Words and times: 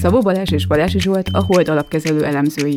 Szabó 0.00 0.20
Balázs 0.20 0.50
és 0.50 0.66
Balási 0.66 1.00
Zsolt 1.00 1.28
a 1.32 1.44
Hold 1.44 1.68
alapkezelő 1.68 2.24
elemzői. 2.24 2.76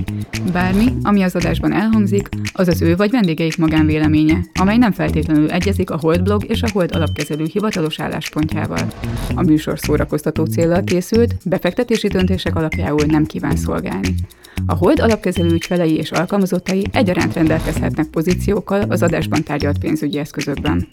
Bármi, 0.51 0.85
ami 1.01 1.21
az 1.21 1.35
adásban 1.35 1.73
elhangzik, 1.73 2.29
az 2.53 2.67
az 2.67 2.81
ő 2.81 2.95
vagy 2.95 3.11
vendégeik 3.11 3.57
magánvéleménye, 3.57 4.39
amely 4.59 4.77
nem 4.77 4.91
feltétlenül 4.91 5.51
egyezik 5.51 5.89
a 5.89 5.97
Hold 5.97 6.23
blog 6.23 6.43
és 6.47 6.61
a 6.61 6.67
Hold 6.73 6.95
alapkezelő 6.95 7.45
hivatalos 7.51 7.99
álláspontjával. 7.99 8.87
A 9.35 9.41
műsor 9.41 9.79
szórakoztató 9.79 10.45
célral 10.45 10.83
készült, 10.83 11.35
befektetési 11.45 12.07
döntések 12.07 12.55
alapjául 12.55 13.05
nem 13.05 13.25
kíván 13.25 13.55
szolgálni. 13.55 14.15
A 14.65 14.75
Hold 14.75 14.99
alapkezelő 14.99 15.51
ügyfelei 15.51 15.97
és 15.97 16.11
alkalmazottai 16.11 16.85
egyaránt 16.91 17.33
rendelkezhetnek 17.33 18.07
pozíciókkal 18.07 18.81
az 18.81 19.03
adásban 19.03 19.43
tárgyalt 19.43 19.77
pénzügyi 19.77 20.17
eszközökben. 20.17 20.87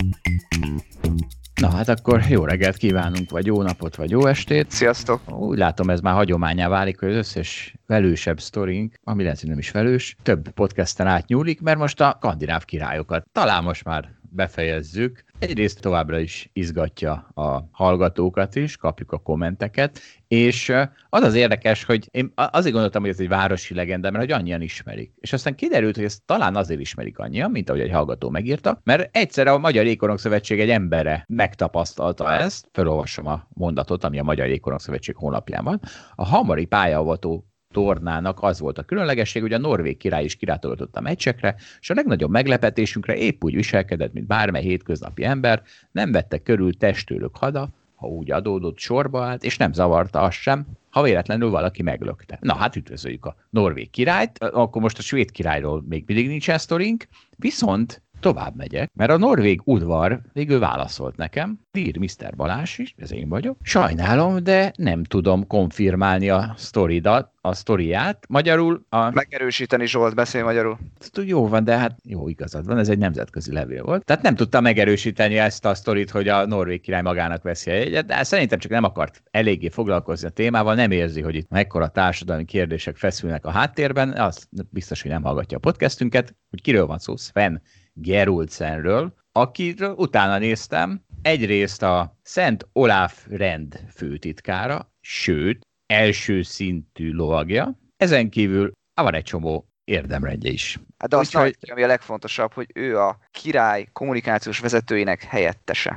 Na 1.60 1.70
hát 1.70 1.88
akkor 1.88 2.22
jó 2.28 2.44
reggelt 2.44 2.76
kívánunk, 2.76 3.30
vagy 3.30 3.46
jó 3.46 3.62
napot, 3.62 3.96
vagy 3.96 4.10
jó 4.10 4.26
estét. 4.26 4.70
Sziasztok! 4.70 5.20
Úgy 5.38 5.58
látom, 5.58 5.90
ez 5.90 6.00
már 6.00 6.14
hagyományá 6.16 6.68
válik, 6.68 6.98
hogy 6.98 7.08
az 7.08 7.16
összes 7.16 7.74
velősebb 7.86 8.40
sztorink, 8.40 8.94
ami 9.04 9.22
lehet, 9.22 9.40
hogy 9.40 9.48
nem 9.48 9.58
is 9.58 9.70
velős, 9.70 10.16
több 10.22 10.48
podcasten 10.48 11.06
átnyúlik, 11.06 11.60
mert 11.60 11.78
most 11.78 12.00
a 12.00 12.14
skandináv 12.16 12.64
királyokat. 12.64 13.26
Talán 13.32 13.62
most 13.62 13.84
már 13.84 14.15
befejezzük. 14.30 15.24
Egyrészt 15.38 15.80
továbbra 15.80 16.18
is 16.18 16.50
izgatja 16.52 17.12
a 17.34 17.68
hallgatókat 17.70 18.54
is, 18.54 18.76
kapjuk 18.76 19.12
a 19.12 19.18
kommenteket, 19.18 20.00
és 20.28 20.72
az 21.08 21.22
az 21.22 21.34
érdekes, 21.34 21.84
hogy 21.84 22.08
én 22.10 22.32
azért 22.34 22.72
gondoltam, 22.72 23.02
hogy 23.02 23.10
ez 23.10 23.20
egy 23.20 23.28
városi 23.28 23.74
legenda, 23.74 24.10
mert 24.10 24.24
hogy 24.24 24.32
annyian 24.32 24.60
ismerik. 24.60 25.12
És 25.20 25.32
aztán 25.32 25.54
kiderült, 25.54 25.94
hogy 25.94 26.04
ezt 26.04 26.22
talán 26.24 26.56
azért 26.56 26.80
ismerik 26.80 27.18
annyian, 27.18 27.50
mint 27.50 27.68
ahogy 27.68 27.80
egy 27.80 27.90
hallgató 27.90 28.30
megírta, 28.30 28.80
mert 28.84 29.16
egyszer 29.16 29.46
a 29.46 29.58
Magyar 29.58 29.86
Ékorok 29.86 30.18
Szövetség 30.18 30.60
egy 30.60 30.70
embere 30.70 31.24
megtapasztalta 31.28 32.32
ezt, 32.32 32.68
felolvasom 32.72 33.26
a 33.26 33.46
mondatot, 33.48 34.04
ami 34.04 34.18
a 34.18 34.22
Magyar 34.22 34.48
Ékorok 34.48 34.80
Szövetség 34.80 35.16
honlapján 35.16 35.64
van, 35.64 35.80
a 36.14 36.24
hamari 36.24 36.64
pályavató 36.64 37.46
tornának 37.76 38.42
az 38.42 38.60
volt 38.60 38.78
a 38.78 38.82
különlegesség, 38.82 39.42
hogy 39.42 39.52
a 39.52 39.58
norvég 39.58 39.96
király 39.96 40.24
is 40.24 40.36
kirátogatott 40.36 40.96
a 40.96 41.00
meccsekre, 41.00 41.54
és 41.80 41.90
a 41.90 41.94
legnagyobb 41.94 42.30
meglepetésünkre 42.30 43.16
épp 43.16 43.44
úgy 43.44 43.54
viselkedett, 43.54 44.12
mint 44.12 44.26
bármely 44.26 44.62
hétköznapi 44.62 45.24
ember, 45.24 45.62
nem 45.92 46.12
vette 46.12 46.38
körül 46.38 46.76
testőlök 46.76 47.36
hada, 47.36 47.68
ha 47.94 48.06
úgy 48.06 48.30
adódott, 48.30 48.78
sorba 48.78 49.24
állt, 49.24 49.44
és 49.44 49.56
nem 49.56 49.72
zavarta 49.72 50.20
azt 50.20 50.36
sem, 50.36 50.66
ha 50.90 51.02
véletlenül 51.02 51.50
valaki 51.50 51.82
meglökte. 51.82 52.38
Na 52.40 52.54
hát 52.54 52.76
üdvözöljük 52.76 53.24
a 53.24 53.36
norvég 53.50 53.90
királyt, 53.90 54.38
akkor 54.38 54.82
most 54.82 54.98
a 54.98 55.02
svéd 55.02 55.30
királyról 55.30 55.84
még 55.88 56.04
mindig 56.06 56.28
nincsen 56.28 56.58
sztorink, 56.58 57.06
viszont 57.36 58.02
tovább 58.20 58.56
megyek, 58.56 58.90
mert 58.94 59.10
a 59.10 59.16
norvég 59.16 59.60
udvar 59.64 60.20
végül 60.32 60.58
válaszolt 60.58 61.16
nekem, 61.16 61.58
ír 61.72 61.98
Mr. 61.98 62.36
Balás 62.36 62.78
is, 62.78 62.94
ez 62.96 63.12
én 63.12 63.28
vagyok. 63.28 63.56
Sajnálom, 63.62 64.42
de 64.42 64.72
nem 64.76 65.04
tudom 65.04 65.46
konfirmálni 65.46 66.30
a 66.30 66.54
sztoridat, 66.56 67.34
a 67.40 67.54
sztoriát. 67.54 68.24
Magyarul 68.28 68.84
a... 68.88 69.10
Megerősíteni 69.10 69.86
Zsolt, 69.86 70.14
beszél 70.14 70.44
magyarul. 70.44 70.78
Jó 71.24 71.48
van, 71.48 71.64
de 71.64 71.76
hát 71.76 71.98
jó 72.04 72.28
igazad 72.28 72.66
van, 72.66 72.78
ez 72.78 72.88
egy 72.88 72.98
nemzetközi 72.98 73.52
levél 73.52 73.82
volt. 73.82 74.04
Tehát 74.04 74.22
nem 74.22 74.34
tudta 74.34 74.60
megerősíteni 74.60 75.38
ezt 75.38 75.64
a 75.64 75.74
sztorit, 75.74 76.10
hogy 76.10 76.28
a 76.28 76.46
norvég 76.46 76.80
király 76.80 77.02
magának 77.02 77.42
veszi 77.42 77.70
egyet, 77.70 78.06
de 78.06 78.22
szerintem 78.22 78.58
csak 78.58 78.70
nem 78.70 78.84
akart 78.84 79.22
eléggé 79.30 79.68
foglalkozni 79.68 80.28
a 80.28 80.30
témával, 80.30 80.74
nem 80.74 80.90
érzi, 80.90 81.20
hogy 81.20 81.34
itt 81.34 81.50
mekkora 81.50 81.88
társadalmi 81.88 82.44
kérdések 82.44 82.96
feszülnek 82.96 83.46
a 83.46 83.50
háttérben, 83.50 84.12
az 84.12 84.48
biztos, 84.70 85.02
hogy 85.02 85.10
nem 85.10 85.22
hallgatja 85.22 85.56
a 85.56 85.60
podcastünket, 85.60 86.34
hogy 86.50 86.62
kiről 86.62 86.86
van 86.86 86.98
szó, 86.98 87.16
Sven 87.16 87.62
Gerulsenről, 87.98 89.14
akiről 89.32 89.94
utána 89.94 90.38
néztem, 90.38 91.04
egyrészt 91.22 91.82
a 91.82 92.18
Szent 92.22 92.68
Olaf 92.72 93.26
rend 93.28 93.80
főtitkára, 93.94 94.92
sőt, 95.00 95.60
első 95.86 96.42
szintű 96.42 97.12
lovagja, 97.12 97.78
ezen 97.96 98.30
kívül 98.30 98.72
van 98.94 99.14
egy 99.14 99.24
csomó 99.24 99.68
érdemrendje 99.84 100.50
is. 100.50 100.78
Hát 100.98 101.10
de 101.10 101.16
azt 101.16 101.36
Úgyhogy... 101.36 101.56
ami 101.70 101.82
a 101.82 101.86
legfontosabb, 101.86 102.52
hogy 102.52 102.70
ő 102.74 102.98
a 102.98 103.18
király 103.30 103.88
kommunikációs 103.92 104.58
vezetőjének 104.58 105.22
helyettese. 105.22 105.96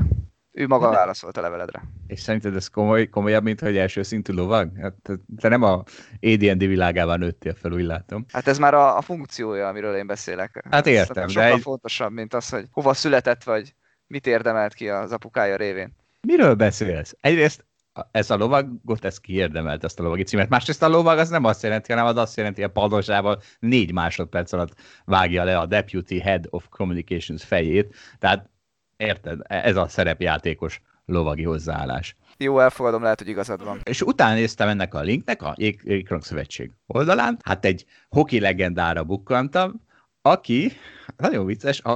Ő 0.60 0.68
maga 0.68 0.90
de... 0.90 0.96
válaszolt 0.96 1.38
a 1.38 1.42
leveledre. 1.42 1.82
És 2.08 2.20
szerinted 2.20 2.56
ez 2.56 2.68
komoly, 2.68 3.08
komolyabb, 3.10 3.44
mint 3.44 3.60
hogy 3.60 3.78
első 3.78 4.04
szintű 4.04 4.34
lovag? 4.34 4.72
Hát, 4.82 5.20
te 5.38 5.48
nem 5.48 5.64
a 5.64 5.84
AD&D 6.22 6.58
világában 6.58 7.20
nőttél 7.20 7.54
fel, 7.54 7.72
úgy 7.72 7.84
látom. 7.84 8.26
Hát 8.32 8.48
ez 8.48 8.58
már 8.58 8.74
a, 8.74 8.98
a 8.98 9.02
funkciója, 9.02 9.68
amiről 9.68 9.96
én 9.96 10.08
beszélek. 10.08 10.64
Hát 10.70 10.88
értem, 10.88 11.24
ez 11.24 11.34
de... 11.34 11.40
Sokkal 11.42 11.58
egy... 11.58 11.62
fontosabb, 11.62 12.12
mint 12.12 12.34
az, 12.34 12.50
hogy 12.50 12.68
hova 12.72 12.94
született, 12.94 13.44
vagy 13.44 13.74
mit 14.08 14.28
érdemelt 14.28 14.74
ki 14.74 14.90
az 14.90 15.12
apukája 15.12 15.56
révén. 15.56 15.96
Miről 16.22 16.56
beszélsz? 16.56 17.16
Egyrészt 17.22 17.66
ez 18.12 18.30
a 18.30 18.38
lovagot, 18.38 19.06
ez 19.06 19.20
kiérdemelt 19.20 19.84
ezt 19.84 20.00
a 20.00 20.04
lovagi 20.04 20.24
címet. 20.24 20.50
Másrészt 20.50 20.84
a 20.84 20.88
lovag 20.88 21.18
az 21.18 21.30
nem 21.30 21.44
azt 21.44 21.64
jelenti, 21.64 21.92
hanem 21.92 22.08
az 22.08 22.18
azt 22.18 22.38
jelenti, 22.38 22.62
hogy 22.62 22.70
a 22.70 22.80
padosával 22.82 23.42
négy 23.60 23.94
másodperc 23.94 24.52
alatt 24.52 24.74
vágja 25.06 25.44
le 25.44 25.58
a 25.58 25.66
Deputy 25.66 26.20
Head 26.20 26.46
of 26.50 26.66
Communications 26.70 27.44
fejét. 27.44 27.96
Tehát 28.18 28.50
érted, 29.00 29.40
ez 29.48 29.76
a 29.76 29.88
szerepjátékos 29.88 30.82
lovagi 31.06 31.44
hozzáállás. 31.44 32.16
Jó, 32.38 32.60
elfogadom, 32.60 33.02
lehet, 33.02 33.20
hogy 33.20 33.28
igazad 33.28 33.64
van. 33.64 33.80
És 33.84 34.02
utána 34.02 34.34
néztem 34.34 34.68
ennek 34.68 34.94
a 34.94 35.02
linknek 35.02 35.42
a 35.42 35.56
Jégkorong 35.58 36.24
Szövetség 36.24 36.72
oldalán, 36.88 37.38
hát 37.44 37.66
egy 37.66 37.86
hoki 38.10 38.40
legendára 38.40 39.04
bukkantam, 39.04 39.82
aki, 40.22 40.72
nagyon 41.18 41.46
vicces, 41.46 41.82
a, 41.82 41.92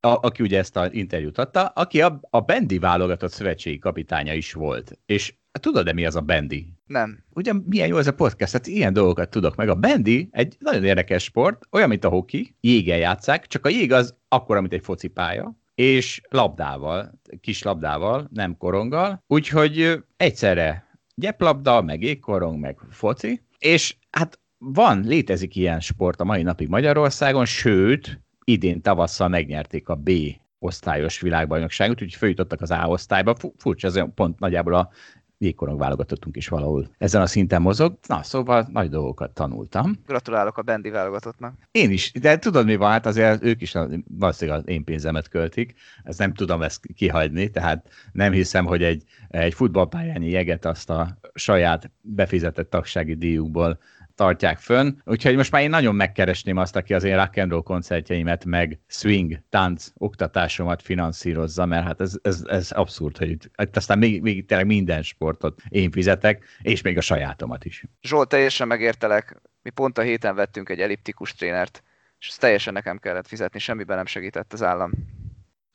a, 0.00 0.08
aki 0.08 0.42
ugye 0.42 0.58
ezt 0.58 0.76
az 0.76 0.92
interjút 0.92 1.38
adta, 1.38 1.66
aki 1.66 2.02
a, 2.02 2.20
a 2.30 2.40
Bendi 2.40 2.78
válogatott 2.78 3.32
szövetségi 3.32 3.78
kapitánya 3.78 4.34
is 4.34 4.52
volt. 4.52 4.98
És 5.06 5.34
tudod-e 5.60 5.92
mi 5.92 6.06
az 6.06 6.16
a 6.16 6.20
Bendi? 6.20 6.72
Nem. 6.86 7.24
Ugye 7.30 7.52
milyen 7.66 7.88
jó 7.88 7.98
ez 7.98 8.06
a 8.06 8.14
podcast, 8.14 8.52
hát 8.52 8.66
ilyen 8.66 8.92
dolgokat 8.92 9.30
tudok 9.30 9.56
meg. 9.56 9.68
A 9.68 9.74
Bendi 9.74 10.28
egy 10.30 10.56
nagyon 10.58 10.84
érdekes 10.84 11.22
sport, 11.22 11.66
olyan, 11.70 11.88
mint 11.88 12.04
a 12.04 12.08
hoki, 12.08 12.56
jéggel 12.60 12.98
játszák, 12.98 13.46
csak 13.46 13.66
a 13.66 13.68
jég 13.68 13.92
az 13.92 14.14
akkora, 14.28 14.60
mint 14.60 14.72
egy 14.72 14.84
focipálya, 14.84 15.56
és 15.76 16.20
labdával, 16.28 17.20
kis 17.40 17.62
labdával, 17.62 18.28
nem 18.32 18.56
koronggal, 18.56 19.22
úgyhogy 19.26 20.04
egyszerre 20.16 20.86
gyeplabda, 21.14 21.82
meg 21.82 22.02
égkorong, 22.02 22.60
meg 22.60 22.78
foci, 22.90 23.42
és 23.58 23.96
hát 24.10 24.40
van, 24.58 25.00
létezik 25.00 25.56
ilyen 25.56 25.80
sport 25.80 26.20
a 26.20 26.24
mai 26.24 26.42
napig 26.42 26.68
Magyarországon, 26.68 27.44
sőt, 27.44 28.20
idén 28.44 28.82
tavasszal 28.82 29.28
megnyerték 29.28 29.88
a 29.88 29.94
B 29.94 30.10
osztályos 30.58 31.20
világbajnokságot, 31.20 32.02
úgyhogy 32.02 32.14
följutottak 32.14 32.60
az 32.60 32.70
A 32.70 32.86
osztályba. 32.86 33.34
Furcsa, 33.56 33.86
ez 33.86 34.00
pont 34.14 34.38
nagyjából 34.38 34.74
a 34.74 34.90
jégkorong 35.38 35.78
válogatottunk 35.78 36.36
is 36.36 36.48
valahol 36.48 36.88
ezen 36.98 37.22
a 37.22 37.26
szinten 37.26 37.62
mozog. 37.62 37.98
Na, 38.06 38.22
szóval 38.22 38.68
nagy 38.72 38.88
dolgokat 38.90 39.30
tanultam. 39.30 39.92
Gratulálok 40.06 40.58
a 40.58 40.62
Bendi 40.62 40.90
válogatottnak. 40.90 41.54
Én 41.70 41.90
is, 41.90 42.12
de 42.12 42.38
tudod 42.38 42.66
mi 42.66 42.76
van, 42.76 42.90
hát 42.90 43.06
azért 43.06 43.44
ők 43.44 43.62
is 43.62 43.74
valószínűleg 44.18 44.60
az 44.60 44.68
én 44.68 44.84
pénzemet 44.84 45.28
költik, 45.28 45.74
ezt 46.02 46.18
nem 46.18 46.34
tudom 46.34 46.62
ezt 46.62 46.86
kihagyni, 46.94 47.50
tehát 47.50 47.88
nem 48.12 48.32
hiszem, 48.32 48.64
hogy 48.64 48.82
egy, 48.82 49.02
egy 49.28 49.54
futballpályányi 49.54 50.30
jeget 50.30 50.64
azt 50.64 50.90
a 50.90 51.18
saját 51.34 51.90
befizetett 52.00 52.70
tagsági 52.70 53.14
díjukból 53.14 53.78
tartják 54.16 54.58
fönn, 54.58 54.98
úgyhogy 55.04 55.36
most 55.36 55.50
már 55.50 55.62
én 55.62 55.70
nagyon 55.70 55.94
megkeresném 55.94 56.56
azt, 56.56 56.76
aki 56.76 56.94
az 56.94 57.04
én 57.04 57.16
rock 57.16 57.36
and 57.36 57.50
roll 57.50 57.62
koncertjeimet, 57.62 58.44
meg 58.44 58.80
swing, 58.86 59.42
tánc, 59.48 59.86
oktatásomat 59.94 60.82
finanszírozza, 60.82 61.66
mert 61.66 61.86
hát 61.86 62.00
ez, 62.00 62.14
ez, 62.22 62.42
ez 62.46 62.70
abszurd, 62.70 63.16
hogy 63.16 63.30
itt, 63.30 63.50
aztán 63.72 63.98
még, 63.98 64.22
még 64.22 64.46
tényleg 64.46 64.66
minden 64.66 65.02
sportot 65.02 65.60
én 65.68 65.90
fizetek, 65.90 66.44
és 66.62 66.82
még 66.82 66.96
a 66.96 67.00
sajátomat 67.00 67.64
is. 67.64 67.84
Zsolt, 68.02 68.28
teljesen 68.28 68.66
megértelek, 68.66 69.40
mi 69.62 69.70
pont 69.70 69.98
a 69.98 70.02
héten 70.02 70.34
vettünk 70.34 70.68
egy 70.68 70.80
elliptikus 70.80 71.34
trénert, 71.34 71.82
és 72.18 72.28
ezt 72.28 72.40
teljesen 72.40 72.72
nekem 72.72 72.98
kellett 72.98 73.28
fizetni, 73.28 73.58
semmiben 73.58 73.96
nem 73.96 74.06
segített 74.06 74.52
az 74.52 74.62
állam. 74.62 74.90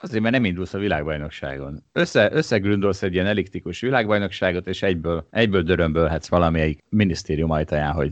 Azért, 0.02 0.22
mert 0.22 0.34
nem 0.34 0.46
indulsz 0.46 0.74
a 0.74 0.78
világbajnokságon. 0.78 1.84
Össze, 1.92 2.30
összegründolsz 2.32 3.04
egy 3.04 3.14
ilyen 3.14 3.26
eliktikus 3.26 3.80
világbajnokságot, 3.80 4.68
és 4.68 4.82
egyből, 4.82 5.28
egyből 5.30 5.62
dörömbölhetsz 5.62 6.28
valamelyik 6.28 6.84
minisztérium 6.90 7.52
ajtaján, 7.52 7.94
hogy 7.94 8.12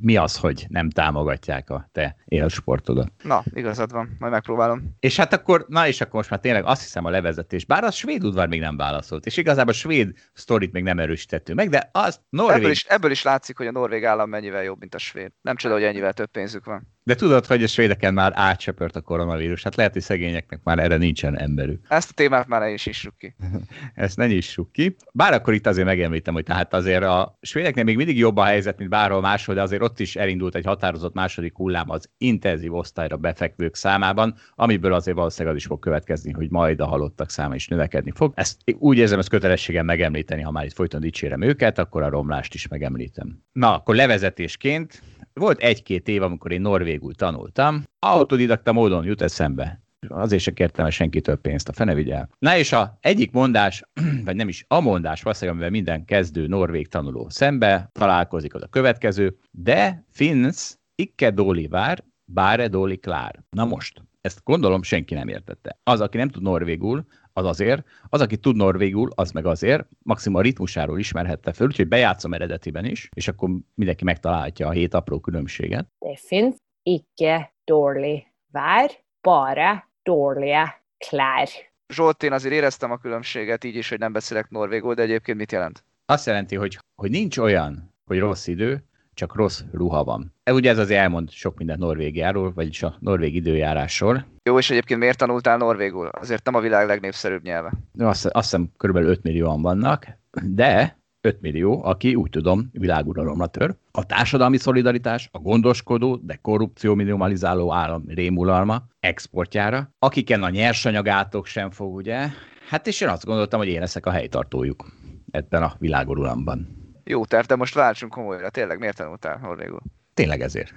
mi 0.00 0.16
az, 0.16 0.36
hogy 0.36 0.66
nem 0.68 0.90
támogatják 0.90 1.70
a 1.70 1.88
te 1.92 2.16
élsportodat. 2.24 3.12
Na, 3.22 3.42
igazad 3.54 3.92
van, 3.92 4.16
majd 4.18 4.32
megpróbálom. 4.32 4.96
És 5.00 5.16
hát 5.16 5.32
akkor, 5.32 5.64
na 5.68 5.86
és 5.86 6.00
akkor 6.00 6.14
most 6.14 6.30
már 6.30 6.40
tényleg 6.40 6.64
azt 6.64 6.82
hiszem 6.82 7.04
a 7.04 7.10
levezetés, 7.10 7.64
bár 7.64 7.84
a 7.84 7.90
svéd 7.90 8.24
udvar 8.24 8.48
még 8.48 8.60
nem 8.60 8.76
válaszolt, 8.76 9.26
és 9.26 9.36
igazából 9.36 9.72
a 9.72 9.76
svéd 9.76 10.12
sztorit 10.32 10.72
még 10.72 10.82
nem 10.82 10.98
erősítettünk 10.98 11.58
meg, 11.58 11.68
de 11.68 11.88
az 11.92 12.20
Norvég... 12.28 12.56
Ebből 12.56 12.70
is, 12.70 12.84
ebből 12.84 13.10
is 13.10 13.22
látszik, 13.22 13.56
hogy 13.56 13.66
a 13.66 13.72
norvég 13.72 14.04
állam 14.04 14.28
mennyivel 14.28 14.62
jobb, 14.62 14.80
mint 14.80 14.94
a 14.94 14.98
svéd. 14.98 15.32
Nem 15.40 15.56
csoda, 15.56 15.74
hogy 15.74 15.82
ennyivel 15.82 16.12
több 16.12 16.30
pénzük 16.30 16.64
van. 16.64 16.88
De 17.02 17.14
tudod, 17.14 17.46
hogy 17.46 17.62
a 17.62 17.66
svédeken 17.66 18.14
már 18.14 18.32
átsöpört 18.34 18.96
a 18.96 19.00
koronavírus, 19.00 19.62
hát 19.62 19.76
lehet, 19.76 19.92
hogy 19.92 20.02
szegényeknek 20.02 20.60
már 20.62 20.78
erre 20.78 20.96
nincsen 20.96 21.38
emberük. 21.38 21.86
Ezt 21.88 22.10
a 22.10 22.14
témát 22.14 22.48
már 22.48 22.60
ne 22.60 22.70
is 22.70 22.86
issuk 22.86 23.18
ki. 23.18 23.34
Ezt 23.94 24.16
ne 24.16 24.26
nyissuk 24.26 24.72
ki. 24.72 24.96
Bár 25.12 25.32
akkor 25.32 25.54
itt 25.54 25.66
azért 25.66 25.86
megemlítem, 25.86 26.34
hogy 26.34 26.44
tehát 26.44 26.74
azért 26.74 27.02
a 27.02 27.38
svédeknek 27.40 27.84
még 27.84 27.96
mindig 27.96 28.18
jobb 28.18 28.36
a 28.36 28.44
helyzet, 28.44 28.78
mint 28.78 28.90
bárhol 28.90 29.20
máshol, 29.20 29.54
de 29.54 29.62
azért 29.62 29.82
ott 29.82 30.00
is 30.00 30.16
elindult 30.16 30.54
egy 30.54 30.64
határozott 30.64 31.14
második 31.14 31.56
hullám 31.56 31.90
az 31.90 32.10
intenzív 32.18 32.74
osztályra 32.74 33.16
befekvők 33.16 33.76
számában, 33.76 34.34
amiből 34.54 34.92
azért 34.92 35.16
valószínűleg 35.16 35.54
az 35.54 35.60
is 35.60 35.66
fog 35.66 35.78
következni, 35.78 36.32
hogy 36.32 36.50
majd 36.50 36.80
a 36.80 36.86
halottak 36.86 37.30
száma 37.30 37.54
is 37.54 37.68
növekedni 37.68 38.12
fog. 38.14 38.32
Ezt 38.36 38.56
úgy 38.78 38.98
érzem, 38.98 39.18
ez 39.18 39.28
kötelességem 39.28 39.84
megemlíteni, 39.84 40.42
ha 40.42 40.50
már 40.50 40.64
itt 40.64 40.72
folyton 40.72 41.00
dicsérem 41.00 41.42
őket, 41.42 41.78
akkor 41.78 42.02
a 42.02 42.08
romlást 42.08 42.54
is 42.54 42.68
megemlítem. 42.68 43.42
Na, 43.52 43.74
akkor 43.74 43.94
levezetésként 43.94 45.02
volt 45.34 45.60
egy-két 45.60 46.08
év, 46.08 46.22
amikor 46.22 46.52
én 46.52 46.60
norvégul 46.60 47.14
tanultam, 47.14 47.82
autodidakta 47.98 48.72
módon 48.72 49.04
jut 49.04 49.22
eszembe. 49.22 49.82
Azért 50.08 50.42
se 50.42 50.52
kértem 50.52 50.84
el 50.84 50.90
senki 50.90 51.20
több 51.20 51.40
pénzt, 51.40 51.68
a 51.68 51.72
fene 51.72 51.94
vigyel. 51.94 52.28
Na 52.38 52.56
és 52.56 52.72
a 52.72 52.98
egyik 53.00 53.32
mondás, 53.32 53.82
vagy 54.24 54.36
nem 54.36 54.48
is 54.48 54.64
a 54.68 54.80
mondás, 54.80 55.22
valószínűleg, 55.22 55.54
amivel 55.54 55.80
minden 55.80 56.04
kezdő 56.04 56.46
norvég 56.46 56.88
tanuló 56.88 57.28
szembe 57.28 57.88
találkozik, 57.92 58.54
az 58.54 58.62
a 58.62 58.66
következő, 58.66 59.36
de 59.50 60.04
finns 60.10 60.74
ikke 60.94 61.30
doli 61.30 61.66
vár, 61.66 62.04
báre 62.24 62.68
doli 62.68 62.96
klár. 62.96 63.42
Na 63.50 63.64
most, 63.64 64.02
ezt 64.20 64.40
gondolom 64.44 64.82
senki 64.82 65.14
nem 65.14 65.28
értette. 65.28 65.78
Az, 65.82 66.00
aki 66.00 66.16
nem 66.16 66.28
tud 66.28 66.42
norvégul, 66.42 67.06
az 67.40 67.46
azért, 67.46 67.86
az, 68.08 68.20
aki 68.20 68.36
tud 68.36 68.56
norvégul, 68.56 69.10
az 69.14 69.30
meg 69.30 69.46
azért, 69.46 69.88
maximum 70.02 70.38
a 70.38 70.42
ritmusáról 70.42 70.98
ismerhette 70.98 71.52
föl, 71.52 71.66
úgyhogy 71.66 71.88
bejátszom 71.88 72.34
eredetiben 72.34 72.84
is, 72.84 73.08
és 73.14 73.28
akkor 73.28 73.50
mindenki 73.74 74.04
megtalálhatja 74.04 74.66
a 74.66 74.70
hét 74.70 74.94
apró 74.94 75.20
különbséget. 75.20 75.86
Det 75.98 76.18
finns 76.18 76.54
icke 76.82 77.54
dårlig 77.64 78.26
vár, 78.52 78.90
bara 79.20 79.88
dåliga 80.02 80.82
klær. 81.08 81.48
Zsolt, 81.94 82.22
én 82.22 82.32
azért 82.32 82.54
éreztem 82.54 82.90
a 82.90 82.96
különbséget 82.96 83.64
így 83.64 83.76
is, 83.76 83.88
hogy 83.88 83.98
nem 83.98 84.12
beszélek 84.12 84.50
norvégul, 84.50 84.94
de 84.94 85.02
egyébként 85.02 85.38
mit 85.38 85.52
jelent? 85.52 85.84
Azt 86.06 86.26
jelenti, 86.26 86.56
hogy, 86.56 86.78
hogy 86.94 87.10
nincs 87.10 87.38
olyan, 87.38 87.94
hogy 88.04 88.18
rossz 88.18 88.46
idő, 88.46 88.84
csak 89.14 89.34
rossz 89.34 89.62
ruha 89.72 90.04
van. 90.04 90.34
E, 90.42 90.52
ugye 90.52 90.70
ez 90.70 90.78
azért 90.78 91.00
elmond 91.00 91.30
sok 91.30 91.58
mindent 91.58 91.78
Norvégiáról, 91.78 92.52
vagyis 92.52 92.82
a 92.82 92.96
norvég 92.98 93.34
időjárásról. 93.34 94.26
Jó, 94.42 94.58
és 94.58 94.70
egyébként 94.70 95.00
miért 95.00 95.18
tanultál 95.18 95.56
norvégul? 95.56 96.06
Azért 96.06 96.44
nem 96.44 96.54
a 96.54 96.60
világ 96.60 96.86
legnépszerűbb 96.86 97.42
nyelve. 97.42 97.72
Azt, 97.98 98.26
azt 98.26 98.50
hiszem 98.50 98.70
kb. 98.76 98.96
5 98.96 99.22
millióan 99.22 99.62
vannak, 99.62 100.06
de 100.42 100.98
5 101.20 101.40
millió, 101.40 101.84
aki 101.84 102.14
úgy 102.14 102.30
tudom, 102.30 102.68
világuralomra 102.72 103.46
tör. 103.46 103.74
A 103.90 104.06
társadalmi 104.06 104.56
szolidaritás, 104.56 105.28
a 105.32 105.38
gondoskodó, 105.38 106.16
de 106.16 106.38
korrupció 106.42 106.94
minimalizáló 106.94 107.72
állam 107.72 108.04
rémulalma 108.06 108.82
exportjára, 109.00 109.94
akiken 109.98 110.42
a 110.42 110.50
nyersanyagátok 110.50 111.46
sem 111.46 111.70
fog, 111.70 111.94
ugye? 111.94 112.28
Hát 112.68 112.86
és 112.86 113.00
én 113.00 113.08
azt 113.08 113.24
gondoltam, 113.24 113.58
hogy 113.58 113.68
én 113.68 113.80
leszek 113.80 114.06
a 114.06 114.10
helytartójuk 114.10 114.86
ebben 115.30 115.62
a 115.62 115.74
világurulamban. 115.78 116.79
Jó 117.04 117.24
terv, 117.24 117.46
de 117.46 117.56
most 117.56 117.74
váltsunk 117.74 118.12
komolyra. 118.12 118.50
Tényleg, 118.50 118.78
miért 118.78 118.96
tanultál 118.96 119.38
norvégul? 119.42 119.80
Tényleg 120.14 120.40
ezért. 120.40 120.72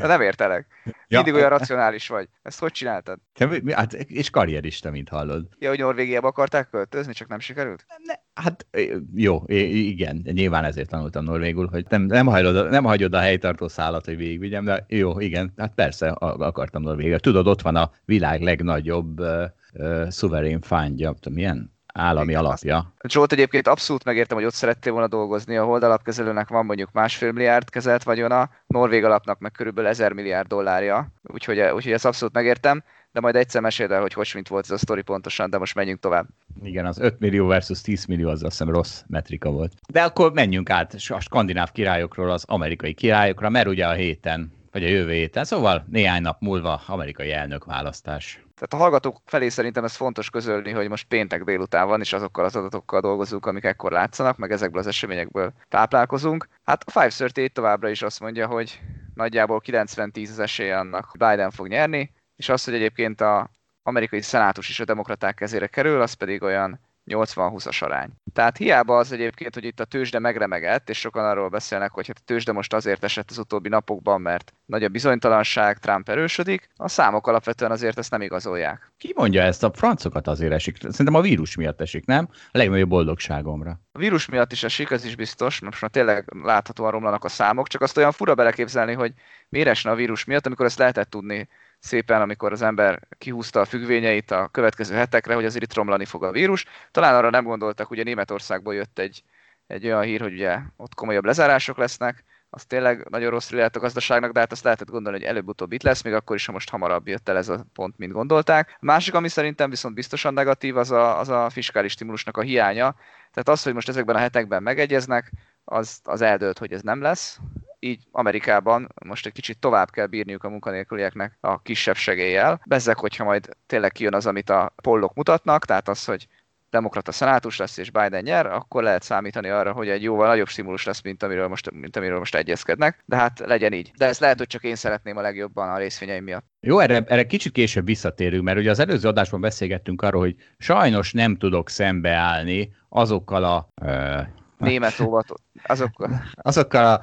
De 0.00 0.06
nem 0.06 0.20
értelek. 0.20 0.66
Ja. 0.84 0.94
Mindig 1.08 1.34
olyan 1.34 1.48
racionális 1.48 2.08
vagy. 2.08 2.28
Ezt 2.42 2.58
hogy 2.58 2.72
csináltad? 2.72 3.18
Te, 3.34 3.48
hát, 3.74 3.92
és 3.92 4.30
karrierista, 4.30 4.90
mint 4.90 5.08
hallod. 5.08 5.48
Ja, 5.58 5.68
hogy 5.68 5.78
Norvégiába 5.78 6.28
akarták 6.28 6.68
költözni, 6.70 7.12
csak 7.12 7.28
nem 7.28 7.38
sikerült? 7.38 7.86
Ne, 8.04 8.14
hát 8.34 8.66
jó, 9.14 9.42
igen, 9.46 10.20
nyilván 10.24 10.64
ezért 10.64 10.88
tanultam 10.88 11.24
norvégul, 11.24 11.68
hogy 11.70 11.86
nem, 11.88 12.02
nem, 12.02 12.26
hagyod, 12.26 12.70
nem 12.70 12.84
hagyod 12.84 13.14
a 13.14 13.18
helytartó 13.18 13.68
szállat, 13.68 14.04
hogy 14.04 14.16
végigvigyem, 14.16 14.64
de 14.64 14.84
jó, 14.88 15.20
igen, 15.20 15.52
hát 15.56 15.74
persze 15.74 16.08
akartam 16.10 16.82
norvégul. 16.82 17.18
Tudod, 17.18 17.46
ott 17.46 17.62
van 17.62 17.76
a 17.76 17.90
világ 18.04 18.40
legnagyobb 18.40 19.20
uh, 19.20 19.42
uh, 19.72 20.08
szuverén 20.08 20.60
fándja, 20.60 21.14
milyen 21.30 21.76
állami 21.98 22.30
Igen, 22.30 22.44
alapja. 22.44 22.92
Zsolt 23.08 23.32
egyébként 23.32 23.68
abszolút 23.68 24.04
megértem, 24.04 24.36
hogy 24.36 24.46
ott 24.46 24.52
szerettél 24.52 24.92
volna 24.92 25.08
dolgozni, 25.08 25.56
a 25.56 25.64
Hold 25.64 25.82
alapkezelőnek 25.82 26.48
van 26.48 26.64
mondjuk 26.64 26.92
másfél 26.92 27.32
milliárd 27.32 27.70
kezelt 27.70 28.02
vagyona, 28.02 28.50
Norvég 28.66 29.04
alapnak 29.04 29.38
meg 29.38 29.52
körülbelül 29.52 29.90
ezer 29.90 30.12
milliárd 30.12 30.48
dollárja, 30.48 31.08
úgyhogy, 31.22 31.60
úgyhogy 31.60 31.92
ezt 31.92 32.06
abszolút 32.06 32.34
megértem, 32.34 32.82
de 33.12 33.20
majd 33.20 33.36
egyszer 33.36 33.62
meséld 33.62 33.90
el, 33.90 34.00
hogy 34.00 34.12
hogy 34.12 34.30
mint 34.34 34.48
volt 34.48 34.64
ez 34.64 34.70
a 34.70 34.78
sztori 34.78 35.02
pontosan, 35.02 35.50
de 35.50 35.58
most 35.58 35.74
menjünk 35.74 36.00
tovább. 36.00 36.26
Igen, 36.62 36.86
az 36.86 36.98
5 36.98 37.18
millió 37.18 37.46
versus 37.46 37.80
10 37.80 38.04
millió, 38.04 38.28
az 38.28 38.42
azt 38.42 38.58
hiszem 38.58 38.74
rossz 38.74 39.02
metrika 39.06 39.50
volt. 39.50 39.72
De 39.88 40.02
akkor 40.02 40.32
menjünk 40.32 40.70
át 40.70 40.94
a 41.08 41.20
skandináv 41.20 41.72
királyokról 41.72 42.30
az 42.30 42.44
amerikai 42.46 42.94
királyokra, 42.94 43.48
mert 43.48 43.66
ugye 43.66 43.86
a 43.86 43.92
héten, 43.92 44.52
vagy 44.72 44.84
a 44.84 44.88
jövő 44.88 45.12
héten, 45.12 45.44
szóval 45.44 45.84
néhány 45.90 46.22
nap 46.22 46.40
múlva 46.40 46.82
amerikai 46.86 47.32
elnökválasztás. 47.32 48.42
Tehát 48.58 48.72
a 48.72 48.76
hallgatók 48.76 49.20
felé 49.24 49.48
szerintem 49.48 49.84
ez 49.84 49.94
fontos 49.94 50.30
közölni, 50.30 50.70
hogy 50.70 50.88
most 50.88 51.08
péntek 51.08 51.44
délután 51.44 51.86
van, 51.86 52.00
és 52.00 52.12
azokkal 52.12 52.44
az 52.44 52.56
adatokkal 52.56 53.00
dolgozunk, 53.00 53.46
amik 53.46 53.64
ekkor 53.64 53.92
látszanak, 53.92 54.36
meg 54.36 54.50
ezekből 54.50 54.80
az 54.80 54.86
eseményekből 54.86 55.52
táplálkozunk. 55.68 56.48
Hát 56.64 56.82
a 56.82 56.90
538 56.90 57.52
továbbra 57.52 57.88
is 57.88 58.02
azt 58.02 58.20
mondja, 58.20 58.46
hogy 58.46 58.80
nagyjából 59.14 59.62
90-10 59.64 60.28
az 60.30 60.38
esély 60.38 60.70
annak, 60.70 61.04
hogy 61.04 61.28
Biden 61.28 61.50
fog 61.50 61.66
nyerni, 61.66 62.12
és 62.36 62.48
az, 62.48 62.64
hogy 62.64 62.74
egyébként 62.74 63.20
a 63.20 63.50
amerikai 63.82 64.20
szenátus 64.20 64.68
is 64.68 64.80
a 64.80 64.84
demokraták 64.84 65.34
kezére 65.34 65.66
kerül, 65.66 66.00
az 66.00 66.12
pedig 66.12 66.42
olyan 66.42 66.80
80-20-as 67.08 67.82
arány. 67.82 68.08
Tehát 68.32 68.56
hiába 68.56 68.96
az 68.96 69.12
egyébként, 69.12 69.54
hogy 69.54 69.64
itt 69.64 69.80
a 69.80 69.84
tőzsde 69.84 70.18
megremegett, 70.18 70.88
és 70.88 70.98
sokan 70.98 71.24
arról 71.24 71.48
beszélnek, 71.48 71.90
hogy 71.90 72.06
hát 72.06 72.18
a 72.18 72.24
tőzsde 72.24 72.52
most 72.52 72.74
azért 72.74 73.04
esett 73.04 73.30
az 73.30 73.38
utóbbi 73.38 73.68
napokban, 73.68 74.20
mert 74.20 74.52
nagy 74.66 74.84
a 74.84 74.88
bizonytalanság, 74.88 75.78
Trump 75.78 76.08
erősödik, 76.08 76.68
a 76.76 76.88
számok 76.88 77.26
alapvetően 77.26 77.70
azért 77.70 77.98
ezt 77.98 78.10
nem 78.10 78.20
igazolják. 78.20 78.92
Ki 78.98 79.12
mondja 79.16 79.42
ezt? 79.42 79.64
A 79.64 79.72
francokat 79.74 80.26
azért 80.26 80.52
esik. 80.52 80.76
Szerintem 80.80 81.14
a 81.14 81.20
vírus 81.20 81.56
miatt 81.56 81.80
esik, 81.80 82.04
nem? 82.04 82.28
A 82.30 82.58
legnagyobb 82.58 82.88
boldogságomra. 82.88 83.80
A 83.92 83.98
vírus 83.98 84.26
miatt 84.26 84.52
is 84.52 84.62
esik, 84.62 84.90
ez 84.90 85.04
is 85.04 85.16
biztos, 85.16 85.60
most 85.60 85.80
már 85.80 85.90
tényleg 85.90 86.32
láthatóan 86.42 86.90
romlanak 86.90 87.24
a 87.24 87.28
számok, 87.28 87.68
csak 87.68 87.82
azt 87.82 87.96
olyan 87.96 88.12
fura 88.12 88.34
beleképzelni, 88.34 88.92
hogy 88.92 89.12
miért 89.48 89.68
esne 89.68 89.90
a 89.90 89.94
vírus 89.94 90.24
miatt, 90.24 90.46
amikor 90.46 90.66
ezt 90.66 90.78
lehetett 90.78 91.10
tudni 91.10 91.48
szépen, 91.78 92.20
amikor 92.20 92.52
az 92.52 92.62
ember 92.62 93.00
kihúzta 93.18 93.60
a 93.60 93.64
függvényeit 93.64 94.30
a 94.30 94.48
következő 94.48 94.94
hetekre, 94.94 95.34
hogy 95.34 95.44
azért 95.44 95.64
itt 95.64 95.74
romlani 95.74 96.04
fog 96.04 96.24
a 96.24 96.30
vírus. 96.30 96.64
Talán 96.90 97.14
arra 97.14 97.30
nem 97.30 97.44
gondoltak, 97.44 97.90
ugye 97.90 98.02
Németországból 98.02 98.74
jött 98.74 98.98
egy, 98.98 99.22
egy 99.66 99.84
olyan 99.84 100.02
hír, 100.02 100.20
hogy 100.20 100.32
ugye 100.32 100.58
ott 100.76 100.94
komolyabb 100.94 101.24
lezárások 101.24 101.76
lesznek, 101.76 102.24
az 102.50 102.64
tényleg 102.64 103.08
nagyon 103.08 103.30
rossz 103.30 103.50
lehet 103.50 103.76
a 103.76 103.80
gazdaságnak, 103.80 104.32
de 104.32 104.40
hát 104.40 104.52
azt 104.52 104.64
lehetett 104.64 104.90
gondolni, 104.90 105.18
hogy 105.18 105.26
előbb-utóbb 105.26 105.72
itt 105.72 105.82
lesz, 105.82 106.02
még 106.02 106.12
akkor 106.12 106.36
is, 106.36 106.46
ha 106.46 106.52
most 106.52 106.70
hamarabb 106.70 107.08
jött 107.08 107.28
el 107.28 107.36
ez 107.36 107.48
a 107.48 107.66
pont, 107.72 107.98
mint 107.98 108.12
gondolták. 108.12 108.76
A 108.80 108.84
másik, 108.84 109.14
ami 109.14 109.28
szerintem 109.28 109.70
viszont 109.70 109.94
biztosan 109.94 110.34
negatív, 110.34 110.76
az 110.76 110.90
a, 110.90 111.18
az 111.18 111.28
a 111.28 111.50
fiskális 111.50 111.92
stimulusnak 111.92 112.36
a 112.36 112.40
hiánya. 112.40 112.94
Tehát 113.30 113.48
az, 113.48 113.62
hogy 113.62 113.74
most 113.74 113.88
ezekben 113.88 114.16
a 114.16 114.18
hetekben 114.18 114.62
megegyeznek, 114.62 115.32
az, 115.64 116.00
az 116.04 116.20
eldőlt, 116.20 116.58
hogy 116.58 116.72
ez 116.72 116.82
nem 116.82 117.00
lesz. 117.00 117.38
Így 117.80 118.04
Amerikában 118.10 118.88
most 119.04 119.26
egy 119.26 119.32
kicsit 119.32 119.58
tovább 119.58 119.90
kell 119.90 120.06
bírniuk 120.06 120.44
a 120.44 120.48
munkanélkülieknek 120.48 121.38
a 121.40 121.62
kisebb 121.62 121.96
segéllyel. 121.96 122.60
Bezzek, 122.66 122.98
hogyha 122.98 123.24
majd 123.24 123.48
tényleg 123.66 123.92
kijön 123.92 124.14
az, 124.14 124.26
amit 124.26 124.50
a 124.50 124.74
pollok 124.82 125.14
mutatnak, 125.14 125.64
tehát 125.64 125.88
az, 125.88 126.04
hogy 126.04 126.26
demokrata 126.70 127.12
szenátus 127.12 127.56
lesz 127.56 127.76
és 127.76 127.90
Biden 127.90 128.22
nyer, 128.22 128.46
akkor 128.46 128.82
lehet 128.82 129.02
számítani 129.02 129.48
arra, 129.48 129.72
hogy 129.72 129.88
egy 129.88 130.02
jóval 130.02 130.26
nagyobb 130.26 130.48
stimulus 130.48 130.84
lesz, 130.84 131.02
mint 131.02 131.22
amiről 131.22 131.48
most, 131.48 131.70
mint 131.70 131.96
amiről 131.96 132.18
most 132.18 132.34
egyezkednek. 132.34 133.02
De 133.04 133.16
hát 133.16 133.38
legyen 133.38 133.72
így. 133.72 133.90
De 133.96 134.06
ez 134.06 134.18
lehet, 134.18 134.38
hogy 134.38 134.46
csak 134.46 134.64
én 134.64 134.74
szeretném 134.74 135.16
a 135.16 135.20
legjobban 135.20 135.70
a 135.70 135.78
részvényeim 135.78 136.24
miatt. 136.24 136.44
Jó, 136.60 136.78
erre, 136.78 137.04
erre 137.06 137.26
kicsit 137.26 137.52
később 137.52 137.84
visszatérünk, 137.84 138.44
mert 138.44 138.58
ugye 138.58 138.70
az 138.70 138.78
előző 138.78 139.08
adásban 139.08 139.40
beszélgettünk 139.40 140.02
arról, 140.02 140.20
hogy 140.20 140.34
sajnos 140.58 141.12
nem 141.12 141.36
tudok 141.36 141.68
szembeállni 141.68 142.74
azokkal 142.88 143.44
a... 143.44 143.68
Ö, 143.82 144.20
Német 144.58 145.00
óvatot. 145.00 145.42
Azokkal, 145.62 146.22
azokkal 146.34 146.84
a, 146.84 147.00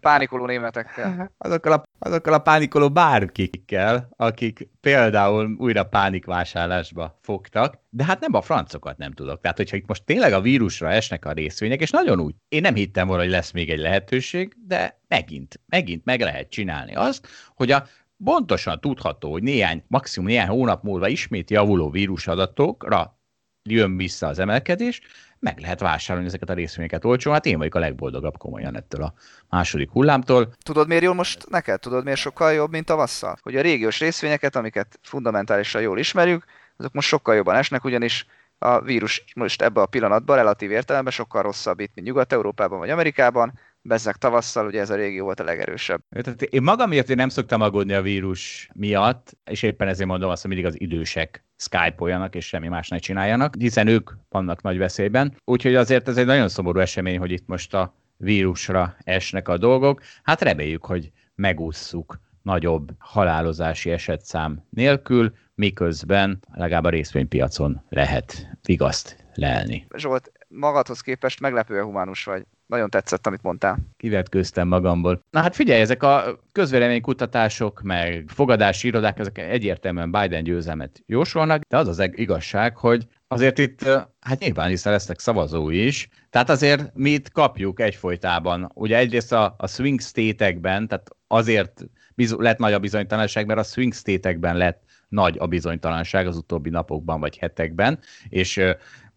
pánikoló 0.00 0.46
németekkel. 0.46 1.32
azokkal 1.38 1.72
a, 1.72 1.82
azokkal 1.98 2.32
a 2.32 2.38
pánikoló 2.38 2.90
bárkikkel, 2.90 4.08
akik 4.16 4.68
például 4.80 5.56
újra 5.58 5.84
pánikvásárlásba 5.84 7.18
fogtak, 7.22 7.78
de 7.90 8.04
hát 8.04 8.20
nem 8.20 8.34
a 8.34 8.40
francokat 8.40 8.96
nem 8.96 9.12
tudok. 9.12 9.40
Tehát, 9.40 9.56
hogyha 9.56 9.76
itt 9.76 9.86
most 9.86 10.04
tényleg 10.04 10.32
a 10.32 10.40
vírusra 10.40 10.90
esnek 10.90 11.24
a 11.24 11.32
részvények, 11.32 11.80
és 11.80 11.90
nagyon 11.90 12.20
úgy, 12.20 12.34
én 12.48 12.60
nem 12.60 12.74
hittem 12.74 13.06
volna, 13.06 13.22
hogy 13.22 13.32
lesz 13.32 13.50
még 13.50 13.70
egy 13.70 13.78
lehetőség, 13.78 14.56
de 14.66 15.00
megint, 15.08 15.60
megint 15.66 16.04
meg 16.04 16.20
lehet 16.20 16.50
csinálni 16.50 16.94
azt, 16.94 17.28
hogy 17.54 17.70
a 17.70 17.86
pontosan 18.24 18.80
tudható, 18.80 19.30
hogy 19.30 19.42
néhány, 19.42 19.84
maximum 19.86 20.28
néhány 20.28 20.48
hónap 20.48 20.82
múlva 20.82 21.08
ismét 21.08 21.50
javuló 21.50 21.90
vírusadatokra 21.90 23.20
jön 23.68 23.96
vissza 23.96 24.26
az 24.26 24.38
emelkedés, 24.38 25.00
meg 25.42 25.58
lehet 25.58 25.80
vásárolni 25.80 26.28
ezeket 26.28 26.48
a 26.48 26.54
részvényeket 26.54 27.04
olcsón. 27.04 27.32
Hát 27.32 27.46
én 27.46 27.58
vagyok 27.58 27.74
a 27.74 27.78
legboldogabb 27.78 28.36
komolyan 28.36 28.76
ettől 28.76 29.02
a 29.02 29.14
második 29.48 29.90
hullámtól. 29.90 30.54
Tudod, 30.62 30.86
miért 30.86 31.02
jól 31.02 31.14
most 31.14 31.50
neked? 31.50 31.80
Tudod, 31.80 32.04
miért 32.04 32.18
sokkal 32.18 32.52
jobb, 32.52 32.70
mint 32.70 32.86
tavasszal? 32.86 33.36
Hogy 33.42 33.56
a 33.56 33.60
régiós 33.60 34.00
részvényeket, 34.00 34.56
amiket 34.56 34.98
fundamentálisan 35.02 35.82
jól 35.82 35.98
ismerjük, 35.98 36.44
azok 36.76 36.92
most 36.92 37.08
sokkal 37.08 37.34
jobban 37.34 37.54
esnek, 37.54 37.84
ugyanis 37.84 38.26
a 38.58 38.80
vírus 38.80 39.24
most 39.34 39.62
ebben 39.62 39.82
a 39.82 39.86
pillanatban 39.86 40.36
relatív 40.36 40.70
értelemben 40.70 41.12
sokkal 41.12 41.42
rosszabb 41.42 41.80
itt, 41.80 41.94
mint 41.94 42.06
Nyugat-Európában 42.06 42.78
vagy 42.78 42.90
Amerikában, 42.90 43.58
bezzek 43.80 44.16
tavasszal, 44.16 44.66
ugye 44.66 44.80
ez 44.80 44.90
a 44.90 44.94
régió 44.94 45.24
volt 45.24 45.40
a 45.40 45.44
legerősebb. 45.44 46.02
Tehát 46.10 46.42
én 46.42 46.62
magamért 46.62 47.10
én 47.10 47.16
nem 47.16 47.28
szoktam 47.28 47.60
aggódni 47.60 47.92
a 47.92 48.02
vírus 48.02 48.68
miatt, 48.74 49.36
és 49.44 49.62
éppen 49.62 49.88
ezért 49.88 50.08
mondom 50.08 50.30
azt, 50.30 50.42
hogy 50.42 50.50
mindig 50.50 50.68
az 50.68 50.80
idősek 50.80 51.44
Skype-oljanak, 51.62 52.34
és 52.34 52.46
semmi 52.46 52.68
más 52.68 52.88
ne 52.88 52.98
csináljanak, 52.98 53.54
hiszen 53.58 53.86
ők 53.86 54.10
vannak 54.28 54.62
nagy 54.62 54.78
veszélyben. 54.78 55.36
Úgyhogy 55.44 55.74
azért 55.74 56.08
ez 56.08 56.16
egy 56.16 56.26
nagyon 56.26 56.48
szomorú 56.48 56.78
esemény, 56.78 57.18
hogy 57.18 57.30
itt 57.30 57.46
most 57.46 57.74
a 57.74 57.94
vírusra 58.16 58.96
esnek 58.98 59.48
a 59.48 59.58
dolgok. 59.58 60.02
Hát 60.22 60.42
reméljük, 60.42 60.84
hogy 60.84 61.12
megússzuk 61.34 62.20
nagyobb 62.42 62.90
halálozási 62.98 63.90
esetszám 63.90 64.64
nélkül, 64.70 65.34
miközben 65.54 66.38
legalább 66.52 66.84
a 66.84 66.88
részvénypiacon 66.88 67.82
lehet 67.88 68.56
vigaszt 68.62 69.26
lelni. 69.34 69.86
Zsolt, 69.96 70.32
magadhoz 70.52 71.00
képest 71.00 71.40
meglepően 71.40 71.84
humánus 71.84 72.24
vagy. 72.24 72.46
Nagyon 72.66 72.90
tetszett, 72.90 73.26
amit 73.26 73.42
mondtál. 73.42 73.78
Kivetkőztem 73.96 74.68
magamból. 74.68 75.24
Na 75.30 75.40
hát 75.40 75.54
figyelj, 75.54 75.80
ezek 75.80 76.02
a 76.02 76.38
közvéleménykutatások, 76.52 77.80
meg 77.82 78.24
fogadási 78.28 78.86
irodák, 78.86 79.18
ezek 79.18 79.38
egyértelműen 79.38 80.10
Biden 80.10 80.44
győzelmet 80.44 81.02
jósolnak, 81.06 81.62
de 81.68 81.76
az 81.76 81.88
az 81.88 82.10
igazság, 82.12 82.76
hogy 82.76 83.06
azért 83.28 83.58
itt, 83.58 83.84
hát 84.20 84.38
nyilván 84.38 84.68
hiszen 84.68 84.92
lesznek 84.92 85.18
szavazói 85.18 85.86
is, 85.86 86.08
tehát 86.30 86.50
azért 86.50 86.90
mi 86.94 87.10
itt 87.10 87.30
kapjuk 87.30 87.80
egyfolytában. 87.80 88.70
Ugye 88.74 88.96
egyrészt 88.96 89.32
a, 89.32 89.54
a 89.58 89.66
swing 89.66 90.00
state-ekben, 90.00 90.88
tehát 90.88 91.10
azért 91.26 91.84
biz- 92.14 92.36
lett 92.38 92.58
nagy 92.58 92.72
a 92.72 92.78
bizonytalanság, 92.78 93.46
mert 93.46 93.60
a 93.60 93.62
swing 93.62 93.94
state-ekben 93.94 94.56
lett 94.56 94.82
nagy 95.08 95.36
a 95.38 95.46
bizonytalanság 95.46 96.26
az 96.26 96.36
utóbbi 96.36 96.70
napokban 96.70 97.20
vagy 97.20 97.36
hetekben, 97.36 97.98
és, 98.28 98.60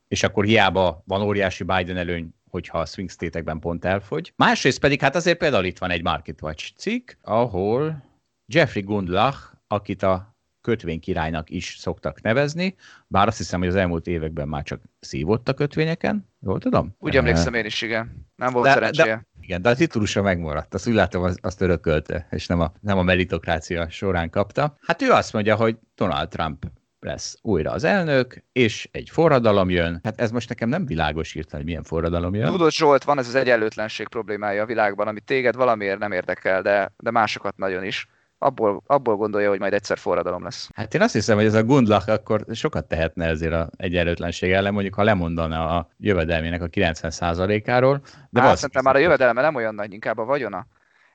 és 0.07 0.23
akkor 0.23 0.45
hiába 0.45 1.03
van 1.05 1.21
óriási 1.21 1.63
Biden 1.63 1.97
előny, 1.97 2.33
hogyha 2.49 2.79
a 2.79 2.85
swing 2.85 3.09
state-ekben 3.09 3.59
pont 3.59 3.85
elfogy. 3.85 4.33
Másrészt 4.35 4.79
pedig, 4.79 5.01
hát 5.01 5.15
azért 5.15 5.37
például 5.37 5.65
itt 5.65 5.77
van 5.77 5.89
egy 5.89 6.03
Market 6.03 6.41
Watch 6.41 6.71
cikk, 6.75 7.11
ahol 7.21 8.03
Jeffrey 8.45 8.83
Gundlach, 8.83 9.37
akit 9.67 10.03
a 10.03 10.35
kötvénykirálynak 10.61 11.49
is 11.49 11.75
szoktak 11.79 12.21
nevezni, 12.21 12.75
bár 13.07 13.27
azt 13.27 13.37
hiszem, 13.37 13.59
hogy 13.59 13.67
az 13.67 13.75
elmúlt 13.75 14.07
években 14.07 14.47
már 14.47 14.63
csak 14.63 14.81
szívott 14.99 15.49
a 15.49 15.53
kötvényeken, 15.53 16.29
jól 16.41 16.59
tudom? 16.59 16.95
Úgy 16.99 17.15
emlékszem 17.15 17.53
én 17.53 17.65
is, 17.65 17.81
igen. 17.81 18.27
Nem 18.35 18.53
volt 18.53 18.65
de, 18.65 18.71
szerencséje. 18.73 19.15
De, 19.15 19.25
igen, 19.41 19.61
de 19.61 19.69
a 19.69 19.75
titulusa 19.75 20.21
megmaradt. 20.21 20.73
Azt 20.73 20.87
úgy 20.87 20.93
látom, 20.93 21.23
az, 21.23 21.37
azt 21.41 21.61
örökölte, 21.61 22.27
és 22.31 22.47
nem 22.47 22.59
a, 22.59 22.71
nem 22.81 22.97
a 22.97 23.03
meritokrácia 23.03 23.89
során 23.89 24.29
kapta. 24.29 24.77
Hát 24.81 25.01
ő 25.01 25.11
azt 25.11 25.33
mondja, 25.33 25.55
hogy 25.55 25.77
Donald 25.95 26.29
Trump 26.29 26.65
lesz 27.05 27.37
újra 27.41 27.71
az 27.71 27.83
elnök, 27.83 28.43
és 28.51 28.89
egy 28.91 29.09
forradalom 29.11 29.69
jön. 29.69 29.99
Hát 30.03 30.19
ez 30.19 30.31
most 30.31 30.49
nekem 30.49 30.69
nem 30.69 30.85
világos 30.85 31.35
írta, 31.35 31.55
hogy 31.55 31.65
milyen 31.65 31.83
forradalom 31.83 32.35
jön. 32.35 32.51
Tudod, 32.51 32.71
Zsolt, 32.71 33.03
van 33.03 33.17
ez 33.17 33.27
az 33.27 33.35
egyenlőtlenség 33.35 34.07
problémája 34.07 34.61
a 34.61 34.65
világban, 34.65 35.07
ami 35.07 35.19
téged 35.19 35.55
valamiért 35.55 35.99
nem 35.99 36.11
érdekel, 36.11 36.61
de, 36.61 36.91
de 36.97 37.11
másokat 37.11 37.57
nagyon 37.57 37.83
is 37.83 38.07
abból, 38.37 38.81
abból 38.85 39.15
gondolja, 39.15 39.49
hogy 39.49 39.59
majd 39.59 39.73
egyszer 39.73 39.97
forradalom 39.97 40.43
lesz. 40.43 40.69
Hát 40.75 40.93
én 40.93 41.01
azt 41.01 41.13
hiszem, 41.13 41.35
hogy 41.35 41.45
ez 41.45 41.53
a 41.53 41.63
Gundlach 41.63 42.09
akkor 42.09 42.45
sokat 42.53 42.87
tehetne 42.87 43.25
ezért 43.25 43.53
a 43.53 43.69
egyenlőtlenség 43.77 44.51
ellen, 44.51 44.73
mondjuk 44.73 44.93
ha 44.93 45.03
lemondana 45.03 45.77
a 45.77 45.89
jövedelmének 45.97 46.61
a 46.61 46.67
90%-áról. 46.67 48.01
De 48.29 48.41
hát, 48.41 48.55
szerintem 48.55 48.83
már 48.83 48.95
a 48.95 48.99
jövedelme 48.99 49.41
nem 49.41 49.55
olyan 49.55 49.75
nagy, 49.75 49.93
inkább 49.93 50.17
a 50.17 50.25
vagyona. 50.25 50.67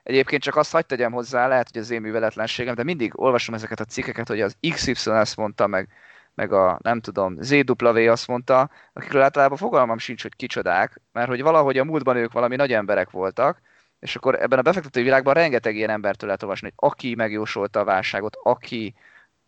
Egyébként 0.03 0.41
csak 0.41 0.55
azt 0.55 0.71
hagyd 0.71 0.85
tegyem 0.85 1.11
hozzá, 1.11 1.47
lehet, 1.47 1.69
hogy 1.71 1.81
az 1.81 1.89
én 1.89 2.01
műveletlenségem, 2.01 2.75
de 2.75 2.83
mindig 2.83 3.19
olvasom 3.19 3.55
ezeket 3.55 3.79
a 3.79 3.85
cikkeket, 3.85 4.27
hogy 4.27 4.41
az 4.41 4.55
XY 4.69 5.11
ezt 5.11 5.37
mondta, 5.37 5.67
meg, 5.67 5.89
meg 6.35 6.53
a 6.53 6.79
nem 6.81 7.01
tudom, 7.01 7.35
ZW 7.41 8.09
azt 8.11 8.27
mondta, 8.27 8.69
akikről 8.93 9.21
általában 9.21 9.57
fogalmam 9.57 9.97
sincs, 9.97 10.21
hogy 10.21 10.35
kicsodák, 10.35 11.01
mert 11.11 11.27
hogy 11.27 11.41
valahogy 11.41 11.77
a 11.77 11.83
múltban 11.83 12.15
ők 12.15 12.31
valami 12.31 12.55
nagy 12.55 12.73
emberek 12.73 13.09
voltak, 13.09 13.61
és 13.99 14.15
akkor 14.15 14.41
ebben 14.41 14.59
a 14.59 14.61
befektetői 14.61 15.03
világban 15.03 15.33
rengeteg 15.33 15.75
ilyen 15.75 15.89
embertől 15.89 16.27
lehet 16.27 16.43
olvasni, 16.43 16.73
hogy 16.75 16.89
aki 16.89 17.15
megjósolta 17.15 17.79
a 17.79 17.83
válságot, 17.83 18.37
aki, 18.43 18.95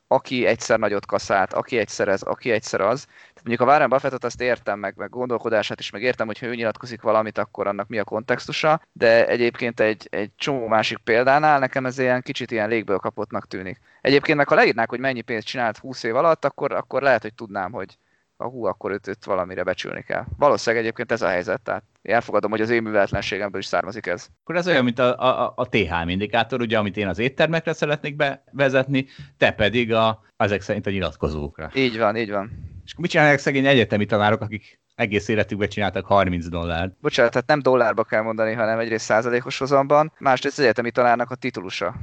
aki 0.08 0.46
egyszer 0.46 0.80
nagyot 0.80 1.06
kaszált, 1.06 1.54
aki 1.54 1.78
egyszer 1.78 2.08
ez, 2.08 2.22
aki 2.22 2.52
egyszer 2.52 2.82
az. 2.82 3.08
Mondjuk 3.44 3.68
a 3.68 3.72
Warren 3.72 3.90
Buffettot 3.90 4.24
azt 4.24 4.42
értem 4.42 4.80
meg, 4.80 4.94
meg 4.98 5.10
gondolkodását 5.10 5.80
is, 5.80 5.90
meg 5.90 6.02
értem, 6.02 6.28
hogy 6.28 6.40
ha 6.40 6.46
ő 6.46 6.56
nyilatkozik 6.56 7.02
valamit, 7.02 7.38
akkor 7.38 7.68
annak 7.68 7.88
mi 7.88 7.98
a 7.98 8.04
kontextusa, 8.04 8.82
de 8.92 9.28
egyébként 9.28 9.80
egy, 9.80 10.08
egy 10.12 10.32
csomó 10.36 10.68
másik 10.68 10.98
példánál 10.98 11.60
nekem 11.60 11.86
ez 11.86 12.00
ilyen 12.00 12.22
kicsit 12.22 12.52
ilyen 12.52 12.70
légből 12.70 12.98
kapottnak 12.98 13.48
tűnik. 13.48 13.80
Egyébként 14.02 14.38
meg 14.38 14.48
ha 14.48 14.56
leírnák, 14.56 14.90
hogy 14.90 15.00
mennyi 15.00 15.22
pénzt 15.22 15.48
csinált 15.48 15.78
20 15.78 16.04
év 16.04 16.16
alatt, 16.16 16.46
akkor, 16.46 16.72
akkor 16.72 17.02
lehet, 17.02 17.22
hogy 17.22 17.34
tudnám, 17.34 17.72
hogy 17.72 17.98
a 18.38 18.48
hú, 18.48 18.66
akkor 18.66 18.92
őt, 18.92 19.08
őt 19.08 19.26
valamire 19.26 19.64
becsülni 19.64 20.04
kell. 20.04 20.26
Valószínűleg 20.38 20.84
egyébként 20.84 21.12
ez 21.12 21.22
a 21.22 21.28
helyzet, 21.28 21.62
tehát 21.62 21.84
elfogadom, 22.02 22.52
hogy 22.52 22.62
az 22.62 22.70
én 22.70 22.84
műveletlenségemből 22.84 23.60
is 23.60 23.66
származik 23.66 24.06
ez. 24.06 24.28
Akkor 24.44 24.56
ez 24.56 24.68
olyan, 24.68 24.84
mint 24.84 25.00
a, 25.00 25.20
a, 25.20 25.54
a 25.56 25.70
TH 25.70 25.94
indikátor, 26.08 26.62
ugye, 26.62 26.78
amit 26.78 26.98
én 26.98 27.08
az 27.08 27.20
éttermekre 27.20 27.74
szeretnék 27.74 28.16
bevezetni, 28.16 29.06
te 29.38 29.52
pedig 29.52 29.94
a, 29.94 30.24
ezek 30.38 30.62
szerint 30.62 30.86
a 30.86 30.90
nyilatkozókra. 30.90 31.72
Így 31.74 31.98
van, 31.98 32.16
így 32.16 32.32
van. 32.32 32.73
És 32.86 32.96
mit 32.98 33.10
csinálnak 33.10 33.40
szegény 33.40 33.66
egyetemi 33.66 34.06
tanárok, 34.06 34.42
akik 34.42 34.82
egész 34.96 35.28
életükben 35.28 35.70
csináltak 35.70 36.06
30 36.06 36.48
dollárt. 36.48 36.96
Bocsánat, 37.02 37.32
tehát 37.32 37.48
nem 37.48 37.62
dollárba 37.62 38.04
kell 38.04 38.22
mondani, 38.22 38.54
hanem 38.54 38.80
egyrészt 38.80 39.06
százalékos 39.06 39.58
hozamban, 39.58 40.12
másrészt 40.20 40.58
az 40.58 40.64
egyetemi 40.64 40.92
tanárnak 40.92 41.32
a 41.32 41.36
titulusa 41.36 41.96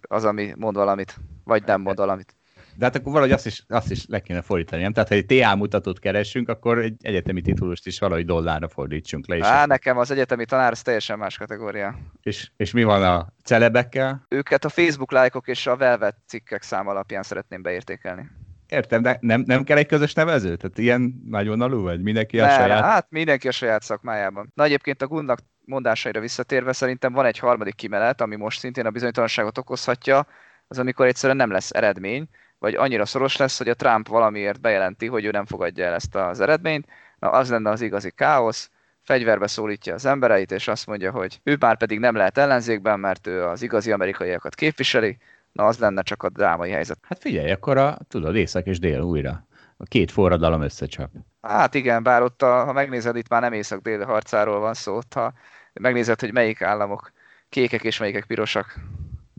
az, 0.00 0.24
ami 0.24 0.52
mond 0.56 0.76
valamit, 0.76 1.16
vagy 1.44 1.62
nem 1.66 1.80
mond 1.80 1.98
valamit. 1.98 2.36
De 2.78 2.84
hát 2.84 2.96
akkor 2.96 3.12
valahogy 3.12 3.32
azt 3.32 3.46
is, 3.46 3.64
azt 3.68 3.90
is 3.90 4.06
le 4.06 4.20
kéne 4.20 4.42
fordítani, 4.42 4.82
nem? 4.82 4.92
Tehát, 4.92 5.08
ha 5.08 5.14
egy 5.14 5.26
TA 5.26 5.56
mutatót 5.56 5.98
keresünk, 5.98 6.48
akkor 6.48 6.78
egy 6.78 6.94
egyetemi 7.00 7.40
titulust 7.40 7.86
is 7.86 7.98
valahogy 7.98 8.24
dollárra 8.24 8.68
fordítsunk 8.68 9.26
le. 9.26 9.46
Á, 9.46 9.66
nekem 9.66 9.98
az 9.98 10.10
egyetemi 10.10 10.44
tanár 10.44 10.72
az 10.72 10.82
teljesen 10.82 11.18
más 11.18 11.36
kategória. 11.36 11.98
És, 12.22 12.50
és 12.56 12.72
mi 12.72 12.82
van 12.82 13.02
a 13.02 13.32
celebekkel? 13.44 14.26
Őket 14.28 14.64
a 14.64 14.68
Facebook 14.68 15.12
lájkok 15.12 15.48
és 15.48 15.66
a 15.66 15.76
Velvet 15.76 16.16
cikkek 16.26 16.62
szám 16.62 16.88
alapján 16.88 17.22
szeretném 17.22 17.62
beértékelni. 17.62 18.30
Értem, 18.68 19.02
de 19.02 19.18
nem, 19.20 19.42
nem 19.46 19.64
kell 19.64 19.76
egy 19.76 19.86
közös 19.86 20.12
nevező? 20.12 20.56
Tehát 20.56 20.78
ilyen 20.78 21.22
nagyvonalú 21.24 21.82
vagy? 21.82 22.02
Mindenki 22.02 22.40
a 22.40 22.46
ne, 22.46 22.52
saját... 22.54 22.84
Hát 22.84 23.06
mindenki 23.10 23.48
a 23.48 23.52
saját 23.52 23.82
szakmájában. 23.82 24.52
Na 24.54 24.64
egyébként 24.64 25.02
a 25.02 25.06
Gundnak 25.06 25.38
mondásaira 25.64 26.20
visszatérve 26.20 26.72
szerintem 26.72 27.12
van 27.12 27.24
egy 27.24 27.38
harmadik 27.38 27.74
kimenet, 27.74 28.20
ami 28.20 28.36
most 28.36 28.58
szintén 28.58 28.86
a 28.86 28.90
bizonytalanságot 28.90 29.58
okozhatja, 29.58 30.26
az 30.68 30.78
amikor 30.78 31.06
egyszerűen 31.06 31.36
nem 31.36 31.50
lesz 31.50 31.70
eredmény, 31.70 32.28
vagy 32.58 32.74
annyira 32.74 33.06
szoros 33.06 33.36
lesz, 33.36 33.58
hogy 33.58 33.68
a 33.68 33.74
Trump 33.74 34.08
valamiért 34.08 34.60
bejelenti, 34.60 35.06
hogy 35.06 35.24
ő 35.24 35.30
nem 35.30 35.46
fogadja 35.46 35.84
el 35.84 35.94
ezt 35.94 36.14
az 36.14 36.40
eredményt, 36.40 36.86
na 37.18 37.30
az 37.30 37.50
lenne 37.50 37.70
az 37.70 37.80
igazi 37.80 38.10
káosz, 38.10 38.70
fegyverbe 39.02 39.46
szólítja 39.46 39.94
az 39.94 40.04
embereit, 40.04 40.52
és 40.52 40.68
azt 40.68 40.86
mondja, 40.86 41.10
hogy 41.10 41.40
ő 41.42 41.56
már 41.60 41.76
pedig 41.76 41.98
nem 41.98 42.16
lehet 42.16 42.38
ellenzékben, 42.38 43.00
mert 43.00 43.26
ő 43.26 43.44
az 43.44 43.62
igazi 43.62 43.92
amerikaiakat 43.92 44.54
képviseli, 44.54 45.18
na 45.58 45.66
az 45.66 45.78
lenne 45.78 46.02
csak 46.02 46.22
a 46.22 46.28
drámai 46.28 46.70
helyzet. 46.70 46.98
Hát 47.02 47.18
figyelj, 47.18 47.50
akkor 47.50 47.76
a, 47.76 47.98
tudod, 48.08 48.36
észak 48.36 48.66
és 48.66 48.78
dél 48.78 49.00
újra. 49.00 49.46
A 49.76 49.84
két 49.84 50.10
forradalom 50.10 50.62
összecsap. 50.62 51.10
Hát 51.40 51.74
igen, 51.74 52.02
bár 52.02 52.22
ott, 52.22 52.42
a, 52.42 52.64
ha 52.64 52.72
megnézed, 52.72 53.16
itt 53.16 53.28
már 53.28 53.40
nem 53.40 53.52
észak-dél 53.52 54.04
harcáról 54.04 54.58
van 54.60 54.74
szó, 54.74 54.96
ott, 54.96 55.14
ha 55.14 55.32
megnézed, 55.72 56.20
hogy 56.20 56.32
melyik 56.32 56.62
államok 56.62 57.12
kékek 57.48 57.84
és 57.84 57.98
melyikek 57.98 58.24
pirosak, 58.24 58.78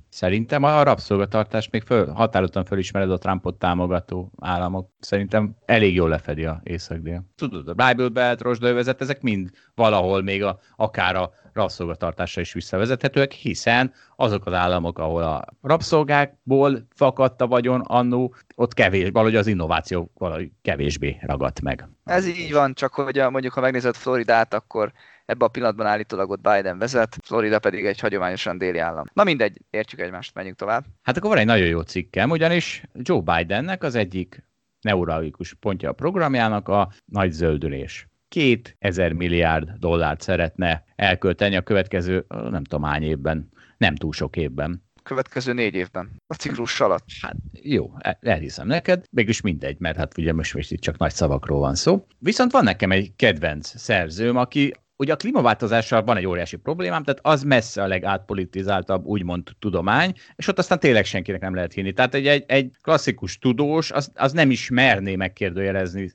Szerintem 0.10 0.64
a 0.64 0.84
rabszolgatartás 0.84 1.70
még 1.70 1.82
föl, 1.82 2.12
határozottan 2.12 2.66
fölismered 2.66 3.12
a 3.12 3.18
Trumpot 3.18 3.60
támogató 3.60 4.32
államok. 4.40 4.90
Szerintem 5.00 5.56
elég 5.66 5.96
jól 5.96 6.10
lefedi 6.10 6.46
a 6.46 6.62
észak-dél. 6.64 7.24
Tudod, 7.36 7.68
a 7.68 7.74
Bible 7.74 8.10
Belt, 8.10 8.42
rozsdővezet, 8.42 9.02
ezek 9.02 9.22
mind 9.22 9.50
valahol 9.76 10.22
még 10.22 10.44
a, 10.44 10.60
akár 10.76 11.16
a 11.16 11.32
rabszolgatartásra 11.54 12.42
is 12.42 12.54
visszavezethetőek, 12.54 13.32
hiszen 13.32 13.94
azok 14.16 14.46
az 14.46 14.54
államok, 14.54 15.00
ahol 15.00 15.24
a 15.24 15.46
rabszolgákból 15.62 16.88
fakadt 16.96 17.42
a 17.42 17.48
vagyon 17.48 17.82
annó, 17.82 18.36
ott 18.56 18.74
kevés, 18.74 19.10
valahogy 19.12 19.36
az 19.36 19.48
innováció 19.48 20.12
valahogy 20.18 20.52
kevésbé 20.62 21.18
ragadt 21.22 21.62
meg. 21.62 21.88
Ez 22.04 22.28
így 22.28 22.54
van, 22.54 22.74
csak 22.74 22.94
hogy 22.94 23.22
mondjuk 23.30 23.54
ha 23.54 23.62
megnézed 23.62 23.96
Floridát, 23.96 24.54
akkor 24.54 24.92
Ebben 25.30 25.48
a 25.48 25.52
pillanatban 25.52 25.86
állítólag 25.86 26.30
ott 26.30 26.42
Biden 26.42 26.78
vezet, 26.78 27.18
Florida 27.24 27.60
pedig 27.60 27.86
egy 27.86 28.00
hagyományosan 28.00 28.58
déli 28.58 28.78
állam. 28.78 29.06
Na 29.14 29.24
mindegy, 29.24 29.62
értjük 29.70 30.02
egymást, 30.02 30.34
menjünk 30.34 30.58
tovább. 30.58 30.86
Hát 31.02 31.18
akkor 31.18 31.30
van 31.30 31.40
egy 31.40 31.46
nagyon 31.46 31.68
jó 31.68 31.82
cikkem, 31.82 32.30
ugyanis 32.30 32.84
Joe 32.94 33.22
Bidennek 33.22 33.84
az 33.84 33.96
egyik 33.96 34.44
neuralgikus 34.82 35.54
pontja 35.54 35.90
a 35.90 35.94
programjának 35.94 36.68
a 36.68 36.92
nagy 37.06 37.32
zöldülés. 37.32 38.08
Két 38.28 38.76
ezer 38.80 39.14
milliárd 39.14 39.70
dollárt 39.70 40.22
szeretne 40.22 40.84
elkölteni 40.96 41.56
a 41.56 41.62
következő, 41.62 42.26
nem 42.28 42.64
tudom 42.64 42.84
hány 42.84 43.04
évben, 43.04 43.50
nem 43.78 43.96
túl 43.96 44.12
sok 44.14 44.36
évben 44.36 44.88
következő 45.04 45.54
négy 45.54 45.74
évben, 45.74 46.12
a 46.28 46.34
ciklus 46.34 46.80
alatt. 46.80 47.06
Hát 47.22 47.36
jó, 47.62 47.92
elhiszem 48.20 48.68
neked, 48.68 49.04
mégis 49.12 49.42
mindegy, 49.42 49.80
mert 49.80 49.98
hát 49.98 50.18
ugye 50.18 50.34
most, 50.34 50.54
most 50.54 50.72
itt 50.72 50.82
csak 50.82 50.98
nagy 50.98 51.14
szavakról 51.14 51.60
van 51.60 51.76
szó. 51.76 52.06
Viszont 52.20 52.52
van 52.52 52.64
nekem 52.64 52.92
egy 52.92 53.16
kedvenc 53.16 53.80
szerzőm, 53.80 54.38
aki 54.38 54.74
ugye 55.00 55.14
a 55.14 55.16
klímaváltozással 55.16 56.04
van 56.04 56.18
egy 56.18 56.26
óriási 56.26 56.56
problémám, 56.56 57.04
tehát 57.04 57.20
az 57.24 57.44
messze 57.44 57.84
a 57.84 57.88
legátpolitizáltabb, 57.88 59.06
úgymond 59.06 59.50
tudomány, 59.60 60.14
és 60.36 60.48
ott 60.48 60.58
aztán 60.58 60.80
tényleg 60.80 61.06
senkinek 61.06 61.42
nem 61.42 61.56
lehet 61.56 61.74
hinni. 61.74 61.94
Tehát 61.94 62.14
egy, 62.14 62.28
egy, 62.28 62.44
egy 62.48 62.72
klasszikus 62.82 63.38
tudós, 63.38 63.92
az, 63.92 64.12
az 64.16 64.32
nem 64.32 64.52
is 64.52 64.70
merné 64.70 65.16
megkérdőjelezni, 65.16 66.12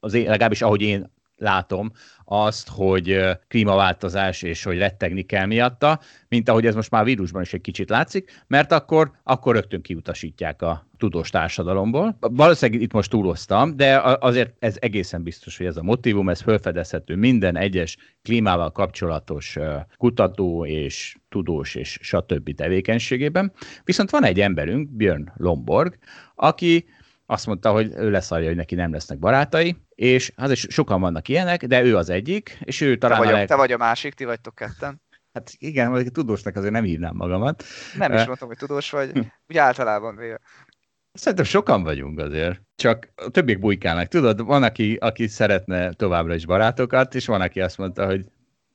az, 0.00 0.14
én, 0.14 0.28
legalábbis 0.28 0.62
ahogy 0.62 0.82
én 0.82 1.12
látom 1.38 1.92
azt, 2.24 2.68
hogy 2.68 3.20
klímaváltozás 3.48 4.42
és 4.42 4.62
hogy 4.62 4.78
rettegni 4.78 5.22
kell 5.22 5.46
miatta, 5.46 6.00
mint 6.28 6.48
ahogy 6.48 6.66
ez 6.66 6.74
most 6.74 6.90
már 6.90 7.04
vírusban 7.04 7.42
is 7.42 7.52
egy 7.52 7.60
kicsit 7.60 7.88
látszik, 7.88 8.44
mert 8.46 8.72
akkor, 8.72 9.10
akkor 9.22 9.54
rögtön 9.54 9.82
kiutasítják 9.82 10.62
a 10.62 10.86
tudós 10.96 11.30
társadalomból. 11.30 12.16
Valószínűleg 12.20 12.82
itt 12.82 12.92
most 12.92 13.10
túloztam, 13.10 13.76
de 13.76 14.00
azért 14.00 14.54
ez 14.58 14.76
egészen 14.80 15.22
biztos, 15.22 15.56
hogy 15.56 15.66
ez 15.66 15.76
a 15.76 15.82
motivum, 15.82 16.28
ez 16.28 16.40
felfedezhető 16.40 17.16
minden 17.16 17.56
egyes 17.56 17.96
klímával 18.22 18.72
kapcsolatos 18.72 19.58
kutató 19.96 20.66
és 20.66 21.16
tudós 21.28 21.74
és 21.74 21.98
stb. 22.02 22.54
tevékenységében. 22.54 23.52
Viszont 23.84 24.10
van 24.10 24.24
egy 24.24 24.40
emberünk, 24.40 24.90
Björn 24.90 25.28
Lomborg, 25.36 25.98
aki 26.34 26.84
azt 27.30 27.46
mondta, 27.46 27.72
hogy 27.72 27.92
ő 27.96 28.10
leszarja, 28.10 28.46
hogy 28.46 28.56
neki 28.56 28.74
nem 28.74 28.92
lesznek 28.92 29.18
barátai, 29.18 29.76
és 29.94 30.32
hát 30.36 30.50
is 30.50 30.66
sokan 30.68 31.00
vannak 31.00 31.28
ilyenek, 31.28 31.66
de 31.66 31.82
ő 31.82 31.96
az 31.96 32.10
egyik, 32.10 32.58
és 32.64 32.80
ő 32.80 32.96
talán 32.96 33.18
te 33.18 33.24
vagy, 33.24 33.34
a, 33.34 33.36
leg... 33.36 33.48
te 33.48 33.54
vagy 33.54 33.72
a 33.72 33.76
másik, 33.76 34.14
ti 34.14 34.24
vagytok 34.24 34.54
ketten. 34.54 35.02
Hát 35.32 35.50
igen, 35.58 35.90
vagy 35.90 36.12
tudósnak 36.12 36.56
azért 36.56 36.72
nem 36.72 36.84
hívnám 36.84 37.14
magamat. 37.14 37.64
Nem 37.98 38.12
is 38.12 38.24
mondtam, 38.24 38.48
hogy 38.48 38.56
tudós 38.56 38.90
vagy, 38.90 39.18
úgy 39.48 39.56
általában 39.56 40.16
véve. 40.16 40.40
Szerintem 41.12 41.46
sokan 41.46 41.82
vagyunk 41.82 42.18
azért. 42.18 42.62
Csak 42.74 43.12
a 43.14 43.28
többiek 43.28 43.58
bujkálnak. 43.58 44.06
Tudod, 44.06 44.44
van, 44.44 44.62
aki, 44.62 44.96
aki 45.00 45.26
szeretne 45.26 45.92
továbbra 45.92 46.34
is 46.34 46.46
barátokat, 46.46 47.14
és 47.14 47.26
van, 47.26 47.40
aki 47.40 47.60
azt 47.60 47.78
mondta, 47.78 48.06
hogy... 48.06 48.24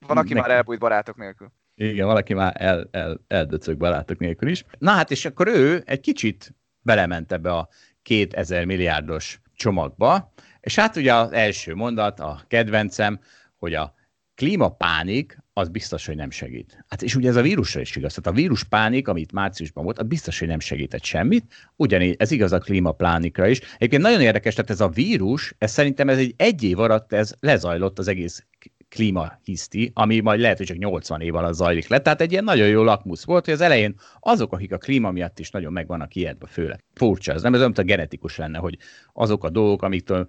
Van, 0.06 0.16
aki 0.16 0.32
neki... 0.32 0.48
már 0.48 0.56
elbújt 0.56 0.78
barátok 0.78 1.16
nélkül. 1.16 1.52
Igen, 1.74 2.06
valaki 2.06 2.34
már 2.34 2.54
el, 2.58 2.88
el, 2.90 3.20
eldöcög 3.26 3.76
barátok 3.76 4.18
nélkül 4.18 4.48
is. 4.48 4.64
Na 4.78 4.90
hát, 4.90 5.10
és 5.10 5.24
akkor 5.24 5.48
ő 5.48 5.82
egy 5.86 6.00
kicsit 6.00 6.54
belement 6.80 7.32
ebbe 7.32 7.52
a 7.52 7.68
2000 8.04 8.64
milliárdos 8.64 9.40
csomagba, 9.54 10.32
és 10.60 10.74
hát 10.74 10.96
ugye 10.96 11.14
az 11.14 11.32
első 11.32 11.74
mondat, 11.74 12.20
a 12.20 12.44
kedvencem, 12.48 13.20
hogy 13.56 13.74
a 13.74 13.94
klímapánik 14.34 15.42
az 15.52 15.68
biztos, 15.68 16.06
hogy 16.06 16.16
nem 16.16 16.30
segít. 16.30 16.84
Hát 16.88 17.02
és 17.02 17.14
ugye 17.14 17.28
ez 17.28 17.36
a 17.36 17.42
vírusra 17.42 17.80
is 17.80 17.96
igaz. 17.96 18.14
Tehát 18.14 18.38
a 18.38 18.40
víruspánik, 18.40 19.08
amit 19.08 19.32
márciusban 19.32 19.84
volt, 19.84 19.98
az 19.98 20.06
biztos, 20.06 20.38
hogy 20.38 20.48
nem 20.48 20.60
segített 20.60 21.04
semmit. 21.04 21.54
Ugyanígy 21.76 22.14
ez 22.18 22.30
igaz 22.30 22.52
a 22.52 22.58
klímapánikra 22.58 23.46
is. 23.46 23.60
Egyébként 23.74 24.02
nagyon 24.02 24.20
érdekes, 24.20 24.54
tehát 24.54 24.70
ez 24.70 24.80
a 24.80 24.88
vírus, 24.88 25.54
ez 25.58 25.70
szerintem 25.70 26.08
ez 26.08 26.18
egy 26.18 26.34
egy 26.36 26.62
év 26.62 26.78
alatt 26.78 27.12
ez 27.12 27.34
lezajlott 27.40 27.98
az 27.98 28.08
egész 28.08 28.46
klímahiszti, 28.94 29.90
ami 29.94 30.20
majd 30.20 30.40
lehet, 30.40 30.56
hogy 30.56 30.66
csak 30.66 30.76
80 30.76 31.20
év 31.20 31.34
alatt 31.34 31.54
zajlik 31.54 31.88
le. 31.88 31.98
Tehát 31.98 32.20
egy 32.20 32.32
ilyen 32.32 32.44
nagyon 32.44 32.68
jó 32.68 32.82
lakmusz 32.82 33.24
volt, 33.24 33.44
hogy 33.44 33.54
az 33.54 33.60
elején 33.60 33.94
azok, 34.20 34.52
akik 34.52 34.72
a 34.72 34.78
klíma 34.78 35.10
miatt 35.10 35.38
is 35.38 35.50
nagyon 35.50 35.72
meg 35.72 35.86
vannak 35.86 36.14
ijedve, 36.14 36.46
főleg. 36.46 36.84
Furcsa 36.94 37.32
ez, 37.32 37.42
nem 37.42 37.54
ez 37.54 37.60
olyan, 37.60 37.72
a 37.76 37.82
genetikus 37.82 38.36
lenne, 38.36 38.58
hogy 38.58 38.76
azok 39.12 39.44
a 39.44 39.50
dolgok, 39.50 39.82
amiktől 39.82 40.28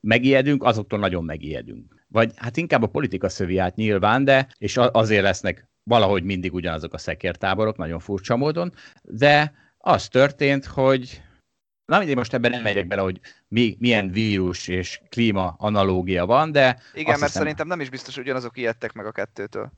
megijedünk, 0.00 0.64
azoktól 0.64 0.98
nagyon 0.98 1.24
megijedünk. 1.24 2.04
Vagy 2.08 2.32
hát 2.36 2.56
inkább 2.56 2.82
a 2.82 2.86
politika 2.86 3.28
szövi 3.28 3.58
át 3.58 3.76
nyilván, 3.76 4.24
de 4.24 4.48
és 4.58 4.76
azért 4.76 5.22
lesznek 5.22 5.68
valahogy 5.82 6.22
mindig 6.22 6.54
ugyanazok 6.54 6.94
a 6.94 6.98
szekértáborok, 6.98 7.76
nagyon 7.76 7.98
furcsa 7.98 8.36
módon, 8.36 8.72
de 9.02 9.52
az 9.78 10.08
történt, 10.08 10.64
hogy 10.64 11.22
Na 11.86 11.98
mindegy, 11.98 12.16
most 12.16 12.34
ebben 12.34 12.50
nem 12.50 12.62
megyek 12.62 12.86
bele, 12.86 13.02
hogy 13.02 13.20
mi, 13.48 13.76
milyen 13.78 14.10
vírus 14.10 14.68
és 14.68 15.00
klíma 15.08 15.54
analógia 15.58 16.26
van, 16.26 16.52
de... 16.52 16.80
Igen, 16.92 17.04
mert 17.06 17.06
hiszem, 17.18 17.28
szerintem 17.28 17.66
nem 17.66 17.80
is 17.80 17.90
biztos, 17.90 18.14
hogy 18.14 18.22
ugyanazok 18.24 18.56
ijedtek 18.56 18.92
meg 18.92 19.06
a 19.06 19.12
kettőtől. 19.12 19.72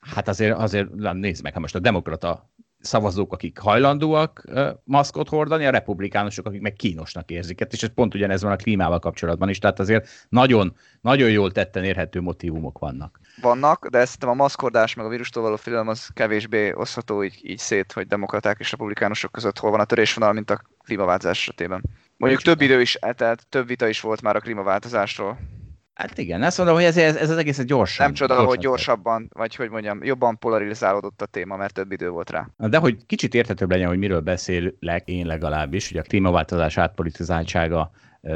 Hát 0.00 0.28
azért, 0.28 0.58
azért 0.58 0.90
nézd 1.12 1.42
meg, 1.42 1.52
ha 1.52 1.60
most 1.60 1.74
a 1.74 1.78
demokrata 1.78 2.50
szavazók, 2.80 3.32
akik 3.32 3.58
hajlandóak 3.58 4.44
maszkot 4.84 5.28
hordani, 5.28 5.66
a 5.66 5.70
republikánusok, 5.70 6.46
akik 6.46 6.60
meg 6.60 6.72
kínosnak 6.72 7.30
érzik. 7.30 7.66
És 7.70 7.82
ez 7.82 7.94
pont 7.94 8.14
ugyanez 8.14 8.42
van 8.42 8.52
a 8.52 8.56
klímával 8.56 8.98
kapcsolatban 8.98 9.48
is, 9.48 9.58
tehát 9.58 9.78
azért 9.78 10.08
nagyon, 10.28 10.76
nagyon 11.00 11.30
jól 11.30 11.52
tetten 11.52 11.84
érhető 11.84 12.20
motivumok 12.20 12.78
vannak. 12.78 13.20
Vannak, 13.40 13.88
de 13.88 13.98
ezt 13.98 14.24
a 14.24 14.34
maszkordás 14.34 14.94
meg 14.94 15.06
a 15.06 15.08
vírustól 15.08 15.42
való 15.42 15.56
félelem 15.56 15.88
az 15.88 16.08
kevésbé 16.12 16.72
osztható 16.72 17.24
így, 17.24 17.40
így 17.42 17.58
szét, 17.58 17.92
hogy 17.92 18.06
demokraták 18.06 18.56
és 18.58 18.70
republikánusok 18.70 19.32
között 19.32 19.58
hol 19.58 19.70
van 19.70 19.80
a 19.80 19.84
törésvonal, 19.84 20.32
mint 20.32 20.50
a 20.50 20.62
klímaváltozás 20.84 21.38
esetében. 21.38 21.82
Mondjuk 22.16 22.42
több 22.42 22.60
idő 22.60 22.80
is, 22.80 22.98
tehát 23.16 23.46
több 23.48 23.66
vita 23.66 23.88
is 23.88 24.00
volt 24.00 24.22
már 24.22 24.36
a 24.36 24.40
klímaváltozásról. 24.40 25.38
Hát 26.00 26.18
igen, 26.18 26.42
ezt 26.42 26.56
mondom, 26.58 26.76
hogy 26.76 26.84
ez, 26.84 26.96
ez, 26.96 27.16
ez 27.16 27.30
az 27.30 27.36
egész 27.36 27.62
gyorsan. 27.62 28.04
Nem 28.06 28.14
csoda, 28.14 28.44
hogy 28.44 28.58
gyorsabban, 28.58 29.30
vagy 29.32 29.54
hogy 29.54 29.70
mondjam, 29.70 30.04
jobban 30.04 30.38
polarizálódott 30.38 31.22
a 31.22 31.26
téma, 31.26 31.56
mert 31.56 31.74
több 31.74 31.92
idő 31.92 32.08
volt 32.10 32.30
rá. 32.30 32.48
De 32.56 32.78
hogy 32.78 33.06
kicsit 33.06 33.34
érthetőbb 33.34 33.70
legyen, 33.70 33.88
hogy 33.88 33.98
miről 33.98 34.20
beszélek 34.20 35.02
én 35.08 35.26
legalábbis, 35.26 35.88
hogy 35.88 35.98
a 35.98 36.02
klímaváltozás 36.02 36.78
átpolitizáltsága 36.78 37.90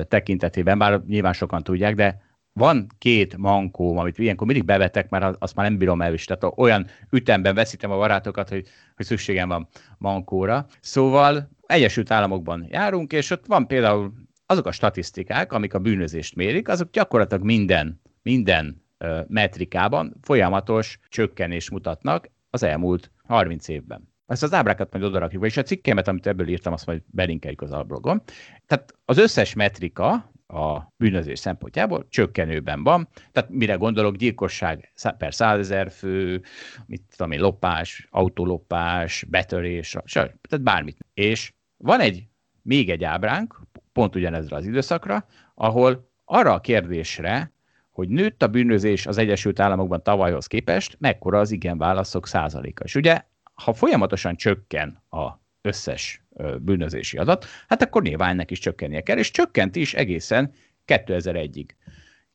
tekintetében, 0.08 0.78
bár 0.78 1.00
nyilván 1.06 1.32
sokan 1.32 1.62
tudják, 1.62 1.94
de 1.94 2.22
van 2.52 2.86
két 2.98 3.36
mankó, 3.36 3.98
amit 3.98 4.18
ilyenkor 4.18 4.46
mindig 4.46 4.64
bevetek, 4.64 5.08
mert 5.08 5.36
azt 5.38 5.54
már 5.54 5.68
nem 5.68 5.78
bírom 5.78 6.02
el 6.02 6.12
is. 6.12 6.24
Tehát 6.24 6.54
olyan 6.56 6.86
ütemben 7.10 7.54
veszítem 7.54 7.90
a 7.90 7.96
barátokat, 7.96 8.48
hogy, 8.48 8.66
hogy 8.96 9.06
szükségem 9.06 9.48
van 9.48 9.68
mankóra. 9.98 10.66
Szóval 10.80 11.50
Egyesült 11.66 12.10
Államokban 12.10 12.66
járunk, 12.70 13.12
és 13.12 13.30
ott 13.30 13.46
van 13.46 13.66
például 13.66 14.12
azok 14.46 14.66
a 14.66 14.72
statisztikák, 14.72 15.52
amik 15.52 15.74
a 15.74 15.78
bűnözést 15.78 16.35
mérik, 16.35 16.68
azok 16.68 16.90
gyakorlatilag 16.90 17.44
minden, 17.44 18.00
minden 18.22 18.83
metrikában 19.26 20.16
folyamatos 20.22 20.98
csökkenés 21.09 21.70
mutatnak 21.70 22.30
az 22.50 22.62
elmúlt 22.62 23.11
30 23.26 23.68
évben. 23.68 24.12
Ezt 24.26 24.42
az 24.42 24.52
ábrákat 24.52 24.92
majd 24.92 25.04
odarakjuk, 25.04 25.44
és 25.44 25.57
a 25.57 25.62
cikkemet, 25.62 26.09
amit 26.09 26.26
ebből 26.26 26.48
írtam, 26.48 26.72
azt 26.72 26.87
majd 26.87 27.02
belinkeljük 27.07 27.62
az 27.62 27.72
alblogon. 27.72 28.22
Tehát 28.66 28.94
az 29.04 29.18
összes 29.18 29.54
metrika 29.54 30.33
a 30.46 30.92
bűnözés 30.96 31.38
szempontjából 31.38 32.07
csökkenőben 32.09 32.83
van. 32.83 33.09
Tehát 33.33 33.50
mire 33.50 33.74
gondolok, 33.74 34.16
gyilkosság 34.16 34.92
per 35.18 35.35
százezer 35.35 35.90
fő, 35.90 36.42
mit 36.87 37.02
tudom 37.16 37.33
én, 37.33 37.40
lopás, 37.40 38.09
autolopás, 38.11 39.24
betörés, 39.28 39.96
tehát 40.12 40.62
bármit. 40.62 40.98
És 41.14 41.52
van 41.76 42.00
egy, 42.00 42.26
még 42.62 42.90
egy 42.90 43.04
ábránk, 43.04 43.61
pont 43.94 44.16
ugyanezre 44.16 44.57
az 44.57 44.66
időszakra, 44.66 45.26
ahol 45.54 46.11
arra 46.24 46.52
a 46.52 46.61
kérdésre, 46.61 47.52
hogy 47.90 48.09
nőtt 48.09 48.42
a 48.42 48.48
bűnözés 48.48 49.07
az 49.07 49.18
Egyesült 49.18 49.61
Államokban 49.61 50.02
tavalyhoz 50.02 50.46
képest, 50.46 50.96
mekkora 51.00 51.38
az 51.38 51.50
igen 51.50 51.78
válaszok 51.78 52.26
százaléka. 52.26 52.85
És 52.85 52.94
ugye, 52.94 53.22
ha 53.54 53.72
folyamatosan 53.72 54.37
csökken 54.37 55.02
a 55.11 55.28
összes 55.62 56.24
bűnözési 56.61 57.16
adat, 57.16 57.46
hát 57.68 57.83
akkor 57.83 58.02
nyilván 58.02 58.30
ennek 58.30 58.50
is 58.50 58.59
csökkennie 58.59 59.00
kell, 59.00 59.18
és 59.18 59.30
csökkent 59.30 59.76
is 59.76 59.94
egészen 59.94 60.52
2001-ig. 60.87 61.66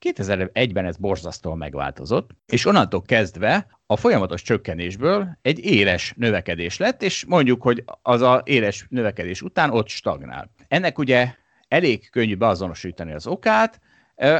2001-ben 0.06 0.86
ez 0.86 0.98
borzasztóan 0.98 1.58
megváltozott, 1.58 2.30
és 2.46 2.66
onnantól 2.66 3.02
kezdve 3.02 3.68
a 3.86 3.98
folyamatos 3.98 4.42
csökkenésből 4.42 5.38
egy 5.42 5.60
éles 5.60 6.14
növekedés 6.18 6.78
lett, 6.78 7.02
és 7.02 7.26
mondjuk, 7.26 7.62
hogy 7.62 7.84
az 8.02 8.22
a 8.22 8.42
éles 8.46 8.86
növekedés 8.90 9.42
után 9.42 9.70
ott 9.70 9.88
stagnál. 9.88 10.52
Ennek 10.68 10.98
ugye 10.98 11.34
elég 11.70 12.10
könnyű 12.10 12.36
beazonosítani 12.36 13.14
az 13.14 13.28
okát, 13.28 13.80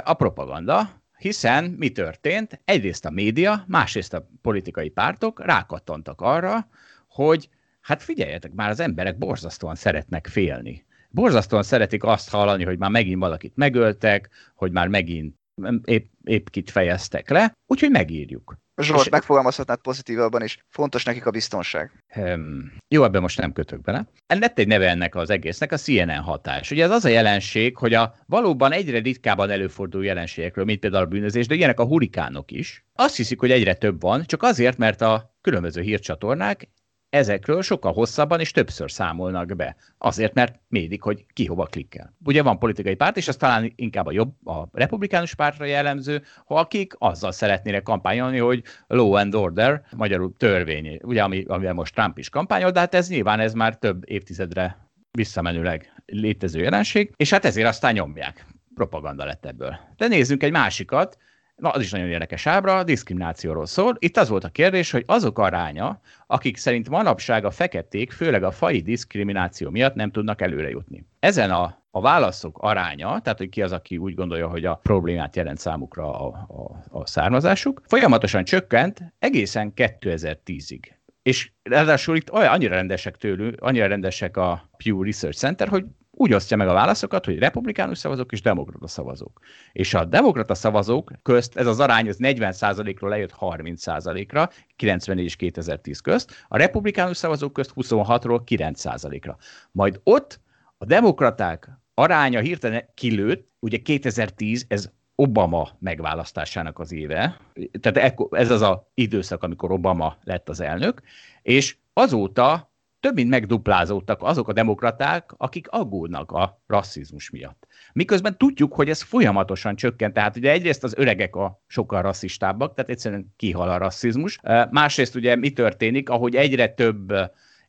a 0.04 0.14
propaganda, 0.14 1.02
hiszen 1.18 1.64
mi 1.64 1.92
történt? 1.92 2.62
Egyrészt 2.66 3.06
a 3.06 3.10
média, 3.10 3.64
másrészt 3.68 4.14
a 4.14 4.30
politikai 4.42 4.90
pártok 4.90 5.46
rákattantak 5.46 6.22
arra, 6.22 6.68
hogy 7.08 7.50
hát 7.82 8.04
figyeljetek, 8.04 8.54
már 8.54 8.70
az 8.70 8.80
emberek 8.80 9.18
borzasztóan 9.18 9.76
szeretnek 9.76 10.28
félni. 10.28 10.86
Borzasztóan 11.10 11.64
szeretik 11.64 12.04
azt 12.04 12.30
hallani, 12.30 12.64
hogy 12.64 12.78
már 12.78 12.90
megint 12.90 13.20
valakit 13.20 13.56
megöltek, 13.56 14.30
hogy 14.56 14.72
már 14.72 14.88
megint 14.88 15.36
épp, 15.84 16.12
épp 16.24 16.48
kit 16.48 16.70
fejeztek 16.70 17.30
le, 17.30 17.54
úgyhogy 17.68 17.92
megírjuk. 17.92 18.58
Zsolt, 18.84 19.06
és... 19.06 19.10
megfogalmazhatnád 19.10 19.80
pozitívabban 19.80 20.44
is, 20.44 20.58
fontos 20.70 21.04
nekik 21.04 21.26
a 21.26 21.32
biztonság. 21.32 22.04
Um, 22.16 22.72
jó, 22.88 23.04
ebben 23.04 23.22
most 23.22 23.38
nem 23.40 23.54
kötök 23.54 23.82
bele. 23.82 24.08
Lett 24.28 24.60
egy 24.60 24.68
neve 24.68 24.90
ennek 24.90 25.16
az 25.16 25.30
egésznek, 25.30 25.72
a 25.72 25.78
CNN 25.78 26.22
hatás. 26.22 26.72
Ugye 26.72 26.84
ez 26.84 26.92
az 26.92 27.06
a 27.06 27.10
jelenség, 27.10 27.78
hogy 27.78 27.94
a 27.94 28.16
valóban 28.26 28.72
egyre 28.72 29.00
ritkábban 29.00 29.50
előforduló 29.50 30.04
jelenségekről, 30.04 30.66
mint 30.66 30.80
például 30.80 31.04
a 31.04 31.08
bűnözés, 31.08 31.48
de 31.48 31.56
ilyenek 31.56 31.80
a 31.80 31.86
hurikánok 31.86 32.52
is. 32.52 32.86
Azt 32.94 33.16
hiszik, 33.16 33.40
hogy 33.40 33.52
egyre 33.52 33.74
több 33.74 34.02
van, 34.02 34.24
csak 34.26 34.44
azért, 34.44 34.78
mert 34.78 35.02
a 35.02 35.36
különböző 35.42 35.82
hírcsatornák 35.82 36.70
ezekről 37.10 37.62
sokkal 37.62 37.94
hosszabban 37.94 38.40
és 38.40 38.52
többször 38.52 38.92
számolnak 38.92 39.56
be. 39.56 39.76
Azért, 39.98 40.34
mert 40.34 40.60
médik, 40.68 41.02
hogy 41.02 41.26
ki 41.34 41.46
hova 41.46 41.66
klikkel. 41.66 42.14
Ugye 42.26 42.44
van 42.44 42.60
politikai 42.60 42.96
párt, 42.96 43.18
és 43.18 43.28
az 43.28 43.36
talán 43.36 43.74
inkább 43.76 44.06
a 44.06 44.12
jobb, 44.12 44.48
a 44.48 44.68
republikánus 44.72 45.36
pártra 45.36 45.66
jellemző, 45.66 46.24
ha 46.46 46.56
akik 46.56 46.94
azzal 46.98 47.32
szeretnének 47.32 47.84
kampányolni, 47.84 48.38
hogy 48.38 48.64
law 48.88 49.14
and 49.14 49.36
order, 49.36 49.82
magyarul 49.96 50.34
törvény, 50.38 51.00
ugye 51.04 51.24
ami, 51.24 51.44
amivel 51.48 51.74
most 51.74 51.94
Trump 51.94 52.18
is 52.18 52.30
kampányol, 52.30 52.72
de 52.72 52.80
hát 52.80 52.96
ez 52.96 53.10
nyilván 53.10 53.40
ez 53.40 53.54
már 53.54 53.78
több 53.78 54.10
évtizedre 54.10 54.88
visszamenőleg 55.12 55.94
létező 56.06 56.62
jelenség, 56.62 57.14
és 57.16 57.30
hát 57.30 57.46
ezért 57.46 57.68
aztán 57.68 57.94
nyomják. 57.94 58.46
Propaganda 58.76 59.26
lett 59.26 59.46
ebből. 59.46 59.80
De 59.98 60.08
nézzünk 60.08 60.44
egy 60.44 60.52
másikat, 60.52 61.18
Na, 61.60 61.70
az 61.70 61.82
is 61.82 61.92
nagyon 61.92 62.08
érdekes 62.08 62.48
ábra, 62.48 62.78
a 62.78 62.84
diszkriminációról 62.84 63.66
szól. 63.66 63.96
Itt 64.00 64.18
az 64.18 64.30
volt 64.30 64.44
a 64.44 64.50
kérdés, 64.50 64.92
hogy 64.92 65.04
azok 65.08 65.40
aránya, 65.40 66.02
akik 66.28 66.58
szerint 66.58 66.90
manapság 66.90 67.46
a 67.46 67.52
feketék, 67.52 68.12
főleg 68.12 68.44
a 68.44 68.52
fai 68.52 68.82
diszkrimináció 68.82 69.70
miatt 69.70 69.96
nem 69.96 70.12
tudnak 70.12 70.42
előre 70.42 70.70
jutni. 70.70 71.06
Ezen 71.20 71.52
a 71.52 71.80
a 71.92 72.02
válaszok 72.02 72.58
aránya, 72.58 73.20
tehát 73.20 73.38
hogy 73.38 73.50
ki 73.50 73.62
az, 73.62 73.72
aki 73.72 73.98
úgy 73.98 74.14
gondolja, 74.14 74.48
hogy 74.48 74.66
a 74.66 74.76
problémát 74.76 75.36
jelent 75.36 75.58
számukra 75.58 76.20
a, 76.20 76.28
a, 76.48 76.98
a 77.00 77.06
származásuk, 77.06 77.82
folyamatosan 77.88 78.44
csökkent 78.44 79.00
egészen 79.20 79.74
2010-ig. 79.76 80.80
És 81.22 81.52
ráadásul 81.64 82.16
itt 82.16 82.32
olyan, 82.32 82.54
annyira 82.54 82.76
rendesek 82.76 83.18
tőlük, 83.18 83.62
annyira 83.62 83.88
rendesek 83.88 84.38
a 84.38 84.70
Pew 84.84 85.04
Research 85.04 85.38
Center, 85.38 85.68
hogy 85.68 85.86
úgy 86.22 86.34
osztja 86.34 86.58
meg 86.58 86.68
a 86.68 86.74
válaszokat, 86.74 87.26
hogy 87.26 87.40
republikánus 87.40 87.98
szavazók 87.98 88.32
és 88.32 88.42
demokrata 88.42 88.88
szavazók. 88.88 89.40
És 89.72 89.94
a 89.94 90.06
demokrata 90.06 90.56
szavazók 90.56 91.12
közt 91.24 91.58
ez 91.58 91.66
az 91.66 91.80
arány 91.80 92.10
az 92.10 92.18
40%-ról 92.20 93.10
lejött 93.10 93.36
30%-ra, 93.40 94.50
94 94.76 95.26
és 95.26 95.36
2010 95.36 96.00
közt, 96.00 96.46
a 96.48 96.58
republikánus 96.58 97.18
szavazók 97.18 97.54
közt 97.54 97.72
26-ról 97.76 98.42
9%-ra. 98.46 99.38
Majd 99.72 100.00
ott 100.04 100.40
a 100.78 100.86
demokraták 100.86 101.70
aránya 101.94 102.40
hirtelen 102.40 102.90
kilőtt, 102.94 103.50
ugye 103.60 103.78
2010, 103.78 104.66
ez 104.68 104.92
Obama 105.16 105.70
megválasztásának 105.80 106.80
az 106.80 106.92
éve, 106.92 107.40
tehát 107.82 108.16
ez 108.32 108.52
az 108.52 108.62
a 108.62 108.92
időszak, 108.94 109.44
amikor 109.44 109.72
Obama 109.72 110.18
lett 110.24 110.50
az 110.50 110.60
elnök, 110.60 111.02
és 111.42 111.78
azóta 111.94 112.69
több 113.00 113.16
mint 113.16 113.30
megduplázódtak 113.30 114.24
azok 114.24 114.48
a 114.48 114.54
demokraták, 114.54 115.30
akik 115.38 115.68
aggódnak 115.70 116.32
a 116.32 116.62
rasszizmus 116.68 117.30
miatt. 117.30 117.68
Miközben 117.94 118.38
tudjuk, 118.38 118.74
hogy 118.74 118.90
ez 118.90 119.02
folyamatosan 119.02 119.76
csökkent, 119.76 120.14
tehát 120.14 120.38
ugye 120.38 120.52
egyrészt 120.52 120.84
az 120.84 120.94
öregek 120.98 121.36
a 121.36 121.64
sokkal 121.68 122.02
rasszistábbak, 122.02 122.74
tehát 122.74 122.90
egyszerűen 122.90 123.34
kihal 123.36 123.70
a 123.70 123.78
rasszizmus. 123.78 124.40
Másrészt 124.70 125.16
ugye 125.16 125.36
mi 125.36 125.52
történik, 125.52 126.10
ahogy 126.10 126.36
egyre 126.36 126.68
több 126.68 127.14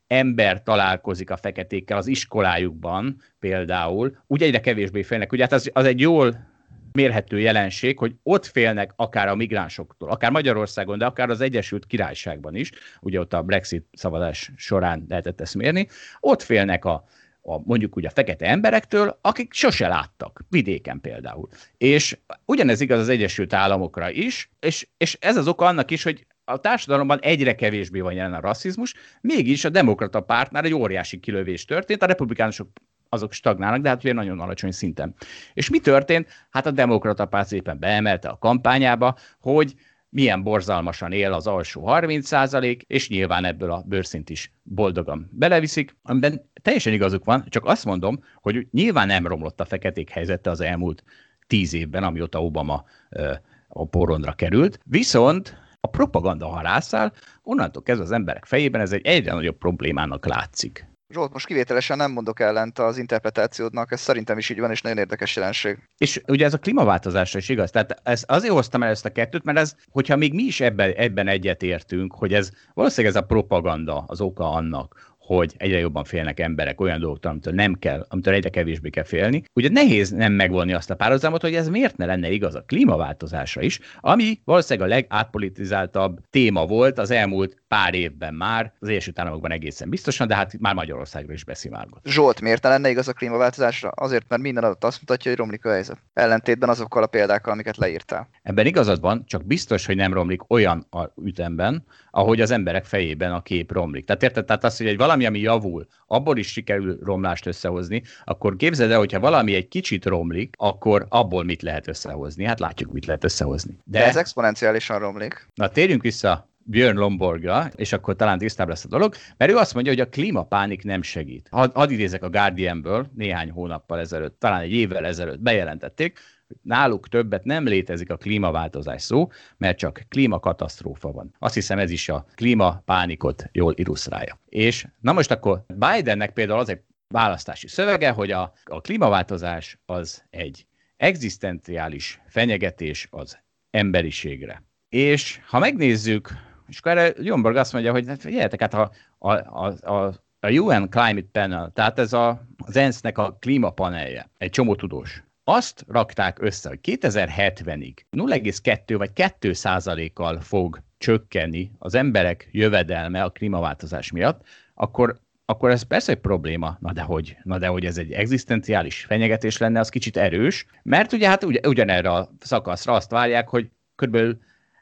ember 0.07 0.63
találkozik 0.63 1.31
a 1.31 1.37
feketékkel 1.37 1.97
az 1.97 2.07
iskolájukban 2.07 3.23
például, 3.39 4.17
úgy 4.27 4.43
egyre 4.43 4.61
kevésbé 4.61 5.03
félnek. 5.03 5.33
Ugye 5.33 5.43
hát 5.43 5.53
az, 5.53 5.71
az 5.73 5.85
egy 5.85 6.01
jól 6.01 6.50
mérhető 6.93 7.41
jelenség, 7.41 7.99
hogy 7.99 8.15
ott 8.23 8.47
félnek 8.47 8.93
akár 8.97 9.29
a 9.29 9.35
migránsoktól, 9.35 10.11
akár 10.11 10.31
Magyarországon, 10.31 10.99
de 10.99 11.07
akár 11.07 11.31
az 11.31 11.41
Egyesült 11.41 11.87
Királyságban 11.87 12.55
is, 12.55 12.71
ugye 13.01 13.21
ott 13.21 13.33
a 13.33 13.43
Brexit 13.43 13.87
szavazás 13.93 14.51
során 14.57 15.05
lehetett 15.09 15.41
ezt 15.41 15.55
mérni, 15.55 15.89
ott 16.21 16.43
félnek 16.43 16.85
a, 16.85 17.05
a, 17.43 17.59
mondjuk 17.65 17.97
úgy 17.97 18.07
a 18.07 18.11
fekete 18.11 18.47
emberektől, 18.47 19.19
akik 19.21 19.53
sose 19.53 19.89
láttak, 19.89 20.45
vidéken 20.49 21.01
például. 21.01 21.49
És 21.77 22.19
ugyanez 22.45 22.81
igaz 22.81 22.99
az 22.99 23.09
Egyesült 23.09 23.53
Államokra 23.53 24.11
is, 24.11 24.51
és, 24.61 24.89
és 24.97 25.17
ez 25.21 25.37
az 25.37 25.49
oka 25.49 25.67
annak 25.67 25.91
is, 25.91 26.03
hogy 26.03 26.27
a 26.45 26.61
társadalomban 26.61 27.19
egyre 27.21 27.55
kevésbé 27.55 28.01
van 28.01 28.13
jelen 28.13 28.35
a 28.35 28.41
rasszizmus, 28.41 28.95
mégis 29.21 29.65
a 29.65 29.69
demokrata 29.69 30.21
pártnál 30.21 30.65
egy 30.65 30.75
óriási 30.75 31.21
kilövés 31.21 31.65
történt, 31.65 32.03
a 32.03 32.07
republikánusok 32.07 32.69
azok 33.13 33.33
stagnálnak, 33.33 33.81
de 33.81 33.89
hát 33.89 34.05
ugye 34.05 34.13
nagyon 34.13 34.41
alacsony 34.41 34.71
szinten. 34.71 35.15
És 35.55 35.71
mi 35.71 35.79
történt? 35.79 36.29
Hát 36.51 36.67
a 36.67 36.71
demokrata 36.71 37.27
párt 37.27 37.49
szépen 37.49 37.79
beemelte 37.79 38.29
a 38.29 38.39
kampányába, 38.39 39.17
hogy 39.41 39.75
milyen 40.09 40.43
borzalmasan 40.43 41.13
él 41.13 41.33
az 41.33 41.47
alsó 41.47 41.85
30 41.87 42.27
százalék, 42.27 42.83
és 42.83 43.09
nyilván 43.09 43.45
ebből 43.45 43.71
a 43.71 43.85
bőrszint 43.87 44.31
is 44.31 44.53
boldogan 44.63 45.29
beleviszik, 45.33 45.97
amiben 46.03 46.51
teljesen 46.63 46.93
igazuk 46.93 47.25
van, 47.25 47.45
csak 47.49 47.65
azt 47.65 47.85
mondom, 47.85 48.23
hogy 48.35 48.67
nyilván 48.71 49.07
nem 49.07 49.27
romlott 49.27 49.61
a 49.61 49.65
feketék 49.65 50.11
helyzete 50.11 50.51
az 50.51 50.61
elmúlt 50.61 51.05
tíz 51.47 51.75
évben, 51.75 52.03
amióta 52.03 52.45
Obama 52.45 52.85
ö, 53.09 53.33
a 53.69 53.87
porondra 53.87 54.33
került, 54.33 54.81
viszont 54.85 55.57
a 55.81 55.89
propaganda 55.89 56.47
halászál, 56.47 57.13
onnantól 57.43 57.83
kezdve 57.83 58.05
az 58.05 58.13
emberek 58.13 58.45
fejében 58.45 58.81
ez 58.81 58.93
egy 58.93 59.07
egyre 59.07 59.33
nagyobb 59.33 59.59
problémának 59.59 60.27
látszik. 60.27 60.90
Zsolt, 61.13 61.33
most 61.33 61.47
kivételesen 61.47 61.97
nem 61.97 62.13
mondok 62.13 62.41
ellent 62.41 62.79
az 62.79 62.99
interpretációdnak, 62.99 63.93
ez 63.93 64.01
szerintem 64.01 64.39
is 64.39 64.51
így 64.51 64.61
van, 64.61 64.71
és 64.71 64.83
nagyon 64.83 64.99
érdekes 64.99 65.37
jelenség. 65.37 65.79
És 65.99 66.21
ugye 66.29 66.45
ez 66.45 66.55
a 66.55 66.59
klímaváltozásra 66.59 67.39
is 67.39 67.49
igaz. 67.49 67.71
Tehát 67.71 68.01
ez, 68.03 68.25
azért 68.27 68.53
hoztam 68.53 68.83
el 68.83 68.91
ezt 68.91 69.05
a 69.05 69.13
kettőt, 69.13 69.45
mert 69.45 69.59
ez, 69.59 69.75
hogyha 69.91 70.17
még 70.17 70.35
mi 70.35 70.43
is 70.43 70.61
ebben, 70.61 70.93
ebben 70.97 71.29
egyetértünk, 71.29 72.15
hogy 72.15 72.35
ez 72.35 72.51
valószínűleg 72.75 73.17
ez 73.17 73.23
a 73.23 73.27
propaganda 73.27 74.05
az 74.07 74.21
oka 74.21 74.51
annak, 74.51 75.10
hogy 75.37 75.55
egyre 75.57 75.79
jobban 75.79 76.05
félnek 76.05 76.41
emberek 76.41 76.81
olyan 76.81 77.01
dolgoktól, 77.01 77.31
amitől 77.31 77.55
nem 77.55 77.75
kell, 77.75 78.07
amitől 78.09 78.35
egyre 78.35 78.49
kevésbé 78.49 78.91
kell 78.91 79.05
félni. 79.05 79.43
Ugye 79.55 79.69
nehéz 79.69 80.11
nem 80.11 80.33
megvonni 80.33 80.73
azt 80.73 80.91
a 80.91 80.95
párhuzamot, 80.95 81.41
hogy 81.43 81.55
ez 81.55 81.69
miért 81.69 81.97
ne 81.97 82.07
lenne 82.07 82.31
igaz 82.31 82.55
a 82.55 82.63
klímaváltozásra 82.67 83.63
is, 83.63 83.81
ami 84.01 84.41
valószínűleg 84.45 84.91
a 84.91 84.95
legátpolitizáltabb 84.95 86.19
téma 86.31 86.67
volt 86.67 86.99
az 86.99 87.11
elmúlt 87.11 87.63
pár 87.69 87.95
évben 87.95 88.35
már, 88.35 88.73
az 88.79 88.89
Egyesült 88.89 89.19
Államokban 89.19 89.51
egészen 89.51 89.91
biztosan, 89.91 90.27
de 90.27 90.35
hát 90.35 90.59
már 90.59 90.75
Magyarországra 90.75 91.33
is 91.33 91.45
beszivárgott. 91.45 92.07
Zsolt, 92.07 92.41
miért 92.41 92.63
ne 92.63 92.69
lenne 92.69 92.91
igaz 92.91 93.09
a 93.09 93.13
klímaváltozásra? 93.13 93.89
Azért, 93.89 94.25
mert 94.29 94.43
minden 94.43 94.65
adat 94.65 94.85
azt 94.85 95.01
mutatja, 95.01 95.31
hogy 95.31 95.41
romlik 95.41 95.65
a 95.65 95.71
helyzet. 95.71 95.99
Ellentétben 96.13 96.69
azokkal 96.69 97.03
a 97.03 97.07
példákkal, 97.07 97.53
amiket 97.53 97.77
leírtál. 97.77 98.29
Ebben 98.43 98.67
igazad 98.67 99.01
van, 99.01 99.25
csak 99.27 99.47
biztos, 99.47 99.87
hogy 99.87 99.97
nem 99.97 100.13
romlik 100.13 100.51
olyan 100.51 100.87
a 100.91 101.05
ütemben, 101.23 101.85
ahogy 102.11 102.41
az 102.41 102.51
emberek 102.51 102.85
fejében 102.85 103.33
a 103.33 103.43
kép 103.43 103.73
romlik. 103.73 104.05
Tehát 104.05 104.23
érted? 104.23 104.45
Tehát 104.45 104.65
az, 104.65 104.77
hogy 104.77 104.87
egy 104.87 104.97
valami, 104.97 105.20
ami 105.25 105.39
javul, 105.39 105.87
abból 106.07 106.39
is 106.39 106.47
sikerül 106.47 106.99
romlást 107.03 107.47
összehozni, 107.47 108.03
akkor 108.25 108.57
képzeld 108.57 108.91
el, 108.91 108.99
hogyha 108.99 109.21
valami 109.21 109.55
egy 109.55 109.69
kicsit 109.69 110.05
romlik, 110.05 110.55
akkor 110.59 111.07
abból 111.09 111.45
mit 111.45 111.63
lehet 111.63 111.89
összehozni? 111.89 112.45
Hát 112.45 112.61
látjuk, 112.61 112.93
mit 112.93 113.07
lehet 113.07 113.25
összehozni. 113.25 113.79
De, 113.85 113.99
De 113.99 114.07
ez 114.07 114.17
exponenciálisan 114.17 114.99
romlik. 114.99 115.47
Na, 115.55 115.69
térjünk 115.69 116.03
vissza 116.03 116.49
Björn 116.65 116.99
Lomborga, 116.99 117.71
és 117.75 117.93
akkor 117.93 118.17
talán 118.17 118.39
tisztább 118.39 118.69
lesz 118.69 118.85
a 118.85 118.89
dolog, 118.89 119.15
mert 119.37 119.51
ő 119.51 119.57
azt 119.57 119.75
mondja, 119.75 119.93
hogy 119.93 120.01
a 120.01 120.09
klímapánik 120.09 120.85
nem 120.85 121.03
segít. 121.03 121.49
Hadd 121.51 121.71
had 121.75 121.91
idézek 121.91 122.23
a 122.23 122.31
Guardianből 122.31 123.07
néhány 123.15 123.51
hónappal 123.51 123.99
ezelőtt, 123.99 124.39
talán 124.39 124.61
egy 124.61 124.73
évvel 124.73 125.07
ezelőtt 125.07 125.41
bejelentették, 125.41 126.19
náluk 126.63 127.09
többet 127.09 127.45
nem 127.45 127.65
létezik 127.65 128.11
a 128.11 128.17
klímaváltozás 128.17 129.03
szó, 129.03 129.29
mert 129.57 129.79
csak 129.79 130.05
klímakatasztrófa 130.09 131.13
van. 131.13 131.35
Azt 131.39 131.55
hiszem 131.55 131.79
ez 131.79 131.91
is 131.91 132.09
a 132.09 132.25
klímapánikot 132.35 133.49
jól 133.53 133.75
illusztrálja. 133.77 134.41
És 134.49 134.87
na 135.01 135.13
most 135.13 135.31
akkor 135.31 135.65
Bidennek 135.75 136.33
például 136.33 136.59
az 136.59 136.69
egy 136.69 136.81
választási 137.09 137.69
szövege, 137.69 138.11
hogy 138.11 138.31
a, 138.31 138.53
a 138.65 138.81
klímaváltozás 138.81 139.79
az 139.87 140.25
egy 140.31 140.67
egzisztenciális 140.97 142.21
fenyegetés 142.27 143.09
az 143.11 143.39
emberiségre. 143.71 144.63
És 144.89 145.41
ha 145.47 145.59
megnézzük 145.59 146.49
és 146.71 146.79
akkor 146.79 146.91
erre 146.91 147.13
Jomborg 147.23 147.57
azt 147.57 147.73
mondja, 147.73 147.93
hogy 147.93 148.07
hát 148.07 148.21
figyeljetek, 148.21 148.61
hát 148.61 148.75
a, 148.75 148.91
a, 149.19 149.33
a, 149.33 149.93
a, 149.93 150.15
a 150.41 150.51
UN 150.51 150.89
Climate 150.91 151.29
Panel, 151.33 151.71
tehát 151.75 151.99
ez 151.99 152.13
a, 152.13 152.47
az 152.57 152.77
ENSZ-nek 152.77 153.19
a 153.19 153.37
klímapanelje, 153.41 154.31
egy 154.39 154.51
csomó 154.51 154.75
tudós, 154.75 155.23
azt 155.55 155.85
rakták 155.89 156.43
össze, 156.43 156.69
hogy 156.69 156.79
2070-ig 156.83 157.95
0,2 158.17 158.95
vagy 158.97 159.13
2 159.13 159.53
százalékkal 159.53 160.41
fog 160.41 160.83
csökkenni 160.99 161.71
az 161.79 161.95
emberek 161.95 162.49
jövedelme 162.53 163.23
a 163.23 163.31
klímaváltozás 163.31 164.13
miatt, 164.13 164.43
akkor 164.75 165.21
akkor 165.45 165.71
ez 165.71 165.83
persze 165.83 166.13
egy 166.13 166.19
probléma, 166.19 166.77
na 166.81 166.93
de 166.93 167.03
hogy, 167.03 167.37
na 167.43 167.59
de 167.59 167.67
hogy 167.67 167.85
ez 167.85 167.99
egy 167.99 168.13
egzisztenciális 168.13 169.05
fenyegetés 169.05 169.59
lenne, 169.59 169.81
az 169.81 169.89
kicsit 169.89 170.17
erős, 170.17 170.67
mert 170.83 171.13
ugye 171.13 171.29
hát 171.29 171.45
ugy, 171.45 171.61
ugyanerre 171.67 172.11
a 172.11 172.31
szakaszra 172.41 172.93
azt 172.93 173.11
várják, 173.11 173.49
hogy 173.49 173.71
körülbelül 173.95 174.39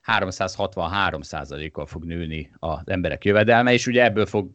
363%-kal 0.06 1.86
fog 1.86 2.04
nőni 2.04 2.50
az 2.58 2.82
emberek 2.84 3.24
jövedelme, 3.24 3.72
és 3.72 3.86
ugye 3.86 4.04
ebből 4.04 4.26
fog 4.26 4.50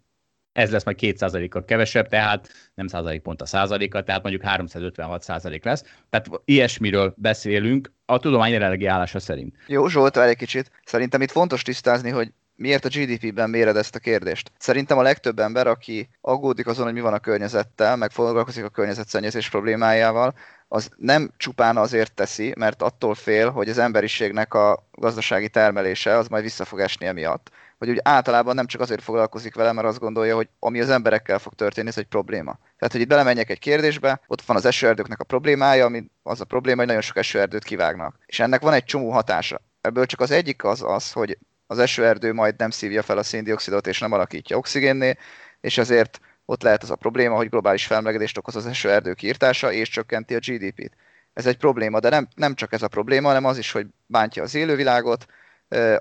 ez 0.54 0.72
lesz 0.72 0.84
majd 0.84 0.98
2%-kal 1.02 1.66
kevesebb, 1.66 2.08
tehát 2.08 2.50
nem 2.76 2.88
százalék 2.88 3.22
pont 3.22 3.42
a 3.42 3.46
százaléka, 3.46 4.04
tehát 4.04 4.22
mondjuk 4.22 4.44
356 4.44 5.24
százalék 5.24 5.64
lesz. 5.64 5.84
Tehát 6.10 6.30
ilyesmiről 6.46 7.14
beszélünk 7.18 7.92
a 8.06 8.20
tudomány 8.20 8.52
jelenlegi 8.52 8.86
állása 8.86 9.20
szerint. 9.20 9.56
Jó, 9.68 9.88
Zsolt, 9.88 10.16
várj 10.16 10.30
egy 10.30 10.38
kicsit. 10.38 10.72
Szerintem 10.86 11.22
itt 11.22 11.32
fontos 11.32 11.62
tisztázni, 11.62 12.10
hogy 12.10 12.34
miért 12.56 12.86
a 12.86 12.90
GDP-ben 12.90 13.50
méred 13.50 13.76
ezt 13.76 13.96
a 13.96 14.00
kérdést? 14.00 14.52
Szerintem 14.58 14.98
a 14.98 15.02
legtöbb 15.02 15.40
ember, 15.40 15.68
aki 15.68 16.10
aggódik 16.22 16.68
azon, 16.68 16.86
hogy 16.86 16.94
mi 16.94 17.02
van 17.02 17.14
a 17.14 17.20
környezettel, 17.20 17.96
meg 17.96 18.12
foglalkozik 18.12 18.64
a 18.64 18.70
környezetszennyezés 18.70 19.50
problémájával, 19.50 20.34
az 20.68 20.90
nem 20.98 21.32
csupán 21.38 21.78
azért 21.78 22.14
teszi, 22.14 22.54
mert 22.58 22.82
attól 22.82 23.16
fél, 23.16 23.50
hogy 23.50 23.70
az 23.70 23.78
emberiségnek 23.78 24.54
a 24.54 24.88
gazdasági 24.92 25.50
termelése 25.50 26.18
az 26.18 26.28
majd 26.28 26.44
vissza 26.44 26.66
fog 26.66 26.80
esni 26.80 27.06
emiatt. 27.06 27.52
Vagy 27.84 27.92
úgy 27.92 28.02
általában 28.04 28.56
nem 28.56 28.66
csak 28.66 28.82
azért 28.82 29.02
foglalkozik 29.02 29.56
vele, 29.56 29.72
mert 29.72 29.88
azt 29.88 30.00
gondolja, 30.00 30.36
hogy 30.36 30.50
ami 30.60 30.82
az 30.82 30.90
emberekkel 30.90 31.40
fog 31.40 31.54
történni, 31.54 31.88
ez 31.88 31.98
egy 31.98 32.06
probléma. 32.06 32.60
Tehát, 32.78 32.92
hogy 32.92 33.02
itt 33.02 33.08
belemenjek 33.08 33.50
egy 33.50 33.60
kérdésbe, 33.60 34.22
ott 34.28 34.42
van 34.42 34.56
az 34.56 34.66
esőerdőknek 34.66 35.20
a 35.20 35.24
problémája, 35.24 35.86
ami 35.86 36.06
az 36.22 36.42
a 36.42 36.46
probléma, 36.46 36.78
hogy 36.78 36.88
nagyon 36.88 37.02
sok 37.02 37.18
esőerdőt 37.18 37.64
kivágnak. 37.64 38.16
És 38.26 38.40
ennek 38.40 38.62
van 38.62 38.74
egy 38.74 38.84
csomó 38.84 39.12
hatása. 39.12 39.62
Ebből 39.82 40.06
csak 40.06 40.20
az 40.20 40.32
egyik 40.32 40.64
az 40.64 40.82
az, 40.82 41.12
hogy 41.12 41.38
az 41.68 41.80
esőerdő 41.80 42.34
majd 42.34 42.56
nem 42.58 42.70
szívja 42.70 43.02
fel 43.02 43.18
a 43.18 43.24
széndiokszidot 43.24 43.88
és 43.88 44.00
nem 44.00 44.12
alakítja 44.12 44.58
oxigénné, 44.58 45.18
és 45.62 45.78
ezért 45.78 46.20
ott 46.46 46.64
lehet 46.64 46.84
az 46.84 46.92
a 46.92 46.96
probléma, 46.96 47.36
hogy 47.36 47.50
globális 47.50 47.86
felmelegedést 47.86 48.38
okoz 48.38 48.56
az 48.56 48.66
esőerdők 48.66 49.22
írtása, 49.22 49.72
és 49.72 49.90
csökkenti 49.90 50.36
a 50.36 50.40
GDP-t. 50.40 50.94
ez 51.34 51.46
egy 51.46 51.58
probléma, 51.58 52.00
de 52.00 52.10
nem, 52.10 52.28
nem 52.36 52.56
csak 52.56 52.74
ez 52.74 52.82
a 52.82 52.88
probléma, 52.88 53.28
hanem 53.28 53.46
az 53.46 53.58
is, 53.58 53.72
hogy 53.72 53.88
bántja 54.06 54.44
az 54.44 54.56
élővilágot, 54.56 55.26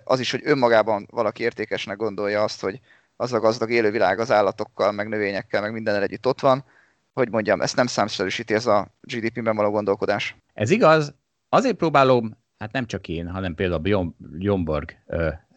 az 0.05 0.21
is, 0.21 0.31
hogy 0.31 0.41
önmagában 0.45 1.07
valaki 1.11 1.43
értékesnek 1.43 1.97
gondolja 1.97 2.43
azt, 2.43 2.61
hogy 2.61 2.81
az 3.17 3.33
a 3.33 3.41
gazdag 3.41 3.71
élővilág 3.71 4.19
az 4.19 4.31
állatokkal, 4.31 4.93
meg 4.93 5.09
növényekkel, 5.09 5.61
meg 5.61 5.73
mindennel 5.73 6.03
együtt 6.03 6.27
ott 6.27 6.41
van, 6.41 6.65
hogy 7.13 7.31
mondjam, 7.31 7.61
ezt 7.61 7.77
nem 7.77 7.87
számszerűsíti 7.87 8.55
ez 8.55 8.67
a 8.67 8.89
GDP-ben 9.01 9.57
való 9.57 9.71
gondolkodás. 9.71 10.37
Ez 10.55 10.71
igaz, 10.71 11.15
azért 11.49 11.77
próbálom, 11.77 12.37
hát 12.59 12.73
nem 12.73 12.87
csak 12.87 13.09
én, 13.09 13.29
hanem 13.29 13.55
például 13.55 14.15
Jomborg 14.39 14.97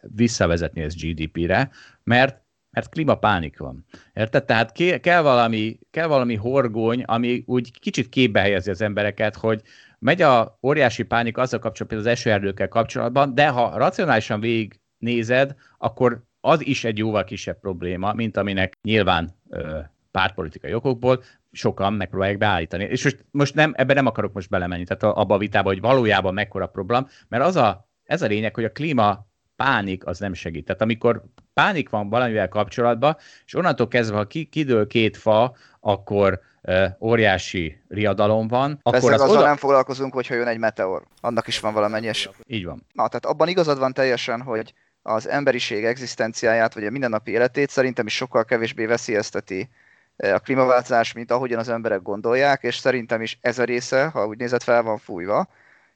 visszavezetni 0.00 0.80
ezt 0.82 0.96
GDP-re, 1.00 1.70
mert 2.02 2.44
mert 2.76 2.88
klímapánik 2.88 3.58
van. 3.58 3.84
Érted? 4.14 4.44
Tehát 4.44 4.72
kell 5.00 5.22
valami, 5.22 5.78
kell 5.90 6.06
valami 6.06 6.34
horgony, 6.34 7.02
ami 7.02 7.42
úgy 7.46 7.78
kicsit 7.78 8.08
képbe 8.08 8.40
helyezi 8.40 8.70
az 8.70 8.80
embereket, 8.80 9.36
hogy 9.36 9.62
megy 9.98 10.22
a 10.22 10.58
óriási 10.62 11.02
pánik 11.02 11.38
azzal 11.38 11.58
kapcsolatban, 11.58 12.00
az 12.00 12.06
esőerdőkkel 12.06 12.68
kapcsolatban, 12.68 13.34
de 13.34 13.48
ha 13.48 13.76
racionálisan 13.76 14.40
végignézed, 14.40 15.54
akkor 15.78 16.22
az 16.40 16.66
is 16.66 16.84
egy 16.84 16.98
jóval 16.98 17.24
kisebb 17.24 17.60
probléma, 17.60 18.12
mint 18.12 18.36
aminek 18.36 18.72
nyilván 18.82 19.34
ö, 19.48 19.78
pártpolitikai 20.10 20.74
okokból 20.74 21.22
sokan 21.52 21.92
megpróbálják 21.92 22.38
beállítani. 22.38 22.84
És 22.84 23.04
most, 23.04 23.24
most 23.30 23.54
nem, 23.54 23.72
ebben 23.76 23.96
nem 23.96 24.06
akarok 24.06 24.32
most 24.32 24.50
belemenni, 24.50 24.84
tehát 24.84 25.16
abba 25.16 25.34
a 25.34 25.38
vitába, 25.38 25.68
hogy 25.68 25.80
valójában 25.80 26.34
mekkora 26.34 26.66
problém, 26.66 27.06
mert 27.28 27.44
az 27.44 27.56
a, 27.56 27.88
ez 28.04 28.22
a 28.22 28.26
lényeg, 28.26 28.54
hogy 28.54 28.64
a 28.64 28.72
klíma 28.72 29.26
pánik 29.56 30.06
az 30.06 30.18
nem 30.18 30.32
segít. 30.32 30.64
Tehát 30.64 30.82
amikor 30.82 31.22
pánik 31.52 31.88
van 31.88 32.08
valamivel 32.08 32.48
kapcsolatban, 32.48 33.16
és 33.44 33.54
onnantól 33.54 33.88
kezdve, 33.88 34.16
ha 34.16 34.26
ki, 34.26 34.44
kidől 34.44 34.86
két 34.86 35.16
fa, 35.16 35.54
akkor 35.80 36.40
óriási 37.00 37.82
riadalom 37.88 38.48
van. 38.48 38.78
Akkor 38.82 38.92
Persze 39.00 39.14
az 39.14 39.20
azzal 39.20 39.36
oda... 39.36 39.46
nem 39.46 39.56
foglalkozunk, 39.56 40.12
hogyha 40.12 40.34
jön 40.34 40.46
egy 40.46 40.58
meteor. 40.58 41.02
Annak 41.20 41.46
is 41.46 41.60
van 41.60 41.72
valamennyi 41.72 42.08
es... 42.08 42.30
Így 42.46 42.64
van. 42.64 42.86
Na, 42.92 43.08
tehát 43.08 43.26
abban 43.26 43.48
igazad 43.48 43.78
van 43.78 43.92
teljesen, 43.92 44.42
hogy 44.42 44.74
az 45.02 45.28
emberiség 45.28 45.84
egzisztenciáját, 45.84 46.74
vagy 46.74 46.84
a 46.84 46.90
mindennapi 46.90 47.30
életét 47.30 47.70
szerintem 47.70 48.06
is 48.06 48.14
sokkal 48.14 48.44
kevésbé 48.44 48.86
veszélyezteti 48.86 49.68
a 50.16 50.38
klímaváltozás, 50.38 51.12
mint 51.12 51.30
ahogyan 51.30 51.58
az 51.58 51.68
emberek 51.68 52.02
gondolják, 52.02 52.62
és 52.62 52.76
szerintem 52.76 53.22
is 53.22 53.38
ez 53.40 53.58
a 53.58 53.64
része, 53.64 54.06
ha 54.06 54.26
úgy 54.26 54.38
nézett 54.38 54.62
fel 54.62 54.82
van 54.82 54.98
fújva. 54.98 55.48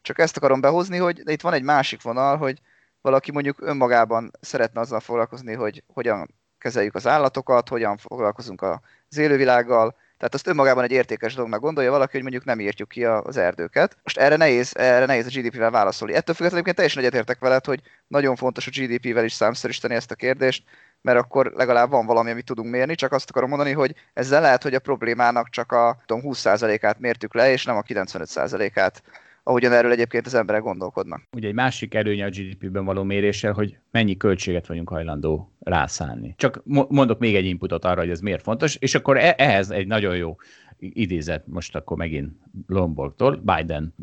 Csak 0.03 0.19
ezt 0.19 0.37
akarom 0.37 0.61
behozni, 0.61 0.97
hogy 0.97 1.23
de 1.23 1.33
itt 1.33 1.41
van 1.41 1.53
egy 1.53 1.63
másik 1.63 2.03
vonal, 2.03 2.37
hogy 2.37 2.61
valaki 3.01 3.33
mondjuk 3.33 3.61
önmagában 3.61 4.31
szeretne 4.41 4.81
azzal 4.81 5.01
foglalkozni, 5.01 5.55
hogy 5.55 5.83
hogyan 5.93 6.35
kezeljük 6.59 6.95
az 6.95 7.07
állatokat, 7.07 7.69
hogyan 7.69 7.97
foglalkozunk 7.97 8.63
az 8.63 9.19
élővilággal, 9.19 9.97
tehát 10.21 10.35
azt 10.35 10.47
önmagában 10.47 10.85
egy 10.85 10.91
értékes 10.91 11.35
dolognak 11.35 11.61
gondolja 11.61 11.91
valaki, 11.91 12.13
hogy 12.13 12.23
mondjuk 12.23 12.45
nem 12.45 12.61
írtjuk 12.61 12.89
ki 12.89 13.05
az 13.05 13.37
erdőket. 13.37 13.97
Most 14.03 14.19
erre 14.19 14.37
nehéz, 14.37 14.77
erre 14.77 15.07
nehéz 15.07 15.27
a 15.27 15.41
GDP-vel 15.41 15.71
válaszolni. 15.71 16.15
Ettől 16.15 16.35
függetlenül 16.35 16.73
teljesen 16.73 17.03
egyetértek 17.03 17.39
veled, 17.39 17.65
hogy 17.65 17.81
nagyon 18.07 18.37
fontos 18.37 18.67
a 18.67 18.71
GDP-vel 18.71 19.25
is 19.25 19.33
számszerűsíteni 19.33 19.95
ezt 19.95 20.11
a 20.11 20.15
kérdést, 20.15 20.65
mert 21.01 21.19
akkor 21.19 21.53
legalább 21.57 21.91
van 21.91 22.07
valami, 22.07 22.31
amit 22.31 22.45
tudunk 22.45 22.71
mérni, 22.71 22.95
csak 22.95 23.13
azt 23.13 23.31
akarom 23.31 23.49
mondani, 23.49 23.73
hogy 23.73 23.95
ezzel 24.13 24.41
lehet, 24.41 24.63
hogy 24.63 24.75
a 24.75 24.79
problémának 24.79 25.49
csak 25.49 25.73
a 25.73 26.03
tudom, 26.07 26.23
20%-át 26.27 26.99
mértük 26.99 27.35
le, 27.35 27.51
és 27.51 27.65
nem 27.65 27.77
a 27.77 27.83
95%-át 27.83 29.03
ahogyan 29.51 29.73
erről 29.73 29.93
egyébként 29.93 30.27
az 30.27 30.35
emberek 30.35 30.63
gondolkodnak. 30.63 31.23
Ugye 31.37 31.49
egy 31.49 31.55
másik 31.55 31.95
erőnye 31.95 32.25
a 32.25 32.29
GDP-ben 32.29 32.85
való 32.85 33.03
méréssel, 33.03 33.53
hogy 33.53 33.79
mennyi 33.91 34.17
költséget 34.17 34.67
vagyunk 34.67 34.89
hajlandó 34.89 35.53
rászállni. 35.61 36.35
Csak 36.37 36.63
mondok 36.89 37.19
még 37.19 37.35
egy 37.35 37.45
inputot 37.45 37.85
arra, 37.85 38.01
hogy 38.01 38.11
ez 38.11 38.21
miért 38.21 38.43
fontos, 38.43 38.77
és 38.77 38.95
akkor 38.95 39.17
e- 39.17 39.35
ehhez 39.39 39.71
egy 39.71 39.87
nagyon 39.87 40.17
jó 40.17 40.37
idézet 40.79 41.47
most 41.47 41.77
akkor 41.77 41.97
megint 41.97 42.33
Lomborgtól, 42.67 43.37
Biden, 43.37 43.95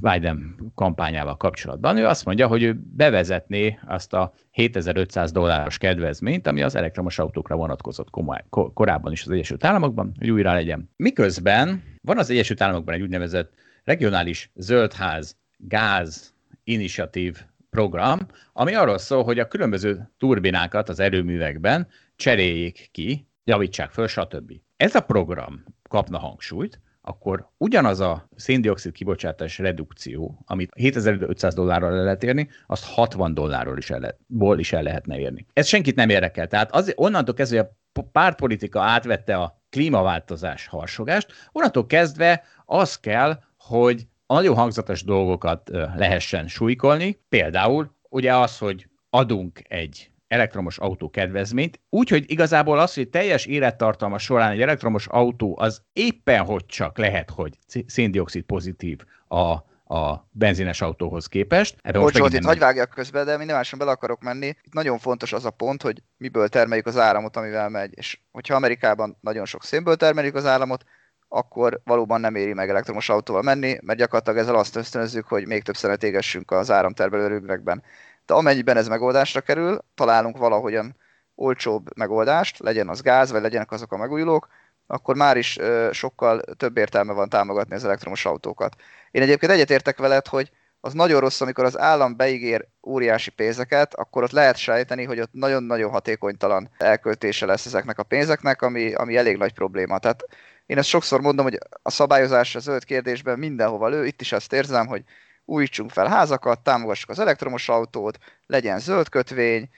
Biden 0.00 0.54
kampányával 0.74 1.36
kapcsolatban. 1.36 1.96
Ő 1.96 2.06
azt 2.06 2.24
mondja, 2.24 2.46
hogy 2.46 2.62
ő 2.62 2.80
bevezetné 2.96 3.78
azt 3.86 4.12
a 4.12 4.32
7500 4.50 5.32
dolláros 5.32 5.78
kedvezményt, 5.78 6.46
ami 6.46 6.62
az 6.62 6.74
elektromos 6.74 7.18
autókra 7.18 7.56
vonatkozott 7.56 8.10
komoly, 8.10 8.44
korábban 8.74 9.12
is 9.12 9.24
az 9.24 9.30
Egyesült 9.30 9.64
Államokban, 9.64 10.14
hogy 10.18 10.30
újra 10.30 10.52
legyen. 10.52 10.90
Miközben 10.96 11.82
van 12.02 12.18
az 12.18 12.30
Egyesült 12.30 12.60
Államokban 12.60 12.94
egy 12.94 13.02
úgynevezett 13.02 13.52
regionális 13.84 14.50
zöldház 14.54 15.36
gáz 15.56 16.34
initiatív 16.64 17.42
program, 17.70 18.18
ami 18.52 18.74
arról 18.74 18.98
szól, 18.98 19.24
hogy 19.24 19.38
a 19.38 19.48
különböző 19.48 20.10
turbinákat 20.18 20.88
az 20.88 21.00
erőművekben 21.00 21.88
cseréljék 22.16 22.88
ki, 22.92 23.26
javítsák 23.44 23.90
föl, 23.90 24.06
stb. 24.06 24.52
Ez 24.76 24.94
a 24.94 25.00
program 25.00 25.64
kapna 25.88 26.18
hangsúlyt, 26.18 26.80
akkor 27.02 27.48
ugyanaz 27.56 28.00
a 28.00 28.28
széndiokszid 28.36 28.92
kibocsátás 28.92 29.58
redukció, 29.58 30.42
amit 30.46 30.72
7500 30.74 31.54
dollárral 31.54 31.96
el 31.96 32.04
lehet 32.04 32.22
érni, 32.22 32.48
azt 32.66 32.84
60 32.84 33.34
dollárról 33.34 33.78
is 33.78 33.90
el, 33.90 34.16
ból 34.26 34.58
is 34.58 34.72
el 34.72 34.82
lehetne 34.82 35.18
érni. 35.18 35.46
Ez 35.52 35.66
senkit 35.66 35.94
nem 35.94 36.08
érdekel. 36.08 36.46
Tehát 36.46 36.74
az, 36.74 36.92
onnantól 36.96 37.34
kezdve, 37.34 37.60
a 37.92 38.02
pártpolitika 38.02 38.82
átvette 38.82 39.36
a 39.36 39.62
klímaváltozás 39.70 40.66
harsogást, 40.66 41.32
onnantól 41.52 41.86
kezdve 41.86 42.42
az 42.64 43.00
kell, 43.00 43.42
hogy 43.70 44.06
a 44.26 44.34
nagyon 44.34 44.56
hangzatos 44.56 45.04
dolgokat 45.04 45.70
lehessen 45.96 46.48
súlykolni, 46.48 47.20
például 47.28 47.94
ugye 48.08 48.36
az, 48.36 48.58
hogy 48.58 48.88
adunk 49.10 49.60
egy 49.68 50.10
elektromos 50.28 50.78
autó 50.78 51.10
kedvezményt, 51.10 51.80
úgyhogy 51.88 52.24
igazából 52.26 52.78
az, 52.78 52.94
hogy 52.94 53.08
teljes 53.08 53.46
élettartalma 53.46 54.18
során 54.18 54.50
egy 54.50 54.60
elektromos 54.60 55.06
autó 55.06 55.56
az 55.60 55.82
éppen 55.92 56.44
hogy 56.44 56.66
csak 56.66 56.98
lehet, 56.98 57.30
hogy 57.30 57.58
széndiokszid 57.86 58.42
pozitív 58.42 58.98
a 59.28 59.68
a 59.90 60.28
benzines 60.30 60.80
autóhoz 60.80 61.26
képest. 61.26 61.76
Ebben 61.82 62.00
most 62.00 62.16
itt 62.16 62.44
hagyj 62.44 62.58
vágjak 62.58 62.90
közben, 62.90 63.24
de 63.24 63.36
minimálisan 63.36 63.78
bele 63.78 63.90
akarok 63.90 64.22
menni. 64.22 64.46
Itt 64.46 64.72
nagyon 64.72 64.98
fontos 64.98 65.32
az 65.32 65.44
a 65.44 65.50
pont, 65.50 65.82
hogy 65.82 66.02
miből 66.16 66.48
termeljük 66.48 66.86
az 66.86 66.98
áramot, 66.98 67.36
amivel 67.36 67.68
megy. 67.68 67.92
És 67.94 68.20
hogyha 68.30 68.54
Amerikában 68.54 69.16
nagyon 69.20 69.44
sok 69.44 69.64
szénből 69.64 69.96
termeljük 69.96 70.34
az 70.34 70.46
áramot, 70.46 70.84
akkor 71.32 71.80
valóban 71.84 72.20
nem 72.20 72.34
éri 72.34 72.52
meg 72.52 72.68
elektromos 72.68 73.08
autóval 73.08 73.42
menni, 73.42 73.78
mert 73.82 73.98
gyakorlatilag 73.98 74.38
ezzel 74.38 74.54
azt 74.54 74.76
ösztönözzük, 74.76 75.26
hogy 75.26 75.46
még 75.46 75.62
több 75.62 75.76
szenet 75.76 76.02
égessünk 76.02 76.50
az 76.50 76.70
áramtermelő 76.70 77.24
erőművekben. 77.24 77.82
De 78.26 78.34
amennyiben 78.34 78.76
ez 78.76 78.88
megoldásra 78.88 79.40
kerül, 79.40 79.78
találunk 79.94 80.36
valahogyan 80.36 80.96
olcsóbb 81.34 81.96
megoldást, 81.96 82.58
legyen 82.58 82.88
az 82.88 83.00
gáz, 83.00 83.30
vagy 83.30 83.42
legyenek 83.42 83.70
azok 83.70 83.92
a 83.92 83.96
megújulók, 83.96 84.48
akkor 84.86 85.16
már 85.16 85.36
is 85.36 85.58
ö, 85.58 85.88
sokkal 85.92 86.40
több 86.56 86.76
értelme 86.76 87.12
van 87.12 87.28
támogatni 87.28 87.74
az 87.74 87.84
elektromos 87.84 88.24
autókat. 88.24 88.76
Én 89.10 89.22
egyébként 89.22 89.52
egyetértek 89.52 89.98
veled, 89.98 90.26
hogy 90.26 90.50
az 90.80 90.92
nagyon 90.92 91.20
rossz, 91.20 91.40
amikor 91.40 91.64
az 91.64 91.78
állam 91.78 92.16
beígér 92.16 92.66
óriási 92.86 93.30
pénzeket, 93.30 93.94
akkor 93.94 94.22
ott 94.22 94.30
lehet 94.30 94.56
sejteni, 94.56 95.04
hogy 95.04 95.20
ott 95.20 95.32
nagyon-nagyon 95.32 95.90
hatékonytalan 95.90 96.70
elköltése 96.78 97.46
lesz 97.46 97.66
ezeknek 97.66 97.98
a 97.98 98.02
pénzeknek, 98.02 98.62
ami, 98.62 98.94
ami 98.94 99.16
elég 99.16 99.36
nagy 99.36 99.52
probléma. 99.52 99.98
Tehát 99.98 100.24
én 100.70 100.78
ezt 100.78 100.88
sokszor 100.88 101.20
mondom, 101.20 101.44
hogy 101.44 101.58
a 101.82 101.90
szabályozás 101.90 102.54
a 102.54 102.58
zöld 102.58 102.84
kérdésben 102.84 103.38
mindenhova 103.38 103.88
lő, 103.88 104.06
itt 104.06 104.20
is 104.20 104.32
azt 104.32 104.52
érzem, 104.52 104.86
hogy 104.86 105.02
újítsunk 105.44 105.90
fel 105.90 106.06
házakat, 106.08 106.60
támogassuk 106.60 107.10
az 107.10 107.18
elektromos 107.18 107.68
autót, 107.68 108.18
legyen 108.46 108.78
zöld 108.78 109.08
kötvény, 109.08 109.68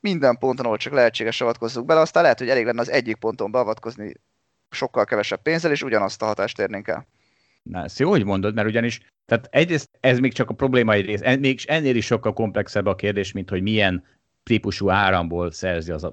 minden 0.00 0.38
ponton, 0.38 0.64
ahol 0.64 0.76
csak 0.76 0.92
lehetséges 0.92 1.40
avatkozzunk 1.40 1.86
bele, 1.86 2.00
aztán 2.00 2.22
lehet, 2.22 2.38
hogy 2.38 2.48
elég 2.48 2.64
lenne 2.64 2.80
az 2.80 2.90
egyik 2.90 3.16
ponton 3.16 3.50
beavatkozni 3.50 4.14
sokkal 4.70 5.04
kevesebb 5.04 5.42
pénzzel, 5.42 5.70
és 5.70 5.82
ugyanazt 5.82 6.22
a 6.22 6.26
hatást 6.26 6.58
érnénk 6.58 6.88
el. 6.88 7.06
Na, 7.62 7.82
ezt 7.82 7.98
jó, 7.98 8.10
hogy 8.10 8.24
mondod, 8.24 8.54
mert 8.54 8.68
ugyanis, 8.68 9.00
tehát 9.24 9.48
egyrészt 9.50 9.90
ez 10.00 10.18
még 10.18 10.32
csak 10.32 10.50
a 10.50 10.54
problémai 10.54 11.00
rész, 11.00 11.20
még 11.38 11.60
ennél 11.66 11.96
is 11.96 12.04
sokkal 12.06 12.32
komplexebb 12.32 12.86
a 12.86 12.94
kérdés, 12.94 13.32
mint 13.32 13.50
hogy 13.50 13.62
milyen 13.62 14.04
típusú 14.46 14.90
áramból 14.90 15.50
szerzi 15.50 15.92
az, 15.92 16.08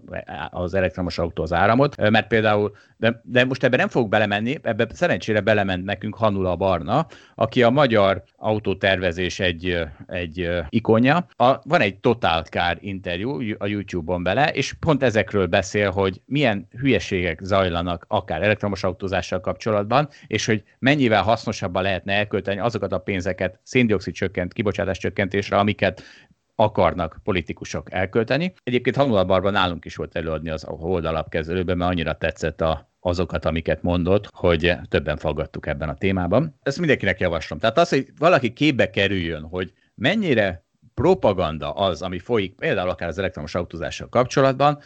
az 0.50 0.74
elektromos 0.74 1.18
autó 1.18 1.44
az 1.44 1.54
áramot, 1.54 2.10
mert 2.10 2.28
például, 2.28 2.76
de, 2.98 3.22
de 3.24 3.46
most 3.46 3.64
ebben 3.64 3.80
nem 3.80 3.88
fogok 3.88 4.10
belemenni, 4.10 4.58
ebbe 4.62 4.88
szerencsére 4.92 5.42
belement 5.42 5.86
nekünk 5.86 6.16
Hanula 6.16 6.56
Barna, 6.56 7.08
aki 7.36 7.64
a 7.64 7.70
magyar 7.70 8.24
autótervezés 8.36 9.40
egy, 9.40 9.80
egy 10.08 10.50
ikonja. 10.70 11.26
A, 11.36 11.56
van 11.64 11.82
egy 11.82 12.00
Total 12.00 12.44
Car 12.44 12.78
interjú 12.80 13.56
a 13.58 13.68
YouTube-on 13.68 14.24
bele, 14.24 14.48
és 14.52 14.74
pont 14.80 15.04
ezekről 15.04 15.46
beszél, 15.46 15.92
hogy 15.92 16.22
milyen 16.26 16.68
hülyeségek 16.80 17.40
zajlanak 17.42 18.06
akár 18.08 18.42
elektromos 18.42 18.84
autózással 18.84 19.40
kapcsolatban, 19.40 20.10
és 20.28 20.46
hogy 20.46 20.64
mennyivel 20.80 21.24
hasznosabban 21.24 21.84
lehetne 21.84 22.14
elkölteni 22.14 22.60
azokat 22.60 22.92
a 22.92 22.98
pénzeket 22.98 23.60
széndiokszid 23.64 24.14
csökkent, 24.14 24.54
kibocsátás 24.54 24.98
csökkentésre, 24.98 25.58
amiket 25.58 26.04
akarnak 26.64 27.20
politikusok 27.24 27.92
elkölteni. 27.92 28.54
Egyébként 28.64 28.96
Hanulabarban 28.96 29.52
nálunk 29.52 29.86
is 29.86 29.96
volt 29.96 30.16
előadni 30.16 30.50
az 30.50 30.66
oldalapkezelőben, 30.68 31.78
mert 31.78 31.92
annyira 31.92 32.18
tetszett 32.18 32.62
a, 32.62 32.92
azokat, 33.00 33.46
amiket 33.46 33.82
mondott, 33.82 34.28
hogy 34.32 34.76
többen 34.90 35.18
faggattuk 35.18 35.68
ebben 35.68 35.90
a 35.90 35.98
témában. 35.98 36.56
Ezt 36.62 36.78
mindenkinek 36.78 37.20
javaslom. 37.20 37.60
Tehát 37.60 37.78
az, 37.78 37.90
hogy 37.90 38.08
valaki 38.18 38.54
képbe 38.54 38.90
kerüljön, 38.90 39.42
hogy 39.42 39.74
mennyire 39.96 40.66
propaganda 40.94 41.72
az, 41.72 42.02
ami 42.02 42.20
folyik, 42.20 42.56
például 42.56 42.90
akár 42.90 43.08
az 43.08 43.18
elektromos 43.18 43.56
autózással 43.56 44.10
kapcsolatban, 44.10 44.80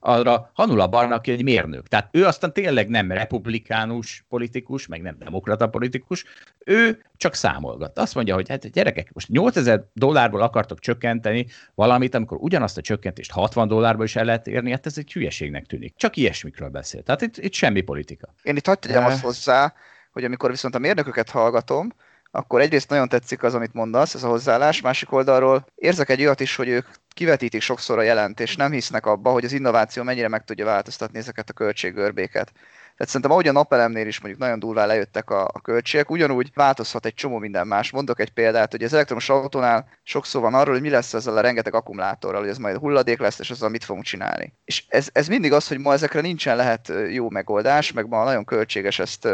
arra 0.00 0.50
Hanula 0.54 0.86
Barnak 0.86 1.26
egy 1.26 1.42
mérnök. 1.42 1.88
Tehát 1.88 2.08
ő 2.12 2.26
aztán 2.26 2.52
tényleg 2.52 2.88
nem 2.88 3.12
republikánus 3.12 4.24
politikus, 4.28 4.86
meg 4.86 5.02
nem 5.02 5.16
demokrata 5.18 5.68
politikus, 5.68 6.24
ő 6.64 7.04
csak 7.16 7.34
számolgat. 7.34 7.98
Azt 7.98 8.14
mondja, 8.14 8.34
hogy 8.34 8.48
hát 8.48 8.70
gyerekek, 8.70 9.12
most 9.12 9.28
8000 9.28 9.84
dollárból 9.92 10.40
akartok 10.40 10.78
csökkenteni 10.78 11.46
valamit, 11.74 12.14
amikor 12.14 12.38
ugyanazt 12.40 12.78
a 12.78 12.80
csökkentést 12.80 13.30
60 13.30 13.68
dollárból 13.68 14.04
is 14.04 14.16
el 14.16 14.24
lehet 14.24 14.46
érni, 14.46 14.70
hát 14.70 14.86
ez 14.86 14.98
egy 14.98 15.12
hülyeségnek 15.12 15.66
tűnik. 15.66 15.94
Csak 15.96 16.16
ilyesmikről 16.16 16.68
beszél. 16.68 17.02
Tehát 17.02 17.22
itt, 17.22 17.36
itt 17.36 17.52
semmi 17.52 17.80
politika. 17.80 18.34
Én 18.42 18.56
itt 18.56 18.66
hagyd 18.66 18.80
tegyem 18.80 19.04
azt 19.04 19.22
hozzá, 19.22 19.74
hogy 20.12 20.24
amikor 20.24 20.50
viszont 20.50 20.74
a 20.74 20.78
mérnököket 20.78 21.30
hallgatom, 21.30 21.92
akkor 22.34 22.60
egyrészt 22.60 22.88
nagyon 22.88 23.08
tetszik 23.08 23.42
az, 23.42 23.54
amit 23.54 23.72
mondasz, 23.74 24.14
ez 24.14 24.22
a 24.22 24.28
hozzáállás, 24.28 24.80
másik 24.80 25.12
oldalról 25.12 25.66
érzek 25.74 26.08
egy 26.08 26.20
olyat 26.20 26.40
is, 26.40 26.56
hogy 26.56 26.68
ők 26.68 26.86
kivetítik 27.08 27.60
sokszor 27.60 27.98
a 27.98 28.02
jelent, 28.02 28.40
és 28.40 28.56
nem 28.56 28.72
hisznek 28.72 29.06
abba, 29.06 29.30
hogy 29.30 29.44
az 29.44 29.52
innováció 29.52 30.02
mennyire 30.02 30.28
meg 30.28 30.44
tudja 30.44 30.64
változtatni 30.64 31.18
ezeket 31.18 31.50
a 31.50 31.52
költséggörbéket. 31.52 32.52
Tehát 32.96 33.06
szerintem 33.06 33.30
ahogy 33.30 33.48
a 33.48 33.52
napelemnél 33.52 34.06
is 34.06 34.20
mondjuk 34.20 34.42
nagyon 34.42 34.58
durván 34.58 34.86
lejöttek 34.86 35.30
a, 35.30 35.44
a 35.44 35.60
költségek, 35.60 36.10
ugyanúgy 36.10 36.50
változhat 36.54 37.06
egy 37.06 37.14
csomó 37.14 37.38
minden 37.38 37.66
más. 37.66 37.90
Mondok 37.90 38.20
egy 38.20 38.30
példát, 38.30 38.70
hogy 38.70 38.82
az 38.82 38.92
elektromos 38.92 39.28
autónál 39.28 39.88
sokszor 40.02 40.40
van 40.40 40.54
arról, 40.54 40.72
hogy 40.72 40.82
mi 40.82 40.90
lesz 40.90 41.14
ezzel 41.14 41.36
a 41.36 41.40
rengeteg 41.40 41.74
akkumulátorral, 41.74 42.40
hogy 42.40 42.50
ez 42.50 42.58
majd 42.58 42.76
hulladék 42.76 43.18
lesz, 43.18 43.38
és 43.38 43.50
azzal 43.50 43.68
mit 43.68 43.84
fogunk 43.84 44.04
csinálni. 44.04 44.52
És 44.64 44.84
ez, 44.88 45.08
ez 45.12 45.28
mindig 45.28 45.52
az, 45.52 45.68
hogy 45.68 45.78
ma 45.78 45.92
ezekre 45.92 46.20
nincsen 46.20 46.56
lehet 46.56 46.92
jó 47.10 47.30
megoldás, 47.30 47.92
meg 47.92 48.08
ma 48.08 48.24
nagyon 48.24 48.44
költséges 48.44 48.98
ezt 48.98 49.28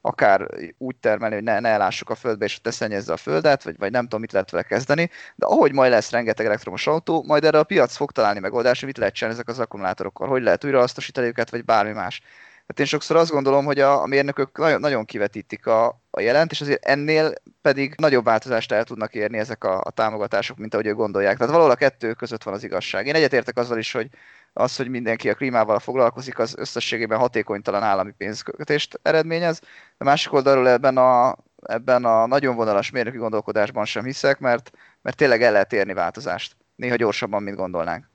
akár 0.00 0.46
úgy 0.78 0.96
termelni, 0.96 1.34
hogy 1.34 1.44
ne, 1.44 1.60
ne 1.60 1.68
elássuk 1.68 2.10
a 2.10 2.14
földbe, 2.14 2.44
és 2.44 2.60
te 2.60 2.70
szennyezze 2.70 3.12
a 3.12 3.16
földet, 3.16 3.62
vagy, 3.62 3.78
vagy 3.78 3.90
nem 3.90 4.02
tudom, 4.02 4.20
mit 4.20 4.32
lehet 4.32 4.50
vele 4.50 4.62
kezdeni, 4.62 5.10
de 5.34 5.46
ahogy 5.46 5.72
majd 5.72 5.90
lesz 5.90 6.10
rengeteg 6.10 6.46
elektromos 6.46 6.86
autó, 6.86 7.24
majd 7.26 7.44
erre 7.44 7.58
a 7.58 7.64
piac 7.64 7.96
fog 7.96 8.12
találni 8.12 8.40
megoldást, 8.40 8.84
mit 8.84 8.98
lehet 8.98 9.14
csinálni 9.14 9.38
ezek 9.38 9.48
az 9.48 9.58
akkumulátorokkal, 9.58 10.28
hogy 10.28 10.42
lehet 10.42 10.64
újrahasznosítani 10.64 11.26
őket, 11.26 11.50
vagy 11.50 11.64
bármi 11.64 11.92
más. 11.92 12.22
Hát 12.66 12.80
én 12.80 12.86
sokszor 12.86 13.16
azt 13.16 13.30
gondolom, 13.30 13.64
hogy 13.64 13.80
a, 13.80 14.02
a 14.02 14.06
mérnökök 14.06 14.58
nagyon, 14.58 14.80
nagyon 14.80 15.04
kivetítik 15.04 15.66
a, 15.66 16.00
a 16.10 16.20
jelent, 16.20 16.50
és 16.50 16.60
azért 16.60 16.84
ennél 16.84 17.32
pedig 17.62 17.94
nagyobb 17.96 18.24
változást 18.24 18.72
el 18.72 18.84
tudnak 18.84 19.14
érni 19.14 19.38
ezek 19.38 19.64
a, 19.64 19.80
a 19.84 19.90
támogatások, 19.90 20.56
mint 20.58 20.74
ahogy 20.74 20.86
ők 20.86 20.96
gondolják. 20.96 21.36
Tehát 21.36 21.52
valahol 21.52 21.72
a 21.72 21.76
kettő 21.76 22.12
között 22.12 22.42
van 22.42 22.54
az 22.54 22.64
igazság. 22.64 23.06
Én 23.06 23.14
egyetértek 23.14 23.56
azzal 23.56 23.78
is, 23.78 23.92
hogy 23.92 24.08
az, 24.52 24.76
hogy 24.76 24.88
mindenki 24.88 25.30
a 25.30 25.34
klímával 25.34 25.78
foglalkozik, 25.78 26.38
az 26.38 26.54
összességében 26.58 27.18
hatékonytalan 27.18 27.82
állami 27.82 28.10
pénzkötést 28.10 29.00
eredményez. 29.02 29.60
De 29.98 30.04
másik 30.04 30.32
oldalról 30.32 30.68
ebben 30.68 30.96
a, 30.96 31.36
ebben 31.62 32.04
a 32.04 32.26
nagyon 32.26 32.56
vonalas 32.56 32.90
mérnöki 32.90 33.16
gondolkodásban 33.16 33.84
sem 33.84 34.04
hiszek, 34.04 34.38
mert, 34.38 34.70
mert 35.02 35.16
tényleg 35.16 35.42
el 35.42 35.52
lehet 35.52 35.72
érni 35.72 35.92
változást. 35.92 36.56
Néha 36.76 36.96
gyorsabban, 36.96 37.42
mint 37.42 37.56
gondolnánk. 37.56 38.08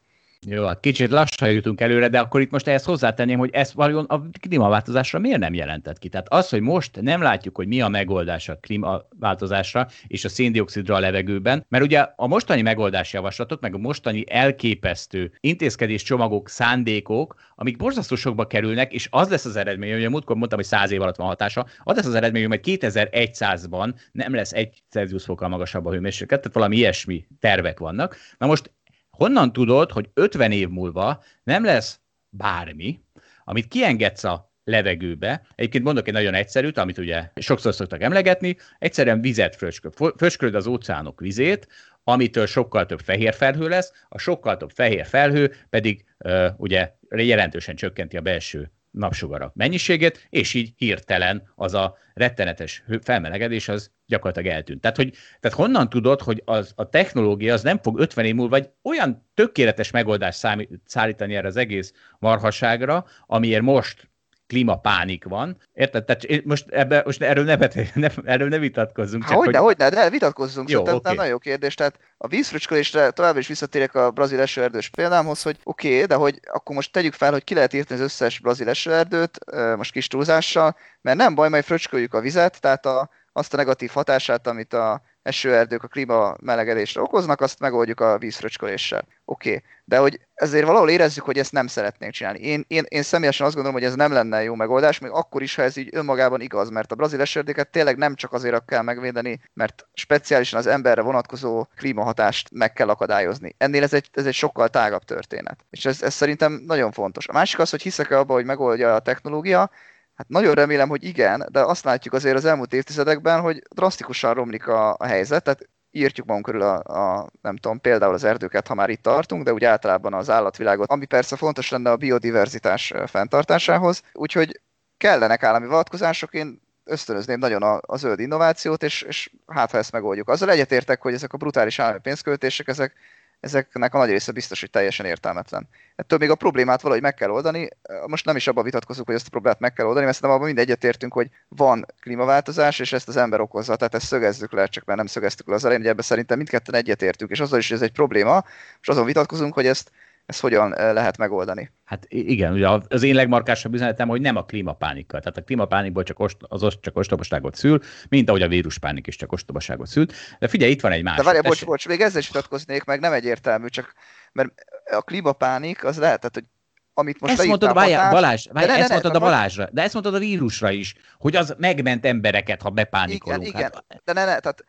Jó, 0.48 0.66
hát 0.66 0.80
kicsit 0.80 1.10
lassan 1.10 1.52
jutunk 1.52 1.82
előre, 1.82 2.08
de 2.08 2.20
akkor 2.20 2.42
itt 2.42 2.52
most 2.52 2.68
ehhez 2.68 2.84
hozzátenném, 2.84 3.38
hogy 3.38 3.50
ezt 3.54 3.72
valójában 3.72 4.06
a 4.06 4.30
klímaváltozásra 4.40 5.20
miért 5.20 5.40
nem 5.40 5.54
jelentett 5.54 5.98
ki? 5.98 6.10
Tehát 6.10 6.28
az, 6.30 6.50
hogy 6.50 6.62
most 6.62 7.02
nem 7.02 7.22
látjuk, 7.22 7.56
hogy 7.56 7.68
mi 7.68 7.82
a 7.82 7.88
megoldás 7.88 8.50
a 8.50 8.58
klímaváltozásra 8.58 9.88
és 10.08 10.26
a 10.26 10.30
széndiokszidra 10.30 10.96
a 10.96 11.00
levegőben, 11.00 11.66
mert 11.70 11.84
ugye 11.84 12.08
a 12.16 12.28
mostani 12.28 12.62
megoldási 12.62 13.16
javaslatok, 13.16 13.62
meg 13.62 13.74
a 13.74 13.78
mostani 13.78 14.24
elképesztő 14.28 15.32
intézkedés 15.40 16.04
csomagok, 16.04 16.50
szándékok, 16.50 17.36
amik 17.56 17.78
borzasztó 17.78 18.16
sokba 18.16 18.48
kerülnek, 18.48 18.94
és 18.94 19.08
az 19.12 19.30
lesz 19.30 19.46
az 19.46 19.56
eredmény, 19.56 19.94
hogy 19.94 20.06
a 20.06 20.10
múltkor 20.10 20.36
mondtam, 20.36 20.60
hogy 20.60 20.68
100 20.68 20.92
év 20.92 21.02
alatt 21.02 21.16
van 21.16 21.28
hatása, 21.28 21.66
az 21.84 21.96
lesz 21.96 22.06
az 22.06 22.16
eredmény, 22.16 22.42
hogy 22.48 22.62
majd 22.64 22.80
2100-ban 22.82 23.94
nem 24.12 24.34
lesz 24.34 24.54
egy 24.54 24.84
Celsius 24.90 25.24
fokkal 25.24 25.50
magasabb 25.50 25.86
a 25.86 25.92
hőmérséklet, 25.92 26.40
tehát 26.40 26.56
valami 26.56 26.76
ilyesmi 26.76 27.26
tervek 27.40 27.80
vannak. 27.80 28.18
Na 28.38 28.48
most 28.48 28.72
honnan 29.18 29.54
tudod, 29.54 29.92
hogy 29.92 30.10
50 30.14 30.52
év 30.52 30.70
múlva 30.70 31.24
nem 31.44 31.64
lesz 31.64 32.00
bármi, 32.30 33.02
amit 33.44 33.68
kiengedsz 33.68 34.24
a 34.24 34.54
levegőbe. 34.64 35.42
Egyébként 35.56 35.84
mondok 35.84 36.08
egy 36.08 36.14
nagyon 36.14 36.34
egyszerűt, 36.34 36.78
amit 36.78 36.98
ugye 36.98 37.30
sokszor 37.36 37.74
szoktak 37.74 38.02
emlegetni, 38.02 38.58
egyszerűen 38.80 39.22
vizet 39.22 39.56
fröcsköl. 39.56 39.92
Fröcsköld 40.18 40.56
az 40.56 40.68
óceánok 40.68 41.20
vizét, 41.20 41.68
amitől 42.04 42.46
sokkal 42.46 42.86
több 42.86 43.00
fehér 43.00 43.34
felhő 43.34 43.68
lesz, 43.68 43.92
a 44.10 44.18
sokkal 44.18 44.58
több 44.58 44.72
fehér 44.72 45.06
felhő 45.06 45.54
pedig 45.70 46.06
uh, 46.20 46.48
ugye 46.58 46.94
jelentősen 47.10 47.76
csökkenti 47.76 48.18
a 48.18 48.22
belső 48.22 48.72
napsugarak 48.96 49.54
mennyiségét, 49.56 50.28
és 50.30 50.54
így 50.54 50.74
hirtelen 50.78 51.52
az 51.56 51.74
a 51.74 51.98
rettenetes 52.14 52.84
felmelegedés 53.02 53.68
az 53.68 53.92
gyakorlatilag 54.06 54.56
eltűnt. 54.56 54.82
Tehát, 54.82 54.98
hogy, 54.98 55.14
tehát 55.40 55.58
honnan 55.58 55.90
tudod, 55.90 56.22
hogy 56.22 56.42
az, 56.46 56.74
a 56.76 56.90
technológia 56.90 57.54
az 57.54 57.62
nem 57.62 57.80
fog 57.82 58.00
50 58.00 58.26
év 58.26 58.36
múlva 58.36 58.58
vagy 58.58 58.70
olyan 58.84 59.30
tökéletes 59.34 59.92
megoldást 59.92 60.48
szállítani 60.86 61.36
erre 61.36 61.48
az 61.48 61.56
egész 61.58 61.94
marhaságra, 62.20 63.06
amiért 63.26 63.62
most 63.62 64.10
klímapánik 64.48 65.24
van. 65.24 65.58
Érted? 65.74 66.04
Tehát 66.06 66.46
most, 66.46 66.70
ebbe, 66.70 67.02
most 67.06 67.22
erről 67.22 67.44
ne, 67.44 67.56
ne, 67.94 68.08
erről 68.24 68.48
ne 68.48 68.58
vitatkozzunk. 68.58 69.24
Há, 69.24 69.36
hogyne, 69.36 69.58
hogy... 69.58 69.68
hogyne, 69.68 69.90
de 69.90 70.10
vitatkozzunk. 70.10 70.70
Jó, 70.70 70.78
Szerintem 70.78 70.98
okay. 70.98 71.16
nagyon 71.16 71.32
jó 71.32 71.38
kérdés. 71.38 71.76
Tehát 71.76 72.00
a 72.18 72.28
vízfröcskölésre 72.28 73.12
tovább 73.12 73.38
is 73.38 73.48
visszatérek 73.48 73.96
a 73.96 74.12
brazil 74.12 74.40
esőerdős 74.40 74.90
példámhoz, 74.90 75.42
hogy 75.42 75.58
oké, 75.64 75.94
okay, 75.94 76.06
de 76.06 76.16
hogy 76.16 76.40
akkor 76.52 76.76
most 76.76 76.92
tegyük 76.92 77.14
fel, 77.14 77.32
hogy 77.32 77.44
ki 77.44 77.54
lehet 77.54 77.74
írtani 77.74 78.00
az 78.00 78.06
összes 78.06 78.40
brazil 78.40 78.70
esőerdőt, 78.70 79.40
most 79.76 79.92
kis 79.92 80.08
túlzással, 80.08 80.76
mert 81.02 81.18
nem 81.18 81.36
baj, 81.36 81.50
majd 81.50 81.64
fröcsköljük 81.64 82.14
a 82.14 82.22
vizet, 82.22 82.62
tehát 82.62 82.86
a, 82.86 83.10
azt 83.34 83.54
a 83.54 83.58
negatív 83.58 83.90
hatását, 83.94 84.48
amit 84.48 84.74
a 84.74 85.02
esőerdők 85.26 85.84
a 85.84 85.88
klíma 85.88 86.36
melegedésre 86.42 87.02
okoznak, 87.02 87.42
azt 87.42 87.60
megoldjuk 87.60 88.00
a 88.00 88.18
vízfröcsköléssel. 88.18 89.08
Oké, 89.26 89.50
okay. 89.50 89.64
de 89.86 89.98
hogy 89.98 90.20
ezért 90.34 90.66
valahol 90.66 90.90
érezzük, 90.90 91.24
hogy 91.24 91.38
ezt 91.38 91.52
nem 91.52 91.68
szeretnénk 91.68 92.14
csinálni. 92.14 92.40
Én, 92.40 92.66
én, 92.68 92.84
én 92.88 93.02
személyesen 93.02 93.46
azt 93.46 93.56
gondolom, 93.56 93.80
hogy 93.80 93.88
ez 93.88 93.96
nem 93.96 94.12
lenne 94.12 94.44
jó 94.44 94.56
megoldás, 94.56 95.00
még 95.00 95.12
akkor 95.12 95.42
is, 95.42 95.56
ha 95.56 95.62
ez 95.62 95.78
így 95.78 95.90
önmagában 95.92 96.42
igaz, 96.42 96.70
mert 96.70 96.92
a 96.92 96.96
brazil 96.96 97.22
esőerdőket 97.22 97.72
tényleg 97.72 97.98
nem 97.98 98.16
csak 98.16 98.34
azért 98.34 98.66
kell 98.66 98.82
megvédeni, 98.82 99.40
mert 99.54 99.88
speciálisan 99.94 100.60
az 100.60 100.68
emberre 100.68 101.02
vonatkozó 101.02 101.66
klímahatást 101.76 102.50
meg 102.52 102.74
kell 102.74 102.90
akadályozni. 102.90 103.56
Ennél 103.58 103.84
ez 103.84 103.94
egy, 103.94 104.10
ez 104.14 104.26
egy 104.26 104.34
sokkal 104.34 104.70
tágabb 104.70 105.04
történet. 105.04 105.66
És 105.70 105.86
ez, 105.86 106.02
ez 106.02 106.14
szerintem 106.14 106.64
nagyon 106.66 106.92
fontos. 106.92 107.28
A 107.28 107.34
másik 107.34 107.60
az, 107.60 107.70
hogy 107.70 107.82
hiszek-e 107.82 108.18
abba, 108.18 108.34
hogy 108.34 108.46
megoldja 108.46 108.96
a 108.96 109.00
technológia, 109.00 109.70
Hát 110.16 110.28
nagyon 110.28 110.54
remélem, 110.54 110.90
hogy 110.90 111.04
igen, 111.04 111.46
de 111.52 111.60
azt 111.60 111.84
látjuk 111.84 112.14
azért 112.14 112.36
az 112.36 112.46
elmúlt 112.46 112.74
évtizedekben, 112.74 113.42
hogy 113.42 113.62
drasztikusan 113.76 114.34
romlik 114.34 114.68
a, 114.68 114.96
a 114.98 115.06
helyzet, 115.06 115.44
tehát 115.44 115.70
írtjuk 115.92 116.28
magunk 116.28 116.46
körül 116.46 116.62
a, 116.62 116.76
a, 116.76 117.30
nem 117.42 117.58
tudom, 117.58 117.80
például 117.80 118.14
az 118.14 118.24
erdőket, 118.24 118.68
ha 118.68 118.74
már 118.74 118.90
itt 118.90 119.02
tartunk, 119.02 119.44
de 119.44 119.54
úgy 119.54 119.66
általában 119.66 120.14
az 120.14 120.30
állatvilágot, 120.30 120.90
ami 120.90 121.06
persze 121.06 121.36
fontos 121.36 121.70
lenne 121.70 121.92
a 121.92 121.98
biodiverzitás 121.98 122.94
fenntartásához, 123.06 124.02
úgyhogy 124.14 124.62
kellenek 124.98 125.44
állami 125.44 125.68
vonatkozások, 125.68 126.34
én 126.34 126.62
ösztönözném 126.84 127.40
nagyon 127.40 127.64
a, 127.64 127.80
a 127.82 127.98
zöld 127.98 128.20
innovációt, 128.20 128.84
és, 128.84 129.02
és 129.02 129.32
hát 129.48 129.72
ha 129.72 129.78
ezt 129.78 129.92
megoldjuk. 129.92 130.30
Azzal 130.30 130.50
egyetértek, 130.50 131.02
hogy 131.02 131.14
ezek 131.14 131.34
a 131.34 131.38
brutális 131.38 131.80
állami 131.80 132.00
pénzköltések, 132.00 132.68
ezek 132.68 132.94
ezeknek 133.40 133.94
a 133.94 133.98
nagy 133.98 134.10
része 134.10 134.32
biztos, 134.32 134.60
hogy 134.60 134.70
teljesen 134.70 135.06
értelmetlen. 135.06 135.68
Ettől 135.96 136.20
még 136.20 136.30
a 136.30 136.36
problémát 136.36 136.82
valahogy 136.82 137.04
meg 137.04 137.14
kell 137.14 137.30
oldani. 137.30 137.70
Most 138.08 138.26
nem 138.26 138.36
is 138.36 138.48
abban 138.48 138.64
vitatkozunk, 138.64 139.08
hogy 139.08 139.16
ezt 139.16 139.28
a 139.28 139.30
problémát 139.30 139.60
meg 139.60 139.74
kell 139.74 139.86
oldani, 139.86 140.06
mert 140.06 140.18
szerintem 140.18 140.40
abban 140.40 140.54
mind 140.54 140.68
egyetértünk, 140.70 141.14
hogy 141.14 141.30
van 141.48 141.86
klímaváltozás, 142.02 142.80
és 142.80 142.94
ezt 142.94 143.08
az 143.08 143.18
ember 143.18 143.40
okozza. 143.40 143.76
Tehát 143.76 143.96
ezt 143.96 144.06
szögezzük 144.06 144.52
le, 144.52 144.68
csak 144.68 144.86
mert 144.86 144.98
nem 144.98 145.08
szögeztük 145.08 145.48
le 145.48 145.54
az 145.54 145.64
elején, 145.64 145.82
hogy 145.82 145.92
ebben 145.92 146.04
szerintem 146.04 146.38
mindketten 146.38 146.76
egyetértünk, 146.76 147.32
és 147.32 147.40
azzal 147.40 147.60
is, 147.60 147.68
hogy 147.68 147.78
ez 147.78 147.84
egy 147.84 147.92
probléma, 147.92 148.44
és 148.82 148.88
azon 148.88 149.06
vitatkozunk, 149.06 149.54
hogy 149.54 149.68
ezt 149.68 149.92
ezt 150.26 150.40
hogyan 150.40 150.70
lehet 150.70 151.18
megoldani? 151.18 151.72
Hát 151.84 152.06
igen, 152.10 152.54
ugye 152.54 152.70
az 152.88 153.04
én 153.04 153.16
legmarkásabb 153.16 153.74
üzenetem, 153.74 154.08
hogy 154.08 154.22
nem 154.22 154.36
a 154.36 154.46
klímapánikkal. 154.46 155.20
Tehát 155.20 155.38
a 155.38 155.44
klímapánikból 155.44 156.04
csak 156.04 156.20
ost, 156.20 156.38
az 156.40 156.80
csak 156.82 156.98
ostobaságot 156.98 157.56
szül, 157.56 157.80
mint 158.10 158.30
ahogy 158.30 158.42
a 158.42 158.48
víruspánik 158.48 159.08
is 159.08 159.16
csak 159.16 159.32
ostobaságot 159.32 159.88
szült. 159.88 160.14
De 160.40 160.48
figyelj, 160.48 160.72
itt 160.72 160.82
van 160.82 160.92
egy 160.92 161.04
másik. 161.04 161.24
De 161.24 161.32
várj, 161.32 161.48
bocs, 161.48 161.66
bocs, 161.66 161.88
még 161.88 162.02
ezzel 162.02 162.20
is 162.20 162.28
vitatkoznék, 162.28 162.84
meg 162.84 163.00
nem 163.00 163.14
egyértelmű, 163.14 163.68
csak 163.68 163.94
mert 164.32 164.50
a 164.92 165.02
klímapánik 165.02 165.84
az 165.84 165.98
lehet, 165.98 166.20
tehát, 166.20 166.34
hogy 166.34 166.46
amit 166.94 167.20
most 167.20 167.34
ezt 167.34 167.48
mondtad, 167.48 167.74
várjál, 167.74 168.04
hatás, 168.04 168.14
Balázs, 168.14 168.48
várjál, 168.52 168.72
ne, 168.72 168.78
ne, 168.78 168.80
ezt 168.80 168.88
ne, 168.88 168.94
mondtad 168.94 169.16
a 169.16 169.26
Balázsra, 169.26 169.70
de 169.72 169.82
ezt 169.82 169.94
mondtad 169.94 170.16
a 170.16 170.20
vírusra 170.20 170.72
is, 170.72 170.96
hogy 171.18 171.36
az 171.36 171.56
megment 171.58 172.06
embereket, 172.06 172.62
ha 172.62 172.70
bepánikolunk. 172.70 173.48
Igen, 173.48 173.62
hát... 173.62 173.84
igen. 173.88 174.02
de 174.04 174.14
ne, 174.14 174.26
ne, 174.26 174.40
tehát 174.40 174.64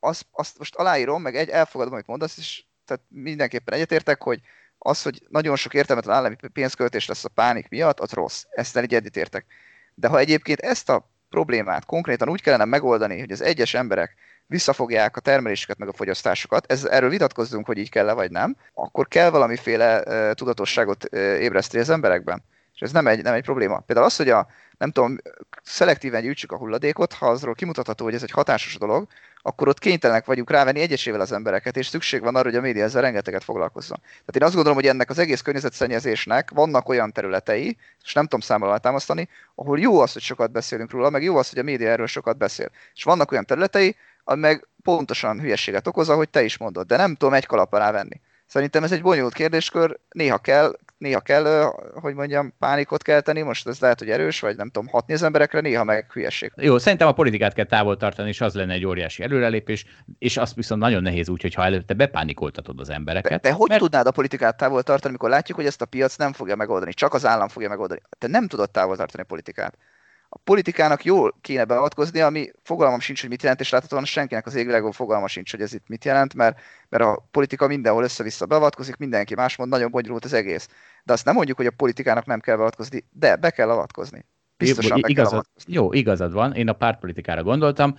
azt, 0.00 0.26
azt 0.30 0.58
most 0.58 0.74
aláírom, 0.74 1.22
meg 1.22 1.36
egy 1.36 1.48
elfogadom, 1.48 1.92
amit 1.92 2.06
mondasz, 2.06 2.38
és 2.38 2.64
tehát 2.84 3.02
mindenképpen 3.08 3.74
egyetértek, 3.74 4.22
hogy 4.22 4.40
az, 4.82 5.02
hogy 5.02 5.22
nagyon 5.28 5.56
sok 5.56 5.74
értelmetlen 5.74 6.16
állami 6.16 6.36
pénzköltés 6.52 7.06
lesz 7.06 7.24
a 7.24 7.28
pánik 7.28 7.68
miatt, 7.68 8.00
az 8.00 8.10
rossz. 8.10 8.44
Ezt 8.50 8.76
egy 8.76 8.94
egyetértek. 8.94 9.46
De 9.94 10.08
ha 10.08 10.18
egyébként 10.18 10.60
ezt 10.60 10.88
a 10.88 11.10
problémát 11.28 11.84
konkrétan 11.84 12.28
úgy 12.28 12.42
kellene 12.42 12.64
megoldani, 12.64 13.18
hogy 13.18 13.32
az 13.32 13.42
egyes 13.42 13.74
emberek 13.74 14.14
visszafogják 14.46 15.16
a 15.16 15.20
termelésüket, 15.20 15.78
meg 15.78 15.88
a 15.88 15.92
fogyasztásukat, 15.92 16.72
ez, 16.72 16.84
erről 16.84 17.10
vitatkozzunk, 17.10 17.66
hogy 17.66 17.78
így 17.78 17.90
kell-e 17.90 18.12
vagy 18.12 18.30
nem, 18.30 18.56
akkor 18.74 19.08
kell 19.08 19.30
valamiféle 19.30 20.02
uh, 20.06 20.32
tudatosságot 20.32 21.04
uh, 21.12 21.20
ébreszteni 21.20 21.82
az 21.82 21.90
emberekben. 21.90 22.42
És 22.74 22.80
ez 22.80 22.92
nem 22.92 23.06
egy, 23.06 23.22
nem 23.22 23.34
egy 23.34 23.44
probléma. 23.44 23.78
Például 23.78 24.06
az, 24.06 24.16
hogy 24.16 24.28
a, 24.28 24.46
nem 24.78 24.90
tudom, 24.90 25.16
szelektíven 25.62 26.22
gyűjtsük 26.22 26.52
a 26.52 26.56
hulladékot, 26.56 27.12
ha 27.12 27.26
azról 27.26 27.54
kimutatható, 27.54 28.04
hogy 28.04 28.14
ez 28.14 28.22
egy 28.22 28.30
hatásos 28.30 28.78
dolog, 28.78 29.06
akkor 29.42 29.68
ott 29.68 29.78
kénytelenek 29.78 30.24
vagyunk 30.24 30.50
rávenni 30.50 30.80
egyesével 30.80 31.20
az 31.20 31.32
embereket, 31.32 31.76
és 31.76 31.86
szükség 31.86 32.20
van 32.20 32.36
arra, 32.36 32.48
hogy 32.48 32.58
a 32.58 32.60
média 32.60 32.84
ezzel 32.84 33.02
rengeteget 33.02 33.44
foglalkozzon. 33.44 33.98
Tehát 34.00 34.36
én 34.36 34.42
azt 34.42 34.54
gondolom, 34.54 34.78
hogy 34.78 34.86
ennek 34.86 35.10
az 35.10 35.18
egész 35.18 35.40
környezetszennyezésnek 35.40 36.50
vannak 36.50 36.88
olyan 36.88 37.12
területei, 37.12 37.76
és 38.04 38.12
nem 38.12 38.24
tudom 38.24 38.40
számolva 38.40 38.78
támasztani, 38.78 39.28
ahol 39.54 39.78
jó 39.78 40.00
az, 40.00 40.12
hogy 40.12 40.22
sokat 40.22 40.50
beszélünk 40.50 40.90
róla, 40.90 41.10
meg 41.10 41.22
jó 41.22 41.36
az, 41.36 41.48
hogy 41.48 41.58
a 41.58 41.62
média 41.62 41.88
erről 41.88 42.06
sokat 42.06 42.36
beszél. 42.36 42.70
És 42.94 43.04
vannak 43.04 43.32
olyan 43.32 43.44
területei, 43.44 43.96
ami 44.24 44.40
meg 44.40 44.66
pontosan 44.82 45.40
hülyeséget 45.40 45.86
okoz, 45.86 46.08
ahogy 46.08 46.28
te 46.28 46.42
is 46.42 46.56
mondod, 46.56 46.86
de 46.86 46.96
nem 46.96 47.14
tudom 47.14 47.34
egy 47.34 47.46
kalapra 47.46 47.78
rávenni. 47.78 48.20
Szerintem 48.46 48.84
ez 48.84 48.92
egy 48.92 49.02
bonyolult 49.02 49.34
kérdéskör, 49.34 49.98
néha 50.10 50.38
kell, 50.38 50.78
néha 51.02 51.20
kell, 51.20 51.72
hogy 51.94 52.14
mondjam, 52.14 52.54
pánikot 52.58 53.02
kelteni, 53.02 53.42
most 53.42 53.68
ez 53.68 53.78
lehet, 53.78 53.98
hogy 53.98 54.10
erős, 54.10 54.40
vagy 54.40 54.56
nem 54.56 54.70
tudom, 54.70 54.88
hatni 54.88 55.14
az 55.14 55.22
emberekre, 55.22 55.60
néha 55.60 55.84
meg 55.84 56.12
hülyeség. 56.12 56.52
Jó, 56.56 56.78
szerintem 56.78 57.08
a 57.08 57.12
politikát 57.12 57.54
kell 57.54 57.64
távol 57.64 57.96
tartani, 57.96 58.28
és 58.28 58.40
az 58.40 58.54
lenne 58.54 58.72
egy 58.72 58.86
óriási 58.86 59.22
előrelépés, 59.22 59.86
és 60.18 60.36
azt 60.36 60.54
viszont 60.54 60.80
nagyon 60.80 61.02
nehéz 61.02 61.28
úgy, 61.28 61.42
hogyha 61.42 61.64
előtte 61.64 61.94
bepánikoltatod 61.94 62.80
az 62.80 62.90
embereket. 62.90 63.42
De, 63.42 63.48
de 63.48 63.54
hogy 63.54 63.68
mert... 63.68 63.80
tudnád 63.80 64.06
a 64.06 64.10
politikát 64.10 64.56
távol 64.56 64.82
tartani, 64.82 65.08
amikor 65.08 65.30
látjuk, 65.30 65.56
hogy 65.56 65.66
ezt 65.66 65.82
a 65.82 65.86
piac 65.86 66.16
nem 66.16 66.32
fogja 66.32 66.56
megoldani, 66.56 66.92
csak 66.92 67.14
az 67.14 67.26
állam 67.26 67.48
fogja 67.48 67.68
megoldani. 67.68 68.00
Te 68.18 68.26
nem 68.26 68.48
tudod 68.48 68.70
távol 68.70 68.96
tartani 68.96 69.22
a 69.22 69.26
politikát 69.26 69.76
a 70.34 70.38
politikának 70.44 71.04
jól 71.04 71.34
kéne 71.40 71.64
beavatkozni, 71.64 72.20
ami 72.20 72.50
fogalmam 72.62 73.00
sincs, 73.00 73.20
hogy 73.20 73.30
mit 73.30 73.42
jelent, 73.42 73.60
és 73.60 73.70
láthatóan 73.70 74.04
senkinek 74.04 74.46
az 74.46 74.54
égvilágon 74.54 74.92
fogalma 74.92 75.28
sincs, 75.28 75.50
hogy 75.50 75.60
ez 75.60 75.74
itt 75.74 75.88
mit 75.88 76.04
jelent, 76.04 76.34
mert, 76.34 76.60
mert 76.88 77.04
a 77.04 77.28
politika 77.30 77.66
mindenhol 77.66 78.02
össze-vissza 78.02 78.46
beavatkozik, 78.46 78.96
mindenki 78.96 79.34
más 79.34 79.56
mond, 79.56 79.70
nagyon 79.70 79.90
bonyolult 79.90 80.24
az 80.24 80.32
egész. 80.32 80.68
De 81.04 81.12
azt 81.12 81.24
nem 81.24 81.34
mondjuk, 81.34 81.56
hogy 81.56 81.66
a 81.66 81.70
politikának 81.76 82.26
nem 82.26 82.40
kell 82.40 82.54
beavatkozni, 82.56 83.04
de 83.10 83.36
be 83.36 83.50
kell 83.50 83.70
avatkozni. 83.70 84.24
Biztosan 84.56 85.00
be 85.00 85.08
igazad, 85.08 85.30
kell 85.30 85.38
avatkozni. 85.38 85.72
Jó, 85.72 85.92
igazad 85.92 86.32
van, 86.32 86.54
én 86.54 86.68
a 86.68 86.72
pártpolitikára 86.72 87.42
gondoltam, 87.42 87.96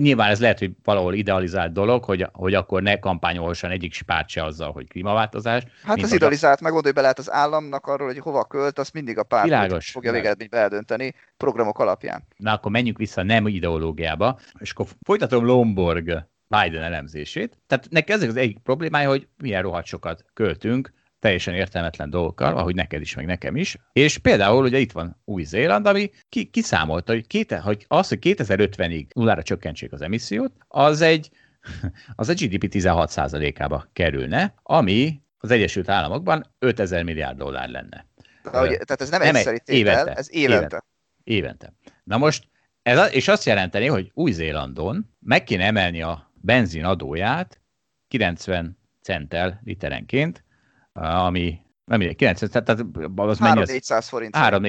nyilván 0.00 0.30
ez 0.30 0.40
lehet, 0.40 0.58
hogy 0.58 0.70
valahol 0.84 1.14
idealizált 1.14 1.72
dolog, 1.72 2.04
hogy, 2.04 2.26
hogy 2.32 2.54
akkor 2.54 2.82
ne 2.82 2.98
kampányolhasson 2.98 3.70
egyik 3.70 4.02
párt 4.06 4.28
se 4.28 4.44
azzal, 4.44 4.72
hogy 4.72 4.88
klímaváltozás. 4.88 5.62
Hát 5.82 6.02
az 6.02 6.12
idealizált, 6.12 6.60
meg 6.60 6.72
hogy 6.72 6.92
be 6.92 7.00
lehet 7.00 7.18
az 7.18 7.30
államnak 7.30 7.86
arról, 7.86 8.06
hogy 8.06 8.18
hova 8.18 8.44
költ, 8.44 8.78
azt 8.78 8.92
mindig 8.92 9.18
a 9.18 9.22
párt 9.22 9.44
Világos, 9.44 9.90
fogja 9.90 10.12
végeredményben 10.12 10.60
eldönteni 10.60 11.14
programok 11.36 11.78
alapján. 11.78 12.22
Na 12.36 12.52
akkor 12.52 12.70
menjünk 12.70 12.98
vissza 12.98 13.22
nem 13.22 13.46
ideológiába, 13.46 14.38
és 14.58 14.70
akkor 14.70 14.86
folytatom 15.02 15.44
Lomborg 15.44 16.26
Biden 16.46 16.82
elemzését. 16.82 17.58
Tehát 17.66 17.86
neki 17.90 18.12
ez 18.12 18.22
az 18.22 18.36
egyik 18.36 18.58
problémája, 18.58 19.08
hogy 19.08 19.28
milyen 19.36 19.62
rohadt 19.62 19.86
sokat 19.86 20.24
költünk 20.34 20.92
teljesen 21.22 21.54
értelmetlen 21.54 22.10
dolgokkal, 22.10 22.56
ahogy 22.56 22.74
neked 22.74 23.00
is, 23.00 23.14
meg 23.14 23.26
nekem 23.26 23.56
is. 23.56 23.76
És 23.92 24.18
például 24.18 24.64
ugye 24.64 24.78
itt 24.78 24.92
van 24.92 25.20
Új-Zéland, 25.24 25.86
ami 25.86 26.10
ki, 26.28 26.44
kiszámolta, 26.44 27.12
hogy, 27.12 27.26
kéte, 27.26 27.58
hogy 27.58 27.84
az, 27.88 28.08
hogy 28.08 28.18
2050-ig 28.20 29.06
nullára 29.14 29.42
csökkentsék 29.42 29.92
az 29.92 30.02
emissziót, 30.02 30.52
az 30.68 31.00
egy, 31.00 31.30
az 32.16 32.28
a 32.28 32.32
GDP 32.32 32.68
16%-ába 32.70 33.88
kerülne, 33.92 34.54
ami 34.62 35.22
az 35.38 35.50
Egyesült 35.50 35.88
Államokban 35.88 36.54
5000 36.58 37.02
milliárd 37.02 37.38
dollár 37.38 37.68
lenne. 37.68 38.06
De, 38.42 38.60
ugye, 38.60 38.76
tehát 38.76 39.00
ez 39.00 39.10
nem, 39.10 39.20
nem 39.20 39.34
egyszeri 39.34 39.60
tétel, 39.64 39.92
évente, 39.92 40.14
ez 40.14 40.34
évente. 40.34 40.56
évente. 40.56 40.84
Évente. 41.24 41.72
Na 42.04 42.18
most, 42.18 42.48
ez, 42.82 43.12
és 43.12 43.28
azt 43.28 43.44
jelenteni, 43.44 43.86
hogy 43.86 44.10
Új-Zélandon 44.14 45.14
meg 45.20 45.44
kéne 45.44 45.64
emelni 45.64 46.02
a 46.02 46.32
benzin 46.34 46.84
adóját 46.84 47.60
90 48.08 48.78
centel 49.02 49.60
literenként, 49.64 50.44
ami 50.92 51.60
nem 51.84 52.00
90, 52.00 52.50
tehát 52.50 52.84
az 53.14 53.38
mennyi 53.38 53.60
az? 53.60 53.68
400 53.68 54.08
forint. 54.08 54.36
3, 54.36 54.64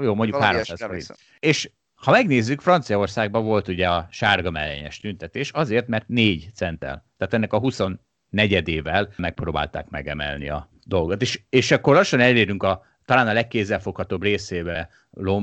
jó, 0.00 0.14
mondjuk 0.14 0.42
300 0.42 0.82
forint. 0.82 1.14
És 1.38 1.70
ha 1.94 2.10
megnézzük, 2.10 2.60
Franciaországban 2.60 3.44
volt 3.44 3.68
ugye 3.68 3.88
a 3.88 4.08
sárga 4.10 4.50
mellényes 4.50 4.98
tüntetés, 4.98 5.50
azért, 5.50 5.86
mert 5.88 6.08
4 6.08 6.50
centel. 6.54 7.06
Tehát 7.16 7.34
ennek 7.34 7.52
a 7.52 7.60
24-ével 7.60 9.16
megpróbálták 9.16 9.88
megemelni 9.88 10.48
a 10.48 10.70
dolgot. 10.84 11.22
És, 11.22 11.40
és 11.48 11.70
akkor 11.70 11.94
lassan 11.94 12.20
elérünk 12.20 12.62
a 12.62 12.82
talán 13.04 13.28
a 13.28 13.32
legkézzelfoghatóbb 13.32 14.22
részébe 14.22 14.88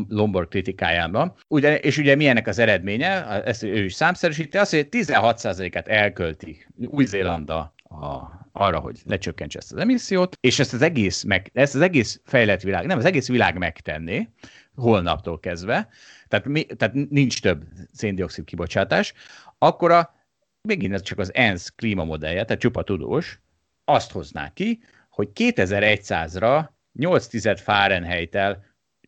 Lombard 0.08 0.50
kritikájában. 0.50 1.34
Ugye, 1.48 1.78
és 1.78 1.98
ugye 1.98 2.16
milyennek 2.16 2.48
az 2.48 2.60
eredménye, 2.60 3.44
ezt 3.44 3.64
ő 3.64 3.84
is 3.84 3.94
számszerűsíti, 3.94 4.58
az, 4.58 4.70
hogy 4.70 4.88
16%-át 4.92 5.88
elkölti 5.88 6.66
Új-Zélanda 6.86 7.74
a, 7.90 8.40
arra, 8.52 8.80
hogy 8.80 9.02
lecsökkentse 9.06 9.60
ezt 9.60 9.74
az 9.74 9.80
emissziót, 9.80 10.38
és 10.40 10.60
ezt 10.60 10.74
az 10.74 10.82
egész, 10.82 11.24
meg, 11.24 11.50
ezt 11.54 11.76
az 11.76 11.82
egész 11.82 12.22
fejlett 12.26 12.62
világ, 12.62 12.86
nem, 12.86 12.98
az 12.98 13.06
egész 13.06 13.28
világ 13.28 13.58
megtenné, 13.58 14.30
holnaptól 14.76 15.40
kezdve, 15.40 15.90
tehát, 16.28 16.46
mi, 16.46 16.64
tehát 16.64 16.94
nincs 17.10 17.42
több 17.42 17.64
széndiokszid 17.92 18.44
kibocsátás, 18.44 19.14
akkor 19.58 19.92
a, 19.92 20.16
megint 20.62 20.94
ez 20.94 21.02
csak 21.02 21.20
az 21.20 21.34
ENSZ 21.34 21.70
klímamodellje, 21.76 22.46
tehát 22.46 22.62
csupa 22.62 22.84
tudós, 22.84 23.40
azt 23.86 24.12
hozná 24.12 24.54
ki, 24.54 24.80
hogy 25.10 25.30
2100-ra 25.36 26.70
8 26.94 27.62
Fahrenheit-tel 27.62 28.64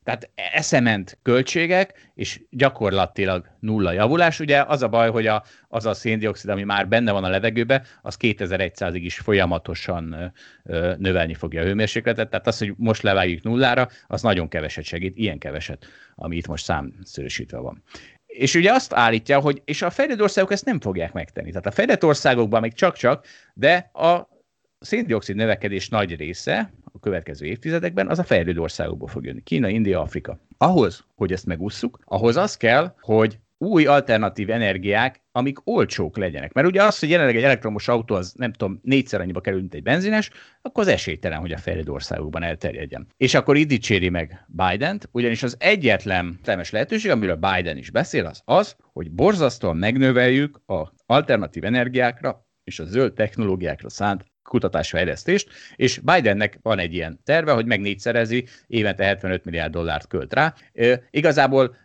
tehát 0.10 0.30
eszement 0.53 1.18
költségek, 1.24 2.12
és 2.16 2.41
gyakorlatilag 2.49 3.45
nulla 3.60 3.91
javulás. 3.91 4.39
Ugye 4.39 4.64
az 4.68 4.82
a 4.82 4.88
baj, 4.88 5.10
hogy 5.10 5.28
a, 5.28 5.43
az 5.68 5.86
a 5.86 5.93
széndiokszid, 5.93 6.49
ami 6.49 6.64
már 6.64 6.88
benne 6.88 7.12
van 7.12 7.24
a 7.24 7.30
levegőbe, 7.30 7.84
az 8.01 8.18
2100-ig 8.20 9.01
is 9.01 9.18
folyamatosan 9.20 10.34
ö, 10.64 10.93
növelni 10.97 11.34
fogja 11.34 11.62
a 11.62 11.66
hőmérsékletet. 11.66 12.30
Tehát 12.30 12.47
az, 12.47 12.57
hogy 12.57 12.74
most 12.78 13.01
levágjuk 13.01 13.43
nullára, 13.43 13.88
az 14.07 14.22
nagyon 14.22 14.47
keveset 14.47 14.84
segít, 14.84 15.18
ilyen 15.18 15.38
keveset, 15.38 15.86
ami 16.16 16.36
itt 16.36 16.47
most 16.47 16.64
számszerűsítve 16.64 17.57
van. 17.57 17.84
És 18.26 18.55
ugye 18.55 18.72
azt 18.72 18.93
állítja, 18.93 19.39
hogy 19.39 19.62
és 19.66 19.82
a 19.82 19.89
fejlett 19.89 20.22
országok 20.22 20.51
ezt 20.51 20.66
nem 20.66 20.80
fogják 20.80 21.14
megtenni. 21.14 21.49
Tehát 21.49 21.66
a 21.66 21.72
fejlett 21.72 22.05
országokban 22.05 22.62
még 22.62 22.74
csak-csak, 22.74 23.26
de 23.53 23.89
a 23.93 24.28
széndiokszid 24.80 25.36
növekedés 25.36 25.89
nagy 25.89 26.16
része 26.16 26.74
a 26.94 27.00
következő 27.00 27.46
évtizedekben, 27.46 28.10
az 28.10 28.20
a 28.20 28.24
fejlődő 28.24 28.60
országokból 28.60 29.08
fog 29.08 29.26
jönni. 29.26 29.44
Kína, 29.44 29.70
India, 29.70 30.02
Afrika. 30.02 30.40
Ahhoz, 30.58 31.06
hogy 31.16 31.32
ezt 31.32 31.46
megusszuk, 31.46 32.00
ahhoz 32.04 32.36
az 32.36 32.58
kell, 32.58 32.94
hogy 33.00 33.40
új 33.62 33.86
alternatív 33.86 34.50
energiák, 34.50 35.22
amik 35.32 35.58
olcsók 35.64 36.18
legyenek. 36.18 36.54
Mert 36.54 36.68
ugye 36.68 36.84
az, 36.84 37.00
hogy 37.00 37.10
jelenleg 37.10 37.36
egy 37.36 37.44
elektromos 37.44 37.88
autó 37.88 38.16
az 38.16 38.34
nem 38.38 38.54
tudom, 38.54 38.80
négyszer 38.84 39.22
annyiba 39.22 39.42
kerül, 39.42 39.60
mint 39.60 39.74
egy 39.74 39.84
benzines, 39.84 40.30
akkor 40.62 40.84
az 40.84 40.90
esélytelen, 40.90 41.40
hogy 41.40 41.52
a 41.52 41.58
fejlődő 41.58 41.92
országokban 41.92 42.44
elterjedjen. 42.44 43.08
És 43.18 43.34
akkor 43.34 43.56
így 43.56 43.68
dicséri 43.68 44.10
meg 44.10 44.46
Biden-t, 44.48 45.10
ugyanis 45.12 45.44
az 45.44 45.56
egyetlen 45.60 46.40
temes 46.44 46.72
lehetőség, 46.72 47.12
amiről 47.12 47.36
Biden 47.36 47.78
is 47.78 47.92
beszél, 47.92 48.26
az 48.26 48.42
az, 48.46 48.76
hogy 48.94 49.12
borzasztóan 49.12 49.78
megnöveljük 49.78 50.62
az 50.66 50.88
alternatív 51.06 51.64
energiákra 51.64 52.48
és 52.64 52.80
a 52.80 52.86
zöld 52.86 53.14
technológiákra 53.14 53.90
szánt 53.90 54.26
kutatásfejlesztést, 54.50 55.50
és 55.76 55.97
Bidennek 55.97 56.60
van 56.62 56.80
egy 56.80 56.93
ilyen 56.93 57.20
terve, 57.24 57.52
hogy 57.52 57.66
megnégyszerezi, 57.66 58.47
évente 58.68 59.04
75 59.04 59.45
milliárd 59.45 59.72
dollárt 59.72 60.08
költ 60.08 60.34
rá. 60.34 60.54
E, 60.74 61.02
igazából 61.10 61.76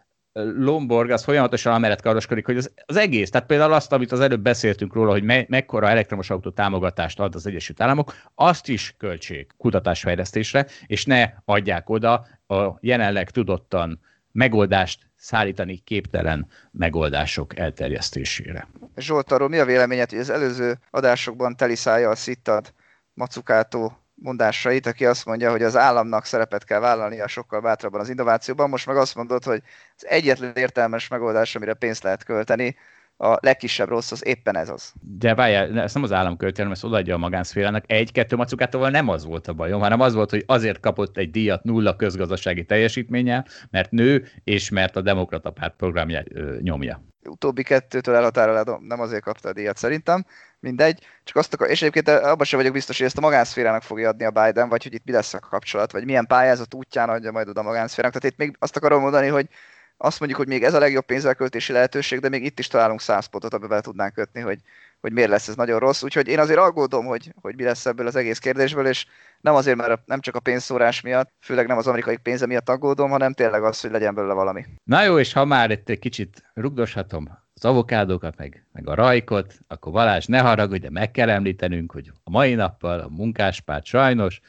Lomborg 0.57 1.11
az 1.11 1.25
folyamatosan 1.25 1.75
amellett 1.75 2.01
karoskodik, 2.01 2.47
hogy 2.47 2.57
az, 2.57 2.73
az 2.87 2.97
egész, 2.97 3.31
tehát 3.31 3.47
például 3.47 3.73
azt, 3.73 3.93
amit 3.93 4.13
az 4.13 4.21
előbb 4.21 4.41
beszéltünk 4.41 4.95
róla, 4.95 5.11
hogy 5.11 5.23
me, 5.23 5.45
mekkora 5.49 5.89
elektromos 5.89 6.31
autó 6.31 6.51
támogatást 6.51 7.21
ad 7.21 7.35
az 7.35 7.47
Egyesült 7.47 7.81
Államok, 7.81 8.15
azt 8.35 8.69
is 8.69 8.95
költség 8.99 9.47
kutatásfejlesztésre, 9.57 10.67
és 10.87 11.05
ne 11.05 11.31
adják 11.45 11.89
oda 11.89 12.27
a 12.47 12.79
jelenleg 12.81 13.31
tudottan 13.31 14.01
megoldást 14.33 15.11
szállítani 15.25 15.77
képtelen 15.77 16.47
megoldások 16.71 17.59
elterjesztésére. 17.59 18.69
Zsolt, 18.97 19.33
arról 19.33 19.49
mi 19.49 19.59
a 19.59 19.65
véleményed, 19.65 20.11
hogy 20.11 20.19
az 20.19 20.31
előző 20.31 20.79
adásokban 20.91 21.57
teliszájjal 21.57 22.15
szittad 22.15 22.73
Macukátó 23.15 23.99
mondásait, 24.15 24.87
aki 24.87 25.07
azt 25.07 25.25
mondja, 25.25 25.51
hogy 25.51 25.63
az 25.63 25.77
államnak 25.77 26.25
szerepet 26.25 26.65
kell 26.65 26.81
vállalnia 26.81 27.27
sokkal 27.27 27.61
bátrabban 27.61 28.01
az 28.01 28.09
innovációban, 28.09 28.69
most 28.69 28.87
meg 28.87 28.97
azt 28.97 29.15
mondod, 29.15 29.45
hogy 29.45 29.63
az 29.97 30.07
egyetlen 30.07 30.53
értelmes 30.55 31.09
megoldás, 31.09 31.55
amire 31.55 31.75
pénzt 31.75 32.03
lehet 32.03 32.25
költeni, 32.25 32.77
a 33.17 33.39
legkisebb 33.41 33.89
rossz 33.89 34.13
az 34.13 34.27
éppen 34.27 34.57
ez 34.57 34.69
az. 34.69 34.93
De 35.01 35.35
várjál, 35.35 35.81
ezt 35.81 35.95
nem 35.95 36.03
az 36.03 36.13
állam 36.13 36.37
költi, 36.37 36.57
hanem 36.57 36.73
ezt 36.73 36.85
odaadja 36.85 37.15
a 37.15 37.19
magánszférának. 37.19 37.85
Egy-kettő 37.87 38.37
macukátóval 38.37 38.91
nem 38.91 39.09
az 39.09 39.25
volt 39.25 39.49
a 39.49 39.53
bajom, 39.53 39.81
hanem 39.81 40.01
az 40.01 40.15
volt, 40.15 40.31
hogy 40.31 40.45
azért 40.47 40.81
kapott 40.81 41.17
egy 41.17 41.31
díjat 41.31 41.63
nulla 41.63 41.97
közgazdasági 41.97 42.65
teljesítménnyel, 42.65 43.47
mert 43.71 43.91
nő, 43.91 44.29
és 44.45 44.71
mert 44.71 44.97
a 44.97 45.01
demokrata 45.01 45.51
párt 45.51 45.77
programját 45.77 46.27
ö, 46.31 46.57
nyomja. 46.61 47.03
Utóbbi 47.29 47.63
kettőtől 47.63 48.15
elhatárolva 48.15 48.81
nem 48.89 49.01
azért 49.01 49.23
kapta 49.23 49.49
a 49.49 49.53
díjat 49.53 49.77
szerintem, 49.77 50.25
mindegy. 50.61 51.01
Csak 51.25 51.37
azt 51.37 51.55
akar, 51.55 51.71
és 51.71 51.83
egyébként 51.83 52.09
abban 52.09 52.45
sem 52.45 52.59
vagyok 52.59 52.75
biztos, 52.75 52.97
hogy 52.97 53.07
ezt 53.07 53.19
a 53.19 53.21
magánszférának 53.21 53.83
fogja 53.83 54.09
adni 54.09 54.25
a 54.25 54.31
Biden, 54.31 54.69
vagy 54.69 54.83
hogy 54.83 54.95
itt 54.95 55.05
mi 55.05 55.13
lesz 55.13 55.35
a 55.35 55.39
kapcsolat, 55.39 55.93
vagy 55.93 56.05
milyen 56.05 56.27
pályázat 56.27 56.75
útján 56.75 57.09
adja 57.09 57.31
majd 57.31 57.49
oda 57.49 57.61
a 57.61 57.65
magánszférának. 57.65 58.21
Tehát 58.21 58.33
itt 58.33 58.47
még 58.47 58.57
azt 58.59 58.77
akarom 58.77 59.01
mondani, 59.01 59.27
hogy 59.27 59.49
azt 59.97 60.19
mondjuk, 60.19 60.41
hogy 60.41 60.49
még 60.49 60.63
ez 60.65 60.75
a 60.75 60.79
legjobb 60.79 61.05
pénzelköltési 61.05 61.73
lehetőség, 61.73 62.21
de 62.21 62.29
még 62.29 62.45
itt 62.45 62.59
is 62.59 62.67
találunk 62.67 63.01
száz 63.01 63.27
pontot, 63.27 63.55
amivel 63.55 63.81
tudnánk 63.81 64.15
kötni, 64.15 64.41
hogy, 64.41 64.59
hogy 65.01 65.13
miért 65.13 65.31
lesz 65.31 65.49
ez 65.49 65.57
nagyon 65.57 65.79
rossz. 65.79 66.03
Úgyhogy 66.03 66.29
én 66.29 66.39
azért 66.39 66.59
aggódom, 66.59 67.05
hogy, 67.05 67.33
hogy 67.41 67.57
mi 67.57 67.63
lesz 67.63 67.87
ebből 67.87 68.07
az 68.07 68.17
egész 68.17 68.39
kérdésből, 68.39 68.87
és 68.87 69.07
nem 69.41 69.55
azért, 69.55 69.77
mert 69.77 70.07
nem 70.07 70.21
csak 70.21 70.35
a 70.35 70.41
pénzszórás 70.41 71.01
miatt, 71.01 71.33
főleg 71.41 71.67
nem 71.67 71.77
az 71.77 71.87
amerikai 71.87 72.17
pénze 72.17 72.47
miatt 72.47 72.69
aggódom, 72.69 73.11
hanem 73.11 73.33
tényleg 73.33 73.65
az, 73.65 73.81
hogy 73.81 73.91
legyen 73.91 74.15
belőle 74.15 74.35
valami. 74.35 74.65
Na 74.85 75.03
jó, 75.03 75.19
és 75.19 75.33
ha 75.33 75.45
már 75.45 75.71
itt 75.71 75.89
egy 75.89 75.99
kicsit 75.99 76.45
rugdoshatom 76.55 77.43
az 77.55 77.65
avokádókat, 77.65 78.37
meg, 78.37 78.67
meg 78.73 78.89
a 78.89 78.95
rajkot, 78.95 79.55
akkor 79.69 79.93
Balázs, 79.93 80.27
ne 80.27 80.41
haragudj, 80.41 80.81
de 80.81 80.91
meg 80.91 81.11
kell 81.11 81.31
említenünk, 81.31 81.93
hogy 81.93 82.13
a 82.25 82.31
mai 82.31 82.55
nappal 82.55 83.01
a 83.01 83.09
munkáspárt 83.09 83.85
sajnos 83.85 84.41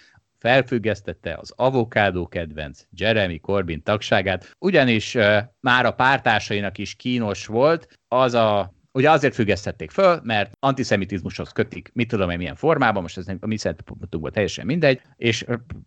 felfüggesztette 0.45 1.37
az 1.41 1.53
avokádó 1.55 2.27
kedvenc 2.27 2.81
Jeremy 2.91 3.39
Corbyn 3.39 3.83
tagságát, 3.83 4.55
ugyanis 4.59 5.17
már 5.59 5.85
a 5.85 5.91
pártársainak 5.91 6.77
is 6.77 6.95
kínos 6.95 7.45
volt. 7.45 7.87
Az 8.07 8.33
a 8.33 8.73
Ugye 8.95 9.11
azért 9.11 9.33
függesztették 9.33 9.91
föl, 9.91 10.19
mert 10.23 10.51
antiszemitizmushoz 10.59 11.51
kötik, 11.51 11.89
mit 11.93 12.07
tudom 12.07 12.29
én 12.29 12.37
milyen 12.37 12.55
formában, 12.55 13.01
most 13.01 13.17
ez 13.17 13.25
nem, 13.25 13.37
a 13.41 13.47
mi 13.47 13.57
szempontunkból 13.57 14.31
teljesen 14.31 14.65
mindegy, 14.65 15.01
és, 15.15 15.45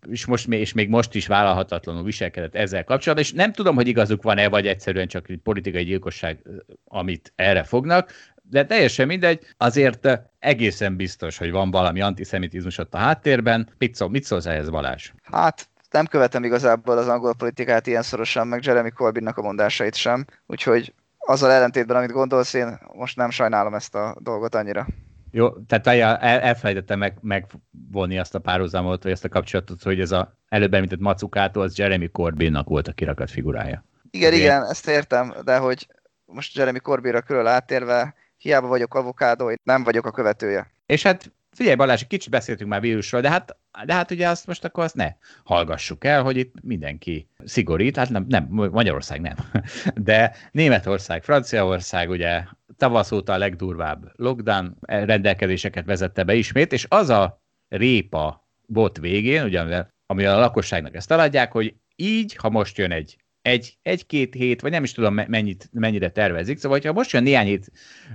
és, 0.09 0.27
most, 0.27 0.49
és 0.49 0.73
még 0.73 0.89
most 0.89 1.15
is 1.15 1.27
vállalhatatlanul 1.27 2.03
viselkedett 2.03 2.55
ezzel 2.55 2.85
kapcsolatban, 2.85 3.27
és 3.27 3.33
nem 3.33 3.53
tudom, 3.53 3.75
hogy 3.75 3.89
igazuk 3.89 4.23
van-e, 4.23 4.49
vagy 4.49 4.67
egyszerűen 4.67 5.09
csak 5.09 5.27
politikai 5.43 5.85
gyilkosság, 5.85 6.43
amit 6.85 7.33
erre 7.37 7.63
fognak, 7.63 8.13
de 8.51 8.67
teljesen 8.67 9.07
mindegy, 9.07 9.41
azért 9.57 10.09
egészen 10.39 10.97
biztos, 10.97 11.39
hogy 11.39 11.51
van 11.51 11.71
valami 11.71 12.01
antiszemitizmus 12.01 12.79
ott 12.79 12.95
a 12.95 12.99
háttérben. 12.99 13.69
Mit, 13.79 13.95
szól, 13.95 14.09
mit 14.09 14.25
szólsz 14.25 14.47
ehhez, 14.47 14.71
Balázs? 14.71 15.13
Hát 15.23 15.69
nem 15.91 16.07
követem 16.07 16.45
igazából 16.45 16.99
az 16.99 17.09
angol 17.09 17.35
politikát 17.35 17.87
ilyen 17.87 18.03
szorosan, 18.03 18.47
meg 18.47 18.65
Jeremy 18.65 18.91
Corbynnak 18.91 19.37
a 19.37 19.43
mondásait 19.43 19.95
sem, 19.95 20.25
úgyhogy 20.47 20.95
azzal 21.19 21.51
ellentétben, 21.51 21.97
amit 21.97 22.13
gondolsz, 22.13 22.55
én 22.55 22.79
most 22.95 23.17
nem 23.17 23.31
sajnálom 23.31 23.75
ezt 23.75 23.95
a 23.95 24.17
dolgot 24.21 24.55
annyira. 24.55 24.87
Jó, 25.31 25.51
tehát 25.51 25.87
el, 25.87 26.17
elfelejtettem 26.41 26.99
meg, 26.99 27.19
megvonni 27.21 28.19
azt 28.19 28.35
a 28.35 28.39
párhuzamot, 28.39 29.03
vagy 29.03 29.13
ezt 29.13 29.25
a 29.25 29.29
kapcsolatot, 29.29 29.83
hogy 29.83 30.01
ez 30.01 30.11
a 30.11 30.37
előbb 30.49 30.75
említett 30.75 30.99
Macukától, 30.99 31.63
az 31.63 31.79
Jeremy 31.79 32.09
Corbynnak 32.11 32.69
volt 32.69 32.89
a 32.89 32.93
kirakat 32.93 33.31
figurája. 33.31 33.85
Igen, 34.11 34.29
okay. 34.29 34.41
igen, 34.41 34.65
ezt 34.65 34.89
értem, 34.89 35.35
de 35.45 35.57
hogy 35.57 35.87
most 36.25 36.57
Jeremy 36.57 36.79
Corbynra 36.79 37.21
körül 37.21 37.47
átérve, 37.47 38.15
hiába 38.39 38.67
vagyok 38.67 38.95
avokádó, 38.95 39.51
én 39.51 39.57
nem 39.63 39.85
vagyok 39.85 40.07
a 40.07 40.11
követője. 40.11 40.71
És 40.87 41.03
hát 41.03 41.33
figyelj 41.53 41.77
Balázs, 41.77 42.05
kicsit 42.09 42.31
beszéltünk 42.31 42.71
már 42.71 42.81
vírusról, 42.81 43.21
de 43.21 43.31
hát, 43.31 43.57
de 43.85 43.95
hát 43.95 44.11
ugye 44.11 44.29
azt 44.29 44.47
most 44.47 44.65
akkor 44.65 44.85
azt 44.85 44.95
ne 44.95 45.13
hallgassuk 45.45 46.05
el, 46.05 46.23
hogy 46.23 46.37
itt 46.37 46.55
mindenki 46.63 47.29
szigorít, 47.45 47.97
hát 47.97 48.11
nem, 48.11 48.25
nem 48.29 48.47
Magyarország 48.51 49.21
nem, 49.21 49.35
de 49.95 50.37
Németország, 50.53 51.23
Franciaország 51.23 52.11
ugye 52.11 52.45
tavasz 52.77 53.13
óta 53.13 53.33
a 53.33 53.39
legdurvább 53.39 54.13
lockdown 54.17 54.77
rendelkezéseket 54.81 55.85
vezette 55.85 56.25
be 56.25 56.35
ismét, 56.35 56.73
és 56.73 56.87
az 56.89 57.09
a 57.09 57.43
répa 57.69 58.49
bot 58.67 58.99
végén, 58.99 59.45
ugye, 59.45 59.85
amivel 60.07 60.37
a 60.37 60.41
lakosságnak 60.41 60.95
ezt 60.95 61.11
eladják, 61.11 61.53
hogy 61.53 61.75
így, 61.97 62.35
ha 62.35 62.51
most 62.51 62.79
jön 62.79 62.93
egy 62.93 63.17
egy, 63.49 63.79
egy-két 63.83 64.35
hét, 64.35 64.61
vagy 64.61 64.71
nem 64.71 64.83
is 64.83 64.93
tudom 64.93 65.15
mennyit, 65.15 65.69
mennyire 65.73 66.11
tervezik, 66.11 66.59
szóval 66.59 66.81
ha 66.85 66.93
most 66.93 67.13
jön 67.13 67.23
néhány 67.23 67.47
hét 67.47 67.71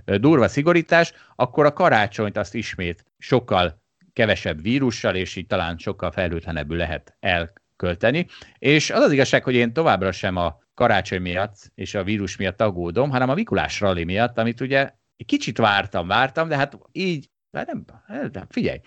durva 0.05 0.47
szigorítás, 0.47 1.13
akkor 1.36 1.65
a 1.65 1.73
karácsonyt 1.73 2.38
azt 2.38 2.55
ismét 2.55 3.05
sokkal 3.17 3.81
kevesebb 4.13 4.61
vírussal, 4.61 5.15
és 5.15 5.36
így 5.36 5.47
talán 5.47 5.77
sokkal 5.77 6.11
fejlődhenebbül 6.11 6.77
lehet 6.77 7.15
elkölteni. 7.19 8.27
És 8.59 8.89
az 8.89 9.03
az 9.03 9.11
igazság, 9.11 9.43
hogy 9.43 9.55
én 9.55 9.73
továbbra 9.73 10.11
sem 10.11 10.36
a 10.36 10.61
karácsony 10.73 11.21
miatt 11.21 11.71
és 11.75 11.95
a 11.95 12.03
vírus 12.03 12.38
miatt 12.38 12.61
aggódom, 12.61 13.09
hanem 13.09 13.29
a 13.29 13.34
Mikulás 13.34 13.79
rally 13.79 14.03
miatt, 14.03 14.38
amit 14.38 14.61
ugye 14.61 14.91
kicsit 15.25 15.57
vártam, 15.57 16.07
vártam, 16.07 16.47
de 16.47 16.57
hát 16.57 16.77
így, 16.91 17.29
hát 17.51 17.67
nem, 17.67 17.86
hát 18.07 18.47
figyelj, 18.49 18.79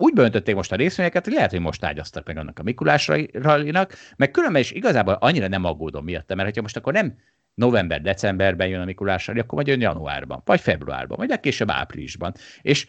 úgy 0.00 0.12
böntötték 0.12 0.54
most 0.54 0.72
a 0.72 0.76
részvényeket, 0.76 1.24
hogy 1.24 1.32
lehet, 1.32 1.50
hogy 1.50 1.60
most 1.60 1.84
ágyaztak 1.84 2.26
meg 2.26 2.38
annak 2.38 2.58
a 2.58 2.62
Mikulás 2.62 3.10
rallinak, 3.32 3.94
meg 4.16 4.30
különben 4.30 4.60
is 4.60 4.70
igazából 4.70 5.14
annyira 5.14 5.48
nem 5.48 5.64
aggódom 5.64 6.04
miatt, 6.04 6.28
mert 6.28 6.48
hogyha 6.48 6.62
most 6.62 6.76
akkor 6.76 6.92
nem 6.92 7.16
november-decemberben 7.54 8.68
jön 8.68 8.80
a 8.80 8.84
Mikulás 8.84 9.26
rally, 9.26 9.38
akkor 9.38 9.54
majd 9.54 9.66
jön 9.66 9.80
januárban, 9.80 10.42
vagy 10.44 10.60
februárban, 10.60 11.18
vagy 11.18 11.28
legkésőbb 11.28 11.70
áprilisban. 11.70 12.32
És 12.62 12.86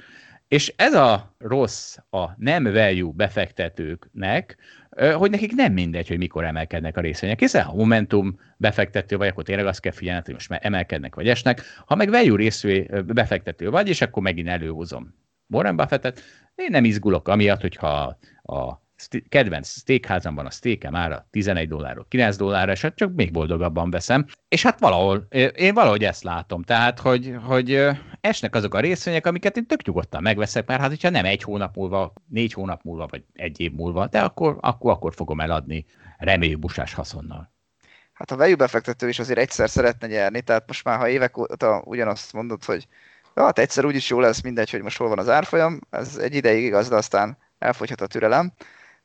és 0.48 0.74
ez 0.76 0.94
a 0.94 1.36
rossz 1.38 1.98
a 2.10 2.30
nem 2.38 2.64
value 2.64 3.12
befektetőknek, 3.16 4.58
hogy 5.14 5.30
nekik 5.30 5.52
nem 5.52 5.74
mindegy, 5.74 6.08
hogy 6.08 6.18
mikor 6.18 6.44
emelkednek 6.44 6.98
a 6.98 7.02
részvények, 7.02 7.40
hiszen 7.40 7.64
ha 7.64 7.76
Momentum 7.76 8.40
befektető 8.58 9.18
vagy, 9.18 9.28
akkor 9.28 9.44
tényleg 9.44 9.66
azt 9.66 9.80
kell 9.80 9.92
figyelni, 9.92 10.22
hogy 10.26 10.34
most 10.34 10.50
már 10.50 10.60
emelkednek 10.64 11.16
vagy 11.16 11.28
esnek. 11.28 11.62
Ha 11.86 11.96
meg 11.96 12.10
value 12.10 12.38
részvé 12.38 12.90
befektető 13.06 13.70
vagy, 13.70 13.90
és 13.90 14.02
akkor 14.02 14.24
megint 14.24 14.48
előhozom 14.48 15.16
Warren 15.48 15.76
Buffettet, 15.76 16.22
én 16.62 16.72
nem 16.72 16.84
izgulok 16.84 17.28
amiatt, 17.28 17.62
hogyha 17.62 18.18
a 18.44 18.82
kedvenc 19.30 19.70
steakházamban 19.70 20.46
a 20.46 20.50
steakem 20.50 20.96
ára 20.96 21.28
11 21.32 21.68
dollárról 21.68 22.06
9 22.10 22.36
dollárra, 22.36 22.72
és 22.72 22.82
hát 22.82 22.96
csak 22.96 23.14
még 23.14 23.32
boldogabban 23.32 23.90
veszem. 23.90 24.26
És 24.48 24.64
hát 24.64 24.80
valahol, 24.80 25.28
én 25.56 25.74
valahogy 25.74 26.04
ezt 26.04 26.24
látom, 26.24 26.64
tehát, 26.64 27.00
hogy, 27.00 27.36
hogy 27.44 27.88
esnek 28.22 28.56
azok 28.56 28.74
a 28.74 28.80
részvények, 28.80 29.26
amiket 29.26 29.58
én 29.58 29.66
tök 29.66 29.86
nyugodtan 29.86 30.22
megveszek, 30.22 30.68
mert 30.68 30.82
hát, 30.82 30.90
hogyha 30.90 31.10
nem 31.10 31.26
egy 31.26 31.44
hónap 31.44 31.76
múlva, 31.76 32.14
négy 32.28 32.54
hónap 32.54 32.84
múlva, 32.84 33.08
vagy 33.10 33.24
egy 33.34 33.60
év 33.60 33.72
múlva, 33.72 34.08
de 34.08 34.22
akkor, 34.22 34.58
akkor, 34.60 34.92
akkor 34.92 35.14
fogom 35.14 35.40
eladni 35.40 35.86
reméljük 36.18 36.60
busás 36.60 36.94
haszonnal. 36.94 37.52
Hát 38.14 38.32
a 38.32 38.38
value 38.38 38.56
befektető 38.56 39.08
is 39.08 39.20
azért 39.20 39.40
egyszer 39.40 39.70
szeretne 39.70 40.08
nyerni, 40.08 40.42
tehát 40.42 40.68
most 40.68 40.84
már 40.84 40.98
ha 40.98 41.10
évek 41.10 41.38
óta 41.38 41.82
ugyanazt 41.86 42.34
mondod, 42.34 42.64
hogy 42.64 42.88
ja, 43.36 43.44
hát 43.44 43.60
egyszer 43.60 43.86
úgyis 43.86 44.10
jó 44.10 44.20
lesz, 44.20 44.42
mindegy, 44.42 44.70
hogy 44.70 44.82
most 44.82 44.98
hol 44.98 45.08
van 45.08 45.20
az 45.20 45.30
árfolyam, 45.30 45.80
ez 45.90 46.18
egy 46.18 46.36
ideig 46.36 46.64
igaz, 46.64 46.90
de 46.90 46.96
aztán 46.96 47.38
elfogyhat 47.60 48.02
a 48.02 48.08
türelem. 48.08 48.52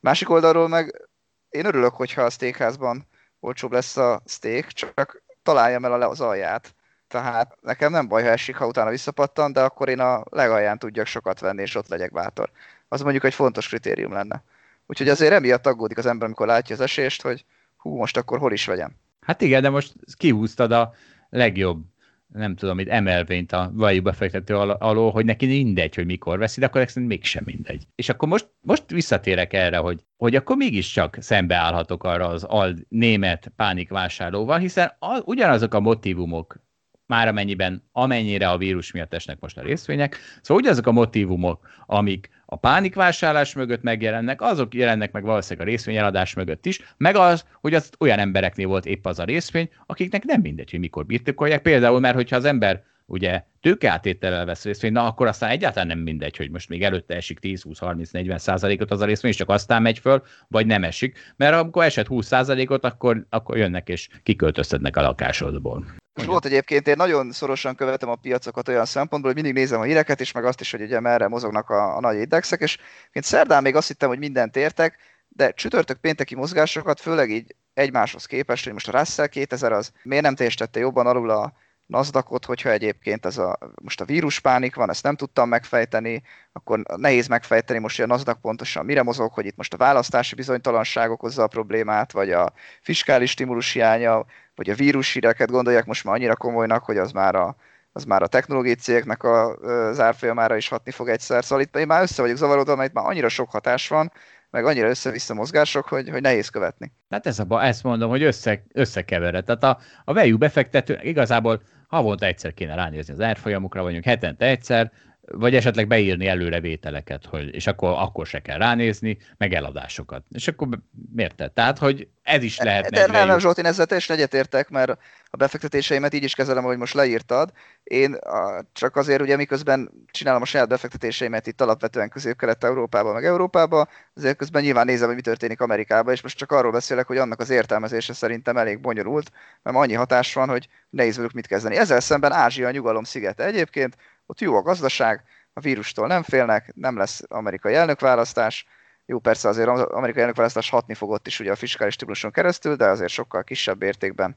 Másik 0.00 0.30
oldalról 0.30 0.68
meg 0.68 1.08
én 1.50 1.64
örülök, 1.64 1.94
hogyha 1.94 2.22
a 2.22 2.30
steakházban 2.30 3.06
olcsóbb 3.40 3.72
lesz 3.72 3.96
a 3.96 4.22
steak, 4.26 4.66
csak 4.66 5.22
találjam 5.42 5.84
el 5.84 6.02
az 6.02 6.20
alját. 6.20 6.74
Tehát 7.08 7.56
nekem 7.60 7.90
nem 7.90 8.08
baj, 8.08 8.22
ha 8.22 8.28
esik, 8.28 8.56
ha 8.56 8.66
utána 8.66 8.90
visszapattan, 8.90 9.52
de 9.52 9.62
akkor 9.62 9.88
én 9.88 10.00
a 10.00 10.24
legalján 10.30 10.78
tudjak 10.78 11.06
sokat 11.06 11.40
venni, 11.40 11.62
és 11.62 11.74
ott 11.74 11.88
legyek 11.88 12.12
bátor. 12.12 12.50
Az 12.88 13.02
mondjuk 13.02 13.24
egy 13.24 13.34
fontos 13.34 13.68
kritérium 13.68 14.12
lenne. 14.12 14.42
Úgyhogy 14.86 15.08
azért 15.08 15.32
emiatt 15.32 15.66
aggódik 15.66 15.98
az 15.98 16.06
ember, 16.06 16.26
amikor 16.26 16.46
látja 16.46 16.74
az 16.74 16.80
esést, 16.80 17.22
hogy 17.22 17.44
hú, 17.76 17.96
most 17.96 18.16
akkor 18.16 18.38
hol 18.38 18.52
is 18.52 18.66
vegyem. 18.66 18.96
Hát 19.20 19.40
igen, 19.40 19.62
de 19.62 19.70
most 19.70 19.92
kihúztad 20.16 20.72
a 20.72 20.92
legjobb 21.30 21.84
nem 22.32 22.56
tudom, 22.56 22.78
itt 22.78 22.88
emelvényt 22.88 23.52
a 23.52 23.70
valójában 23.74 24.02
befektető 24.02 24.56
al- 24.56 24.80
alól, 24.80 25.10
hogy 25.10 25.24
neki 25.24 25.46
mindegy, 25.46 25.94
hogy 25.94 26.06
mikor 26.06 26.38
veszi, 26.38 26.60
de 26.60 26.66
akkor 26.66 26.80
egyszerűen 26.80 27.06
mégsem 27.06 27.42
mindegy. 27.46 27.86
És 27.94 28.08
akkor 28.08 28.28
most, 28.28 28.48
most 28.60 28.90
visszatérek 28.90 29.52
erre, 29.52 29.76
hogy, 29.76 30.00
hogy 30.16 30.34
akkor 30.34 30.56
mégiscsak 30.56 31.16
szembeállhatok 31.20 32.04
arra 32.04 32.28
az 32.28 32.44
al- 32.44 32.86
német 32.88 33.52
pánikvásárlóval, 33.56 34.58
hiszen 34.58 34.92
a, 34.98 35.20
ugyanazok 35.24 35.74
a 35.74 35.80
motivumok 35.80 36.64
már 37.06 37.28
amennyiben, 37.28 37.88
amennyire 37.92 38.48
a 38.48 38.58
vírus 38.58 38.92
miatt 38.92 39.14
esnek 39.14 39.40
most 39.40 39.58
a 39.58 39.62
részvények. 39.62 40.16
Szóval 40.42 40.62
ugyanazok 40.62 40.86
a 40.86 40.92
motivumok, 40.92 41.68
amik 41.86 42.28
a 42.46 42.56
pánikvásárlás 42.56 43.54
mögött 43.54 43.82
megjelennek, 43.82 44.40
azok 44.40 44.74
jelennek 44.74 45.12
meg 45.12 45.22
valószínűleg 45.22 45.66
a 45.66 45.70
részvényeladás 45.70 46.34
mögött 46.34 46.66
is, 46.66 46.94
meg 46.96 47.16
az, 47.16 47.44
hogy 47.60 47.74
az 47.74 47.90
olyan 47.98 48.18
embereknél 48.18 48.66
volt 48.66 48.86
épp 48.86 49.06
az 49.06 49.18
a 49.18 49.24
részvény, 49.24 49.68
akiknek 49.86 50.24
nem 50.24 50.40
mindegy, 50.40 50.70
hogy 50.70 50.80
mikor 50.80 51.06
birtokolják. 51.06 51.62
Például, 51.62 52.00
mert 52.00 52.14
hogyha 52.14 52.36
az 52.36 52.44
ember 52.44 52.82
ugye 53.06 53.42
tőkeátétellel 53.60 54.44
vesz 54.44 54.64
részvényt, 54.64 54.94
na 54.94 55.06
akkor 55.06 55.26
aztán 55.26 55.50
egyáltalán 55.50 55.86
nem 55.86 55.98
mindegy, 55.98 56.36
hogy 56.36 56.50
most 56.50 56.68
még 56.68 56.82
előtte 56.82 57.14
esik 57.14 57.38
10, 57.38 57.62
20, 57.62 57.78
30, 57.78 58.10
40 58.10 58.38
százalékot 58.38 58.90
az 58.90 59.00
a 59.00 59.04
részvény, 59.04 59.30
és 59.30 59.36
csak 59.36 59.48
aztán 59.48 59.82
megy 59.82 59.98
föl, 59.98 60.22
vagy 60.48 60.66
nem 60.66 60.84
esik. 60.84 61.18
Mert 61.36 61.54
amikor 61.54 61.84
esett 61.84 62.06
20 62.06 62.26
százalékot, 62.26 62.84
akkor, 62.84 63.26
akkor 63.30 63.56
jönnek 63.56 63.88
és 63.88 64.08
kiköltöztetnek 64.22 64.96
a 64.96 65.02
lakásodból. 65.02 65.86
Most 66.14 66.28
volt 66.28 66.44
egyébként, 66.44 66.88
én 66.88 66.94
nagyon 66.96 67.32
szorosan 67.32 67.74
követem 67.74 68.08
a 68.08 68.14
piacokat 68.14 68.68
olyan 68.68 68.84
szempontból, 68.84 69.32
hogy 69.32 69.42
mindig 69.42 69.62
nézem 69.62 69.80
a 69.80 69.84
híreket 69.84 70.20
is, 70.20 70.32
meg 70.32 70.44
azt 70.44 70.60
is, 70.60 70.70
hogy 70.70 70.82
ugye 70.82 71.00
merre 71.00 71.28
mozognak 71.28 71.70
a, 71.70 71.96
a 71.96 72.00
nagy 72.00 72.16
indexek, 72.16 72.60
és 72.60 72.78
mint 73.12 73.24
szerdán 73.24 73.62
még 73.62 73.74
azt 73.76 73.88
hittem, 73.88 74.08
hogy 74.08 74.18
mindent 74.18 74.56
értek, 74.56 74.98
de 75.28 75.50
csütörtök 75.50 75.96
pénteki 76.00 76.34
mozgásokat, 76.34 77.00
főleg 77.00 77.30
így 77.30 77.54
egymáshoz 77.74 78.26
képest, 78.26 78.64
hogy 78.64 78.72
most 78.72 78.88
a 78.88 78.98
Russell 78.98 79.26
2000 79.26 79.72
az 79.72 79.92
miért 80.02 80.24
nem 80.24 80.34
teljesítette 80.34 80.80
jobban 80.80 81.06
alul 81.06 81.30
a 81.30 81.52
nasdaq 81.86 82.44
hogyha 82.46 82.70
egyébként 82.70 83.26
ez 83.26 83.38
a, 83.38 83.58
most 83.82 84.00
a 84.00 84.04
víruspánik 84.04 84.74
van, 84.74 84.90
ezt 84.90 85.02
nem 85.02 85.16
tudtam 85.16 85.48
megfejteni, 85.48 86.22
akkor 86.52 86.80
nehéz 86.96 87.26
megfejteni 87.26 87.78
most, 87.78 87.96
hogy 87.96 88.04
a 88.04 88.08
NASDAQ 88.08 88.40
pontosan 88.40 88.84
mire 88.84 89.02
mozog, 89.02 89.32
hogy 89.32 89.46
itt 89.46 89.56
most 89.56 89.74
a 89.74 89.76
választási 89.76 90.34
bizonytalanság 90.34 91.10
okozza 91.10 91.42
a 91.42 91.46
problémát, 91.46 92.12
vagy 92.12 92.30
a 92.30 92.52
fiskális 92.80 93.30
stimulus 93.30 93.72
hiánya, 93.72 94.24
vagy 94.54 94.70
a 94.70 94.74
vírushíreket 94.74 95.50
gondolják 95.50 95.84
most 95.84 96.04
már 96.04 96.14
annyira 96.14 96.36
komolynak, 96.36 96.84
hogy 96.84 96.98
az 96.98 97.12
már 97.12 97.34
a, 97.34 97.56
az 97.92 98.04
már 98.04 98.22
a 98.22 98.26
technológiai 98.26 98.74
cégeknek 98.74 99.22
a, 99.22 99.54
az 99.56 100.00
árfolyamára 100.00 100.56
is 100.56 100.68
hatni 100.68 100.90
fog 100.90 101.08
egyszer. 101.08 101.44
Szóval 101.44 101.64
itt 101.64 101.76
én 101.76 101.86
már 101.86 102.02
össze 102.02 102.22
vagyok 102.22 102.36
zavarodva, 102.36 102.76
mert 102.76 102.88
itt 102.88 102.94
már 102.94 103.06
annyira 103.06 103.28
sok 103.28 103.50
hatás 103.50 103.88
van, 103.88 104.12
meg 104.50 104.64
annyira 104.64 104.88
össze-vissza 104.88 105.34
mozgások, 105.34 105.88
hogy, 105.88 106.08
hogy 106.08 106.20
nehéz 106.20 106.48
követni. 106.48 106.92
Hát 107.10 107.26
ez 107.26 107.38
a, 107.38 107.64
ezt 107.64 107.82
mondom, 107.82 108.10
hogy 108.10 108.22
össze, 108.22 108.62
összekevered. 108.72 109.44
Tehát 109.44 109.62
a, 109.62 109.78
a 110.04 110.12
value 110.12 110.36
befektető 110.36 110.98
igazából 111.02 111.62
havonta 111.86 112.26
egyszer 112.26 112.54
kéne 112.54 112.74
ránézni 112.74 113.12
az 113.12 113.20
árfolyamukra, 113.20 113.82
vagyunk 113.82 114.04
hetente 114.04 114.46
egyszer, 114.46 114.92
vagy 115.32 115.54
esetleg 115.54 115.86
beírni 115.86 116.26
előre 116.26 116.60
vételeket, 116.60 117.26
hogy, 117.26 117.54
és 117.54 117.66
akkor, 117.66 117.94
akkor 117.98 118.26
se 118.26 118.42
kell 118.42 118.58
ránézni, 118.58 119.18
meg 119.36 119.52
eladásokat. 119.52 120.24
És 120.30 120.48
akkor 120.48 120.68
miért? 121.14 121.52
Tehát, 121.54 121.78
hogy 121.78 122.08
ez 122.22 122.42
is 122.42 122.58
lehet. 122.58 122.90
De 122.90 123.06
nem, 123.06 123.26
nem, 123.26 123.38
Zsolt, 123.38 123.58
én 123.58 123.64
ezzel 123.64 123.86
teljesen 123.86 124.16
egyetértek, 124.16 124.68
mert 124.68 124.90
a 125.30 125.36
befektetéseimet 125.36 126.14
így 126.14 126.24
is 126.24 126.34
kezelem, 126.34 126.64
ahogy 126.64 126.78
most 126.78 126.94
leírtad. 126.94 127.52
Én 127.84 128.14
a, 128.14 128.64
csak 128.72 128.96
azért, 128.96 129.20
ugye 129.20 129.36
miközben 129.36 129.90
csinálom 130.10 130.42
a 130.42 130.44
saját 130.44 130.68
befektetéseimet 130.68 131.46
itt 131.46 131.60
alapvetően 131.60 132.08
közép-kelet-európában, 132.08 133.14
meg 133.14 133.24
Európában, 133.24 133.88
azért 134.14 134.36
közben 134.36 134.62
nyilván 134.62 134.86
nézem, 134.86 135.06
hogy 135.06 135.16
mi 135.16 135.22
történik 135.22 135.60
Amerikában, 135.60 136.12
és 136.12 136.22
most 136.22 136.36
csak 136.36 136.52
arról 136.52 136.72
beszélek, 136.72 137.06
hogy 137.06 137.16
annak 137.16 137.40
az 137.40 137.50
értelmezése 137.50 138.12
szerintem 138.12 138.56
elég 138.56 138.80
bonyolult, 138.80 139.30
mert 139.62 139.76
annyi 139.76 139.94
hatás 139.94 140.34
van, 140.34 140.48
hogy 140.48 140.68
nehéz 140.90 141.16
velük 141.16 141.32
mit 141.32 141.46
kezdeni. 141.46 141.76
Ezzel 141.76 142.00
szemben 142.00 142.32
Ázsia 142.32 142.66
a 142.66 142.70
nyugalom 142.70 143.04
szigete 143.04 143.44
egyébként, 143.44 143.96
ott 144.26 144.40
jó 144.40 144.56
a 144.56 144.62
gazdaság, 144.62 145.22
a 145.52 145.60
vírustól 145.60 146.06
nem 146.06 146.22
félnek, 146.22 146.72
nem 146.74 146.96
lesz 146.96 147.22
amerikai 147.28 147.74
elnökválasztás, 147.74 148.66
jó, 149.06 149.18
persze 149.18 149.48
azért 149.48 149.68
az 149.68 149.80
amerikai 149.80 150.20
elnökválasztás 150.20 150.70
hatni 150.70 150.94
fogott 150.94 151.26
is 151.26 151.40
ugye 151.40 151.50
a 151.50 151.56
fiskális 151.56 151.94
stíluson 151.94 152.30
keresztül, 152.30 152.76
de 152.76 152.86
azért 152.86 153.10
sokkal 153.10 153.44
kisebb 153.44 153.82
értékben, 153.82 154.36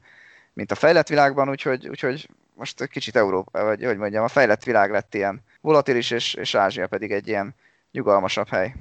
mint 0.52 0.70
a 0.70 0.74
fejlett 0.74 1.08
világban, 1.08 1.48
úgyhogy, 1.48 1.88
úgyhogy 1.88 2.28
most 2.54 2.86
kicsit 2.86 3.16
Európa, 3.16 3.64
vagy 3.64 3.84
hogy 3.84 3.96
mondjam, 3.96 4.24
a 4.24 4.28
fejlett 4.28 4.64
világ 4.64 4.90
lett 4.90 5.14
ilyen 5.14 5.42
volatilis, 5.60 6.10
és, 6.10 6.34
és 6.34 6.54
Ázsia 6.54 6.86
pedig 6.86 7.12
egy 7.12 7.28
ilyen 7.28 7.54
nyugalmasabb 7.92 8.48
hely. 8.48 8.74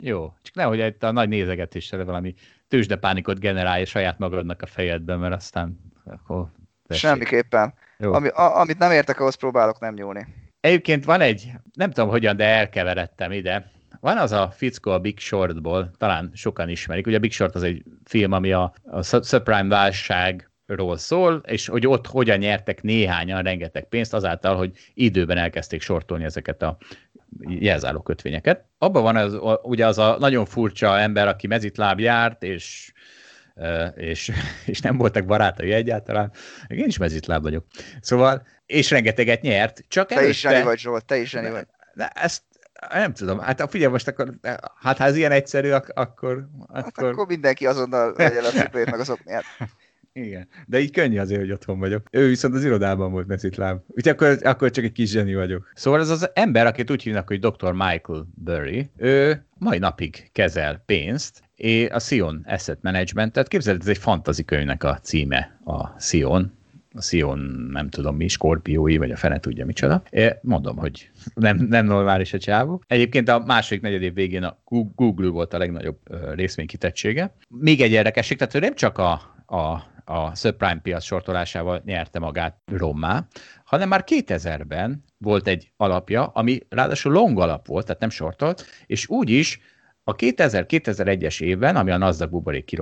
Jó, 0.00 0.32
csak 0.42 0.54
nehogy 0.54 0.80
egy 0.80 0.96
a 1.00 1.10
nagy 1.10 1.28
nézegetéssel 1.28 2.04
valami 2.04 2.34
tőzsdepánikot 2.68 3.38
generálja 3.38 3.86
saját 3.86 4.18
magadnak 4.18 4.62
a 4.62 4.66
fejedben, 4.66 5.18
mert 5.18 5.34
aztán 5.34 5.92
akkor 6.04 6.46
tessék. 6.86 7.02
Semmiképpen. 7.02 7.74
Ami, 7.98 8.28
a, 8.28 8.60
amit 8.60 8.78
nem 8.78 8.90
értek, 8.90 9.20
ahhoz 9.20 9.34
próbálok 9.34 9.80
nem 9.80 9.94
nyúlni. 9.94 10.26
Egyébként 10.62 11.04
van 11.04 11.20
egy, 11.20 11.50
nem 11.74 11.90
tudom 11.90 12.10
hogyan, 12.10 12.36
de 12.36 12.44
elkeveredtem 12.44 13.32
ide. 13.32 13.70
Van 14.00 14.18
az 14.18 14.32
a 14.32 14.50
fickó 14.56 14.90
a 14.90 14.98
Big 14.98 15.18
Shortból, 15.18 15.90
talán 15.96 16.30
sokan 16.34 16.68
ismerik. 16.68 17.06
Ugye 17.06 17.16
a 17.16 17.20
Big 17.20 17.32
Short 17.32 17.54
az 17.54 17.62
egy 17.62 17.82
film, 18.04 18.32
ami 18.32 18.52
a, 18.52 18.72
a 18.84 19.02
subprime 19.02 19.68
válságról 19.68 20.96
szól, 20.96 21.42
és 21.46 21.66
hogy 21.66 21.86
ott 21.86 22.06
hogyan 22.06 22.38
nyertek 22.38 22.82
néhányan 22.82 23.42
rengeteg 23.42 23.88
pénzt 23.88 24.14
azáltal, 24.14 24.56
hogy 24.56 24.72
időben 24.94 25.38
elkezdték 25.38 25.80
sortolni 25.80 26.24
ezeket 26.24 26.62
a 26.62 26.76
jelzáló 27.48 28.00
kötvényeket. 28.00 28.64
Abban 28.78 29.02
van 29.02 29.16
az, 29.16 29.38
ugye 29.62 29.86
az 29.86 29.98
a 29.98 30.16
nagyon 30.18 30.44
furcsa 30.44 30.98
ember, 30.98 31.28
aki 31.28 31.46
mezitláb 31.46 32.00
járt, 32.00 32.42
és 32.42 32.92
és, 33.94 34.30
és 34.66 34.80
nem 34.80 34.96
voltak 34.96 35.24
barátai 35.24 35.72
egyáltalán. 35.72 36.32
Én 36.66 36.86
is 36.86 36.98
mezitláb 36.98 37.42
vagyok. 37.42 37.66
Szóval, 38.00 38.46
és 38.72 38.90
rengeteget 38.90 39.40
nyert. 39.40 39.84
Csak 39.88 40.08
te 40.08 40.14
előtte... 40.14 40.30
is 40.30 40.40
zseni 40.40 40.62
vagy, 40.62 40.78
Zsolt, 40.78 41.04
te 41.04 41.16
is 41.16 41.30
zseni 41.30 41.50
vagy. 41.50 41.66
De 41.94 42.08
ezt 42.14 42.42
nem 42.90 43.12
tudom, 43.12 43.38
hát 43.38 43.70
figyelj 43.70 43.92
most 43.92 44.08
akkor, 44.08 44.34
hát 44.80 44.98
ha 44.98 45.04
ez 45.04 45.16
ilyen 45.16 45.32
egyszerű, 45.32 45.70
ak- 45.70 45.90
akkor... 45.94 46.48
Hát 46.74 46.86
akkor... 46.86 47.08
akkor 47.08 47.26
mindenki 47.26 47.66
azonnal 47.66 48.14
legyen 48.16 48.44
a 48.44 48.48
cipőjét 48.48 48.90
meg 48.90 49.00
azok 49.00 49.18
miatt. 49.24 49.44
Igen, 50.14 50.48
de 50.66 50.78
így 50.78 50.90
könnyű 50.90 51.18
azért, 51.18 51.40
hogy 51.40 51.52
otthon 51.52 51.78
vagyok. 51.78 52.06
Ő 52.10 52.28
viszont 52.28 52.54
az 52.54 52.64
irodában 52.64 53.12
volt 53.12 53.26
meszitláb. 53.26 53.80
Úgyhogy 53.86 54.12
akkor, 54.12 54.38
akkor 54.42 54.70
csak 54.70 54.84
egy 54.84 54.92
kis 54.92 55.10
zseni 55.10 55.34
vagyok. 55.34 55.70
Szóval 55.74 56.00
ez 56.00 56.08
az 56.08 56.30
ember, 56.34 56.66
akit 56.66 56.90
úgy 56.90 57.02
hívnak, 57.02 57.28
hogy 57.28 57.40
Dr. 57.40 57.72
Michael 57.72 58.26
Burry, 58.34 58.90
ő 58.96 59.46
mai 59.58 59.78
napig 59.78 60.30
kezel 60.32 60.82
pénzt, 60.86 61.42
és 61.56 61.88
a 61.90 61.98
Sion 61.98 62.44
Asset 62.48 62.78
Management-et. 62.82 63.48
Képzeld, 63.48 63.80
ez 63.80 63.88
egy 63.88 63.98
fantazi 63.98 64.44
könyvnek 64.44 64.84
a 64.84 64.98
címe, 65.02 65.60
a 65.64 66.00
Sion, 66.00 66.52
a 66.94 67.02
Sion, 67.02 67.38
nem 67.70 67.88
tudom 67.88 68.16
mi, 68.16 68.28
skorpiói, 68.28 68.96
vagy 68.96 69.10
a 69.10 69.16
fene 69.16 69.40
tudja 69.40 69.64
micsoda. 69.64 70.02
Mondom, 70.42 70.76
hogy 70.76 71.10
nem, 71.34 71.56
nem 71.56 71.86
normális 71.86 72.32
a 72.32 72.38
csávó. 72.38 72.82
Egyébként 72.86 73.28
a 73.28 73.38
második 73.38 73.82
negyedév 73.82 74.14
végén 74.14 74.42
a 74.42 74.58
Google 74.94 75.28
volt 75.28 75.54
a 75.54 75.58
legnagyobb 75.58 75.98
részvénykitettsége. 76.34 77.36
Még 77.48 77.80
egy 77.80 77.92
érdekesség, 77.92 78.38
tehát 78.38 78.54
ő 78.54 78.58
nem 78.58 78.74
csak 78.74 78.98
a, 78.98 79.12
a 79.46 79.90
a 80.04 80.34
subprime 80.34 80.80
piac 80.82 81.04
sortolásával 81.04 81.82
nyerte 81.84 82.18
magát 82.18 82.56
rommá, 82.66 83.26
hanem 83.64 83.88
már 83.88 84.04
2000-ben 84.06 85.04
volt 85.18 85.46
egy 85.46 85.72
alapja, 85.76 86.26
ami 86.26 86.58
ráadásul 86.68 87.12
long 87.12 87.40
alap 87.40 87.66
volt, 87.66 87.86
tehát 87.86 88.00
nem 88.00 88.10
sortolt, 88.10 88.66
és 88.86 89.08
úgy 89.08 89.30
is 89.30 89.60
a 90.04 90.16
2000-2001-es 90.16 91.42
évben, 91.42 91.76
ami 91.76 91.90
a 91.90 91.96
Nasdaq 91.96 92.30
buborék 92.30 92.74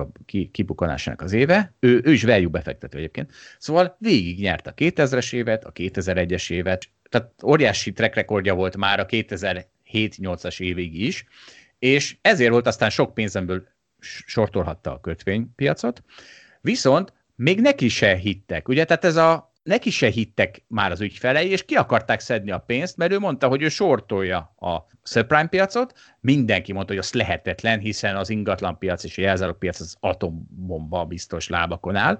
kibukanásának 0.51 1.21
az 1.21 1.33
éve, 1.33 1.73
ő, 1.79 2.01
ő 2.03 2.11
is 2.11 2.23
value 2.23 2.47
befektető 2.47 2.97
egyébként, 2.97 3.31
szóval 3.57 3.95
végig 3.99 4.39
nyert 4.39 4.67
a 4.67 4.73
2000-es 4.73 5.33
évet, 5.33 5.65
a 5.65 5.71
2001-es 5.71 6.51
évet, 6.51 6.89
tehát 7.09 7.31
óriási 7.43 7.91
track 7.91 8.15
rekordja 8.15 8.55
volt 8.55 8.77
már 8.77 8.99
a 8.99 9.05
2007-8-as 9.05 10.61
évig 10.61 11.01
is, 11.01 11.25
és 11.79 12.17
ezért 12.21 12.51
volt 12.51 12.67
aztán 12.67 12.89
sok 12.89 13.13
pénzemből 13.13 13.67
sortolhatta 14.25 14.93
a 14.93 14.99
kötvénypiacot, 14.99 16.03
viszont 16.61 17.13
még 17.35 17.61
neki 17.61 17.87
se 17.87 18.15
hittek, 18.15 18.67
ugye, 18.67 18.85
tehát 18.85 19.05
ez 19.05 19.15
a 19.15 19.50
neki 19.63 19.89
se 19.89 20.07
hittek 20.07 20.63
már 20.67 20.91
az 20.91 21.01
ügyfelei, 21.01 21.49
és 21.49 21.65
ki 21.65 21.75
akarták 21.75 22.19
szedni 22.19 22.51
a 22.51 22.57
pénzt, 22.57 22.97
mert 22.97 23.11
ő 23.11 23.19
mondta, 23.19 23.47
hogy 23.47 23.61
ő 23.61 23.69
sortolja 23.69 24.37
a 24.59 24.85
subprime 25.03 25.47
piacot, 25.47 25.93
mindenki 26.19 26.73
mondta, 26.73 26.93
hogy 26.93 27.01
az 27.01 27.13
lehetetlen, 27.13 27.79
hiszen 27.79 28.15
az 28.15 28.29
ingatlan 28.29 28.77
piac 28.77 29.03
és 29.03 29.17
a 29.17 29.21
jelzálók 29.21 29.59
piac 29.59 29.79
az 29.79 29.95
atombomba 29.99 31.05
biztos 31.05 31.47
lábakon 31.47 31.95
áll, 31.95 32.19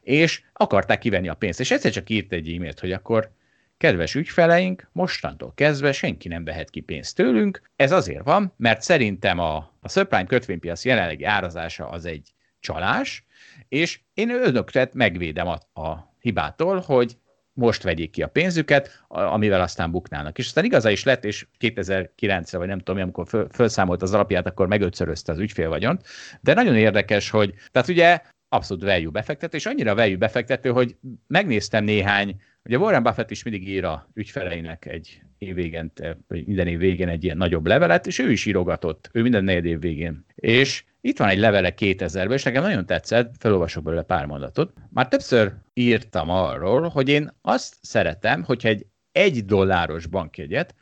és 0.00 0.42
akarták 0.52 0.98
kivenni 0.98 1.28
a 1.28 1.34
pénzt. 1.34 1.60
És 1.60 1.70
egyszer 1.70 1.92
csak 1.92 2.10
írt 2.10 2.32
egy 2.32 2.52
e-mailt, 2.52 2.80
hogy 2.80 2.92
akkor 2.92 3.30
kedves 3.76 4.14
ügyfeleink, 4.14 4.88
mostantól 4.92 5.52
kezdve 5.54 5.92
senki 5.92 6.28
nem 6.28 6.44
vehet 6.44 6.70
ki 6.70 6.80
pénzt 6.80 7.16
tőlünk. 7.16 7.62
Ez 7.76 7.92
azért 7.92 8.24
van, 8.24 8.52
mert 8.56 8.82
szerintem 8.82 9.38
a, 9.38 9.56
a 9.80 9.88
subprime 9.88 10.26
kötvénypiac 10.26 10.84
jelenlegi 10.84 11.24
árazása 11.24 11.88
az 11.88 12.04
egy 12.04 12.32
csalás, 12.60 13.26
és 13.68 14.00
én 14.14 14.30
önöket 14.30 14.94
megvédem 14.94 15.46
a, 15.46 15.80
a 15.80 16.07
hibától, 16.20 16.80
hogy 16.86 17.16
most 17.52 17.82
vegyék 17.82 18.10
ki 18.10 18.22
a 18.22 18.28
pénzüket, 18.28 19.04
amivel 19.08 19.60
aztán 19.60 19.90
buknának. 19.90 20.38
És 20.38 20.46
aztán 20.46 20.64
igaza 20.64 20.90
is 20.90 21.04
lett, 21.04 21.24
és 21.24 21.46
2009-re, 21.60 22.58
vagy 22.58 22.68
nem 22.68 22.78
tudom, 22.78 23.02
amikor 23.02 23.26
föl, 23.28 23.46
felszámolt 23.50 24.02
az 24.02 24.14
alapját, 24.14 24.46
akkor 24.46 24.66
megötszörözte 24.66 25.32
az 25.32 25.38
ügyfélvagyont. 25.38 26.02
De 26.40 26.54
nagyon 26.54 26.76
érdekes, 26.76 27.30
hogy, 27.30 27.54
tehát 27.70 27.88
ugye 27.88 28.20
abszolút 28.48 28.82
value 28.82 29.10
befektető, 29.10 29.56
és 29.56 29.66
annyira 29.66 29.94
value 29.94 30.16
befektető, 30.16 30.70
hogy 30.70 30.96
megnéztem 31.26 31.84
néhány, 31.84 32.40
ugye 32.64 32.78
Warren 32.78 33.02
Buffett 33.02 33.30
is 33.30 33.42
mindig 33.42 33.68
ír 33.68 33.84
a 33.84 34.08
ügyfeleinek 34.14 34.86
egy 34.86 35.22
év 35.38 35.54
végén, 35.54 35.92
vagy 36.28 36.46
minden 36.46 36.66
év 36.66 36.78
végén 36.78 37.08
egy 37.08 37.24
ilyen 37.24 37.36
nagyobb 37.36 37.66
levelet, 37.66 38.06
és 38.06 38.18
ő 38.18 38.30
is 38.30 38.46
írogatott, 38.46 39.10
ő 39.12 39.22
minden 39.22 39.44
negyed 39.44 39.64
év 39.64 39.80
végén. 39.80 40.24
És 40.34 40.84
itt 41.00 41.18
van 41.18 41.28
egy 41.28 41.38
levele 41.38 41.74
2000-ben, 41.76 42.32
és 42.32 42.42
nekem 42.42 42.62
nagyon 42.62 42.86
tetszett, 42.86 43.34
felolvasok 43.38 43.82
belőle 43.82 44.02
pár 44.02 44.26
mondatot. 44.26 44.72
Már 44.90 45.08
többször 45.08 45.54
írtam 45.74 46.30
arról, 46.30 46.88
hogy 46.88 47.08
én 47.08 47.32
azt 47.42 47.76
szeretem, 47.80 48.42
hogyha 48.42 48.68
egy 48.68 48.86
egy 49.18 49.44
dolláros 49.44 50.06
bankjegyet 50.06 50.74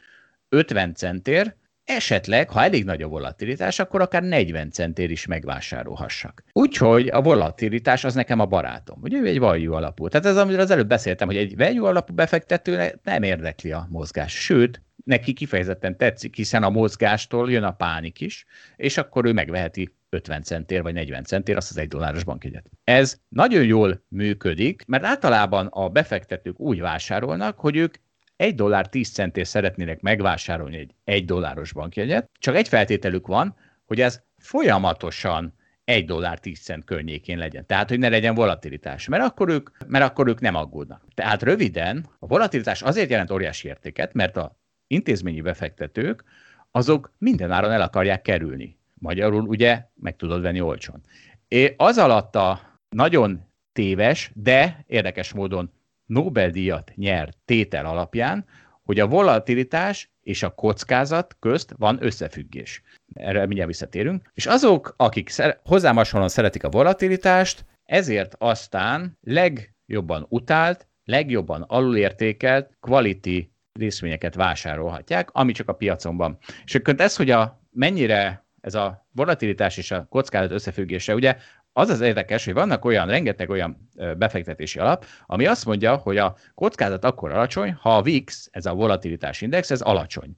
50 0.49 0.95
centért, 0.95 1.57
esetleg, 1.85 2.51
ha 2.51 2.63
elég 2.63 2.85
nagy 2.85 3.03
a 3.03 3.09
volatilitás, 3.09 3.79
akkor 3.79 4.01
akár 4.01 4.23
40 4.23 4.71
centért 4.71 5.11
is 5.11 5.27
megvásárolhassak. 5.27 6.45
Úgyhogy 6.53 7.09
a 7.09 7.23
volatilitás 7.23 8.05
az 8.05 8.15
nekem 8.15 8.41
a 8.41 8.47
barátom. 8.47 8.99
Ugye 9.03 9.19
ő 9.19 9.27
egy 9.27 9.39
value 9.39 9.77
alapú. 9.77 10.09
Tehát 10.09 10.27
ez, 10.27 10.37
amiről 10.37 10.61
az 10.61 10.71
előbb 10.71 10.89
beszéltem, 10.89 11.27
hogy 11.27 11.37
egy 11.37 11.57
value 11.57 11.89
alapú 11.89 12.15
befektető 12.15 13.01
nem 13.03 13.23
érdekli 13.23 13.73
a 13.73 13.87
mozgás. 13.91 14.33
Sőt, 14.33 14.83
neki 15.05 15.33
kifejezetten 15.33 15.97
tetszik, 15.97 16.35
hiszen 16.35 16.63
a 16.63 16.71
mozgástól 16.71 17.51
jön 17.51 17.63
a 17.63 17.73
pánik 17.73 18.21
is, 18.21 18.45
és 18.77 18.99
akkor 18.99 19.25
ő 19.25 19.33
megveheti 19.33 19.95
50 20.17 20.43
centér 20.43 20.83
vagy 20.83 20.95
40 20.95 21.25
centér 21.25 21.57
azt 21.57 21.71
az 21.71 21.77
egy 21.77 21.89
dolláros 21.89 22.25
bankjegyet. 22.25 22.71
Ez 22.85 23.21
nagyon 23.29 23.65
jól 23.65 24.05
működik, 24.09 24.85
mert 24.87 25.05
általában 25.05 25.67
a 25.67 25.89
befektetők 25.89 26.61
úgy 26.61 26.81
vásárolnak, 26.81 27.59
hogy 27.59 27.77
ők 27.77 27.95
egy 28.37 28.55
dollár 28.55 28.89
10 28.89 29.13
centért 29.13 29.49
szeretnének 29.49 30.01
megvásárolni 30.01 30.77
egy 30.77 30.95
egy 31.05 31.25
dolláros 31.25 31.73
bankjegyet, 31.73 32.31
csak 32.39 32.57
egy 32.57 32.69
feltételük 32.69 33.27
van, 33.27 33.57
hogy 33.87 34.01
ez 34.01 34.23
folyamatosan 34.39 35.55
egy 35.85 36.05
dollár 36.05 36.39
10 36.39 36.61
cent 36.61 36.85
környékén 36.85 37.39
legyen. 37.39 37.67
Tehát, 37.67 37.89
hogy 37.89 37.99
ne 37.99 38.09
legyen 38.09 38.35
volatilitás, 38.35 39.09
mert 39.09 39.23
akkor 39.23 39.49
ők, 39.49 39.71
mert 39.87 40.05
akkor 40.05 40.29
ők 40.29 40.41
nem 40.41 40.55
aggódnak. 40.55 41.05
Tehát 41.15 41.43
röviden, 41.43 42.07
a 42.19 42.27
volatilitás 42.27 42.83
azért 42.83 43.11
jelent 43.11 43.31
óriási 43.31 43.69
értéket, 43.69 44.13
mert 44.13 44.37
a 44.37 44.59
intézményi 44.87 45.41
befektetők 45.41 46.25
azok 46.71 47.13
mindenáron 47.19 47.71
el 47.71 47.81
akarják 47.81 48.23
kerülni. 48.23 48.79
Magyarul 49.07 49.47
ugye 49.47 49.85
meg 49.95 50.17
tudod 50.17 50.43
venni 50.43 50.61
olcsón. 50.61 51.01
É, 51.49 51.75
az 51.77 51.99
alatt 51.99 52.37
a 52.37 52.61
nagyon 52.89 53.47
téves, 53.73 54.31
de 54.35 54.85
érdekes 54.87 55.33
módon 55.33 55.73
Nobel-díjat 56.07 56.93
nyert 56.95 57.37
tétel 57.45 57.87
alapján, 57.87 58.45
hogy 58.83 59.01
a 59.01 59.07
volatilitás 59.07 60.11
és 60.21 60.43
a 60.43 60.55
kockázat 60.55 61.37
közt 61.41 61.75
van 61.79 61.99
összefüggés. 62.01 62.83
Erre 63.15 63.39
mindjárt 63.39 63.69
visszatérünk. 63.69 64.31
És 64.35 64.47
azok, 64.47 64.95
akik 64.97 65.29
szer- 65.29 65.61
hozzám 65.65 65.97
hasonlóan 65.97 66.31
szeretik 66.31 66.65
a 66.65 66.71
volatilitást, 66.71 67.65
ezért 67.85 68.35
aztán 68.39 69.19
legjobban 69.21 70.27
utált, 70.29 70.87
legjobban 71.05 71.63
alulértékelt 71.63 72.77
quality 72.81 73.51
részvényeket 73.73 74.35
vásárolhatják, 74.35 75.31
ami 75.33 75.53
csak 75.53 75.69
a 75.69 75.75
piacon 75.75 76.17
van. 76.17 76.39
És 76.65 76.75
akkor 76.75 76.95
ez, 76.99 77.17
hogy 77.17 77.31
a 77.31 77.61
mennyire 77.71 78.46
ez 78.67 78.75
a 78.75 79.07
volatilitás 79.13 79.77
és 79.77 79.91
a 79.91 80.07
kockázat 80.11 80.51
összefüggése, 80.51 81.15
ugye 81.15 81.37
az 81.73 81.89
az 81.89 82.01
érdekes, 82.01 82.45
hogy 82.45 82.55
vannak 82.55 82.85
olyan, 82.85 83.07
rengeteg 83.07 83.51
olyan 83.51 83.91
befektetési 84.17 84.79
alap, 84.79 85.07
ami 85.27 85.47
azt 85.47 85.65
mondja, 85.65 85.97
hogy 85.97 86.17
a 86.17 86.37
kockázat 86.55 87.05
akkor 87.05 87.33
alacsony, 87.33 87.73
ha 87.73 87.97
a 87.97 88.03
VIX, 88.03 88.49
ez 88.53 88.67
a 88.67 88.75
volatilitás 88.75 89.41
index, 89.41 89.71
ez 89.71 89.81
alacsony. 89.81 90.31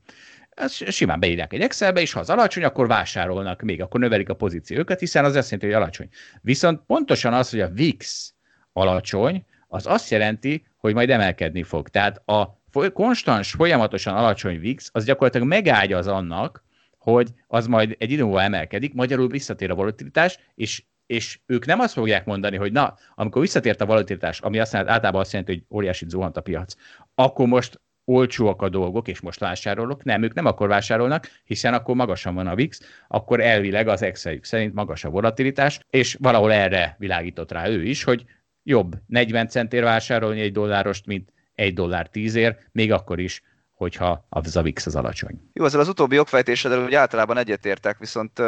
Ezt 0.50 0.90
simán 0.90 1.20
beírják 1.20 1.52
egy 1.52 1.60
Excelbe, 1.60 2.00
és 2.00 2.12
ha 2.12 2.20
az 2.20 2.30
alacsony, 2.30 2.64
akkor 2.64 2.86
vásárolnak 2.86 3.62
még, 3.62 3.82
akkor 3.82 4.00
növelik 4.00 4.28
a 4.28 4.34
pozíciókat, 4.34 4.98
hiszen 4.98 5.24
az 5.24 5.36
azt 5.36 5.50
jelenti, 5.50 5.72
hogy 5.72 5.82
alacsony. 5.82 6.08
Viszont 6.40 6.80
pontosan 6.86 7.32
az, 7.32 7.50
hogy 7.50 7.60
a 7.60 7.68
VIX 7.68 8.32
alacsony, 8.72 9.44
az 9.68 9.86
azt 9.86 10.10
jelenti, 10.10 10.66
hogy 10.76 10.94
majd 10.94 11.10
emelkedni 11.10 11.62
fog. 11.62 11.88
Tehát 11.88 12.22
a 12.24 12.60
konstans, 12.92 13.50
folyamatosan 13.50 14.14
alacsony 14.14 14.60
VIX, 14.60 14.88
az 14.92 15.04
gyakorlatilag 15.04 15.46
megágyaz 15.46 16.06
annak, 16.06 16.66
hogy 17.12 17.28
az 17.46 17.66
majd 17.66 17.94
egy 17.98 18.10
idő 18.10 18.22
múlva 18.22 18.42
emelkedik, 18.42 18.94
magyarul 18.94 19.28
visszatér 19.28 19.70
a 19.70 19.74
volatilitás, 19.74 20.38
és 20.54 20.82
és 21.06 21.40
ők 21.46 21.66
nem 21.66 21.80
azt 21.80 21.92
fogják 21.92 22.24
mondani, 22.24 22.56
hogy 22.56 22.72
na, 22.72 22.94
amikor 23.14 23.40
visszatért 23.40 23.80
a 23.80 23.86
volatilitás, 23.86 24.40
ami 24.40 24.58
azt 24.58 24.72
jelenti, 24.72 24.92
általában 24.92 25.20
azt 25.20 25.32
jelenti, 25.32 25.52
hogy 25.52 25.76
óriási 25.76 26.04
zuhant 26.08 26.36
a 26.36 26.40
piac, 26.40 26.74
akkor 27.14 27.46
most 27.46 27.80
olcsóak 28.04 28.62
a 28.62 28.68
dolgok, 28.68 29.08
és 29.08 29.20
most 29.20 29.40
vásárolok. 29.40 30.04
Nem, 30.04 30.22
ők 30.22 30.34
nem 30.34 30.46
akkor 30.46 30.68
vásárolnak, 30.68 31.28
hiszen 31.44 31.74
akkor 31.74 31.94
magasan 31.94 32.34
van 32.34 32.46
a 32.46 32.54
VIX, 32.54 32.80
akkor 33.08 33.40
elvileg 33.40 33.88
az 33.88 34.02
excel 34.02 34.38
szerint 34.42 34.74
magas 34.74 35.04
a 35.04 35.10
volatilitás, 35.10 35.80
és 35.90 36.16
valahol 36.20 36.52
erre 36.52 36.96
világított 36.98 37.52
rá 37.52 37.68
ő 37.68 37.84
is, 37.84 38.02
hogy 38.02 38.24
jobb 38.62 38.96
40 39.06 39.48
centért 39.48 39.84
vásárolni 39.84 40.40
egy 40.40 40.52
dollárost, 40.52 41.06
mint 41.06 41.32
egy 41.54 41.74
dollár 41.74 42.08
tízért, 42.08 42.68
még 42.72 42.92
akkor 42.92 43.20
is, 43.20 43.42
hogyha 43.78 44.26
az 44.28 44.56
a 44.56 44.62
VIX 44.62 44.86
az 44.86 44.96
alacsony. 44.96 45.50
Jó, 45.52 45.64
ezzel 45.64 45.80
az 45.80 45.88
utóbbi 45.88 46.18
okfejtéseddel 46.18 46.84
úgy 46.84 46.94
általában 46.94 47.36
egyetértek, 47.36 47.98
viszont 47.98 48.42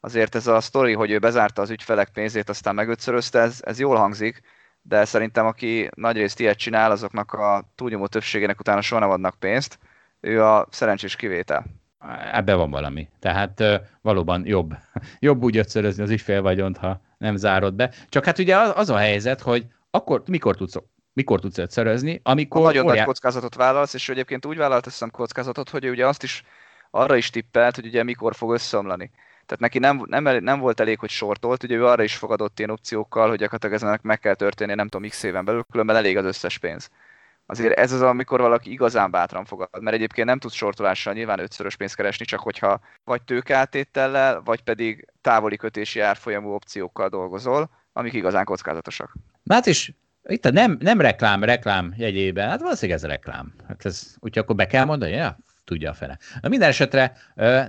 azért 0.00 0.34
ez 0.34 0.46
a 0.46 0.60
sztori, 0.60 0.92
hogy 0.92 1.10
ő 1.10 1.18
bezárta 1.18 1.62
az 1.62 1.70
ügyfelek 1.70 2.08
pénzét, 2.08 2.48
aztán 2.48 2.74
megötszörözte, 2.74 3.38
ez, 3.38 3.60
ez 3.62 3.78
jól 3.78 3.96
hangzik, 3.96 4.40
de 4.82 5.04
szerintem 5.04 5.46
aki 5.46 5.90
nagyrészt 5.94 6.40
ilyet 6.40 6.58
csinál, 6.58 6.90
azoknak 6.90 7.32
a 7.32 7.72
túlnyomó 7.74 8.06
többségének 8.06 8.60
utána 8.60 8.80
soha 8.80 9.00
nem 9.00 9.10
adnak 9.10 9.38
pénzt. 9.38 9.78
Ő 10.20 10.42
a 10.42 10.66
szerencsés 10.70 11.16
kivétel. 11.16 11.64
Ebben 12.32 12.56
van 12.56 12.70
valami. 12.70 13.08
Tehát 13.20 13.62
valóban 14.00 14.46
jobb, 14.46 14.74
jobb 15.18 15.42
úgy 15.42 15.56
ötszörözni 15.56 16.02
az 16.02 16.10
ügyfélvagyont, 16.10 16.76
ha 16.76 17.00
nem 17.18 17.36
zárod 17.36 17.74
be. 17.74 17.90
Csak 18.08 18.24
hát 18.24 18.38
ugye 18.38 18.56
az 18.56 18.90
a 18.90 18.96
helyzet, 18.96 19.40
hogy 19.40 19.66
akkor 19.90 20.22
mikor 20.26 20.56
tudsz 20.56 20.76
mikor 21.14 21.40
tudsz 21.40 21.58
ötszörözni, 21.58 22.20
amikor... 22.22 22.60
Ha 22.60 22.66
nagyon 22.66 22.84
nagy 22.84 23.04
kockázatot 23.04 23.54
vállalsz, 23.54 23.94
és 23.94 24.08
egyébként 24.08 24.46
úgy 24.46 24.56
vállalt 24.56 24.86
ezt 24.86 25.02
a 25.02 25.10
kockázatot, 25.10 25.70
hogy 25.70 25.88
ugye 25.88 26.06
azt 26.06 26.22
is 26.22 26.42
arra 26.90 27.16
is 27.16 27.30
tippelt, 27.30 27.74
hogy 27.74 27.86
ugye 27.86 28.02
mikor 28.02 28.34
fog 28.34 28.52
összeomlani. 28.52 29.10
Tehát 29.46 29.60
neki 29.60 29.78
nem, 29.78 30.02
nem, 30.06 30.44
nem 30.44 30.60
volt 30.60 30.80
elég, 30.80 30.98
hogy 30.98 31.10
sortolt, 31.10 31.62
ugye 31.62 31.76
ő 31.76 31.86
arra 31.86 32.02
is 32.02 32.16
fogadott 32.16 32.58
ilyen 32.58 32.70
opciókkal, 32.70 33.28
hogy 33.28 33.38
gyakorlatilag 33.38 33.74
ezenek 33.74 34.02
meg 34.02 34.18
kell 34.18 34.34
történni, 34.34 34.74
nem 34.74 34.88
tudom, 34.88 35.08
x 35.08 35.22
éven 35.22 35.44
belül, 35.44 35.66
különben 35.70 35.96
elég 35.96 36.16
az 36.16 36.24
összes 36.24 36.58
pénz. 36.58 36.90
Azért 37.46 37.78
ez 37.78 37.92
az, 37.92 38.02
amikor 38.02 38.40
valaki 38.40 38.70
igazán 38.70 39.10
bátran 39.10 39.44
fogad, 39.44 39.68
mert 39.80 39.96
egyébként 39.96 40.26
nem 40.26 40.38
tudsz 40.38 40.54
sortolással 40.54 41.12
nyilván 41.12 41.38
ötszörös 41.38 41.76
pénzt 41.76 41.96
keresni, 41.96 42.24
csak 42.24 42.40
hogyha 42.40 42.80
vagy 43.04 43.22
tőkeátétellel, 43.22 44.42
vagy 44.44 44.62
pedig 44.62 45.06
távoli 45.20 45.56
kötési 45.56 46.00
árfolyamú 46.00 46.48
opciókkal 46.54 47.08
dolgozol, 47.08 47.70
amik 47.92 48.12
igazán 48.12 48.44
kockázatosak. 48.44 49.12
Hát 49.48 49.66
is 49.66 49.92
itt 50.28 50.44
a 50.44 50.50
nem, 50.50 50.76
nem 50.80 51.00
reklám, 51.00 51.44
reklám 51.44 51.94
jegyében, 51.96 52.48
hát 52.48 52.60
valószínűleg 52.60 53.00
ez 53.02 53.06
reklám. 53.08 53.54
Hát 53.68 53.84
ez, 53.84 54.14
úgyhogy 54.18 54.42
akkor 54.42 54.56
be 54.56 54.66
kell 54.66 54.84
mondani, 54.84 55.12
ja, 55.12 55.38
tudja 55.64 55.90
a 55.90 55.94
fele. 55.94 56.18
Na 56.40 56.48
minden 56.48 56.68
esetre 56.68 57.12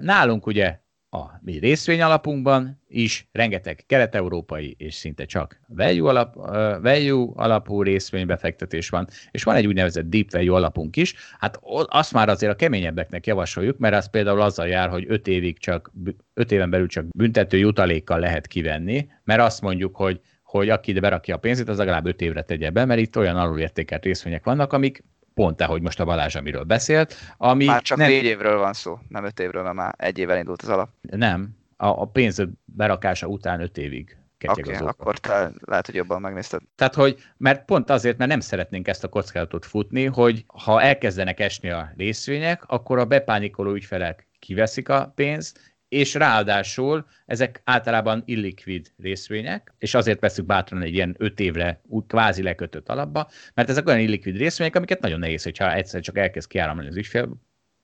nálunk 0.01 0.45
ugye 0.47 0.84
a 1.10 1.39
mi 1.41 1.58
részvényalapunkban 1.58 2.82
is 2.88 3.28
rengeteg 3.32 3.84
kelet-európai 3.88 4.76
és 4.78 4.93
szinte 4.93 5.26
csak 5.26 5.60
value, 5.68 6.10
alap, 6.10 6.34
value 6.82 7.32
alapú 7.34 7.82
részvénybefektetés 7.82 8.89
van, 8.89 9.08
és 9.32 9.43
van 9.43 9.56
egy 9.56 9.68
úgynevezett 9.68 10.10
deep 10.10 10.32
value 10.32 10.56
alapunk 10.56 10.95
is. 10.95 11.16
Hát 11.39 11.60
azt 11.86 12.14
már 12.14 12.30
azért 12.30 12.51
a 12.51 12.56
keményebbeknek 12.56 13.28
javasoljuk, 13.28 13.78
mert 13.78 13.95
az 13.95 14.10
például 14.10 14.41
azzal 14.41 14.68
jár, 14.68 14.89
hogy 14.89 15.06
5 15.08 15.28
évig 15.28 15.60
csak, 15.60 15.91
5 16.34 16.51
éven 16.51 16.70
belül 16.70 16.88
csak 16.88 17.08
büntető 17.18 17.58
jutalékkal 17.58 18.20
lehet 18.20 18.47
kivenni, 18.47 19.08
mert 19.24 19.41
azt 19.41 19.62
mondjuk, 19.62 19.95
hogy 19.95 20.22
hogy 20.58 20.70
aki 20.70 20.91
ide 20.91 20.99
berakja 20.99 21.36
a 21.36 21.39
pénzét, 21.39 21.70
az 21.70 21.78
legalább 21.78 22.06
5 22.06 22.22
évre 22.22 22.41
tegye 22.41 22.70
be, 22.70 22.86
mert 22.86 22.99
itt 22.99 23.18
olyan 23.18 23.38
alulértékelt 23.38 24.03
részvények 24.03 24.43
vannak, 24.43 24.74
amik 24.74 25.03
pont 25.34 25.62
ahogy 25.62 25.82
most 25.82 25.99
a 25.99 26.06
Balázs, 26.06 26.36
amiről 26.36 26.64
beszélt. 26.64 27.16
Ami 27.38 27.66
már 27.66 27.82
csak 27.82 27.97
nem... 27.97 28.10
négy 28.10 28.24
évről 28.24 28.58
van 28.58 28.74
szó, 28.74 28.99
nem 29.08 29.26
öt 29.26 29.39
évről, 29.39 29.64
mert 29.64 29.76
már 29.76 29.95
egy 29.97 30.18
évvel 30.18 30.38
indult 30.38 30.62
az 30.62 30.70
alap. 30.70 30.89
Nem, 31.01 31.49
a, 31.78 31.88
a 31.88 32.06
pénz 32.06 32.43
berakása 32.66 33.28
után 33.28 33.62
öt 33.62 33.78
évig 33.78 34.18
Oké, 34.47 34.74
okay, 34.74 34.88
akkor 34.88 35.18
te 35.18 35.51
lehet, 35.60 35.86
hogy 35.86 35.95
jobban 35.95 36.22
megnézted. 36.22 36.62
Tehát, 36.76 36.95
hogy, 36.95 37.18
mert 37.38 37.66
pont 37.66 37.89
azért, 37.89 38.18
mert 38.18 38.30
nem 38.30 38.39
szeretnénk 38.39 38.88
ezt 38.88 39.03
a 39.03 39.08
kockázatot 39.08 39.66
futni, 39.66 40.06
hogy 40.06 40.45
ha 40.47 40.82
elkezdenek 40.82 41.39
esni 41.39 41.70
a 41.70 41.93
részvények, 41.97 42.64
akkor 42.68 42.99
a 42.99 43.06
bepánikoló 43.06 43.74
ügyfelek 43.74 44.28
kiveszik 44.39 44.89
a 44.89 45.12
pénzt, 45.16 45.74
és 45.96 46.14
ráadásul 46.14 47.06
ezek 47.26 47.62
általában 47.64 48.24
illikvid 48.26 48.91
részvények, 48.98 49.74
és 49.78 49.93
azért 49.93 50.20
veszük 50.20 50.46
bátran 50.46 50.82
egy 50.82 50.93
ilyen 50.93 51.16
öt 51.18 51.39
évre 51.39 51.82
kvázi 52.08 52.43
lekötött 52.43 52.89
alapba, 52.89 53.30
mert 53.54 53.70
ezek 53.70 53.88
olyan 53.88 54.00
illikvid 54.00 54.38
részvények, 54.38 54.76
amiket 54.76 55.02
nagyon 55.02 55.20
nehéz, 55.20 55.43
hogyha 55.43 55.74
egyszer 55.74 56.02
csak 56.02 56.18
elkezd 56.18 56.48
kiáramlani 56.48 56.88
az 56.88 56.96
ügyfél 56.96 57.30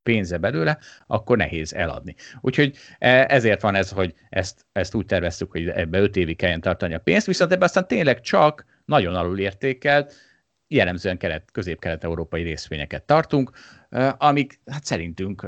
pénze 0.03 0.37
belőle, 0.37 0.77
akkor 1.07 1.37
nehéz 1.37 1.73
eladni. 1.73 2.15
Úgyhogy 2.41 2.77
e, 2.99 3.25
ezért 3.29 3.61
van 3.61 3.75
ez, 3.75 3.89
hogy 3.89 4.13
ezt, 4.29 4.65
ezt 4.71 4.95
úgy 4.95 5.05
terveztük, 5.05 5.51
hogy 5.51 5.67
ebbe 5.67 5.99
öt 5.99 6.15
évig 6.15 6.37
kelljen 6.37 6.61
tartani 6.61 6.93
a 6.93 6.99
pénzt, 6.99 7.25
viszont 7.25 7.51
ebbe 7.51 7.65
aztán 7.65 7.87
tényleg 7.87 8.21
csak 8.21 8.65
nagyon 8.85 9.15
alul 9.15 9.39
értékelt, 9.39 10.13
jellemzően 10.67 11.17
kelet, 11.17 11.51
közép-kelet-európai 11.51 12.43
részvényeket 12.43 13.03
tartunk, 13.03 13.51
amik 14.17 14.59
hát 14.71 14.85
szerintünk 14.85 15.45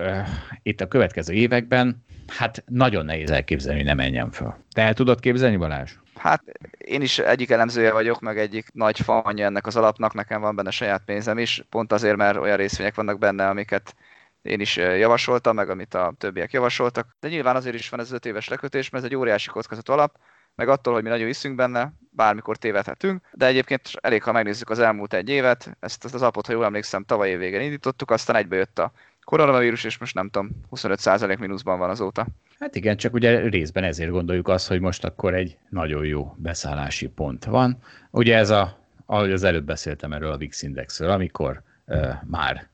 itt 0.61 0.81
a 0.81 0.87
következő 0.87 1.33
években 1.33 2.03
hát 2.27 2.63
nagyon 2.67 3.05
nehéz 3.05 3.31
elképzelni, 3.31 3.77
hogy 3.77 3.87
ne 3.87 3.93
menjen 3.93 4.31
fel. 4.31 4.63
Te 4.71 4.81
el 4.81 4.93
tudod 4.93 5.19
képzelni, 5.19 5.57
Balázs? 5.57 5.91
Hát 6.15 6.43
én 6.77 7.01
is 7.01 7.19
egyik 7.19 7.49
elemzője 7.49 7.91
vagyok, 7.91 8.19
meg 8.19 8.37
egyik 8.37 8.71
nagy 8.73 8.99
fanya 8.99 9.45
ennek 9.45 9.67
az 9.67 9.75
alapnak, 9.75 10.13
nekem 10.13 10.41
van 10.41 10.55
benne 10.55 10.71
saját 10.71 11.03
pénzem 11.05 11.37
is, 11.37 11.65
pont 11.69 11.91
azért, 11.91 12.15
mert 12.15 12.37
olyan 12.37 12.57
részvények 12.57 12.95
vannak 12.95 13.19
benne, 13.19 13.47
amiket 13.47 13.95
én 14.41 14.59
is 14.59 14.75
javasoltam, 14.75 15.55
meg 15.55 15.69
amit 15.69 15.93
a 15.93 16.13
többiek 16.17 16.51
javasoltak. 16.51 17.15
De 17.19 17.27
nyilván 17.27 17.55
azért 17.55 17.75
is 17.75 17.89
van 17.89 17.99
ez 17.99 18.05
az 18.05 18.11
öt 18.11 18.25
éves 18.25 18.47
lekötés, 18.47 18.89
mert 18.89 19.03
ez 19.03 19.09
egy 19.09 19.17
óriási 19.17 19.49
kockázat 19.49 19.89
alap, 19.89 20.17
meg 20.55 20.69
attól, 20.69 20.93
hogy 20.93 21.03
mi 21.03 21.09
nagyon 21.09 21.27
iszünk 21.27 21.55
benne, 21.55 21.93
bármikor 22.09 22.57
tévedhetünk, 22.57 23.21
de 23.31 23.45
egyébként 23.45 23.89
elég, 24.01 24.23
ha 24.23 24.31
megnézzük 24.31 24.69
az 24.69 24.79
elmúlt 24.79 25.13
egy 25.13 25.29
évet, 25.29 25.77
ezt 25.79 26.05
az 26.13 26.21
apot, 26.21 26.45
ha 26.45 26.53
jól 26.53 26.65
emlékszem, 26.65 27.03
tavaly 27.03 27.29
év 27.29 27.37
végén 27.37 27.61
indítottuk, 27.61 28.11
aztán 28.11 28.35
egybe 28.35 28.55
jött 28.55 28.79
a 28.79 28.91
koronavírus, 29.23 29.83
és 29.83 29.97
most 29.97 30.15
nem 30.15 30.29
tudom, 30.29 30.49
25% 30.71 31.39
mínuszban 31.39 31.79
van 31.79 31.89
azóta. 31.89 32.27
Hát 32.59 32.75
igen, 32.75 32.97
csak 32.97 33.13
ugye 33.13 33.39
részben 33.39 33.83
ezért 33.83 34.11
gondoljuk 34.11 34.47
azt, 34.47 34.67
hogy 34.67 34.79
most 34.79 35.03
akkor 35.03 35.33
egy 35.33 35.57
nagyon 35.69 36.05
jó 36.05 36.35
beszállási 36.37 37.07
pont 37.07 37.45
van. 37.45 37.77
Ugye 38.11 38.37
ez 38.37 38.49
a, 38.49 38.77
ahogy 39.05 39.31
az 39.31 39.43
előbb 39.43 39.65
beszéltem 39.65 40.13
erről 40.13 40.31
a 40.31 40.37
VIX 40.37 40.61
Indexről, 40.61 41.09
amikor 41.09 41.61
uh, 41.85 42.13
már 42.25 42.67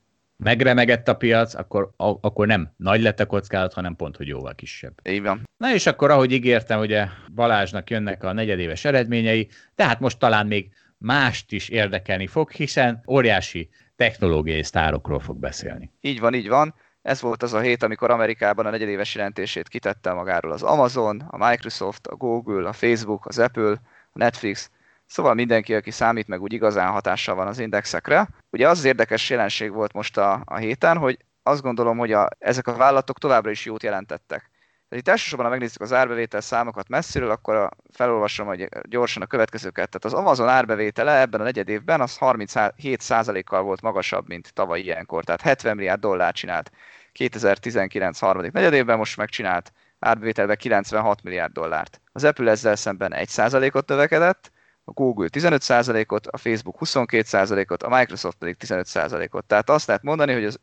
megremegett 0.44 1.08
a 1.08 1.16
piac, 1.16 1.54
akkor, 1.54 1.90
a, 1.98 2.08
akkor 2.08 2.48
nem 2.48 2.74
nagy 2.78 3.02
lett 3.02 3.20
a 3.20 3.26
kockázat, 3.26 3.74
hanem 3.74 3.96
pont, 3.96 4.18
hogy 4.18 4.28
jóval 4.28 4.56
kisebb. 4.56 4.94
Így 5.10 5.22
van. 5.22 5.44
Na 5.58 5.74
és 5.74 5.86
akkor, 5.86 6.12
ahogy 6.12 6.32
ígértem, 6.32 6.80
ugye 6.80 7.08
Balázsnak 7.34 7.90
jönnek 7.90 8.24
a 8.24 8.34
negyedéves 8.34 8.86
eredményei, 8.86 9.50
tehát 9.76 10.00
most 10.00 10.20
talán 10.20 10.48
még 10.48 10.72
mást 10.98 11.52
is 11.52 11.70
érdekelni 11.70 12.28
fog, 12.28 12.52
hiszen 12.52 13.04
óriási 13.08 13.70
technológiai 13.96 14.64
sztárokról 14.64 15.20
fog 15.20 15.38
beszélni. 15.38 15.92
Így 16.02 16.20
van, 16.20 16.34
így 16.34 16.48
van. 16.48 16.74
Ez 17.02 17.22
volt 17.22 17.44
az 17.44 17.54
a 17.54 17.60
hét, 17.60 17.84
amikor 17.84 18.12
Amerikában 18.12 18.66
a 18.66 18.70
negyedéves 18.70 19.16
jelentését 19.16 19.68
kitette 19.68 20.14
magáról 20.14 20.52
az 20.52 20.64
Amazon, 20.64 21.24
a 21.30 21.48
Microsoft, 21.48 22.08
a 22.08 22.16
Google, 22.16 22.68
a 22.68 22.74
Facebook, 22.74 23.26
az 23.26 23.40
Apple, 23.40 23.72
a 24.12 24.18
Netflix, 24.18 24.72
Szóval 25.10 25.34
mindenki, 25.34 25.76
aki 25.76 25.92
számít, 25.92 26.28
meg 26.28 26.42
úgy 26.42 26.54
igazán 26.54 26.92
hatással 26.92 27.36
van 27.36 27.48
az 27.48 27.60
indexekre. 27.60 28.28
Ugye 28.50 28.70
az 28.70 28.84
érdekes 28.84 29.30
jelenség 29.30 29.72
volt 29.72 29.94
most 29.94 30.18
a, 30.18 30.42
a 30.46 30.56
héten, 30.56 30.98
hogy 30.98 31.18
azt 31.44 31.62
gondolom, 31.62 31.98
hogy 31.98 32.12
a, 32.12 32.30
ezek 32.40 32.68
a 32.68 32.76
vállalatok 32.76 33.18
továbbra 33.18 33.52
is 33.52 33.66
jót 33.66 33.84
jelentettek. 33.84 34.50
Tehát 34.90 35.04
itt 35.04 35.08
elsősorban, 35.08 35.46
ha 35.46 35.52
megnézzük 35.52 35.82
az 35.82 35.94
árbevétel 35.94 36.42
számokat 36.42 36.88
messziről, 36.88 37.30
akkor 37.30 37.56
a, 37.56 37.70
felolvasom 37.92 38.48
hogy 38.48 38.68
gyorsan 38.90 39.22
a 39.22 39.26
következőket. 39.26 39.90
Tehát 39.90 40.06
az 40.06 40.14
Amazon 40.14 40.48
árbevétele 40.50 41.20
ebben 41.20 41.42
a 41.42 41.44
negyed 41.44 41.70
évben 41.70 42.02
az 42.02 42.18
37%-kal 42.20 43.62
volt 43.62 43.82
magasabb, 43.82 44.28
mint 44.28 44.54
tavaly 44.54 44.80
ilyenkor. 44.80 45.24
Tehát 45.24 45.42
70 45.42 45.76
milliárd 45.76 46.00
dollár 46.00 46.34
csinált 46.34 46.72
2019 47.12 48.20
harmadik 48.20 48.52
negyedében, 48.52 48.98
most 48.98 49.18
megcsinált 49.18 49.72
árbevételben 50.00 50.58
96 50.58 51.24
milliárd 51.24 51.54
dollárt. 51.54 52.02
Az 52.12 52.24
Apple 52.24 52.52
ezzel 52.52 52.76
szemben 52.76 53.14
1%-ot 53.16 53.88
növekedett, 53.88 54.52
a 54.90 54.92
Google 54.92 55.28
15%-ot, 55.32 56.28
a 56.28 56.38
Facebook 56.38 56.78
22%-ot, 56.80 57.84
a 57.84 57.90
Microsoft 57.90 58.38
pedig 58.38 58.56
15%-ot. 58.60 59.46
Tehát 59.46 59.70
azt 59.70 59.88
lehet 59.88 60.04
mondani, 60.04 60.34
hogy 60.34 60.46
az 60.46 60.60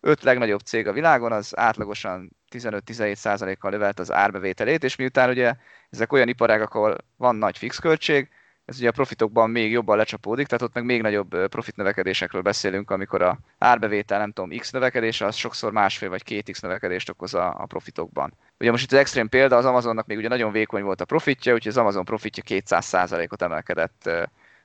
öt 0.00 0.22
legnagyobb 0.22 0.60
cég 0.60 0.86
a 0.86 0.92
világon, 0.92 1.32
az 1.32 1.58
átlagosan 1.58 2.36
15-17%-kal 2.52 3.70
növelt 3.70 3.98
az 3.98 4.12
árbevételét, 4.12 4.84
és 4.84 4.96
miután 4.96 5.28
ugye 5.28 5.54
ezek 5.90 6.12
olyan 6.12 6.28
iparágak, 6.28 6.74
ahol 6.74 6.96
van 7.16 7.36
nagy 7.36 7.58
fix 7.58 7.78
költség, 7.78 8.28
ez 8.70 8.78
ugye 8.78 8.88
a 8.88 8.92
profitokban 8.92 9.50
még 9.50 9.70
jobban 9.70 9.96
lecsapódik, 9.96 10.46
tehát 10.46 10.62
ott 10.62 10.74
meg 10.74 10.84
még 10.84 11.02
nagyobb 11.02 11.48
profit 11.48 11.76
növekedésekről 11.76 12.42
beszélünk, 12.42 12.90
amikor 12.90 13.22
a 13.22 13.38
árbevétel, 13.58 14.18
nem 14.18 14.32
tudom, 14.32 14.58
x 14.58 14.70
növekedése, 14.70 15.26
az 15.26 15.34
sokszor 15.34 15.72
másfél 15.72 16.08
vagy 16.08 16.22
két 16.22 16.50
x 16.50 16.60
növekedést 16.60 17.08
okoz 17.08 17.34
a, 17.34 17.54
a 17.58 17.66
profitokban. 17.66 18.32
Ugye 18.58 18.70
most 18.70 18.84
itt 18.84 18.92
az 18.92 18.98
extrém 18.98 19.28
példa, 19.28 19.56
az 19.56 19.64
Amazonnak 19.64 20.06
még 20.06 20.18
ugye 20.18 20.28
nagyon 20.28 20.52
vékony 20.52 20.82
volt 20.82 21.00
a 21.00 21.04
profitja, 21.04 21.54
úgyhogy 21.54 21.70
az 21.72 21.76
Amazon 21.76 22.04
profitja 22.04 22.42
200%-ot 22.46 23.42
emelkedett 23.42 24.10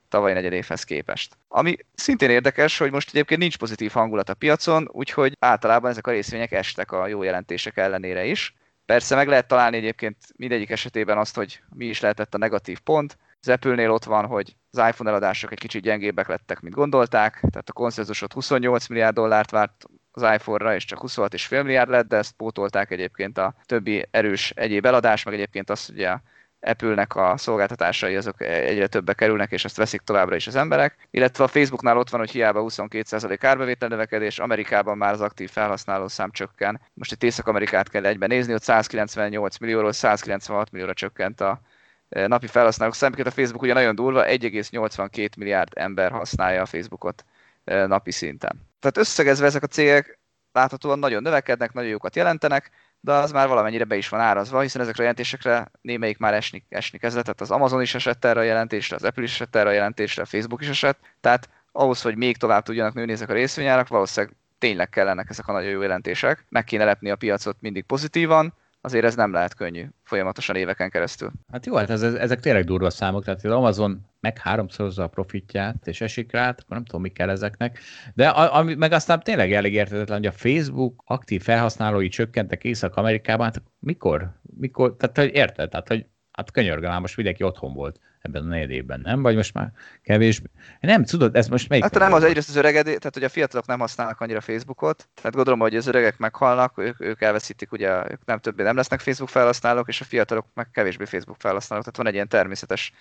tavaly 0.10 0.34
negyed 0.34 0.53
évhez 0.53 0.84
képest. 0.84 1.38
Ami 1.47 1.78
szintén 1.93 2.30
érdekes, 2.30 2.78
hogy 2.78 2.91
most 2.91 3.10
egyébként 3.10 3.39
nincs 3.39 3.58
pozitív 3.58 3.91
hangulat 3.91 4.30
a 4.30 4.34
piacon, 4.34 4.89
úgyhogy 4.91 5.36
általában 5.39 5.91
ezek 5.91 6.08
a 6.08 6.12
részvények 6.12 6.51
estek 6.51 6.91
a 6.91 7.08
jó 7.08 7.24
jelentések 7.24 7.78
ellenére 7.78 8.26
is. 8.26 8.56
Persze 8.86 9.16
meg 9.16 9.28
lehet 9.28 9.47
találni 9.47 9.78
egyébként 9.78 10.18
mindegyik 10.36 10.70
esetében 10.70 11.18
azt, 11.18 11.36
hogy 11.36 11.62
mi 11.76 11.86
is 11.86 11.99
lehetett 11.99 12.34
a 12.34 12.38
negatív 12.38 12.80
pont. 12.80 13.18
Az 13.46 13.52
Apple-nél 13.52 13.91
ott 13.91 14.04
van, 14.04 14.26
hogy 14.26 14.56
az 14.72 14.88
iPhone 14.88 15.10
eladások 15.10 15.52
egy 15.52 15.60
kicsit 15.60 15.82
gyengébbek 15.82 16.28
lettek, 16.28 16.60
mint 16.60 16.76
gondolták, 16.76 17.34
tehát 17.34 17.70
a 17.70 17.74
konszenzusot 17.74 18.34
28 18.34 18.88
milliárd 18.88 19.16
dollárt 19.16 19.52
várt 19.52 19.86
az 20.12 20.22
iPhone-ra, 20.22 20.76
és 20.76 20.86
csak 20.86 21.00
26,5 21.02 21.64
milliárd 21.64 21.89
lett, 21.89 22.08
de 22.08 22.18
ezt 22.18 22.32
pótolták 22.32 22.91
egyébként 22.91 23.38
a 23.38 23.56
többi 23.66 24.08
erős 24.12 24.52
egyéb 24.56 24.86
eladás, 24.86 25.24
meg 25.24 25.34
egyébként 25.34 25.70
azt 25.70 25.89
ugye 25.89 26.18
Apple-nek 26.60 27.16
a 27.16 27.38
szolgáltatásai 27.38 28.16
azok 28.16 28.41
egyre 28.41 28.88
többe 28.88 29.14
kerülnek, 29.14 29.52
és 29.52 29.66
ezt 29.66 29.78
veszik 29.78 30.02
továbbra 30.02 30.36
is 30.36 30.48
az 30.48 30.56
emberek. 30.56 31.08
Illetve 31.12 31.43
a 31.43 31.48
Facebooknál 31.48 31.98
ott 31.98 32.10
van, 32.10 32.20
hogy 32.20 32.32
hiába 32.32 32.66
22% 32.68 33.38
árbevétel 33.41 33.89
növekedés, 33.89 34.39
Amerikában 34.39 34.98
már 34.98 35.14
az 35.14 35.22
aktív 35.22 35.50
felhasználó 35.50 36.08
szám 36.08 36.32
csökken. 36.32 36.82
Most 36.93 37.12
itt 37.12 37.24
Észak-Amerikát 37.24 37.89
kell 37.89 38.06
egyben 38.06 38.30
nézni, 38.30 38.54
ott 38.54 38.64
198 38.64 39.58
millióról 39.58 39.91
196 39.91 40.72
millióra 40.72 40.93
csökkent 40.93 41.41
a 41.41 41.62
napi 42.10 42.47
felhasználók 42.47 42.95
számított 42.95 43.26
a 43.26 43.32
Facebook 43.32 43.62
ugye 43.62 43.74
nagyon 43.74 43.95
durva, 43.95 44.26
1,82 44.26 45.38
milliárd 45.38 45.72
ember 45.76 46.12
használja 46.12 46.62
a 46.62 46.66
Facebookot 46.66 47.26
e, 47.64 47.86
napi 47.86 48.12
szinten. 48.12 48.62
Tehát 48.80 48.97
összegezve 48.97 49.45
ezek 49.45 49.64
a 49.64 49.68
cégek 49.68 50.20
láthatóan 50.51 50.99
nagyon 50.99 51.22
növekednek, 51.22 51.74
nagyon 51.74 51.89
jókat 51.89 52.16
jelentenek, 52.16 52.72
de 52.99 53.12
az 53.12 53.32
már 53.32 53.47
valamennyire 53.47 53.84
be 53.84 53.95
is 53.95 54.10
van 54.10 54.20
árazva, 54.20 54.60
hiszen 54.60 54.82
ezekre 54.82 54.99
a 54.99 55.06
jelentésekre 55.06 55.72
némelyik 55.82 56.18
már 56.18 56.34
esni, 56.34 56.66
esni 56.70 56.97
kezdett, 56.97 57.24
tehát 57.24 57.41
az 57.41 57.51
Amazon 57.51 57.82
is 57.82 57.95
esett 57.95 58.26
erre 58.26 58.39
a 58.39 58.43
jelentésre, 58.43 58.95
az 58.95 59.03
Apple 59.03 59.24
is 59.24 59.32
esett 59.34 59.56
erre 59.56 59.70
a 59.70 59.74
jelentésre, 59.74 60.22
a 60.22 60.26
Facebook 60.26 60.62
is 60.62 60.70
esett, 60.70 60.99
tehát 61.22 61.49
ahhoz, 61.72 62.01
hogy 62.01 62.16
még 62.16 62.38
tovább 62.38 62.64
tudjanak 62.64 62.93
nőni 62.93 63.12
ezek 63.12 63.30
a 63.30 63.34
részvényárak, 63.34 63.88
valószínűleg 63.88 64.36
tényleg 64.58 64.89
kellenek 64.89 65.30
ezek 65.30 65.47
a 65.47 65.51
nagyon 65.51 65.70
jó 65.70 65.82
jelentések, 65.82 66.45
meg 66.49 66.64
kéne 66.64 66.84
lepni 66.84 67.10
a 67.10 67.16
piacot 67.16 67.58
mindig 67.60 67.84
pozitívan, 67.84 68.53
azért 68.86 69.05
ez 69.05 69.15
nem 69.15 69.31
lehet 69.31 69.53
könnyű 69.53 69.86
folyamatosan 70.03 70.55
éveken 70.55 70.89
keresztül. 70.89 71.31
Hát 71.51 71.65
jó, 71.65 71.75
hát 71.75 71.89
ez, 71.89 72.01
ezek 72.01 72.39
tényleg 72.39 72.63
durva 72.63 72.89
számok, 72.89 73.23
tehát 73.23 73.45
az 73.45 73.51
Amazon 73.51 74.01
meg 74.19 74.38
háromszorozza 74.38 75.03
a 75.03 75.07
profitját, 75.07 75.88
és 75.88 76.01
esik 76.01 76.31
rá, 76.31 76.49
akkor 76.49 76.63
nem 76.67 76.86
tudom, 76.86 77.01
mi 77.01 77.09
kell 77.09 77.29
ezeknek. 77.29 77.79
De 78.13 78.27
a, 78.27 78.55
ami, 78.55 78.73
meg 78.73 78.91
aztán 78.91 79.19
tényleg 79.19 79.53
elég 79.53 79.73
értetetlen, 79.73 80.17
hogy 80.17 80.27
a 80.27 80.31
Facebook 80.31 81.03
aktív 81.05 81.41
felhasználói 81.41 82.07
csökkentek 82.07 82.63
Észak-Amerikában, 82.63 83.45
hát 83.45 83.61
mikor? 83.79 84.31
mikor? 84.57 84.95
Tehát, 84.97 85.17
hogy 85.17 85.31
érted? 85.33 85.69
Tehát, 85.69 85.88
hogy 85.88 86.05
hát 86.36 86.51
könyörgöm, 86.51 87.01
most 87.01 87.15
mindenki 87.15 87.43
otthon 87.43 87.73
volt 87.73 87.99
ebben 88.21 88.43
a 88.43 88.47
négy 88.47 88.69
évben, 88.69 88.99
nem? 88.99 89.21
Vagy 89.21 89.36
most 89.36 89.53
már 89.53 89.71
kevés? 90.03 90.41
Nem, 90.79 91.03
tudod, 91.03 91.36
ez 91.36 91.47
most 91.47 91.69
melyik? 91.69 91.83
Hát 91.83 91.93
nem 91.99 92.13
az 92.13 92.23
egyrészt 92.23 92.49
az 92.49 92.55
öregedés, 92.55 92.97
tehát 92.97 93.13
hogy 93.13 93.23
a 93.23 93.29
fiatalok 93.29 93.65
nem 93.65 93.79
használnak 93.79 94.21
annyira 94.21 94.41
Facebookot, 94.41 95.07
tehát 95.13 95.36
gondolom, 95.36 95.59
hogy 95.59 95.75
az 95.75 95.88
öregek 95.88 96.17
meghalnak, 96.17 96.77
ők, 96.77 97.01
ők 97.01 97.21
elveszítik, 97.21 97.71
ugye 97.71 98.11
ők 98.11 98.25
nem 98.25 98.39
többé 98.39 98.63
nem 98.63 98.75
lesznek 98.75 98.99
Facebook 98.99 99.29
felhasználók, 99.29 99.88
és 99.88 100.01
a 100.01 100.05
fiatalok 100.05 100.45
meg 100.53 100.69
kevésbé 100.71 101.05
Facebook 101.05 101.38
felhasználók, 101.39 101.83
tehát 101.83 101.99
van 101.99 102.07
egy 102.07 102.13
ilyen 102.13 102.27
természetes 102.27 102.93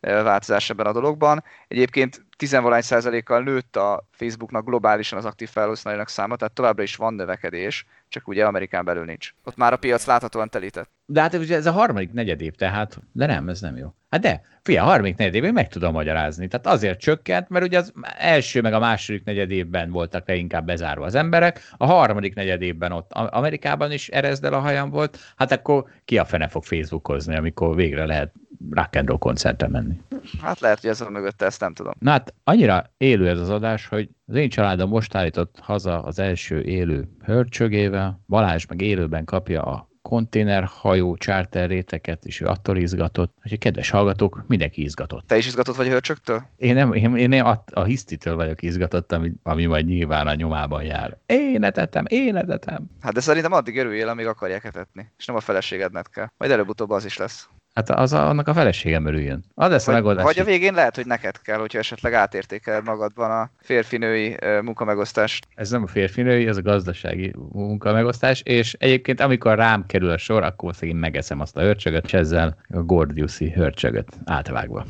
változás 0.00 0.70
ebben 0.70 0.86
a 0.86 0.92
dologban. 0.92 1.44
Egyébként 1.68 2.24
10 2.36 2.58
százalékkal 2.78 3.42
nőtt 3.42 3.76
a 3.76 4.06
Facebooknak 4.10 4.64
globálisan 4.64 5.18
az 5.18 5.24
aktív 5.24 5.48
felhasználóinak 5.48 6.08
száma, 6.08 6.36
tehát 6.36 6.54
továbbra 6.54 6.82
is 6.82 6.96
van 6.96 7.14
növekedés, 7.14 7.86
csak 8.08 8.28
ugye 8.28 8.46
Amerikán 8.46 8.84
belül 8.84 9.04
nincs. 9.04 9.34
Ott 9.44 9.56
már 9.56 9.72
a 9.72 9.76
piac 9.76 10.06
láthatóan 10.06 10.48
telített. 10.48 10.90
De 11.12 11.20
hát 11.20 11.34
ugye 11.34 11.56
ez 11.56 11.66
a 11.66 11.72
harmadik 11.72 12.12
negyedév, 12.12 12.54
tehát, 12.54 12.98
de 13.12 13.26
nem, 13.26 13.48
ez 13.48 13.60
nem 13.60 13.76
jó. 13.76 13.94
Hát 14.10 14.20
de, 14.20 14.42
fia, 14.62 14.82
a 14.82 14.86
harmadik 14.86 15.16
negyedévben 15.16 15.52
meg 15.52 15.68
tudom 15.68 15.92
magyarázni. 15.92 16.48
Tehát 16.48 16.66
azért 16.66 17.00
csökkent, 17.00 17.48
mert 17.48 17.64
ugye 17.64 17.78
az 17.78 17.92
első 18.18 18.60
meg 18.60 18.72
a 18.72 18.78
második 18.78 19.24
negyedévben 19.24 19.90
voltak 19.90 20.28
leginkább 20.28 20.66
bezárva 20.66 21.04
az 21.04 21.14
emberek, 21.14 21.60
a 21.76 21.86
harmadik 21.86 22.34
negyedévben 22.34 22.92
ott 22.92 23.12
Amerikában 23.12 23.92
is 23.92 24.08
erezdel 24.08 24.52
a 24.52 24.58
hajam 24.58 24.90
volt, 24.90 25.18
hát 25.36 25.52
akkor 25.52 25.84
ki 26.04 26.18
a 26.18 26.24
fene 26.24 26.48
fog 26.48 26.64
Facebookozni, 26.64 27.36
amikor 27.36 27.74
végre 27.74 28.06
lehet 28.06 28.32
rock 28.70 28.96
and 28.96 29.08
roll 29.08 29.18
koncertre 29.18 29.68
menni. 29.68 30.00
Hát 30.42 30.60
lehet, 30.60 30.80
hogy 30.80 30.90
ez 30.90 31.00
a 31.00 31.10
mögötte, 31.10 31.46
ezt 31.46 31.60
nem 31.60 31.74
tudom. 31.74 31.92
Na 31.98 32.10
hát 32.10 32.34
annyira 32.44 32.92
élő 32.96 33.28
ez 33.28 33.38
az 33.38 33.50
adás, 33.50 33.86
hogy 33.86 34.08
az 34.26 34.34
én 34.34 34.48
családom 34.48 34.88
most 34.88 35.14
állított 35.14 35.58
haza 35.60 36.02
az 36.02 36.18
első 36.18 36.62
élő 36.62 37.08
hörcsögével, 37.24 38.20
Balázs 38.28 38.66
meg 38.66 38.80
élőben 38.80 39.24
kapja 39.24 39.62
a 39.62 39.90
konténerhajó 40.02 41.16
charter 41.16 41.68
réteket, 41.68 42.24
és 42.24 42.40
ő 42.40 42.46
attól 42.46 42.76
izgatott. 42.76 43.36
Úgyhogy 43.44 43.58
kedves 43.58 43.90
hallgatók, 43.90 44.44
mindenki 44.46 44.82
izgatott. 44.82 45.26
Te 45.26 45.36
is 45.36 45.46
izgatott 45.46 45.76
vagy 45.76 45.86
a 45.86 45.90
hörcsöktől? 45.90 46.42
Én 46.56 46.74
nem, 46.74 46.92
én, 46.92 47.16
én 47.16 47.42
a, 47.42 47.64
a 47.72 47.82
hisztitől 47.82 48.36
vagyok 48.36 48.62
izgatott, 48.62 49.12
ami, 49.12 49.32
ami 49.42 49.66
majd 49.66 49.86
nyilván 49.86 50.26
a 50.26 50.34
nyomában 50.34 50.82
jár. 50.82 51.18
Én 51.26 51.64
etetem, 51.64 52.04
én 52.08 52.36
etetem. 52.36 52.90
Hát 53.00 53.12
de 53.12 53.20
szerintem 53.20 53.52
addig 53.52 53.76
örüljél, 53.76 54.08
amíg 54.08 54.26
akarják 54.26 54.64
etetni. 54.64 55.12
És 55.18 55.26
nem 55.26 55.36
a 55.36 55.40
feleségednek 55.40 56.06
kell. 56.12 56.26
Majd 56.36 56.50
előbb-utóbb 56.50 56.90
az 56.90 57.04
is 57.04 57.16
lesz. 57.16 57.48
Hát 57.74 57.90
az 57.90 58.12
a, 58.12 58.28
annak 58.28 58.48
a 58.48 58.54
feleségem 58.54 59.06
örüljön. 59.06 59.44
Az 59.54 59.70
lesz 59.70 59.88
a 59.88 59.92
megoldás. 59.92 60.24
Vagy 60.24 60.38
a 60.38 60.44
végén 60.44 60.74
lehet, 60.74 60.96
hogy 60.96 61.06
neked 61.06 61.40
kell, 61.40 61.58
hogyha 61.58 61.78
esetleg 61.78 62.12
átértékeled 62.12 62.84
magadban 62.84 63.30
a 63.30 63.50
férfinői 63.60 64.36
munkamegosztást. 64.62 65.46
Ez 65.54 65.70
nem 65.70 65.82
a 65.82 65.86
férfinői, 65.86 66.46
ez 66.46 66.56
a 66.56 66.62
gazdasági 66.62 67.34
munkamegosztás, 67.52 68.40
és 68.40 68.72
egyébként 68.72 69.20
amikor 69.20 69.54
rám 69.54 69.86
kerül 69.86 70.10
a 70.10 70.18
sor, 70.18 70.42
akkor 70.42 70.74
én 70.80 70.96
megeszem 70.96 71.40
azt 71.40 71.56
a 71.56 71.60
hörcsögöt, 71.60 72.04
és 72.04 72.12
ezzel 72.12 72.56
a 72.68 72.78
Gordiuszi 72.82 73.50
hörcsögöt 73.50 74.08
átvágva. 74.24 74.86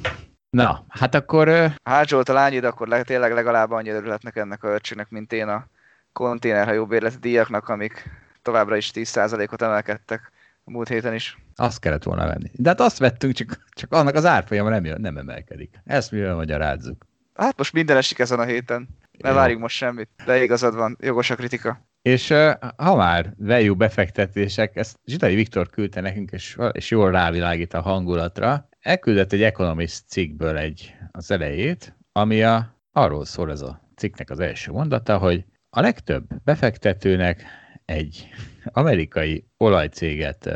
Na, 0.50 0.84
hát 0.88 1.14
akkor... 1.14 1.72
Hát 1.82 2.08
Zsolt, 2.08 2.28
a 2.28 2.32
lányid 2.32 2.64
akkor 2.64 2.88
le, 2.88 3.02
tényleg 3.02 3.32
legalább 3.32 3.70
annyira 3.70 3.96
örülhetnek 3.96 4.36
ennek 4.36 4.64
a 4.64 4.68
hörcsögnek, 4.68 5.08
mint 5.10 5.32
én 5.32 5.48
a 5.48 5.66
konténerhajó 6.12 6.86
bérleti 6.86 7.16
díjaknak, 7.20 7.68
amik 7.68 8.10
továbbra 8.42 8.76
is 8.76 8.90
10%-ot 8.94 9.62
emelkedtek 9.62 10.32
a 10.64 10.70
múlt 10.70 10.88
héten 10.88 11.14
is. 11.14 11.38
Azt 11.54 11.80
kellett 11.80 12.02
volna 12.02 12.26
venni. 12.26 12.50
De 12.52 12.68
hát 12.68 12.80
azt 12.80 12.98
vettünk, 12.98 13.34
csak, 13.34 13.64
csak 13.70 13.92
annak 13.92 14.14
az 14.14 14.24
árfolyama 14.24 14.68
nem, 14.68 14.84
jön, 14.84 15.00
nem 15.00 15.16
emelkedik. 15.16 15.80
Ezt 15.84 16.10
mivel 16.10 16.34
magyarázzuk? 16.34 17.06
Hát 17.34 17.56
most 17.58 17.72
minden 17.72 17.96
esik 17.96 18.18
ezen 18.18 18.38
a 18.38 18.44
héten. 18.44 18.88
Ne 19.18 19.28
Jó. 19.28 19.34
várjunk 19.34 19.60
most 19.60 19.76
semmit. 19.76 20.08
De 20.24 20.42
igazad 20.42 20.74
van, 20.74 20.96
jogos 21.00 21.30
a 21.30 21.34
kritika. 21.34 21.86
És 22.02 22.28
ha 22.76 22.96
már 22.96 23.34
value 23.38 23.74
befektetések, 23.74 24.76
ezt 24.76 24.98
Zsidai 25.04 25.34
Viktor 25.34 25.70
küldte 25.70 26.00
nekünk, 26.00 26.30
és, 26.30 26.58
és 26.72 26.90
jól 26.90 27.10
rávilágít 27.10 27.74
a 27.74 27.80
hangulatra, 27.80 28.68
elküldött 28.80 29.32
egy 29.32 29.42
Economist 29.42 30.08
cikkből 30.08 30.56
egy 30.56 30.94
az 31.10 31.30
elejét, 31.30 31.96
ami 32.12 32.42
a, 32.42 32.78
arról 32.92 33.24
szól 33.24 33.50
ez 33.50 33.60
a 33.60 33.80
cikknek 33.96 34.30
az 34.30 34.40
első 34.40 34.72
mondata, 34.72 35.18
hogy 35.18 35.44
a 35.70 35.80
legtöbb 35.80 36.24
befektetőnek 36.44 37.44
egy 37.92 38.28
amerikai 38.64 39.44
olajcéget 39.56 40.48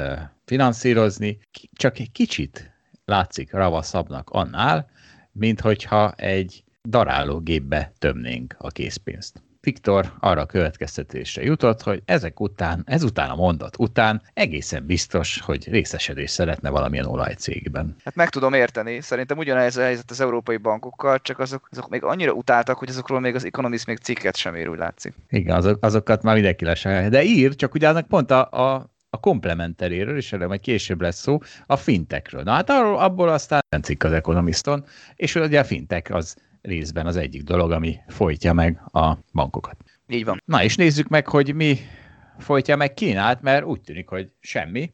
finanszírozni 0.44 1.38
csak 1.72 1.98
egy 1.98 2.12
kicsit 2.12 2.72
látszik 3.04 3.52
ravaszabbnak 3.52 4.30
annál, 4.30 4.90
mint 5.32 5.60
hogyha 5.60 6.12
egy 6.12 6.64
darálógépbe 6.88 7.92
tömnénk 7.98 8.54
a 8.58 8.68
készpénzt. 8.68 9.42
Viktor 9.66 10.12
arra 10.20 10.40
a 10.40 10.46
következtetésre 10.46 11.42
jutott, 11.42 11.82
hogy 11.82 12.02
ezek 12.04 12.40
után, 12.40 12.82
ezután 12.86 13.30
a 13.30 13.34
mondat 13.34 13.76
után 13.78 14.22
egészen 14.34 14.86
biztos, 14.86 15.40
hogy 15.40 15.68
részesedés 15.68 16.30
szeretne 16.30 16.70
valamilyen 16.70 17.06
olajcégben. 17.06 17.96
Hát 18.04 18.14
meg 18.14 18.28
tudom 18.28 18.52
érteni. 18.52 19.00
Szerintem 19.00 19.38
ugyanez 19.38 19.76
a 19.76 19.82
helyzet 19.82 20.10
az 20.10 20.20
európai 20.20 20.56
bankokkal, 20.56 21.18
csak 21.18 21.38
azok, 21.38 21.68
azok 21.70 21.88
még 21.88 22.02
annyira 22.02 22.32
utáltak, 22.32 22.78
hogy 22.78 22.88
azokról 22.88 23.20
még 23.20 23.34
az 23.34 23.44
Economist 23.44 23.86
még 23.86 23.98
cikket 23.98 24.36
sem 24.36 24.54
ér, 24.54 24.68
úgy 24.68 24.78
látszik. 24.78 25.14
Igen, 25.28 25.56
azok, 25.56 25.84
azokat 25.84 26.22
már 26.22 26.34
mindenki 26.34 26.64
lesajálja. 26.64 27.08
De 27.08 27.22
ír, 27.22 27.54
csak 27.54 27.74
ugye 27.74 27.88
annak 27.88 28.08
pont 28.08 28.30
a, 28.30 28.50
a 28.50 28.94
a 29.10 29.20
komplementeréről, 29.20 30.16
és 30.16 30.32
erről 30.32 30.48
majd 30.48 30.60
később 30.60 31.00
lesz 31.00 31.20
szó, 31.20 31.38
a 31.66 31.76
fintekről. 31.76 32.42
Na 32.42 32.52
hát 32.52 32.70
arról, 32.70 32.98
abból 32.98 33.28
aztán 33.28 33.60
cikk 33.82 34.02
az 34.02 34.12
Economiston, 34.12 34.84
és 35.16 35.34
ugye 35.34 35.60
a 35.60 35.64
fintek 35.64 36.10
az 36.10 36.36
részben 36.66 37.06
az 37.06 37.16
egyik 37.16 37.42
dolog, 37.42 37.70
ami 37.70 37.98
folytja 38.06 38.52
meg 38.52 38.82
a 38.92 39.18
bankokat. 39.32 39.76
Így 40.08 40.24
van. 40.24 40.42
Na 40.44 40.62
és 40.62 40.76
nézzük 40.76 41.08
meg, 41.08 41.28
hogy 41.28 41.54
mi 41.54 41.78
folytja 42.38 42.76
meg 42.76 42.94
Kínát, 42.94 43.42
mert 43.42 43.64
úgy 43.64 43.80
tűnik, 43.80 44.08
hogy 44.08 44.30
semmi. 44.40 44.92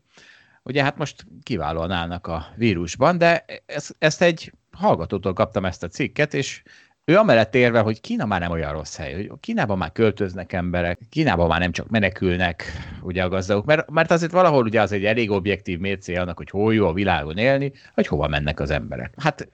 Ugye 0.62 0.82
hát 0.82 0.96
most 0.96 1.26
kiválóan 1.42 1.90
állnak 1.90 2.26
a 2.26 2.46
vírusban, 2.56 3.18
de 3.18 3.44
ezt, 3.66 3.96
ezt 3.98 4.22
egy 4.22 4.52
hallgatótól 4.70 5.32
kaptam 5.32 5.64
ezt 5.64 5.82
a 5.82 5.88
cikket, 5.88 6.34
és 6.34 6.62
ő 7.04 7.16
amellett 7.16 7.54
érve, 7.54 7.80
hogy 7.80 8.00
Kína 8.00 8.24
már 8.24 8.40
nem 8.40 8.50
olyan 8.50 8.72
rossz 8.72 8.96
hely, 8.96 9.12
hogy 9.12 9.30
Kínában 9.40 9.78
már 9.78 9.92
költöznek 9.92 10.52
emberek, 10.52 10.98
Kínában 11.10 11.48
már 11.48 11.60
nem 11.60 11.72
csak 11.72 11.88
menekülnek 11.88 12.64
ugye 13.02 13.22
a 13.22 13.28
gazdagok, 13.28 13.64
mert, 13.64 13.90
mert 13.90 14.10
azért 14.10 14.32
valahol 14.32 14.64
ugye 14.64 14.80
az 14.80 14.92
egy 14.92 15.04
elég 15.04 15.30
objektív 15.30 15.78
mércé 15.78 16.16
annak, 16.16 16.36
hogy 16.36 16.50
hol 16.50 16.74
jó 16.74 16.86
a 16.86 16.92
világon 16.92 17.36
élni, 17.36 17.72
hogy 17.94 18.06
hova 18.06 18.28
mennek 18.28 18.60
az 18.60 18.70
emberek. 18.70 19.14
Hát 19.16 19.48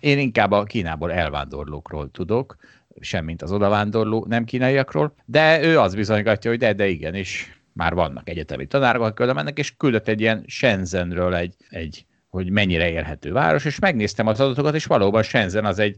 én 0.00 0.18
inkább 0.18 0.50
a 0.50 0.62
Kínából 0.62 1.12
elvándorlókról 1.12 2.10
tudok, 2.10 2.56
semmint 3.00 3.42
az 3.42 3.52
odavándorló 3.52 4.24
nem 4.28 4.44
kínaiakról, 4.44 5.14
de 5.24 5.62
ő 5.62 5.78
az 5.78 5.94
bizonygatja, 5.94 6.50
hogy 6.50 6.58
de, 6.58 6.72
de 6.72 6.86
igen, 6.86 7.14
és 7.14 7.46
már 7.72 7.94
vannak 7.94 8.28
egyetemi 8.28 8.66
tanárok, 8.66 9.02
akik 9.02 9.20
oda 9.20 9.34
mennek, 9.34 9.58
és 9.58 9.76
küldött 9.76 10.08
egy 10.08 10.20
ilyen 10.20 10.44
Shenzhenről 10.46 11.34
egy, 11.34 11.54
egy 11.68 12.06
hogy 12.28 12.50
mennyire 12.50 12.90
élhető 12.90 13.32
város, 13.32 13.64
és 13.64 13.78
megnéztem 13.78 14.26
az 14.26 14.40
adatokat, 14.40 14.74
és 14.74 14.84
valóban 14.84 15.22
Shenzhen 15.22 15.64
az 15.64 15.78
egy 15.78 15.96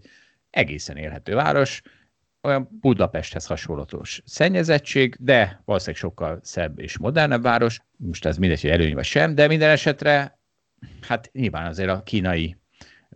egészen 0.51 0.97
élhető 0.97 1.35
város, 1.35 1.83
olyan 2.43 2.69
Budapesthez 2.81 3.47
hasonlatos 3.47 4.23
szennyezettség, 4.25 5.17
de 5.19 5.63
valószínűleg 5.65 6.01
sokkal 6.01 6.39
szebb 6.43 6.79
és 6.79 6.99
modernebb 6.99 7.43
város. 7.43 7.79
Most 7.97 8.25
ez 8.25 8.37
mindegy, 8.37 8.61
hogy 8.61 8.71
előny 8.71 8.95
vagy 8.95 9.05
sem, 9.05 9.35
de 9.35 9.47
minden 9.47 9.71
esetre, 9.71 10.39
hát 11.01 11.31
nyilván 11.33 11.67
azért 11.67 11.91
a 11.91 12.03
kínai 12.03 12.57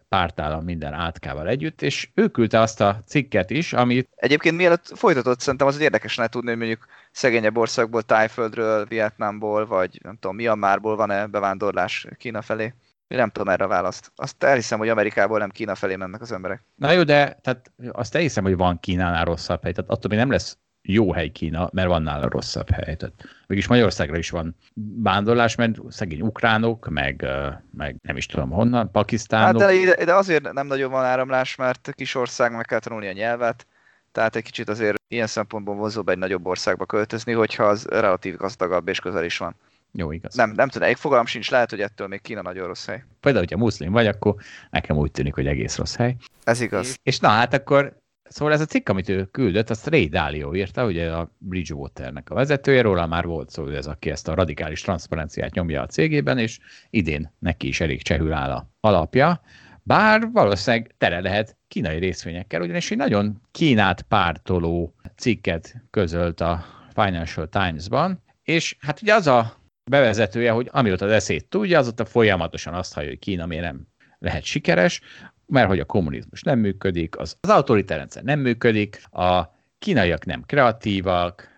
pártállam 0.08 0.64
minden 0.64 0.92
átkával 0.92 1.48
együtt, 1.48 1.82
és 1.82 2.10
ő 2.14 2.28
küldte 2.28 2.60
azt 2.60 2.80
a 2.80 3.02
cikket 3.06 3.50
is, 3.50 3.72
amit... 3.72 4.08
Egyébként 4.14 4.56
mielőtt 4.56 4.90
folytatott, 4.94 5.40
szerintem 5.40 5.66
az 5.66 5.80
érdekes 5.80 6.16
lehet 6.16 6.30
tudni, 6.30 6.48
hogy 6.48 6.58
mondjuk 6.58 6.86
szegényebb 7.10 7.56
országból, 7.56 8.02
Tájföldről, 8.02 8.86
Vietnámból, 8.86 9.66
vagy 9.66 10.00
nem 10.02 10.16
tudom, 10.20 10.36
Myanmarból 10.36 10.96
van-e 10.96 11.26
bevándorlás 11.26 12.06
Kína 12.16 12.42
felé? 12.42 12.74
Én 13.06 13.18
nem 13.18 13.30
tudom 13.30 13.48
erre 13.48 13.64
a 13.64 13.68
választ. 13.68 14.12
Azt 14.14 14.42
elhiszem, 14.42 14.78
hogy 14.78 14.88
Amerikából 14.88 15.38
nem 15.38 15.50
Kína 15.50 15.74
felé 15.74 15.96
mennek 15.96 16.20
az 16.20 16.32
emberek. 16.32 16.64
Na 16.74 16.90
jó, 16.90 17.02
de 17.02 17.38
tehát 17.42 17.72
azt 17.90 18.14
elhiszem, 18.14 18.44
hogy 18.44 18.56
van 18.56 18.80
Kínánál 18.80 19.24
rosszabb 19.24 19.62
hely. 19.62 19.72
Tehát 19.72 19.90
attól 19.90 20.10
még 20.10 20.18
nem 20.18 20.30
lesz 20.30 20.58
jó 20.82 21.12
hely 21.12 21.28
Kína, 21.28 21.68
mert 21.72 21.88
van 21.88 22.02
nála 22.02 22.28
rosszabb 22.28 22.70
hely. 22.70 22.96
Tehát 22.96 23.14
mégis 23.46 23.66
Magyarországra 23.66 24.16
is 24.16 24.30
van 24.30 24.56
vándorlás, 25.02 25.54
mert 25.54 25.78
szegény 25.88 26.20
ukránok, 26.20 26.88
meg, 26.88 27.26
meg 27.70 27.96
nem 28.02 28.16
is 28.16 28.26
tudom 28.26 28.50
honnan, 28.50 28.90
pakisztánok. 28.90 29.62
Hát 29.62 29.70
de, 29.70 30.04
de 30.04 30.14
azért 30.14 30.52
nem 30.52 30.66
nagyon 30.66 30.90
van 30.90 31.04
áramlás, 31.04 31.56
mert 31.56 31.90
kis 31.94 32.14
ország 32.14 32.52
meg 32.52 32.64
kell 32.64 32.78
tanulni 32.78 33.08
a 33.08 33.12
nyelvet, 33.12 33.66
tehát 34.12 34.36
egy 34.36 34.42
kicsit 34.42 34.68
azért 34.68 35.02
ilyen 35.08 35.26
szempontból 35.26 35.74
vonzóbb 35.74 36.08
egy 36.08 36.18
nagyobb 36.18 36.46
országba 36.46 36.86
költözni, 36.86 37.32
hogyha 37.32 37.64
az 37.64 37.84
relatív 37.84 38.36
gazdagabb 38.36 38.88
és 38.88 39.00
közel 39.00 39.24
is 39.24 39.38
van. 39.38 39.56
Jó, 39.96 40.12
igaz. 40.12 40.34
Nem, 40.34 40.50
nem 40.50 40.68
tudom, 40.68 40.88
egy 40.88 40.98
fogalm 40.98 41.26
sincs, 41.26 41.50
lehet, 41.50 41.70
hogy 41.70 41.80
ettől 41.80 42.06
még 42.06 42.20
Kína 42.20 42.42
nagyon 42.42 42.66
rossz 42.66 42.86
hely. 42.86 43.04
Például, 43.20 43.44
hogyha 43.44 43.64
muszlim 43.64 43.92
vagy, 43.92 44.06
akkor 44.06 44.34
nekem 44.70 44.96
úgy 44.96 45.10
tűnik, 45.10 45.34
hogy 45.34 45.46
egész 45.46 45.76
rossz 45.76 45.96
hely. 45.96 46.16
Ez 46.44 46.60
igaz. 46.60 46.86
És, 46.88 46.96
és 47.02 47.18
na, 47.18 47.28
hát 47.28 47.54
akkor 47.54 48.02
Szóval 48.28 48.54
ez 48.54 48.60
a 48.60 48.64
cikk, 48.64 48.88
amit 48.88 49.08
ő 49.08 49.24
küldött, 49.24 49.70
azt 49.70 49.86
Ray 49.86 50.08
Dalio 50.08 50.54
írta, 50.54 50.84
ugye 50.84 51.12
a 51.12 51.30
Bridgewaternek 51.38 52.30
a 52.30 52.34
vezetője, 52.34 52.82
róla 52.82 53.06
már 53.06 53.24
volt 53.24 53.50
szó, 53.50 53.62
hogy 53.62 53.74
ez 53.74 53.86
aki 53.86 54.10
ezt 54.10 54.28
a 54.28 54.34
radikális 54.34 54.80
transzparenciát 54.80 55.54
nyomja 55.54 55.82
a 55.82 55.86
cégében, 55.86 56.38
és 56.38 56.58
idén 56.90 57.32
neki 57.38 57.68
is 57.68 57.80
elég 57.80 58.02
csehül 58.02 58.32
áll 58.32 58.50
a 58.50 58.68
alapja. 58.80 59.40
Bár 59.82 60.30
valószínűleg 60.32 60.94
tere 60.98 61.20
lehet 61.20 61.56
kínai 61.68 61.98
részvényekkel, 61.98 62.60
ugyanis 62.60 62.90
egy 62.90 62.96
nagyon 62.96 63.40
Kínát 63.50 64.02
pártoló 64.02 64.94
cikket 65.16 65.74
közölt 65.90 66.40
a 66.40 66.64
Financial 66.94 67.48
Times-ban, 67.48 68.22
és 68.42 68.76
hát 68.80 69.02
ugye 69.02 69.14
az 69.14 69.26
a 69.26 69.63
bevezetője, 69.90 70.50
hogy 70.50 70.68
amióta 70.72 71.04
az 71.04 71.12
eszét 71.12 71.48
tudja, 71.48 71.78
azóta 71.78 72.04
folyamatosan 72.04 72.74
azt 72.74 72.94
hallja, 72.94 73.08
hogy 73.08 73.18
Kína 73.18 73.46
miért 73.46 73.64
nem 73.64 73.86
lehet 74.18 74.44
sikeres, 74.44 75.00
mert 75.46 75.68
hogy 75.68 75.78
a 75.78 75.84
kommunizmus 75.84 76.42
nem 76.42 76.58
működik, 76.58 77.18
az, 77.18 77.36
az 77.40 77.50
autoritár 77.50 77.98
rendszer 77.98 78.22
nem 78.22 78.40
működik, 78.40 79.02
a 79.10 79.42
kínaiak 79.78 80.24
nem 80.24 80.42
kreatívak, 80.46 81.48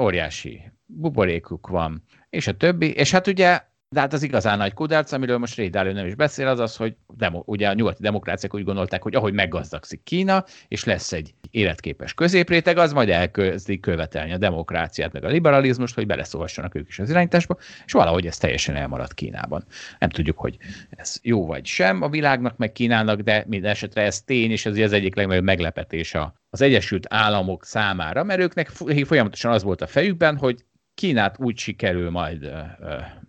óriási 0.00 0.72
buborékuk 0.86 1.66
van, 1.66 2.02
és 2.30 2.46
a 2.46 2.56
többi. 2.56 2.92
És 2.92 3.10
hát 3.10 3.26
ugye 3.26 3.60
de 3.94 4.00
hát 4.00 4.12
az 4.12 4.22
igazán 4.22 4.58
nagy 4.58 4.72
kudarc, 4.72 5.12
amiről 5.12 5.38
most 5.38 5.56
Rédálő 5.56 5.92
nem 5.92 6.06
is 6.06 6.14
beszél, 6.14 6.46
az 6.46 6.58
az, 6.58 6.76
hogy 6.76 6.96
demo, 7.16 7.42
ugye 7.46 7.68
a 7.68 7.72
nyugati 7.72 8.02
demokráciák 8.02 8.54
úgy 8.54 8.64
gondolták, 8.64 9.02
hogy 9.02 9.14
ahogy 9.14 9.32
meggazdagszik 9.32 10.02
Kína, 10.02 10.44
és 10.68 10.84
lesz 10.84 11.12
egy 11.12 11.34
életképes 11.50 12.14
középréteg, 12.14 12.78
az 12.78 12.92
majd 12.92 13.08
elkezdik 13.08 13.80
követelni 13.80 14.32
a 14.32 14.38
demokráciát, 14.38 15.12
meg 15.12 15.24
a 15.24 15.28
liberalizmust, 15.28 15.94
hogy 15.94 16.06
beleszólhassanak 16.06 16.74
ők 16.74 16.88
is 16.88 16.98
az 16.98 17.10
irányításba, 17.10 17.56
és 17.86 17.92
valahogy 17.92 18.26
ez 18.26 18.36
teljesen 18.36 18.76
elmaradt 18.76 19.14
Kínában. 19.14 19.64
Nem 19.98 20.08
tudjuk, 20.08 20.38
hogy 20.38 20.56
ez 20.90 21.18
jó 21.22 21.46
vagy 21.46 21.66
sem 21.66 22.02
a 22.02 22.08
világnak, 22.08 22.56
meg 22.56 22.72
Kínának, 22.72 23.20
de 23.20 23.44
minden 23.46 23.70
esetre 23.70 24.02
ez 24.02 24.22
tény, 24.22 24.50
és 24.50 24.66
ez 24.66 24.78
az 24.78 24.92
egyik 24.92 25.16
legnagyobb 25.16 25.44
meglepetés 25.44 26.14
az 26.50 26.60
Egyesült 26.60 27.06
Államok 27.08 27.64
számára, 27.64 28.24
mert 28.24 28.40
őknek 28.40 28.68
folyamatosan 29.06 29.52
az 29.52 29.62
volt 29.62 29.82
a 29.82 29.86
fejükben, 29.86 30.36
hogy 30.36 30.64
Kínát 30.94 31.36
úgy 31.38 31.58
sikerül 31.58 32.10
majd 32.10 32.50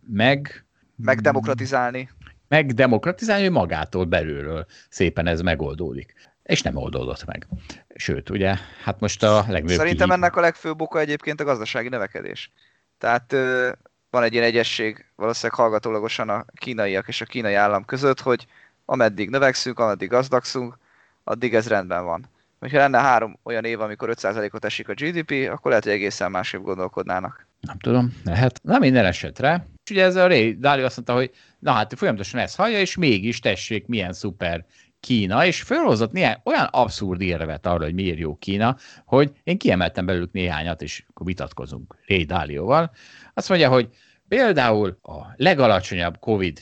meg... 0.07 0.65
Megdemokratizálni. 0.95 2.09
Megdemokratizálni, 2.47 3.47
magától 3.47 4.05
belülről 4.05 4.65
szépen 4.89 5.27
ez 5.27 5.41
megoldódik. 5.41 6.13
És 6.43 6.61
nem 6.61 6.75
oldódott 6.75 7.25
meg. 7.25 7.47
Sőt, 7.95 8.29
ugye, 8.29 8.55
hát 8.83 8.99
most 8.99 9.23
a 9.23 9.35
legnagyobb 9.47 9.77
Szerintem 9.77 10.07
kihív... 10.07 10.23
ennek 10.23 10.35
a 10.35 10.41
legfőbb 10.41 10.81
oka 10.81 10.99
egyébként 10.99 11.41
a 11.41 11.43
gazdasági 11.43 11.89
növekedés. 11.89 12.51
Tehát 12.97 13.35
van 14.09 14.23
egy 14.23 14.33
ilyen 14.33 14.45
egyesség 14.45 15.05
valószínűleg 15.15 15.59
hallgatólagosan 15.59 16.29
a 16.29 16.45
kínaiak 16.53 17.07
és 17.07 17.21
a 17.21 17.25
kínai 17.25 17.53
állam 17.53 17.85
között, 17.85 18.19
hogy 18.19 18.45
ameddig 18.85 19.29
növekszünk, 19.29 19.79
ameddig 19.79 20.09
gazdagszunk, 20.09 20.77
addig 21.23 21.53
ez 21.53 21.67
rendben 21.67 22.05
van. 22.05 22.29
Hogyha 22.59 22.77
lenne 22.77 22.99
három 22.99 23.39
olyan 23.43 23.65
év, 23.65 23.81
amikor 23.81 24.09
5%-ot 24.11 24.65
esik 24.65 24.89
a 24.89 24.93
GDP, 24.93 25.49
akkor 25.51 25.69
lehet, 25.69 25.83
hogy 25.83 25.93
egészen 25.93 26.31
másképp 26.31 26.61
gondolkodnának. 26.61 27.47
Nem 27.59 27.77
tudom, 27.77 28.21
lehet. 28.23 28.59
Na 28.63 28.79
minden 28.79 29.05
esetre. 29.05 29.67
És 29.86 29.91
ugye 29.91 30.03
ez 30.03 30.15
a 30.15 30.27
Ray 30.27 30.57
Dalio 30.57 30.86
azt 30.86 30.95
mondta, 30.95 31.13
hogy 31.13 31.31
na 31.59 31.71
hát 31.71 31.93
folyamatosan 31.97 32.39
ezt 32.39 32.55
hallja, 32.55 32.79
és 32.79 32.95
mégis 32.95 33.39
tessék, 33.39 33.86
milyen 33.86 34.13
szuper 34.13 34.65
Kína, 34.99 35.45
és 35.45 35.61
felhozott 35.61 36.11
néhány 36.11 36.41
olyan 36.43 36.67
abszurd 36.71 37.21
érvet 37.21 37.65
arra, 37.65 37.83
hogy 37.83 37.93
miért 37.93 38.17
jó 38.17 38.36
Kína, 38.36 38.77
hogy 39.05 39.31
én 39.43 39.57
kiemeltem 39.57 40.05
belőlük 40.05 40.31
néhányat, 40.31 40.81
és 40.81 41.03
akkor 41.09 41.25
vitatkozunk 41.25 41.95
Ray 42.07 42.23
Dalioval. 42.23 42.91
Azt 43.33 43.49
mondja, 43.49 43.69
hogy 43.69 43.89
például 44.27 44.99
a 45.01 45.33
legalacsonyabb 45.36 46.19
COVID 46.19 46.59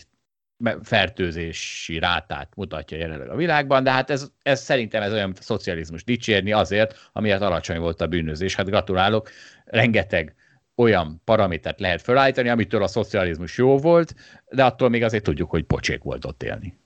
fertőzési 0.82 2.00
rátát 2.00 2.56
mutatja 2.56 2.98
jelenleg 2.98 3.30
a 3.30 3.36
világban, 3.36 3.84
de 3.84 3.92
hát 3.92 4.10
ez, 4.10 4.32
ez 4.42 4.62
szerintem 4.62 5.02
ez 5.02 5.12
olyan 5.12 5.34
szocializmus 5.40 6.04
dicsérni 6.04 6.52
azért, 6.52 7.10
amiért 7.14 7.42
alacsony 7.42 7.80
volt 7.80 8.02
a 8.02 8.08
bűnözés. 8.08 8.56
Hát 8.56 8.66
gratulálok, 8.66 9.30
rengeteg 9.66 10.36
olyan 10.76 11.22
paramétert 11.24 11.80
lehet 11.80 12.02
felállítani, 12.02 12.50
amitől 12.50 12.84
a 12.84 12.88
szocializmus 12.88 13.58
jó 13.58 13.78
volt, 13.78 14.16
de 14.50 14.64
attól 14.64 14.90
még 14.90 15.04
azért 15.04 15.24
tudjuk, 15.24 15.50
hogy 15.50 15.64
pocsék 15.64 16.04
volt 16.04 16.26
ott 16.26 16.44
élni. 16.44 16.78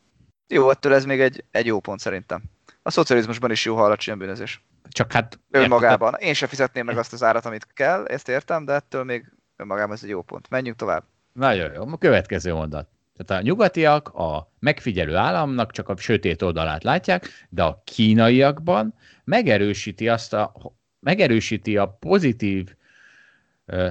Jó, 0.47 0.69
ettől 0.69 0.93
ez 0.93 1.05
még 1.05 1.19
egy, 1.19 1.43
egy 1.51 1.65
jó 1.65 1.79
pont 1.79 1.99
szerintem. 1.99 2.43
A 2.81 2.91
szocializmusban 2.91 3.51
is 3.51 3.65
jó, 3.65 3.75
ha 3.75 3.83
alacsony 3.83 4.17
bűnözés. 4.17 4.65
Csak 4.89 5.11
hát... 5.11 5.39
Önmagában. 5.51 6.15
Én 6.19 6.33
sem 6.33 6.49
fizetném 6.49 6.85
meg 6.85 6.97
azt 6.97 7.13
az 7.13 7.23
árat, 7.23 7.45
amit 7.45 7.67
kell, 7.73 8.05
ezt 8.05 8.29
értem, 8.29 8.65
de 8.65 8.73
ettől 8.73 9.03
még 9.03 9.31
önmagában 9.55 9.95
ez 9.95 10.03
egy 10.03 10.09
jó 10.09 10.21
pont. 10.21 10.49
Menjünk 10.49 10.77
tovább. 10.77 11.03
Nagyon 11.33 11.73
jó. 11.73 11.81
A 11.81 11.97
következő 11.97 12.53
mondat. 12.53 12.89
Tehát 13.17 13.43
a 13.43 13.45
nyugatiak 13.45 14.09
a 14.09 14.51
megfigyelő 14.59 15.15
államnak 15.15 15.71
csak 15.71 15.89
a 15.89 15.97
sötét 15.97 16.41
oldalát 16.41 16.83
látják, 16.83 17.29
de 17.49 17.63
a 17.63 17.81
kínaiakban 17.85 18.93
megerősíti 19.23 20.09
azt 20.09 20.33
a, 20.33 20.53
megerősíti 20.99 21.77
a 21.77 21.88
pozitív 21.88 22.75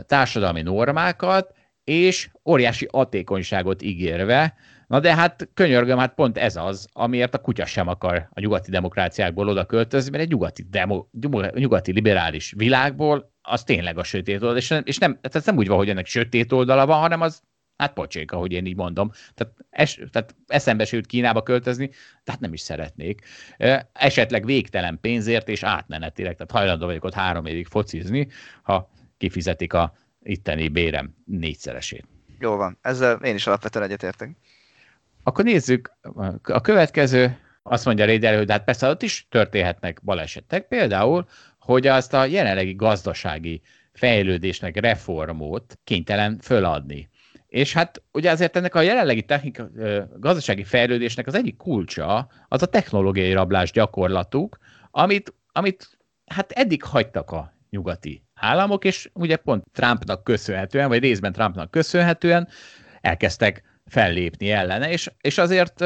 társadalmi 0.07 0.63
normákat, 0.63 1.55
és 1.85 2.31
óriási 2.45 2.89
hatékonyságot 2.93 3.83
ígérve, 3.83 4.55
Na 4.87 5.01
de 5.01 5.15
hát 5.15 5.49
könyörgöm, 5.55 5.99
hát 5.99 6.15
pont 6.15 6.39
ez 6.39 6.57
az, 6.57 6.89
amiért 6.93 7.35
a 7.35 7.39
kutya 7.39 7.67
sem 7.67 7.89
akar 7.89 8.29
a 8.33 8.41
nyugati 8.41 8.71
demokráciákból 8.71 9.49
oda 9.49 9.65
költözni, 9.65 10.11
mert 10.11 10.23
egy 10.23 10.31
nyugati, 10.31 10.67
demo, 10.71 11.07
nyugati 11.55 11.93
liberális 11.93 12.55
világból 12.57 13.33
az 13.43 13.63
tényleg 13.65 13.99
a 13.99 14.05
sötét 14.05 14.43
oldal, 14.43 14.57
és, 14.57 14.75
és 14.85 14.99
nem, 14.99 15.13
tehát 15.13 15.35
ez 15.35 15.47
nem 15.47 15.57
úgy 15.57 15.69
van, 15.69 15.77
hogy 15.77 15.89
ennek 15.89 16.07
sötét 16.07 16.53
oldala 16.53 16.87
van, 16.87 16.99
hanem 16.99 17.21
az 17.21 17.43
hát 17.77 17.93
pocsék, 17.93 18.33
ahogy 18.33 18.53
én 18.53 18.67
így 18.67 18.77
mondom. 18.77 19.11
Tehát, 19.35 19.55
es, 19.71 20.01
tehát 20.11 20.35
eszembe 20.47 20.85
sült 20.85 21.07
Kínába 21.07 21.43
költözni, 21.43 21.91
tehát 22.25 22.41
nem 22.41 22.53
is 22.53 22.61
szeretnék. 22.61 23.27
Esetleg 23.93 24.45
végtelen 24.45 24.99
pénzért 25.01 25.49
és 25.49 25.63
átmenetileg, 25.63 26.37
tehát 26.37 26.53
hajlandó 26.53 26.87
vagyok 26.87 27.05
ott 27.05 27.15
három 27.15 27.47
évig 27.47 27.67
focizni, 27.67 28.29
ha 28.63 28.91
kifizetik 29.17 29.73
a 29.73 29.93
itteni 30.23 30.69
bérem 30.69 31.15
négyszeresét. 31.25 32.07
Jó 32.39 32.57
van, 32.57 32.79
ezzel 32.81 33.19
én 33.23 33.35
is 33.35 33.47
alapvetően 33.47 33.85
egyetértek. 33.85 34.37
Akkor 35.23 35.45
nézzük, 35.45 35.93
a 36.43 36.61
következő, 36.61 37.39
azt 37.63 37.85
mondja 37.85 38.05
Réder, 38.05 38.37
hogy 38.37 38.51
hát 38.51 38.65
persze 38.65 38.89
ott 38.89 39.03
is 39.03 39.27
történhetnek 39.31 40.01
balesetek, 40.03 40.69
például, 40.69 41.29
hogy 41.59 41.87
azt 41.87 42.15
a 42.15 42.25
jelenlegi 42.25 42.75
gazdasági 42.75 43.63
fejlődésnek 43.93 44.81
reformot 44.81 45.79
kénytelen 45.85 46.39
föladni 46.43 47.09
És 47.47 47.73
hát 47.73 48.03
ugye 48.13 48.31
azért 48.31 48.57
ennek 48.57 48.75
a 48.75 48.81
jelenlegi 48.81 49.23
technika, 49.23 49.69
gazdasági 50.17 50.65
fejlődésnek 50.65 51.27
az 51.27 51.35
egyik 51.35 51.57
kulcsa 51.57 52.29
az 52.49 52.63
a 52.63 52.67
technológiai 52.67 53.33
rablás 53.33 53.71
gyakorlatuk, 53.71 54.59
amit, 54.91 55.35
amit 55.53 55.99
hát 56.27 56.53
eddig 56.53 56.83
hagytak 56.83 57.31
a 57.31 57.53
nyugati 57.71 58.26
államok, 58.41 58.85
és 58.85 59.11
ugye 59.13 59.37
pont 59.37 59.65
Trumpnak 59.73 60.25
köszönhetően, 60.25 60.89
vagy 60.89 61.01
részben 61.01 61.33
Trumpnak 61.33 61.71
köszönhetően 61.71 62.49
elkezdtek 63.01 63.63
fellépni 63.87 64.51
ellene, 64.51 64.91
és, 64.91 65.11
és 65.21 65.39
azért 65.39 65.85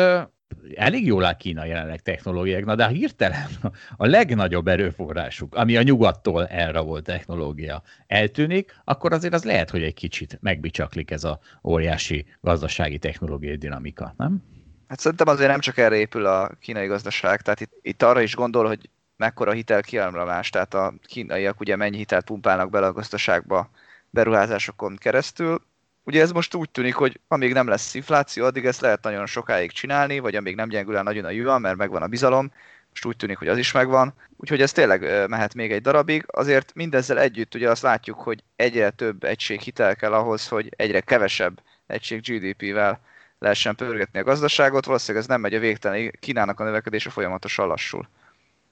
elég 0.75 1.07
jól 1.07 1.25
áll 1.25 1.37
Kína 1.37 1.65
jelenleg 1.65 2.01
technológiáknak, 2.01 2.77
de 2.77 2.89
hirtelen 2.89 3.49
a 3.97 4.07
legnagyobb 4.07 4.69
erőforrásuk, 4.69 5.55
ami 5.55 5.77
a 5.77 5.83
nyugattól 5.83 6.47
elravolt 6.47 7.05
technológia 7.05 7.83
eltűnik, 8.07 8.81
akkor 8.85 9.13
azért 9.13 9.35
az 9.35 9.45
lehet, 9.45 9.71
hogy 9.71 9.83
egy 9.83 9.95
kicsit 9.95 10.39
megbicsaklik 10.41 11.11
ez 11.11 11.25
a 11.25 11.39
óriási 11.65 12.27
gazdasági 12.41 12.99
technológiai 12.99 13.57
dinamika, 13.57 14.15
nem? 14.17 14.43
Hát 14.89 14.99
szerintem 14.99 15.29
azért 15.29 15.51
nem 15.51 15.61
csak 15.61 15.79
erre 15.79 15.97
épül 15.97 16.27
a 16.27 16.51
kínai 16.61 16.87
gazdaság, 16.87 17.41
tehát 17.41 17.61
itt, 17.61 17.73
itt 17.83 18.03
arra 18.03 18.21
is 18.21 18.35
gondol, 18.35 18.67
hogy 18.67 18.91
mekkora 19.21 19.53
hitel 19.53 19.83
kiáramlás, 19.83 20.51
tehát 20.51 20.75
a 20.75 20.95
kínaiak 21.07 21.61
ugye 21.61 21.77
mennyi 21.77 21.97
hitelt 21.97 22.25
pumpálnak 22.25 22.71
bele 22.71 22.87
a 22.87 22.93
gazdaságba 22.93 23.71
beruházásokon 24.11 24.97
keresztül, 24.97 25.69
Ugye 26.05 26.21
ez 26.21 26.31
most 26.31 26.55
úgy 26.55 26.71
tűnik, 26.71 26.95
hogy 26.95 27.21
amíg 27.29 27.53
nem 27.53 27.69
lesz 27.69 27.95
infláció, 27.95 28.45
addig 28.45 28.65
ezt 28.65 28.81
lehet 28.81 29.03
nagyon 29.03 29.27
sokáig 29.27 29.73
csinálni, 29.73 30.19
vagy 30.19 30.35
amíg 30.35 30.55
nem 30.55 30.69
gyengül 30.69 30.97
el 30.97 31.03
nagyon 31.03 31.25
a 31.25 31.31
yuan, 31.31 31.61
mert 31.61 31.77
megvan 31.77 32.03
a 32.03 32.07
bizalom, 32.07 32.53
most 32.91 33.05
úgy 33.05 33.17
tűnik, 33.17 33.39
hogy 33.39 33.49
az 33.49 33.59
is 33.59 33.73
megvan. 33.73 34.15
Úgyhogy 34.37 34.61
ez 34.61 34.73
tényleg 34.73 35.29
mehet 35.29 35.55
még 35.55 35.73
egy 35.73 35.83
darabig. 35.83 36.25
Azért 36.27 36.75
mindezzel 36.75 37.19
együtt 37.19 37.55
ugye 37.55 37.71
azt 37.71 37.83
látjuk, 37.83 38.19
hogy 38.21 38.43
egyre 38.57 38.91
több 38.91 39.25
egység 39.25 39.61
hitel 39.61 39.97
kell 39.97 40.13
ahhoz, 40.13 40.49
hogy 40.49 40.73
egyre 40.77 41.01
kevesebb 41.01 41.63
egység 41.87 42.21
GDP-vel 42.21 43.01
lehessen 43.39 43.75
pörgetni 43.75 44.19
a 44.19 44.25
gazdaságot. 44.25 44.85
Valószínűleg 44.85 45.23
ez 45.23 45.29
nem 45.29 45.41
megy 45.41 45.55
a 45.55 45.59
végtelen, 45.59 46.11
Kínának 46.21 46.61
a 46.61 46.65
növekedése 46.65 47.11
folyamatosan 47.11 47.67
lassul. 47.67 48.09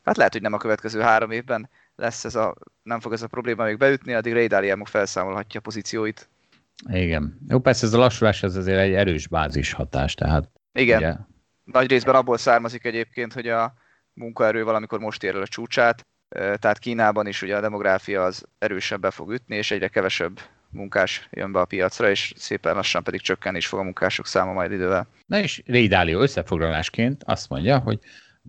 Hát 0.08 0.16
lehet, 0.16 0.32
hogy 0.32 0.42
nem 0.42 0.52
a 0.52 0.58
következő 0.58 1.00
három 1.00 1.30
évben 1.30 1.68
lesz 1.96 2.24
ez 2.24 2.34
a, 2.34 2.54
nem 2.82 3.00
fog 3.00 3.12
ez 3.12 3.22
a 3.22 3.26
probléma 3.26 3.64
még 3.64 3.76
beütni, 3.76 4.14
addig 4.14 4.32
Ray 4.32 4.46
Dalio 4.46 4.84
felszámolhatja 4.84 5.60
a 5.60 5.62
pozícióit. 5.62 6.28
Igen. 6.86 7.38
Jó, 7.48 7.58
persze 7.58 7.86
ez 7.86 7.92
a 7.92 7.98
lassulás 7.98 8.42
ez 8.42 8.56
azért 8.56 8.78
egy 8.78 8.92
erős 8.92 9.26
bázis 9.26 9.72
hatás, 9.72 10.14
tehát... 10.14 10.50
Igen. 10.72 10.98
Ugye... 10.98 11.14
Nagy 11.64 11.90
részben 11.90 12.14
abból 12.14 12.38
származik 12.38 12.84
egyébként, 12.84 13.32
hogy 13.32 13.48
a 13.48 13.74
munkaerő 14.12 14.64
valamikor 14.64 14.98
most 14.98 15.22
ér 15.22 15.34
el 15.34 15.42
a 15.42 15.46
csúcsát, 15.46 16.06
tehát 16.28 16.78
Kínában 16.78 17.26
is 17.26 17.42
ugye 17.42 17.56
a 17.56 17.60
demográfia 17.60 18.24
az 18.24 18.44
erősebb 18.58 19.00
be 19.00 19.10
fog 19.10 19.32
ütni, 19.32 19.56
és 19.56 19.70
egyre 19.70 19.88
kevesebb 19.88 20.40
munkás 20.70 21.28
jön 21.30 21.52
be 21.52 21.60
a 21.60 21.64
piacra, 21.64 22.10
és 22.10 22.32
szépen 22.36 22.74
lassan 22.74 23.02
pedig 23.02 23.20
csökkenni 23.20 23.56
is 23.56 23.66
fog 23.66 23.78
a 23.78 23.82
munkások 23.82 24.26
száma 24.26 24.52
majd 24.52 24.72
idővel. 24.72 25.06
Na 25.26 25.38
és 25.38 25.62
Ray 25.66 26.12
összefoglalásként 26.12 27.22
azt 27.24 27.48
mondja, 27.48 27.78
hogy 27.78 27.98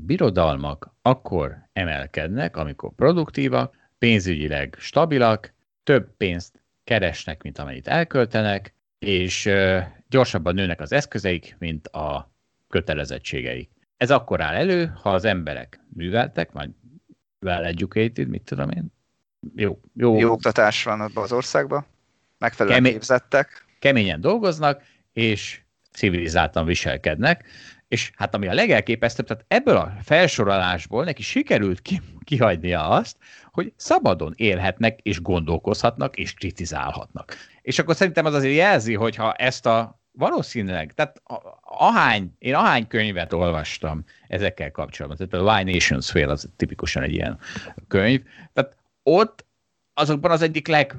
birodalmak 0.06 0.94
akkor 1.02 1.58
emelkednek, 1.74 2.58
amikor 2.58 2.92
produktívak, 2.96 3.76
pénzügyileg 3.98 4.76
stabilak, 4.78 5.54
több 5.84 6.16
pénzt 6.18 6.62
keresnek, 6.84 7.44
mint 7.44 7.58
amennyit 7.58 7.88
elköltenek, 7.88 8.74
és 9.00 9.50
gyorsabban 10.10 10.54
nőnek 10.54 10.82
az 10.82 10.92
eszközeik, 10.92 11.56
mint 11.60 11.88
a 11.88 12.32
kötelezettségeik. 12.68 13.70
Ez 13.98 14.12
akkor 14.12 14.42
áll 14.42 14.56
elő, 14.56 14.94
ha 15.02 15.14
az 15.14 15.26
emberek 15.26 15.80
műveltek, 15.94 16.52
vagy 16.52 16.70
well 17.42 17.66
educated, 17.66 18.28
mit 18.28 18.42
tudom 18.42 18.70
én. 18.70 18.94
Jó, 19.56 19.80
jó. 19.94 20.20
jó 20.20 20.32
oktatás 20.32 20.84
van 20.84 21.02
abban 21.02 21.24
az 21.24 21.32
országban, 21.32 21.86
megfelelően 22.38 22.82
Kemény, 22.82 22.98
képzettek. 22.98 23.66
Keményen 23.80 24.22
dolgoznak, 24.22 24.84
és 25.14 25.62
civilizáltan 25.92 26.66
viselkednek, 26.66 27.46
és 27.90 28.12
hát 28.16 28.36
ami 28.36 28.48
a 28.48 28.54
legelképesztőbb, 28.54 29.28
tehát 29.28 29.46
ebből 29.48 29.76
a 29.76 29.94
felsorolásból 30.04 31.04
neki 31.04 31.22
sikerült 31.22 31.82
ki, 31.82 32.02
kihagynia 32.24 32.90
azt, 32.90 33.18
hogy 33.52 33.74
szabadon 33.76 34.34
élhetnek, 34.36 35.00
és 35.00 35.22
gondolkozhatnak, 35.22 36.16
és 36.16 36.34
kritizálhatnak. 36.34 37.36
És 37.62 37.80
akkor 37.80 37.96
szerintem 37.96 38.26
az 38.26 38.34
azért 38.34 38.56
jelzi, 38.56 38.94
hogyha 38.94 39.34
ezt 39.34 39.66
a 39.66 40.00
valószínűleg, 40.12 40.94
tehát 40.94 41.22
ahány, 41.62 42.36
én 42.38 42.56
ahány 42.56 42.88
könyvet 42.88 43.34
olvastam 43.34 44.04
ezekkel 44.28 44.72
kapcsolatban, 44.72 45.28
tehát 45.28 45.48
a 45.48 45.54
Why 45.54 45.72
Nations 45.72 46.12
Fail 46.12 46.30
az 46.30 46.50
tipikusan 46.56 47.04
egy 47.04 47.14
ilyen 47.14 47.40
könyv, 47.88 48.22
tehát 48.54 48.76
ott 49.04 49.46
azokban 49.94 50.32
az 50.32 50.42
egyik 50.42 50.68
leg 50.68 50.96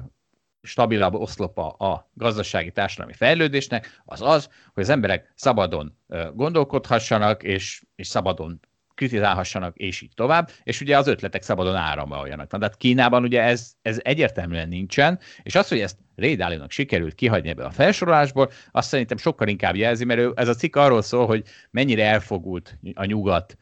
stabilabb 0.61 1.13
oszlopa 1.13 1.69
a 1.69 2.09
gazdasági 2.13 2.71
társadalmi 2.71 3.13
fejlődésnek, 3.13 4.01
az 4.05 4.21
az, 4.21 4.49
hogy 4.73 4.83
az 4.83 4.89
emberek 4.89 5.31
szabadon 5.35 5.97
gondolkodhassanak, 6.33 7.43
és, 7.43 7.83
és 7.95 8.07
szabadon 8.07 8.59
kritizálhassanak, 8.95 9.77
és 9.77 10.01
így 10.01 10.11
tovább, 10.15 10.49
és 10.63 10.81
ugye 10.81 10.97
az 10.97 11.07
ötletek 11.07 11.41
szabadon 11.41 11.75
áramoljanak. 11.75 12.47
Tehát 12.47 12.77
Kínában 12.77 13.23
ugye 13.23 13.41
ez, 13.41 13.73
ez 13.81 13.99
egyértelműen 14.03 14.67
nincsen, 14.67 15.19
és 15.43 15.55
az, 15.55 15.67
hogy 15.67 15.79
ezt 15.79 15.97
Rédálinak 16.15 16.71
sikerült 16.71 17.15
kihagyni 17.15 17.49
ebből 17.49 17.65
a 17.65 17.71
felsorolásból, 17.71 18.51
azt 18.71 18.89
szerintem 18.89 19.17
sokkal 19.17 19.47
inkább 19.47 19.75
jelzi, 19.75 20.05
mert 20.05 20.19
ő, 20.19 20.31
ez 20.35 20.47
a 20.47 20.53
cikk 20.53 20.75
arról 20.75 21.01
szól, 21.01 21.25
hogy 21.25 21.43
mennyire 21.71 22.05
elfogult 22.05 22.77
a 22.93 23.05
nyugat 23.05 23.57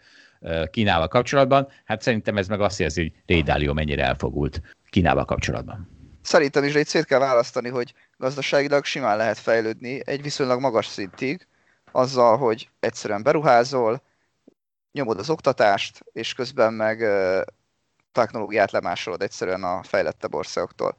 Kínával 0.71 1.07
kapcsolatban, 1.07 1.67
hát 1.85 2.01
szerintem 2.01 2.37
ez 2.37 2.47
meg 2.47 2.61
azt 2.61 2.79
jelzi, 2.79 3.01
hogy 3.01 3.11
Rédálió 3.25 3.73
mennyire 3.73 4.03
elfogult 4.03 4.61
Kínával 4.89 5.25
kapcsolatban. 5.25 5.98
Szerintem 6.21 6.63
is 6.63 6.73
egy 6.73 6.87
szét 6.87 7.05
kell 7.05 7.19
választani, 7.19 7.69
hogy 7.69 7.93
gazdaságilag 8.17 8.85
simán 8.85 9.17
lehet 9.17 9.37
fejlődni 9.37 10.01
egy 10.05 10.21
viszonylag 10.21 10.59
magas 10.59 10.87
szintig, 10.87 11.47
azzal, 11.91 12.37
hogy 12.37 12.69
egyszerűen 12.79 13.23
beruházol, 13.23 14.01
nyomod 14.91 15.19
az 15.19 15.29
oktatást, 15.29 16.05
és 16.13 16.33
közben 16.33 16.73
meg 16.73 16.97
technológiát 18.11 18.71
lemásolod 18.71 19.21
egyszerűen 19.21 19.63
a 19.63 19.83
fejlettebb 19.83 20.33
országoktól. 20.33 20.97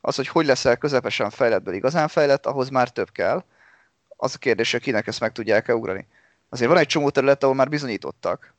Az, 0.00 0.16
hogy 0.16 0.28
hogy 0.28 0.46
leszel 0.46 0.76
közepesen 0.76 1.30
fejlettből 1.30 1.74
igazán 1.74 2.08
fejlett, 2.08 2.46
ahhoz 2.46 2.68
már 2.68 2.90
több 2.90 3.10
kell. 3.10 3.44
Az 4.16 4.34
a 4.34 4.38
kérdés, 4.38 4.72
hogy 4.72 4.80
kinek 4.80 5.06
ezt 5.06 5.20
meg 5.20 5.32
tudják-e 5.32 5.74
ugrani. 5.74 6.06
Azért 6.48 6.70
van 6.70 6.78
egy 6.78 6.86
csomó 6.86 7.10
terület, 7.10 7.42
ahol 7.42 7.54
már 7.54 7.68
bizonyítottak. 7.68 8.54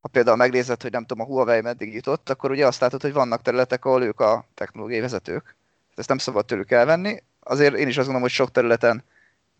Ha 0.00 0.08
például 0.08 0.36
megnézed, 0.36 0.82
hogy 0.82 0.90
nem 0.90 1.04
tudom, 1.04 1.24
a 1.24 1.28
Huawei 1.28 1.60
meddig 1.60 1.94
jutott, 1.94 2.30
akkor 2.30 2.50
ugye 2.50 2.66
azt 2.66 2.80
látod, 2.80 3.02
hogy 3.02 3.12
vannak 3.12 3.42
területek, 3.42 3.84
ahol 3.84 4.02
ők 4.02 4.20
a 4.20 4.44
technológiai 4.54 5.00
vezetők. 5.00 5.56
Ezt 5.94 6.08
nem 6.08 6.18
szabad 6.18 6.46
tőlük 6.46 6.70
elvenni. 6.70 7.22
Azért 7.40 7.74
én 7.74 7.88
is 7.88 7.96
azt 7.96 8.06
gondolom, 8.06 8.22
hogy 8.22 8.30
sok 8.30 8.50
területen 8.50 9.04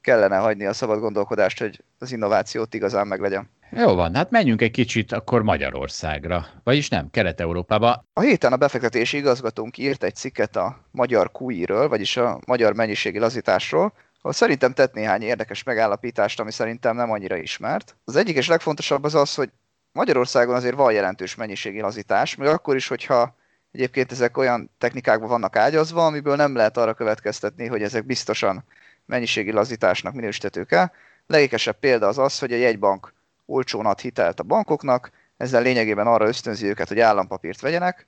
kellene 0.01 0.37
hagyni 0.37 0.67
a 0.67 0.73
szabad 0.73 1.01
gondolkodást, 1.01 1.59
hogy 1.59 1.85
az 1.99 2.13
innovációt 2.13 2.75
igazán 2.75 3.07
meglegyen. 3.07 3.51
Jó 3.71 3.95
van, 3.95 4.15
hát 4.15 4.31
menjünk 4.31 4.63
egy 4.63 4.71
kicsit 4.71 5.13
akkor 5.13 5.43
Magyarországra, 5.43 6.47
vagyis 6.65 6.89
nem, 6.89 7.11
Kelet-Európába. 7.11 8.05
A 8.13 8.21
héten 8.21 8.53
a 8.53 8.57
befektetési 8.57 9.17
igazgatónk 9.17 9.79
írt 9.79 10.03
egy 10.03 10.15
cikket 10.15 10.57
a 10.57 10.79
magyar 10.91 11.31
QI-ről, 11.39 11.89
vagyis 11.89 12.17
a 12.17 12.41
magyar 12.47 12.75
mennyiségi 12.75 13.19
lazításról, 13.19 13.93
ahol 14.21 14.33
szerintem 14.33 14.73
tett 14.73 14.93
néhány 14.93 15.23
érdekes 15.23 15.63
megállapítást, 15.63 16.41
ami 16.41 16.53
szerintem 16.53 16.97
nem 16.97 17.11
annyira 17.11 17.37
ismert. 17.37 17.97
Az 18.05 18.17
egyik 18.17 18.37
és 18.37 18.49
legfontosabb 18.49 19.05
az 19.05 19.15
az, 19.15 19.35
hogy 19.35 19.51
Magyarországon 19.99 20.55
azért 20.55 20.75
van 20.75 20.93
jelentős 20.93 21.35
mennyiségi 21.35 21.81
lazítás, 21.81 22.37
még 22.37 22.49
akkor 22.49 22.77
is, 22.77 22.89
hogyha 22.89 23.37
egyébként 23.73 24.13
ezek 24.13 24.37
olyan 24.37 24.71
technikákban 24.79 25.29
vannak 25.29 25.57
ágyazva, 25.57 26.07
amiből 26.07 26.37
nem 26.37 26.55
lehet 26.55 26.77
arra 26.77 26.95
következtetni, 26.95 27.67
hogy 27.67 27.83
ezek 27.83 28.05
biztosan 28.07 28.65
mennyiségi 29.07 29.53
lazításnak 29.53 30.15
minősítetők 30.15 30.73
el. 30.73 30.93
Legékesebb 31.27 31.79
példa 31.79 32.07
az 32.07 32.19
az, 32.19 32.39
hogy 32.39 32.53
a 32.53 32.57
jegybank 32.57 33.13
olcsón 33.47 33.87
ad 33.87 34.01
hitelt 34.01 34.41
a 34.41 34.43
bankoknak, 34.43 35.11
ezzel 35.37 35.63
lényegében 35.63 36.07
arra 36.07 36.27
ösztönzi 36.27 36.67
őket, 36.67 36.89
hogy 36.89 37.01
állampapírt 37.01 37.61
vegyenek, 37.61 38.07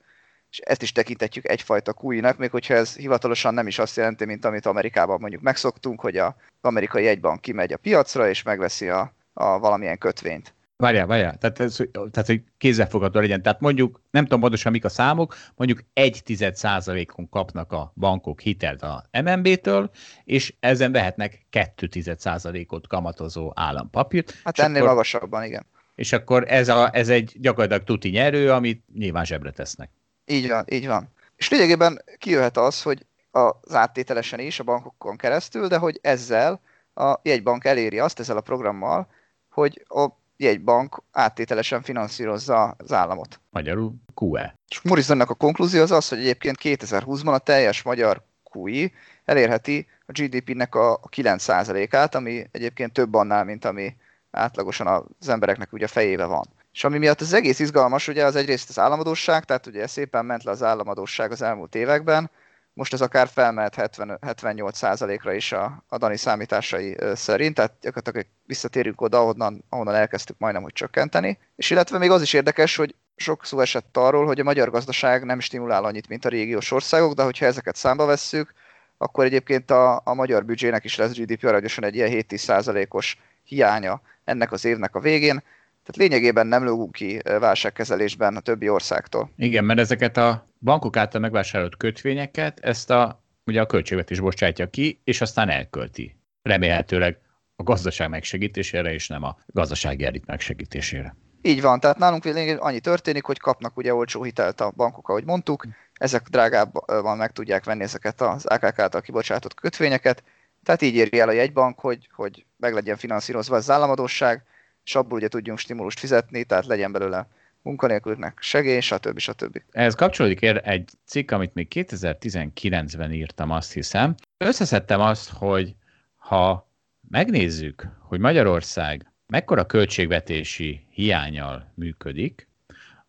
és 0.51 0.57
ezt 0.59 0.81
is 0.81 0.91
tekintetjük 0.91 1.47
egyfajta 1.47 1.95
QI-nak, 2.01 2.37
még 2.37 2.51
hogyha 2.51 2.73
ez 2.73 2.95
hivatalosan 2.95 3.53
nem 3.53 3.67
is 3.67 3.79
azt 3.79 3.95
jelenti, 3.95 4.25
mint 4.25 4.45
amit 4.45 4.65
Amerikában 4.65 5.17
mondjuk 5.19 5.41
megszoktunk, 5.41 6.01
hogy 6.01 6.17
az 6.17 6.33
amerikai 6.61 7.03
jegybank 7.03 7.41
kimegy 7.41 7.73
a 7.73 7.77
piacra, 7.77 8.29
és 8.29 8.43
megveszi 8.43 8.89
a, 8.89 9.13
a 9.33 9.59
valamilyen 9.59 9.97
kötvényt. 9.97 10.53
Várjál, 10.81 11.05
várjál, 11.05 11.37
tehát, 11.37 11.59
ez, 11.59 11.75
tehát 11.91 12.25
hogy 12.25 12.43
kézzelfogható 12.57 13.19
legyen. 13.19 13.41
Tehát 13.41 13.59
mondjuk, 13.59 14.01
nem 14.11 14.23
tudom 14.23 14.39
pontosan 14.39 14.71
mik 14.71 14.85
a 14.85 14.89
számok, 14.89 15.35
mondjuk 15.55 15.79
egy 15.93 16.21
tized 16.23 16.55
százalékon 16.55 17.29
kapnak 17.29 17.71
a 17.71 17.91
bankok 17.95 18.39
hitelt 18.39 18.81
a 18.81 19.05
MNB-től, 19.23 19.91
és 20.23 20.53
ezen 20.59 20.91
vehetnek 20.91 21.45
kettő 21.49 21.87
tized 21.87 22.19
százalékot 22.19 22.87
kamatozó 22.87 23.51
állampapírt. 23.55 24.41
Hát 24.43 24.59
ennél 24.59 24.77
akkor, 24.77 24.89
magasabban, 24.89 25.43
igen. 25.43 25.65
És 25.95 26.13
akkor 26.13 26.45
ez, 26.47 26.69
a, 26.69 26.89
ez 26.93 27.09
egy 27.09 27.35
gyakorlatilag 27.39 27.83
tuti 27.83 28.09
nyerő, 28.09 28.51
amit 28.51 28.83
nyilván 28.93 29.25
zsebre 29.25 29.51
tesznek. 29.51 29.89
Így 30.25 30.47
van, 30.47 30.65
így 30.69 30.87
van. 30.87 31.09
És 31.35 31.49
lényegében 31.49 32.01
kijöhet 32.17 32.57
az, 32.57 32.81
hogy 32.81 33.05
az 33.31 33.73
áttételesen 33.75 34.39
is 34.39 34.59
a 34.59 34.63
bankokon 34.63 35.17
keresztül, 35.17 35.67
de 35.67 35.77
hogy 35.77 35.99
ezzel 36.01 36.61
a 36.93 37.19
jegybank 37.23 37.65
eléri 37.65 37.99
azt 37.99 38.19
ezzel 38.19 38.37
a 38.37 38.41
programmal, 38.41 39.07
hogy 39.49 39.85
a 39.87 40.19
jegybank 40.41 41.01
áttételesen 41.11 41.81
finanszírozza 41.81 42.75
az 42.77 42.91
államot. 42.91 43.39
Magyarul 43.49 43.93
QE. 44.15 44.55
És 44.67 44.81
Morrisonnak 44.81 45.29
a 45.29 45.33
konklúzió 45.33 45.81
az 45.81 45.91
az, 45.91 46.09
hogy 46.09 46.17
egyébként 46.17 46.57
2020-ban 46.61 47.33
a 47.33 47.37
teljes 47.37 47.81
magyar 47.81 48.23
QI 48.51 48.93
elérheti 49.25 49.87
a 50.05 50.11
GDP-nek 50.11 50.75
a 50.75 50.99
9%-át, 51.15 52.15
ami 52.15 52.47
egyébként 52.51 52.93
több 52.93 53.13
annál, 53.13 53.43
mint 53.43 53.65
ami 53.65 53.95
átlagosan 54.31 54.87
az 55.19 55.29
embereknek 55.29 55.73
ugye 55.73 55.85
a 55.85 55.87
fejébe 55.87 56.25
van. 56.25 56.45
És 56.73 56.83
ami 56.83 56.97
miatt 56.97 57.21
az 57.21 57.33
egész 57.33 57.59
izgalmas, 57.59 58.07
ugye 58.07 58.25
az 58.25 58.35
egyrészt 58.35 58.69
az 58.69 58.79
államadóság, 58.79 59.43
tehát 59.45 59.67
ugye 59.67 59.87
szépen 59.87 60.25
ment 60.25 60.43
le 60.43 60.51
az 60.51 60.63
államadóság 60.63 61.31
az 61.31 61.41
elmúlt 61.41 61.75
években, 61.75 62.29
most 62.73 62.93
ez 62.93 63.01
akár 63.01 63.27
felmehet 63.27 63.75
70, 63.75 64.19
78%-ra 64.21 65.33
is 65.33 65.51
a, 65.51 65.83
a 65.87 65.97
Dani 65.97 66.17
számításai 66.17 66.97
szerint, 67.13 67.55
tehát 67.55 67.73
gyakorlatilag 67.81 68.27
visszatérünk 68.45 69.01
oda, 69.01 69.19
ahonnan, 69.19 69.63
ahonnan 69.69 69.95
elkezdtük 69.95 70.37
majdnem, 70.39 70.63
hogy 70.63 70.73
csökkenteni. 70.73 71.37
És 71.55 71.69
illetve 71.69 71.97
még 71.97 72.11
az 72.11 72.21
is 72.21 72.33
érdekes, 72.33 72.75
hogy 72.75 72.95
sok 73.15 73.45
szó 73.45 73.59
esett 73.59 73.97
arról, 73.97 74.25
hogy 74.25 74.39
a 74.39 74.43
magyar 74.43 74.69
gazdaság 74.69 75.23
nem 75.23 75.39
stimulál 75.39 75.83
annyit, 75.83 76.07
mint 76.07 76.25
a 76.25 76.29
régiós 76.29 76.71
országok, 76.71 77.13
de 77.13 77.23
hogyha 77.23 77.45
ezeket 77.45 77.75
számba 77.75 78.05
vesszük, 78.05 78.53
akkor 78.97 79.25
egyébként 79.25 79.71
a, 79.71 80.01
a 80.03 80.13
magyar 80.13 80.45
büdzsének 80.45 80.83
is 80.83 80.95
lesz 80.95 81.17
GDP 81.17 81.43
aranyosan 81.43 81.83
egy 81.83 81.95
ilyen 81.95 82.09
7-10%-os 82.11 83.17
hiánya 83.43 84.01
ennek 84.23 84.51
az 84.51 84.65
évnek 84.65 84.95
a 84.95 84.99
végén. 84.99 85.43
Tehát 85.83 85.95
lényegében 85.95 86.47
nem 86.47 86.63
lógunk 86.63 86.91
ki 86.91 87.21
válságkezelésben 87.39 88.35
a 88.35 88.39
többi 88.39 88.69
országtól. 88.69 89.31
Igen, 89.35 89.63
mert 89.63 89.79
ezeket 89.79 90.17
a 90.17 90.50
bankok 90.61 90.97
által 90.97 91.21
megvásárolt 91.21 91.77
kötvényeket, 91.77 92.59
ezt 92.59 92.89
a, 92.89 93.23
ugye 93.45 93.61
a 93.61 93.65
költségvetés 93.65 94.19
bocsátja 94.19 94.69
ki, 94.69 95.01
és 95.03 95.21
aztán 95.21 95.49
elkölti. 95.49 96.15
Remélhetőleg 96.41 97.19
a 97.55 97.63
gazdaság 97.63 98.09
megsegítésére, 98.09 98.93
és 98.93 99.07
nem 99.07 99.23
a 99.23 99.37
gazdasági 99.45 100.05
elit 100.05 100.25
megsegítésére. 100.25 101.15
Így 101.41 101.61
van, 101.61 101.79
tehát 101.79 101.97
nálunk 101.97 102.25
annyi 102.57 102.79
történik, 102.79 103.25
hogy 103.25 103.39
kapnak 103.39 103.77
ugye 103.77 103.93
olcsó 103.93 104.23
hitelt 104.23 104.61
a 104.61 104.71
bankok, 104.75 105.09
ahogy 105.09 105.25
mondtuk, 105.25 105.65
ezek 105.93 106.27
drágábban 106.27 107.17
meg 107.17 107.31
tudják 107.31 107.63
venni 107.63 107.83
ezeket 107.83 108.21
az 108.21 108.45
AKK 108.45 108.79
által 108.79 109.01
kibocsátott 109.01 109.53
kötvényeket, 109.53 110.23
tehát 110.63 110.81
így 110.81 110.95
éri 110.95 111.19
el 111.19 111.27
a 111.27 111.31
jegybank, 111.31 111.79
hogy, 111.79 112.09
hogy 112.13 112.45
meg 112.57 112.73
legyen 112.73 112.97
finanszírozva 112.97 113.55
az 113.55 113.69
államadóság, 113.69 114.43
és 114.83 114.95
abból 114.95 115.17
ugye 115.17 115.27
tudjunk 115.27 115.59
stimulust 115.59 115.99
fizetni, 115.99 116.43
tehát 116.43 116.65
legyen 116.65 116.91
belőle 116.91 117.27
munkanélkülnek 117.61 118.37
segély, 118.41 118.79
stb. 118.79 119.19
stb. 119.19 119.61
Ehhez 119.71 119.95
kapcsolódik 119.95 120.41
egy 120.41 120.89
cikk, 121.05 121.31
amit 121.31 121.53
még 121.53 121.67
2019-ben 121.75 123.11
írtam, 123.11 123.51
azt 123.51 123.73
hiszem. 123.73 124.15
Összeszedtem 124.37 125.01
azt, 125.01 125.29
hogy 125.29 125.75
ha 126.15 126.71
megnézzük, 127.09 127.87
hogy 127.99 128.19
Magyarország 128.19 129.11
mekkora 129.27 129.65
költségvetési 129.65 130.87
hiányal 130.89 131.71
működik, 131.75 132.47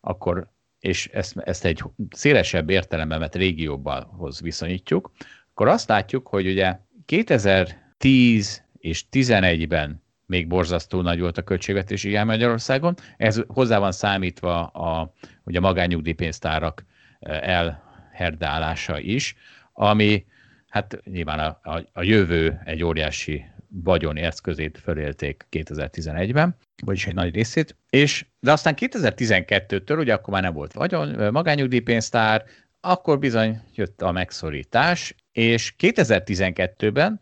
akkor, 0.00 0.50
és 0.78 1.08
ezt, 1.08 1.36
ezt 1.38 1.64
egy 1.64 1.82
szélesebb 2.10 2.70
értelemben 2.70 3.18
vett 3.18 3.34
régióbalhoz 3.34 4.40
viszonyítjuk, 4.40 5.10
akkor 5.50 5.68
azt 5.68 5.88
látjuk, 5.88 6.26
hogy 6.28 6.46
ugye 6.46 6.78
2010 7.04 8.62
és 8.78 9.04
11-ben 9.12 10.01
még 10.32 10.46
borzasztó 10.46 11.00
nagy 11.00 11.20
volt 11.20 11.38
a 11.38 11.42
költségvetési 11.42 12.08
hiány 12.08 12.26
Magyarországon. 12.26 12.94
Ez 13.16 13.40
hozzá 13.46 13.78
van 13.78 13.92
számítva 13.92 14.66
a, 14.66 15.12
ugye 15.44 15.58
a 15.58 15.60
magányugdíjpénztárak 15.60 16.84
eh, 17.20 17.40
elherdálása 17.42 18.98
is, 18.98 19.36
ami 19.72 20.24
hát 20.68 21.00
nyilván 21.04 21.38
a, 21.38 21.58
a, 21.62 21.84
a 21.92 22.02
jövő 22.02 22.60
egy 22.64 22.84
óriási 22.84 23.44
vagyoni 23.68 24.20
eszközét 24.20 24.78
fölélték 24.78 25.46
2011-ben, 25.50 26.56
vagyis 26.84 27.06
egy 27.06 27.14
nagy 27.14 27.34
részét, 27.34 27.76
és 27.90 28.26
de 28.40 28.52
aztán 28.52 28.74
2012-től, 28.76 29.98
ugye 29.98 30.14
akkor 30.14 30.32
már 30.32 30.42
nem 30.42 30.52
volt 30.52 30.72
vagyon, 30.72 31.32
magányugdíjpénztár, 31.32 32.44
akkor 32.80 33.18
bizony 33.18 33.60
jött 33.74 34.02
a 34.02 34.12
megszorítás, 34.12 35.14
és 35.32 35.74
2012-ben 35.78 37.20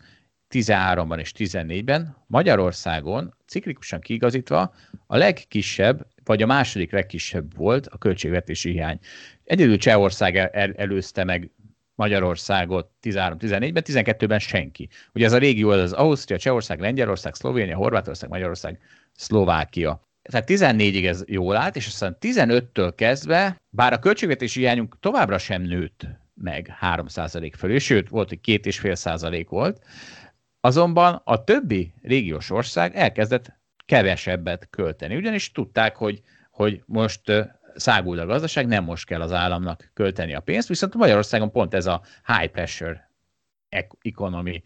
13-ban 0.51 1.19
és 1.19 1.33
14-ben 1.37 2.17
Magyarországon 2.27 3.35
ciklikusan 3.47 4.01
kiigazítva 4.01 4.75
a 5.07 5.17
legkisebb, 5.17 6.07
vagy 6.25 6.43
a 6.43 6.47
második 6.47 6.93
legkisebb 6.93 7.57
volt 7.57 7.87
a 7.87 7.99
költségvetési 7.99 8.71
hiány. 8.71 8.99
Egyedül 9.45 9.77
Csehország 9.77 10.37
el- 10.37 10.73
előzte 10.77 11.25
meg 11.25 11.51
Magyarországot 11.95 12.91
13-14-ben, 13.03 13.83
12-ben 13.87 14.39
senki. 14.39 14.89
Ugye 15.15 15.25
ez 15.25 15.33
a 15.33 15.39
régió 15.39 15.71
az 15.71 15.93
Ausztria, 15.93 16.39
Csehország, 16.39 16.81
Lengyelország, 16.81 17.35
Szlovénia, 17.35 17.77
Horvátország, 17.77 18.31
Magyarország, 18.31 18.79
Szlovákia. 19.13 20.09
Tehát 20.23 20.51
14-ig 20.51 21.07
ez 21.07 21.23
jól 21.27 21.57
állt, 21.57 21.77
és 21.77 21.87
aztán 21.87 22.17
15-től 22.21 22.93
kezdve, 22.97 23.61
bár 23.69 23.93
a 23.93 23.99
költségvetési 23.99 24.61
hiányunk 24.61 24.97
továbbra 25.01 25.39
sem 25.39 25.63
nőtt 25.63 26.07
meg 26.35 26.77
3% 26.81 27.53
fölé, 27.57 27.79
sőt, 27.79 28.09
volt, 28.09 28.29
hogy 28.29 28.39
2,5% 28.45 29.47
volt, 29.49 29.85
Azonban 30.61 31.21
a 31.25 31.45
többi 31.45 31.95
régiós 32.03 32.51
ország 32.51 32.97
elkezdett 32.97 33.53
kevesebbet 33.87 34.69
költeni, 34.71 35.17
ugyanis 35.17 35.53
tudták, 35.53 35.97
hogy, 35.97 36.21
hogy 36.51 36.83
most 36.87 37.21
száguld 37.75 38.19
a 38.19 38.27
gazdaság, 38.27 38.67
nem 38.67 38.85
most 38.85 39.07
kell 39.07 39.21
az 39.21 39.33
államnak 39.33 39.91
költeni 39.95 40.35
a 40.35 40.41
pénzt, 40.41 40.69
viszont 40.69 40.95
Magyarországon 40.95 41.51
pont 41.51 41.75
ez 41.75 41.87
a 41.87 42.03
high 42.27 42.51
pressure 42.51 43.11
economy, 44.03 44.63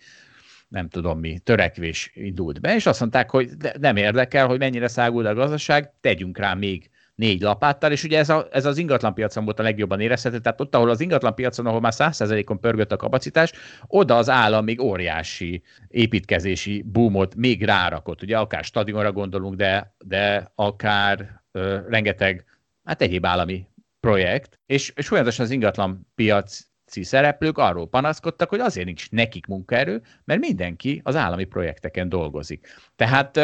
nem 0.68 0.88
tudom 0.88 1.18
mi, 1.18 1.38
törekvés 1.38 2.10
indult 2.14 2.60
be, 2.60 2.74
és 2.74 2.86
azt 2.86 3.00
mondták, 3.00 3.30
hogy 3.30 3.50
nem 3.78 3.96
érdekel, 3.96 4.46
hogy 4.46 4.58
mennyire 4.58 4.88
száguld 4.88 5.26
a 5.26 5.34
gazdaság, 5.34 5.92
tegyünk 6.00 6.38
rá 6.38 6.54
még 6.54 6.90
négy 7.14 7.40
lapáttal, 7.40 7.92
és 7.92 8.04
ugye 8.04 8.18
ez, 8.18 8.28
a, 8.28 8.48
ez 8.50 8.66
az 8.66 8.78
ingatlanpiacon 8.78 9.44
volt 9.44 9.58
a 9.58 9.62
legjobban 9.62 10.00
érezhető, 10.00 10.38
tehát 10.38 10.60
ott, 10.60 10.74
ahol 10.74 10.90
az 10.90 11.00
ingatlanpiacon, 11.00 11.66
ahol 11.66 11.80
már 11.80 11.92
100%-on 11.96 12.60
pörgött 12.60 12.92
a 12.92 12.96
kapacitás, 12.96 13.52
oda 13.86 14.16
az 14.16 14.28
állam 14.28 14.64
még 14.64 14.80
óriási 14.80 15.62
építkezési 15.88 16.82
boomot 16.82 17.34
még 17.34 17.64
rárakott, 17.64 18.22
ugye 18.22 18.38
akár 18.38 18.64
stadionra 18.64 19.12
gondolunk, 19.12 19.54
de, 19.54 19.94
de 20.04 20.52
akár 20.54 21.42
ö, 21.52 21.78
rengeteg, 21.88 22.44
hát 22.84 23.02
egyéb 23.02 23.26
állami 23.26 23.66
projekt, 24.00 24.60
és, 24.66 24.92
és 24.96 25.06
folyamatosan 25.06 25.44
az 25.44 25.50
ingatlanpiac 25.50 26.60
szereplők 26.86 27.58
arról 27.58 27.88
panaszkodtak, 27.88 28.48
hogy 28.48 28.60
azért 28.60 28.86
nincs 28.86 29.10
nekik 29.10 29.46
munkaerő, 29.46 30.02
mert 30.24 30.40
mindenki 30.40 31.00
az 31.04 31.16
állami 31.16 31.44
projekteken 31.44 32.08
dolgozik. 32.08 32.66
Tehát 32.96 33.36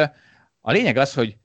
a 0.60 0.72
lényeg 0.72 0.96
az, 0.96 1.14
hogy 1.14 1.36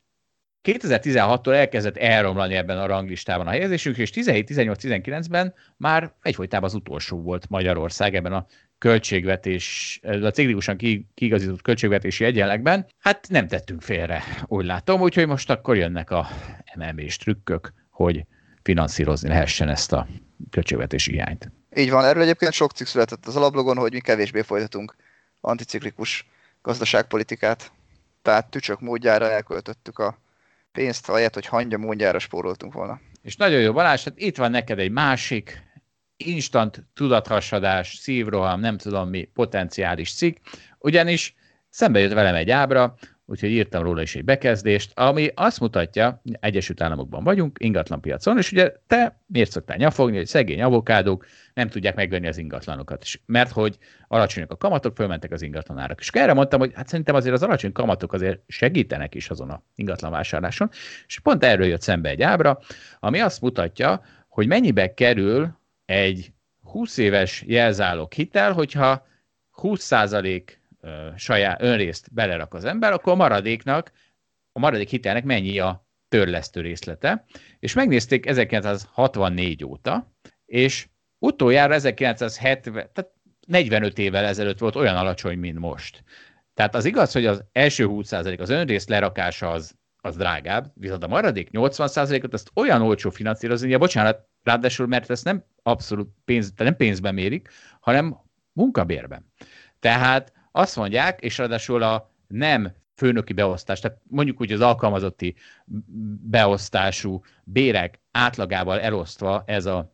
2016-tól 0.66 1.54
elkezdett 1.54 1.98
elromlani 1.98 2.56
ebben 2.56 2.78
a 2.78 2.86
ranglistában 2.86 3.48
a 3.48 3.50
helyezésünk, 3.50 3.98
és 3.98 4.12
17-18-19-ben 4.14 5.54
már 5.78 6.14
egyfolytában 6.22 6.70
az 6.70 6.76
utolsó 6.76 7.22
volt 7.22 7.50
Magyarország 7.50 8.16
ebben 8.16 8.34
a 8.34 8.46
költségvetés, 8.78 10.00
a 10.04 10.30
ciklikusan 10.30 10.78
kiigazított 11.14 11.62
költségvetési 11.62 12.26
egyenlegben. 12.26 12.86
Hát 13.00 13.28
nem 13.30 13.48
tettünk 13.48 13.82
félre, 13.82 14.24
úgy 14.46 14.66
látom, 14.66 15.02
úgyhogy 15.02 15.28
most 15.28 15.50
akkor 15.50 15.76
jönnek 15.76 16.12
a 16.12 16.28
MMB-s 16.76 17.18
trükkök, 17.18 17.74
hogy 17.90 18.26
finanszírozni 18.64 19.30
lehessen 19.30 19.70
ezt 19.70 19.94
a 19.94 20.08
költségvetési 20.50 21.12
hiányt. 21.12 21.52
Így 21.76 21.90
van, 21.90 22.06
erről 22.06 22.24
egyébként 22.24 22.54
sok 22.54 22.72
cikk 22.72 22.88
született 22.88 23.26
az 23.26 23.36
alaplogon, 23.36 23.78
hogy 23.78 23.94
mi 23.94 24.00
kevésbé 24.00 24.42
folytatunk 24.42 24.96
anticiklikus 25.42 26.28
gazdaságpolitikát. 26.62 27.72
Tehát 28.22 28.50
tücsök 28.50 28.80
módjára 28.80 29.32
elköltöttük 29.32 30.00
a 30.00 30.18
pénzt, 30.76 31.10
ahelyett, 31.10 31.34
hogy 31.34 31.46
hangya 31.46 31.78
módjára 31.78 32.20
spóroltunk 32.20 32.74
volna. 32.74 33.00
És 33.22 33.36
nagyon 33.36 33.60
jó 33.60 33.74
Balázs, 33.74 34.04
hát 34.04 34.20
itt 34.20 34.38
van 34.38 34.52
neked 34.52 34.80
egy 34.80 34.92
másik 34.92 35.64
instant 36.18 36.84
tudathasadás, 36.94 37.96
szívroham, 37.96 38.60
nem 38.60 38.78
tudom 38.78 39.10
mi, 39.10 39.24
potenciális 39.34 40.14
cikk, 40.14 40.38
ugyanis 40.80 41.36
szembe 41.70 42.00
jött 42.00 42.14
velem 42.14 42.36
egy 42.36 42.50
ábra, 42.50 42.96
úgyhogy 43.26 43.50
írtam 43.50 43.84
róla 43.84 44.02
is 44.02 44.16
egy 44.16 44.24
bekezdést, 44.24 44.92
ami 45.00 45.30
azt 45.36 45.60
mutatja, 45.60 46.22
Egyesült 46.40 46.82
Államokban 46.82 47.24
vagyunk, 47.24 47.58
ingatlanpiacon, 47.60 48.38
és 48.38 48.52
ugye 48.52 48.74
te 48.88 49.20
miért 49.26 49.52
szoktál 49.52 49.78
nyafogni, 49.78 50.18
hogy 50.18 50.26
szegény 50.26 50.62
avokádók 50.62 51.26
nem 51.54 51.70
tudják 51.70 51.96
megvenni 51.96 52.28
az 52.28 52.38
ingatlanokat, 52.38 53.02
és 53.02 53.20
mert 53.26 53.52
hogy 53.52 53.78
alacsonyak 54.08 54.52
a 54.52 54.58
kamatok, 54.58 54.96
fölmentek 54.96 55.32
az 55.32 55.42
ingatlanárak. 55.42 56.00
És 56.00 56.10
erre 56.10 56.34
mondtam, 56.34 56.60
hogy 56.60 56.72
hát 56.74 56.88
szerintem 56.88 57.16
azért 57.16 57.36
az 57.36 57.44
alacsony 57.44 57.72
kamatok 57.72 58.14
azért 58.14 58.40
segítenek 58.48 59.16
is 59.16 59.30
azon 59.30 59.50
a 59.50 59.64
ingatlanvásárláson, 59.76 60.70
és 61.08 61.20
pont 61.20 61.44
erről 61.44 61.68
jött 61.68 61.82
szembe 61.82 62.10
egy 62.10 62.22
ábra, 62.22 62.60
ami 63.00 63.20
azt 63.20 63.42
mutatja, 63.42 64.02
hogy 64.28 64.48
mennyibe 64.48 64.94
kerül 64.94 65.60
egy 65.86 66.32
20 66.64 66.98
éves 66.98 67.44
jelzálog 67.48 68.14
hitel, 68.14 68.54
hogyha 68.54 69.08
20 69.50 69.92
saját 71.16 71.62
önrészt 71.62 72.14
belerak 72.14 72.54
az 72.54 72.66
ember, 72.66 72.92
akkor 72.92 73.14
a 73.14 73.16
maradéknak, 73.16 73.92
a 74.52 74.60
maradék 74.60 74.90
hitelnek 74.90 75.24
mennyi 75.24 75.60
a 75.60 75.88
törlesztő 76.08 76.62
részlete, 76.62 77.26
és 77.60 77.74
megnézték 77.74 78.26
1964 78.26 79.66
óta, 79.66 80.14
és 80.46 80.88
utoljára 81.20 81.74
1970, 81.74 82.90
tehát 82.94 83.12
45 83.48 83.98
évvel 83.98 84.26
ezelőtt 84.26 84.58
volt 84.58 84.76
olyan 84.76 84.96
alacsony, 84.96 85.38
mint 85.38 85.60
most. 85.60 86.04
Tehát 86.54 86.76
az 86.76 86.86
igaz, 86.86 87.12
hogy 87.12 87.26
az 87.26 87.44
első 87.52 87.86
20% 87.90 88.40
az 88.40 88.50
önrész 88.50 88.88
lerakása 88.88 89.52
az, 89.52 89.76
az 89.98 90.16
drágább, 90.16 90.72
viszont 90.74 91.04
a 91.04 91.08
maradék 91.08 91.50
80%-ot 91.52 92.34
azt 92.34 92.52
olyan 92.54 92.82
olcsó 92.82 93.10
finanszírozni, 93.10 93.70
ja, 93.70 93.78
bocsánat, 93.78 94.28
ráadásul, 94.44 94.88
mert 94.88 95.10
ezt 95.10 95.24
nem 95.24 95.44
abszolút 95.64 96.10
pénz, 96.26 96.54
nem 96.56 96.76
pénzben 96.76 97.14
mérik, 97.14 97.50
hanem 97.80 98.18
munkabérben. 98.52 99.32
Tehát 99.80 100.34
azt 100.56 100.76
mondják, 100.76 101.22
és 101.22 101.38
ráadásul 101.38 101.84
a 101.84 102.12
nem 102.28 102.74
főnöki 102.96 103.34
beosztás, 103.34 103.80
tehát 103.80 103.98
mondjuk 104.04 104.42
úgy 104.42 104.52
az 104.52 104.62
alkalmazotti 104.62 105.36
beosztású 106.30 107.24
bérek 107.44 108.00
átlagával 108.12 108.80
elosztva 108.80 109.44
ez 109.46 109.66
a 109.66 109.94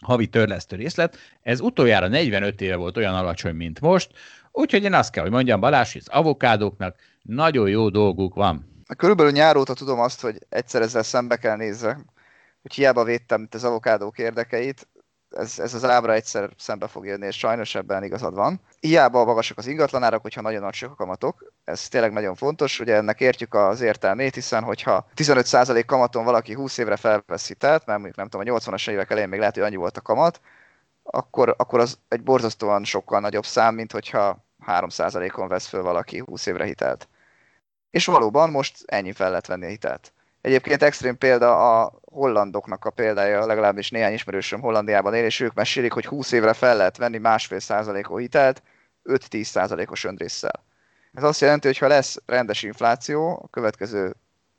havi 0.00 0.28
törlesztő 0.28 0.76
részlet, 0.76 1.16
ez 1.42 1.60
utoljára 1.60 2.08
45 2.08 2.60
éve 2.60 2.76
volt 2.76 2.96
olyan 2.96 3.14
alacsony, 3.14 3.54
mint 3.54 3.80
most, 3.80 4.10
úgyhogy 4.52 4.84
én 4.84 4.94
azt 4.94 5.10
kell, 5.12 5.22
hogy 5.22 5.32
mondjam 5.32 5.60
Balázs, 5.60 5.92
hogy 5.92 6.02
az 6.04 6.14
avokádóknak 6.14 6.96
nagyon 7.22 7.68
jó 7.68 7.88
dolguk 7.88 8.34
van. 8.34 8.84
Körülbelül 8.96 9.32
nyár 9.32 9.56
óta 9.56 9.74
tudom 9.74 10.00
azt, 10.00 10.20
hogy 10.20 10.38
egyszer 10.48 10.82
ezzel 10.82 11.02
szembe 11.02 11.36
kell 11.36 11.56
nézze, 11.56 12.04
hogy 12.62 12.74
hiába 12.74 13.04
védtem 13.04 13.42
itt 13.42 13.54
az 13.54 13.64
avokádók 13.64 14.18
érdekeit, 14.18 14.88
ez, 15.30 15.58
ez 15.58 15.74
az 15.74 15.84
ábra 15.84 16.12
egyszer 16.12 16.50
szembe 16.56 16.86
fog 16.86 17.06
jönni, 17.06 17.26
és 17.26 17.38
sajnos 17.38 17.74
ebben 17.74 18.04
igazad 18.04 18.34
van. 18.34 18.60
Hiába 18.80 19.24
magasak 19.24 19.58
az 19.58 19.66
ingatlanárak, 19.66 20.22
hogyha 20.22 20.40
nagyon 20.40 20.62
nagy 20.62 20.84
a 20.90 20.94
kamatok, 20.94 21.52
ez 21.64 21.88
tényleg 21.88 22.12
nagyon 22.12 22.34
fontos, 22.34 22.80
ugye 22.80 22.94
ennek 22.94 23.20
értjük 23.20 23.54
az 23.54 23.80
értelmét, 23.80 24.34
hiszen 24.34 24.62
hogyha 24.62 25.06
15% 25.16 25.82
kamaton 25.86 26.24
valaki 26.24 26.54
20 26.54 26.78
évre 26.78 26.96
felvesz 26.96 27.50
mert 27.60 27.86
mondjuk 27.86 28.16
nem 28.16 28.28
tudom, 28.28 28.54
a 28.54 28.58
80-as 28.58 28.90
évek 28.90 29.10
elején 29.10 29.28
még 29.28 29.38
lehet, 29.38 29.54
hogy 29.54 29.64
annyi 29.64 29.76
volt 29.76 29.96
a 29.96 30.00
kamat, 30.00 30.40
akkor, 31.02 31.54
akkor 31.58 31.80
az 31.80 31.98
egy 32.08 32.22
borzasztóan 32.22 32.84
sokkal 32.84 33.20
nagyobb 33.20 33.44
szám, 33.44 33.74
mint 33.74 33.92
hogyha 33.92 34.44
3%-on 34.66 35.48
vesz 35.48 35.66
föl 35.66 35.82
valaki 35.82 36.18
20 36.18 36.46
évre 36.46 36.64
hitelt. 36.64 37.08
És 37.90 38.06
valóban 38.06 38.50
most 38.50 38.82
ennyi 38.86 39.12
fel 39.12 39.28
lehet 39.28 39.46
venni 39.46 39.64
a 39.64 39.68
hitelt. 39.68 40.12
Egyébként 40.40 40.82
extrém 40.82 41.18
példa 41.18 41.80
a 41.80 41.92
hollandoknak 42.04 42.84
a 42.84 42.90
példája, 42.90 43.46
legalábbis 43.46 43.90
néhány 43.90 44.12
ismerősöm 44.12 44.60
Hollandiában 44.60 45.14
él, 45.14 45.24
és 45.24 45.40
ők 45.40 45.54
mesélik, 45.54 45.92
hogy 45.92 46.06
20 46.06 46.32
évre 46.32 46.52
fel 46.52 46.76
lehet 46.76 46.96
venni 46.96 47.18
másfél 47.18 47.60
százalékos 47.60 48.20
hitelt 48.20 48.62
5-10 49.04 49.42
százalékos 49.42 50.04
öndrészsel. 50.04 50.64
Ez 51.14 51.22
azt 51.22 51.40
jelenti, 51.40 51.66
hogy 51.66 51.78
ha 51.78 51.86
lesz 51.86 52.18
rendes 52.26 52.62
infláció 52.62 53.40
a 53.42 53.48
következő 53.48 54.14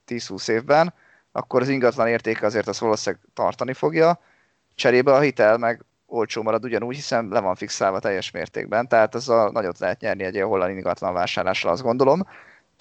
10-20 0.06 0.48
évben, 0.48 0.94
akkor 1.32 1.60
az 1.60 1.68
ingatlan 1.68 2.08
értéke 2.08 2.46
azért 2.46 2.66
az 2.68 2.80
valószínűleg 2.80 3.24
tartani 3.34 3.72
fogja, 3.72 4.20
cserébe 4.74 5.12
a 5.12 5.20
hitel 5.20 5.58
meg 5.58 5.84
olcsó 6.06 6.42
marad 6.42 6.64
ugyanúgy, 6.64 6.94
hiszen 6.94 7.28
le 7.28 7.40
van 7.40 7.54
fixálva 7.54 7.98
teljes 7.98 8.30
mértékben, 8.30 8.88
tehát 8.88 9.14
azzal 9.14 9.50
nagyot 9.50 9.78
lehet 9.78 10.00
nyerni 10.00 10.24
egy 10.24 10.40
holland 10.40 10.76
ingatlan 10.76 11.12
vásárlással, 11.12 11.72
azt 11.72 11.82
gondolom. 11.82 12.26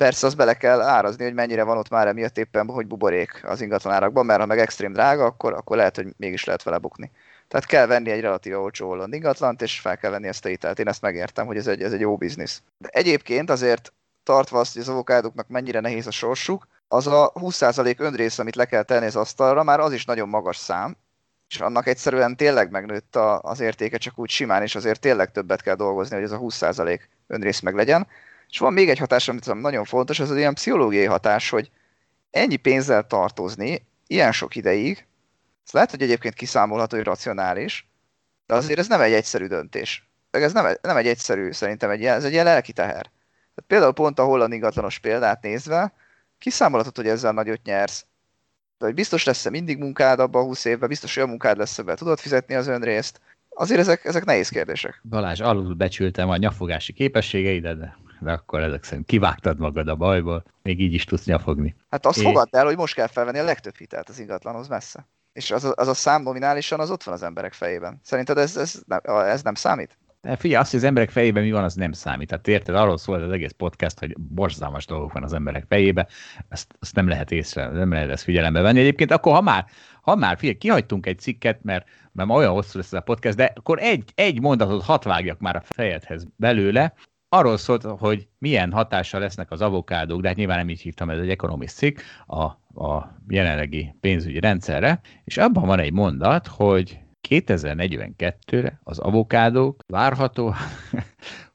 Persze 0.01 0.27
az 0.27 0.33
bele 0.33 0.53
kell 0.53 0.81
árazni, 0.81 1.23
hogy 1.23 1.33
mennyire 1.33 1.63
van 1.63 1.77
ott 1.77 1.89
már 1.89 2.07
emiatt 2.07 2.37
éppen, 2.37 2.67
hogy 2.67 2.87
buborék 2.87 3.41
az 3.43 3.61
ingatlanárakban, 3.61 4.25
mert 4.25 4.39
ha 4.39 4.45
meg 4.45 4.59
extrém 4.59 4.93
drága, 4.93 5.25
akkor, 5.25 5.53
akkor 5.53 5.77
lehet, 5.77 5.95
hogy 5.95 6.13
mégis 6.17 6.43
lehet 6.43 6.63
vele 6.63 6.77
bukni. 6.77 7.11
Tehát 7.47 7.65
kell 7.65 7.85
venni 7.85 8.09
egy 8.09 8.21
relatív 8.21 8.59
olcsó 8.59 8.87
holland 8.87 9.13
ingatlant, 9.13 9.61
és 9.61 9.79
fel 9.79 9.97
kell 9.97 10.11
venni 10.11 10.27
ezt 10.27 10.45
a 10.45 10.47
hitelt. 10.47 10.79
Én 10.79 10.87
ezt 10.87 11.01
megértem, 11.01 11.45
hogy 11.45 11.57
ez 11.57 11.67
egy, 11.67 11.81
ez 11.81 11.93
egy 11.93 11.99
jó 11.99 12.17
biznisz. 12.17 12.61
De 12.77 12.87
egyébként 12.91 13.49
azért 13.49 13.93
tartva 14.23 14.59
azt, 14.59 14.73
hogy 14.73 14.81
az 14.81 14.89
avokádoknak 14.89 15.47
mennyire 15.47 15.79
nehéz 15.79 16.07
a 16.07 16.11
sorsuk, 16.11 16.67
az 16.87 17.07
a 17.07 17.31
20% 17.35 17.99
önrész, 17.99 18.39
amit 18.39 18.55
le 18.55 18.65
kell 18.65 18.83
tenni 18.83 19.05
az 19.05 19.15
asztalra, 19.15 19.63
már 19.63 19.79
az 19.79 19.93
is 19.93 20.05
nagyon 20.05 20.29
magas 20.29 20.57
szám, 20.57 20.95
és 21.49 21.59
annak 21.59 21.87
egyszerűen 21.87 22.35
tényleg 22.35 22.71
megnőtt 22.71 23.15
a, 23.15 23.39
az 23.41 23.59
értéke, 23.59 23.97
csak 23.97 24.19
úgy 24.19 24.29
simán, 24.29 24.61
és 24.61 24.75
azért 24.75 24.99
tényleg 24.99 25.31
többet 25.31 25.61
kell 25.61 25.75
dolgozni, 25.75 26.15
hogy 26.15 26.23
ez 26.23 26.31
a 26.31 26.39
20% 26.39 26.99
önrész 27.27 27.59
meg 27.59 27.75
legyen. 27.75 28.07
És 28.51 28.57
van 28.57 28.73
még 28.73 28.89
egy 28.89 28.97
hatás, 28.97 29.27
amit 29.27 29.53
nagyon 29.53 29.85
fontos, 29.85 30.19
az 30.19 30.35
ilyen 30.35 30.53
pszichológiai 30.53 31.05
hatás, 31.05 31.49
hogy 31.49 31.71
ennyi 32.31 32.55
pénzzel 32.55 33.07
tartozni 33.07 33.85
ilyen 34.07 34.31
sok 34.31 34.55
ideig, 34.55 35.05
ez 35.65 35.71
lehet, 35.71 35.91
hogy 35.91 36.01
egyébként 36.01 36.33
kiszámolható, 36.33 36.95
hogy 36.95 37.05
racionális, 37.05 37.87
de 38.45 38.53
azért 38.53 38.79
ez 38.79 38.87
nem 38.87 39.01
egy 39.01 39.13
egyszerű 39.13 39.45
döntés. 39.47 40.09
Ez 40.31 40.53
nem, 40.53 40.77
nem 40.81 40.97
egy 40.97 41.07
egyszerű, 41.07 41.51
szerintem 41.51 41.89
egy 41.89 42.05
ez 42.05 42.23
egy 42.23 42.31
ilyen 42.31 42.45
lelki 42.45 42.73
teher. 42.73 43.01
Tehát 43.01 43.63
például 43.67 43.93
pont 43.93 44.19
a 44.19 44.23
holland 44.23 44.53
ingatlanos 44.53 44.99
példát 44.99 45.41
nézve, 45.41 45.93
kiszámolhatod, 46.37 46.95
hogy 46.95 47.07
ezzel 47.07 47.31
nagyot 47.31 47.63
nyersz, 47.63 48.05
de 48.77 48.85
hogy 48.85 48.93
biztos 48.93 49.23
lesz-e 49.23 49.49
mindig 49.49 49.77
munkád 49.77 50.19
abban 50.19 50.41
a 50.41 50.45
20 50.45 50.65
évben, 50.65 50.89
biztos 50.89 51.17
olyan 51.17 51.29
munkád 51.29 51.57
lesz, 51.57 51.77
ebben 51.77 51.95
tudod 51.95 52.19
fizetni 52.19 52.55
az 52.55 52.67
önrészt. 52.67 53.21
Azért 53.49 53.79
ezek, 53.79 54.05
ezek 54.05 54.25
nehéz 54.25 54.49
kérdések. 54.49 55.01
Balázs, 55.03 55.39
alul 55.39 55.73
becsültem 55.73 56.29
a 56.29 56.37
nyafogási 56.37 56.93
képességeidet, 56.93 57.77
de 57.77 57.97
de 58.21 58.31
akkor 58.31 58.61
ezek 58.61 58.83
szerint 58.83 59.05
kivágtad 59.05 59.59
magad 59.59 59.87
a 59.87 59.95
bajból, 59.95 60.43
még 60.61 60.81
így 60.81 60.93
is 60.93 61.03
tudsz 61.03 61.25
nyafogni. 61.25 61.75
Hát 61.89 62.05
azt 62.05 62.19
é... 62.19 62.23
fogadd 62.23 62.47
el, 62.55 62.65
hogy 62.65 62.77
most 62.77 62.93
kell 62.93 63.07
felvenni 63.07 63.39
a 63.39 63.43
legtöbb 63.43 63.75
hitelt 63.75 64.09
az 64.09 64.19
ingatlanhoz 64.19 64.67
messze. 64.67 65.07
És 65.33 65.51
az 65.51 65.63
a, 65.63 65.73
az 65.75 65.87
a 65.87 65.93
szám 65.93 66.21
nominálisan 66.21 66.79
az 66.79 66.91
ott 66.91 67.03
van 67.03 67.13
az 67.13 67.23
emberek 67.23 67.53
fejében. 67.53 67.99
Szerinted 68.03 68.37
ez, 68.37 68.57
ez, 68.57 68.81
nem, 68.85 68.99
ez 69.05 69.41
nem 69.41 69.53
számít? 69.53 69.97
De 70.21 70.35
figyelj, 70.35 70.61
azt, 70.61 70.71
hogy 70.71 70.79
az 70.79 70.85
emberek 70.85 71.09
fejében 71.09 71.43
mi 71.43 71.51
van, 71.51 71.63
az 71.63 71.73
nem 71.73 71.91
számít. 71.91 72.27
Tehát 72.27 72.47
érted, 72.47 72.75
arról 72.75 72.97
szól 72.97 73.21
az 73.21 73.31
egész 73.31 73.51
podcast, 73.51 73.99
hogy 73.99 74.17
borzalmas 74.17 74.85
dolgok 74.85 75.13
van 75.13 75.23
az 75.23 75.33
emberek 75.33 75.65
fejében, 75.67 76.07
ezt, 76.49 76.75
ezt 76.79 76.95
nem 76.95 77.07
lehet 77.07 77.31
észre, 77.31 77.69
nem 77.69 77.91
lehet 77.91 78.09
ezt 78.09 78.23
figyelembe 78.23 78.61
venni. 78.61 78.79
Egyébként 78.79 79.11
akkor, 79.11 79.33
ha 79.33 79.41
már, 79.41 79.65
ha 80.01 80.15
már 80.15 80.37
figyelj, 80.37 80.57
kihagytunk 80.57 81.05
egy 81.05 81.19
cikket, 81.19 81.63
mert, 81.63 81.87
mert 82.11 82.29
ma 82.29 82.35
olyan 82.35 82.51
hosszú 82.51 82.77
lesz 82.77 82.91
ez 82.91 82.99
a 82.99 83.01
podcast, 83.01 83.35
de 83.35 83.53
akkor 83.55 83.79
egy, 83.79 84.11
egy 84.15 84.41
mondatot 84.41 84.83
hat 84.83 85.03
vágjak 85.03 85.39
már 85.39 85.55
a 85.55 85.61
fejedhez 85.61 86.27
belőle, 86.35 86.93
arról 87.33 87.57
szólt, 87.57 87.83
hogy 87.83 88.27
milyen 88.37 88.71
hatással 88.71 89.19
lesznek 89.19 89.51
az 89.51 89.61
avokádók, 89.61 90.21
de 90.21 90.27
hát 90.27 90.37
nyilván 90.37 90.57
nem 90.57 90.69
így 90.69 90.81
hívtam, 90.81 91.09
ez 91.09 91.19
egy 91.19 91.29
ekonomisz 91.29 91.73
cikk, 91.73 91.99
a, 92.25 92.43
a 92.83 93.17
jelenlegi 93.27 93.95
pénzügyi 93.99 94.39
rendszerre, 94.39 95.01
és 95.23 95.37
abban 95.37 95.65
van 95.65 95.79
egy 95.79 95.91
mondat, 95.93 96.47
hogy 96.47 96.99
2042-re 97.29 98.79
az 98.83 98.99
avokádók 98.99 99.83
várható 99.87 100.53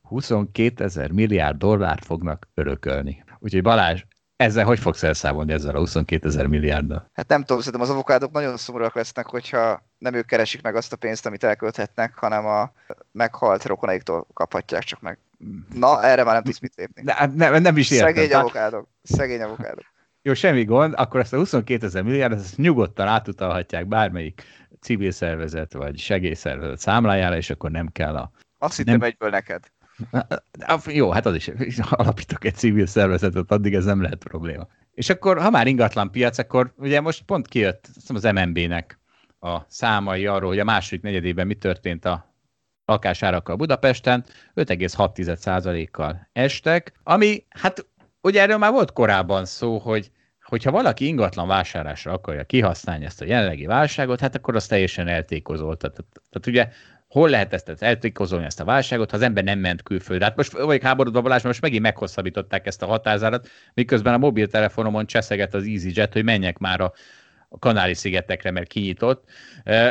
22 0.03 0.85
ezer 0.85 1.11
milliárd 1.11 1.59
dollárt 1.59 2.05
fognak 2.05 2.49
örökölni. 2.55 3.25
Úgyhogy 3.39 3.63
Balázs, 3.63 4.05
ezzel 4.37 4.65
hogy 4.65 4.79
fogsz 4.79 5.03
elszámolni 5.03 5.53
ezzel 5.53 5.75
a 5.75 5.79
22 5.79 6.29
ezer 6.29 6.47
milliárddal? 6.47 7.11
Hát 7.13 7.29
nem 7.29 7.41
tudom, 7.41 7.59
szerintem 7.59 7.81
az 7.81 7.91
avokádok 7.91 8.33
nagyon 8.33 8.57
szomorúak 8.57 8.95
lesznek, 8.95 9.27
hogyha 9.27 9.83
nem 9.99 10.15
ők 10.15 10.27
keresik 10.27 10.63
meg 10.63 10.77
azt 10.77 10.93
a 10.93 10.97
pénzt, 10.97 11.27
amit 11.27 11.45
elkölthetnek, 11.45 12.15
hanem 12.15 12.47
a 12.47 12.73
meghalt 13.13 13.65
rokonaiktól 13.65 14.27
kaphatják 14.33 14.83
csak 14.83 15.01
meg. 15.01 15.19
Na, 15.75 16.03
erre 16.03 16.25
már 16.25 16.35
nem 16.35 16.43
tudsz 16.43 16.61
mit 16.61 16.75
lépni. 16.77 17.03
Ne, 17.03 17.27
nem, 17.27 17.63
nem 17.63 17.77
is 17.77 17.91
értem. 17.91 18.15
Szegény 18.15 18.33
avokádok. 18.33 18.89
Szegény 19.03 19.43
avokádok. 19.43 19.85
Jó, 20.23 20.35
semmi 20.35 20.65
gond, 20.65 20.95
akkor 20.97 21.21
ezt 21.21 21.33
a 21.33 21.37
22 21.37 21.87
ezer 21.87 22.03
milliárd, 22.03 22.33
ezt 22.33 22.57
nyugodtan 22.57 23.07
átutalhatják 23.07 23.87
bármelyik 23.87 24.43
civil 24.81 25.11
szervezet 25.11 25.73
vagy 25.73 25.99
segélyszervezet 25.99 26.79
számlájára, 26.79 27.37
és 27.37 27.51
akkor 27.51 27.71
nem 27.71 27.89
kell 27.93 28.17
a... 28.17 28.31
Azt 28.59 28.77
hittem 28.77 28.99
nem... 28.99 29.09
egyből 29.09 29.31
neked. 29.31 29.65
Jó, 30.87 31.11
hát 31.11 31.27
az 31.27 31.35
is, 31.35 31.51
alapítok 31.91 32.45
egy 32.45 32.55
civil 32.55 32.87
szervezetet, 32.87 33.51
addig 33.51 33.75
ez 33.75 33.85
nem 33.85 34.03
lehet 34.03 34.25
probléma. 34.25 34.67
És 34.93 35.09
akkor, 35.09 35.39
ha 35.39 35.51
már 35.51 35.67
ingatlan 35.67 36.11
piac, 36.11 36.39
akkor 36.39 36.73
ugye 36.77 37.01
most 37.01 37.23
pont 37.23 37.49
kijött 37.49 37.89
az 38.09 38.23
MNB-nek 38.23 38.99
a 39.41 39.59
számai 39.69 40.27
arról, 40.27 40.49
hogy 40.49 40.59
a 40.59 40.65
második 40.65 41.03
negyedében 41.03 41.47
mi 41.47 41.55
történt 41.55 42.05
a 42.05 42.35
lakásárakkal 42.85 43.57
Budapesten, 43.57 44.25
5,6%-kal 44.55 46.29
estek, 46.33 46.93
ami 47.03 47.45
hát 47.49 47.87
ugye 48.21 48.41
erről 48.41 48.59
már 48.59 48.73
volt 48.73 48.93
korábban 48.93 49.45
szó, 49.45 49.79
hogy 49.79 50.11
hogyha 50.43 50.71
valaki 50.71 51.07
ingatlan 51.07 51.49
vásárlásra 51.49 52.13
akarja 52.13 52.45
kihasználni 52.45 53.05
ezt 53.05 53.21
a 53.21 53.25
jelenlegi 53.25 53.67
válságot, 53.67 54.21
hát 54.21 54.35
akkor 54.35 54.57
az 54.57 54.67
teljesen 54.67 55.09
eltékozolt. 55.09 55.79
Tehát, 55.79 55.97
tehát 56.31 56.47
ugye 56.47 56.69
hol 57.09 57.29
lehet 57.29 57.53
ezt, 57.53 57.69
ezt 57.69 57.83
eltékozolni, 57.83 58.45
ezt 58.45 58.61
a 58.61 58.65
válságot, 58.65 59.11
ha 59.11 59.17
az 59.17 59.23
ember 59.23 59.45
nem 59.45 59.59
ment 59.59 59.83
külföldre. 59.83 60.25
Hát 60.25 60.37
most 60.37 60.53
vagyok 60.53 60.83
háborodva 60.83 61.21
Balázs, 61.21 61.43
most 61.43 61.61
megint 61.61 61.83
meghosszabbították 61.83 62.67
ezt 62.67 62.83
a 62.83 62.87
hatázárat, 62.87 63.49
miközben 63.75 64.15
a 64.15 64.19
mobiltelefonomon 64.19 65.07
cseszeget 65.07 65.55
az 65.55 65.65
EasyJet, 65.65 66.13
hogy 66.13 66.25
menjek 66.25 66.59
már 66.59 66.81
a 66.81 66.93
a 67.49 67.59
Kanári-szigetekre, 67.59 68.51
mert 68.51 68.69
kinyitott, 68.69 69.25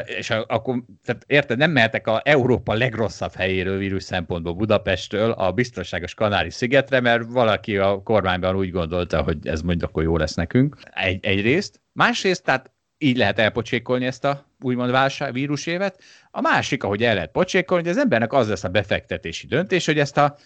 és 0.05 0.29
akkor, 0.29 0.83
tehát 1.03 1.23
érted, 1.27 1.57
nem 1.57 1.71
mehetek 1.71 2.07
a 2.07 2.21
Európa 2.23 2.73
legrosszabb 2.73 3.33
helyéről 3.33 3.77
vírus 3.77 4.03
szempontból 4.03 4.53
Budapestről 4.53 5.31
a 5.31 5.51
biztonságos 5.51 6.13
Kanári-szigetre, 6.13 6.99
mert 6.99 7.23
valaki 7.25 7.77
a 7.77 8.01
kormányban 8.03 8.55
úgy 8.55 8.71
gondolta, 8.71 9.21
hogy 9.21 9.47
ez 9.47 9.61
mondjuk 9.61 9.89
akkor 9.89 10.03
jó 10.03 10.17
lesz 10.17 10.35
nekünk. 10.35 10.77
Egy, 10.93 11.25
egyrészt. 11.25 11.81
Másrészt, 11.91 12.43
tehát 12.43 12.74
így 12.97 13.17
lehet 13.17 13.39
elpocsékolni 13.39 14.05
ezt 14.05 14.23
a 14.25 14.45
úgymond 14.61 14.91
válság, 14.91 15.33
vírusévet. 15.33 16.01
A 16.31 16.41
másik, 16.41 16.83
ahogy 16.83 17.03
el 17.03 17.13
lehet 17.13 17.31
pocsékolni, 17.31 17.83
hogy 17.83 17.91
az 17.91 17.97
embernek 17.97 18.33
az 18.33 18.49
lesz 18.49 18.63
a 18.63 18.69
befektetési 18.69 19.47
döntés, 19.47 19.85
hogy 19.85 19.99
ezt 19.99 20.17
a 20.17 20.37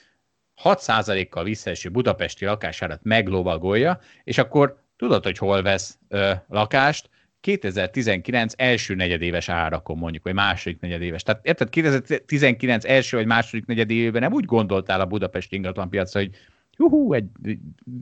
6%-kal 0.64 1.44
visszaeső 1.44 1.90
budapesti 1.90 2.46
lakásárat 2.46 3.00
meglovagolja, 3.04 4.00
és 4.24 4.38
akkor 4.38 4.84
tudod, 4.98 5.24
hogy 5.24 5.38
hol 5.38 5.62
vesz 5.62 5.98
ö, 6.08 6.32
lakást, 6.48 7.10
2019 7.42 8.54
első 8.58 8.96
negyedéves 8.96 9.50
árakon 9.50 9.98
mondjuk, 9.98 10.24
vagy 10.24 10.34
második 10.34 10.80
negyedéves. 10.80 11.24
Tehát 11.24 11.46
érted, 11.46 11.70
2019 11.70 12.86
első 12.86 13.18
vagy 13.18 13.26
második 13.26 13.66
negyedévében 13.66 14.22
nem 14.22 14.34
úgy 14.34 14.46
gondoltál 14.46 15.02
a 15.02 15.06
Budapest 15.06 15.54
ingatlanpiacra, 15.54 16.20
hogy 16.20 16.30
juhú, 16.78 17.14
egy 17.14 17.26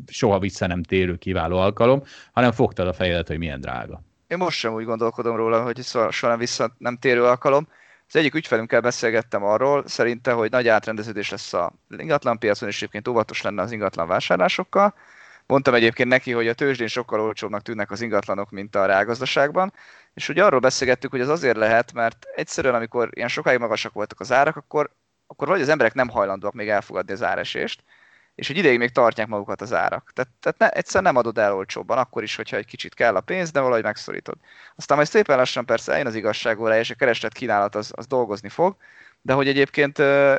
soha 0.08 0.40
vissza 0.40 0.68
nem 0.68 0.84
térő 0.84 1.16
kiváló 1.16 1.58
alkalom, 1.58 2.04
hanem 2.32 2.52
fogtad 2.52 2.88
a 2.88 2.94
fejedet, 2.94 3.28
hogy 3.28 3.38
milyen 3.38 3.62
drága. 3.62 4.04
Én 4.28 4.38
most 4.38 4.58
sem 4.58 4.74
úgy 4.74 4.86
gondolkodom 4.86 5.36
róla, 5.36 5.64
hogy 5.64 5.84
soha 5.84 6.28
nem 6.28 6.38
vissza 6.38 6.76
nem 6.78 6.98
térő 6.98 7.24
alkalom. 7.24 7.68
Az 8.08 8.16
egyik 8.16 8.34
ügyfelünkkel 8.34 8.82
beszélgettem 8.82 9.44
arról, 9.44 9.88
szerinte, 9.88 10.32
hogy 10.32 10.52
nagy 10.52 10.68
átrendeződés 10.68 11.30
lesz 11.30 11.54
a 11.54 11.74
ingatlanpiacon, 11.98 12.70
és 12.70 12.78
egyébként 12.78 13.08
óvatos 13.08 13.42
lenne 13.42 13.62
az 13.62 13.72
ingatlan 13.72 14.08
vásárlásokkal. 14.08 14.94
Mondtam 15.46 15.74
egyébként 15.74 16.10
neki, 16.10 16.32
hogy 16.32 16.48
a 16.48 16.54
tőzsdén 16.54 16.88
sokkal 16.88 17.22
olcsóbbnak 17.22 17.62
tűnnek 17.62 17.92
az 17.92 18.02
ingatlanok, 18.02 18.50
mint 18.50 18.76
a 18.76 18.86
reálgazdaságban, 18.86 19.74
és 20.14 20.30
ugye 20.30 20.44
arról 20.44 20.60
beszélgettük, 20.60 21.12
hogy 21.12 21.22
az 21.22 21.30
azért 21.30 21.58
lehet, 21.58 21.94
mert 21.94 22.26
egyszerűen, 22.36 22.76
amikor 22.76 23.10
ilyen 23.12 23.28
sokáig 23.28 23.60
magasak 23.60 23.94
voltak 23.94 24.20
az 24.20 24.32
árak, 24.32 24.56
akkor, 24.56 24.90
akkor 25.28 25.48
vagy 25.48 25.62
az 25.62 25.70
emberek 25.70 25.94
nem 25.94 26.10
hajlandóak 26.10 26.54
még 26.54 26.70
elfogadni 26.70 27.14
az 27.14 27.24
áresést, 27.24 27.84
és 28.38 28.48
hogy 28.48 28.58
ideig 28.58 28.78
még 28.78 28.92
tartják 28.92 29.28
magukat 29.28 29.62
az 29.62 29.74
árak. 29.74 30.12
Tehát, 30.14 30.32
tehát 30.40 30.58
ne, 30.58 30.70
egyszer 30.70 31.02
nem 31.02 31.16
adod 31.16 31.38
el 31.38 31.54
olcsóbban, 31.54 31.98
akkor 31.98 32.24
is, 32.24 32.36
hogyha 32.36 32.58
egy 32.58 32.66
kicsit 32.66 32.94
kell 32.94 33.16
a 33.16 33.22
pénz, 33.22 33.52
de 33.52 33.60
valahogy 33.60 33.84
megszorítod. 33.84 34.36
Aztán 34.76 34.98
majd 34.98 35.10
szépen 35.10 35.38
lassan 35.38 35.66
persze 35.66 35.92
eljön 35.92 36.08
az 36.08 36.16
igazságóra, 36.16 36.78
és 36.78 36.90
a 36.90 36.96
kereslet 36.96 37.34
kínálat 37.34 37.76
az, 37.76 37.92
az 37.96 38.08
dolgozni 38.08 38.50
fog, 38.50 38.76
de 39.22 39.34
hogy 39.34 39.48
egyébként 39.48 39.98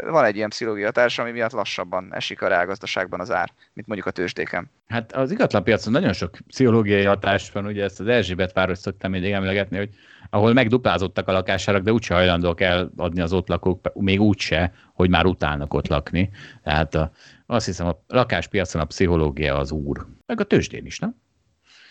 van 0.09 0.25
egy 0.25 0.37
ilyen 0.37 0.49
pszichológiai 0.49 0.87
hatás, 0.87 1.19
ami 1.19 1.31
miatt 1.31 1.53
lassabban 1.53 2.15
esik 2.15 2.43
a 2.43 2.49
reálgazdaságban 2.49 3.21
az 3.21 3.31
ár, 3.31 3.53
mint 3.73 3.87
mondjuk 3.87 4.09
a 4.09 4.11
tőzsdéken. 4.11 4.71
Hát 4.87 5.13
az 5.13 5.31
ingatlanpiacon 5.31 5.93
nagyon 5.93 6.13
sok 6.13 6.39
pszichológiai 6.47 7.05
hatás 7.05 7.53
van, 7.53 7.67
ugye 7.67 7.85
ezt 7.85 8.01
az 8.01 8.07
Erzsébet 8.07 8.53
város 8.53 8.79
szoktam 8.79 9.11
mindig 9.11 9.33
emlegetni, 9.33 9.77
hogy 9.77 9.91
ahol 10.31 10.53
megduplázottak 10.53 11.29
a 11.29 11.33
lakásárak, 11.33 11.83
de 11.83 11.93
úgyse 11.93 12.15
hajlandók 12.15 12.61
eladni 12.61 13.21
az 13.21 13.33
ott 13.33 13.49
lakók, 13.49 13.93
még 13.95 14.21
úgyse, 14.21 14.73
hogy 14.95 15.11
már 15.11 15.27
utálnak 15.27 15.75
ott 15.75 15.89
lakni. 15.89 16.31
Tehát 16.63 16.95
a, 16.95 17.11
azt 17.47 17.67
hiszem 17.67 17.87
a 17.87 18.03
lakáspiacon 18.07 18.81
a 18.81 18.85
pszichológia 18.85 19.59
az 19.59 19.73
úr. 19.73 20.07
Meg 20.27 20.41
a 20.41 20.45
tőzsdén 20.45 20.87
is, 20.87 20.99
nem? 20.99 21.17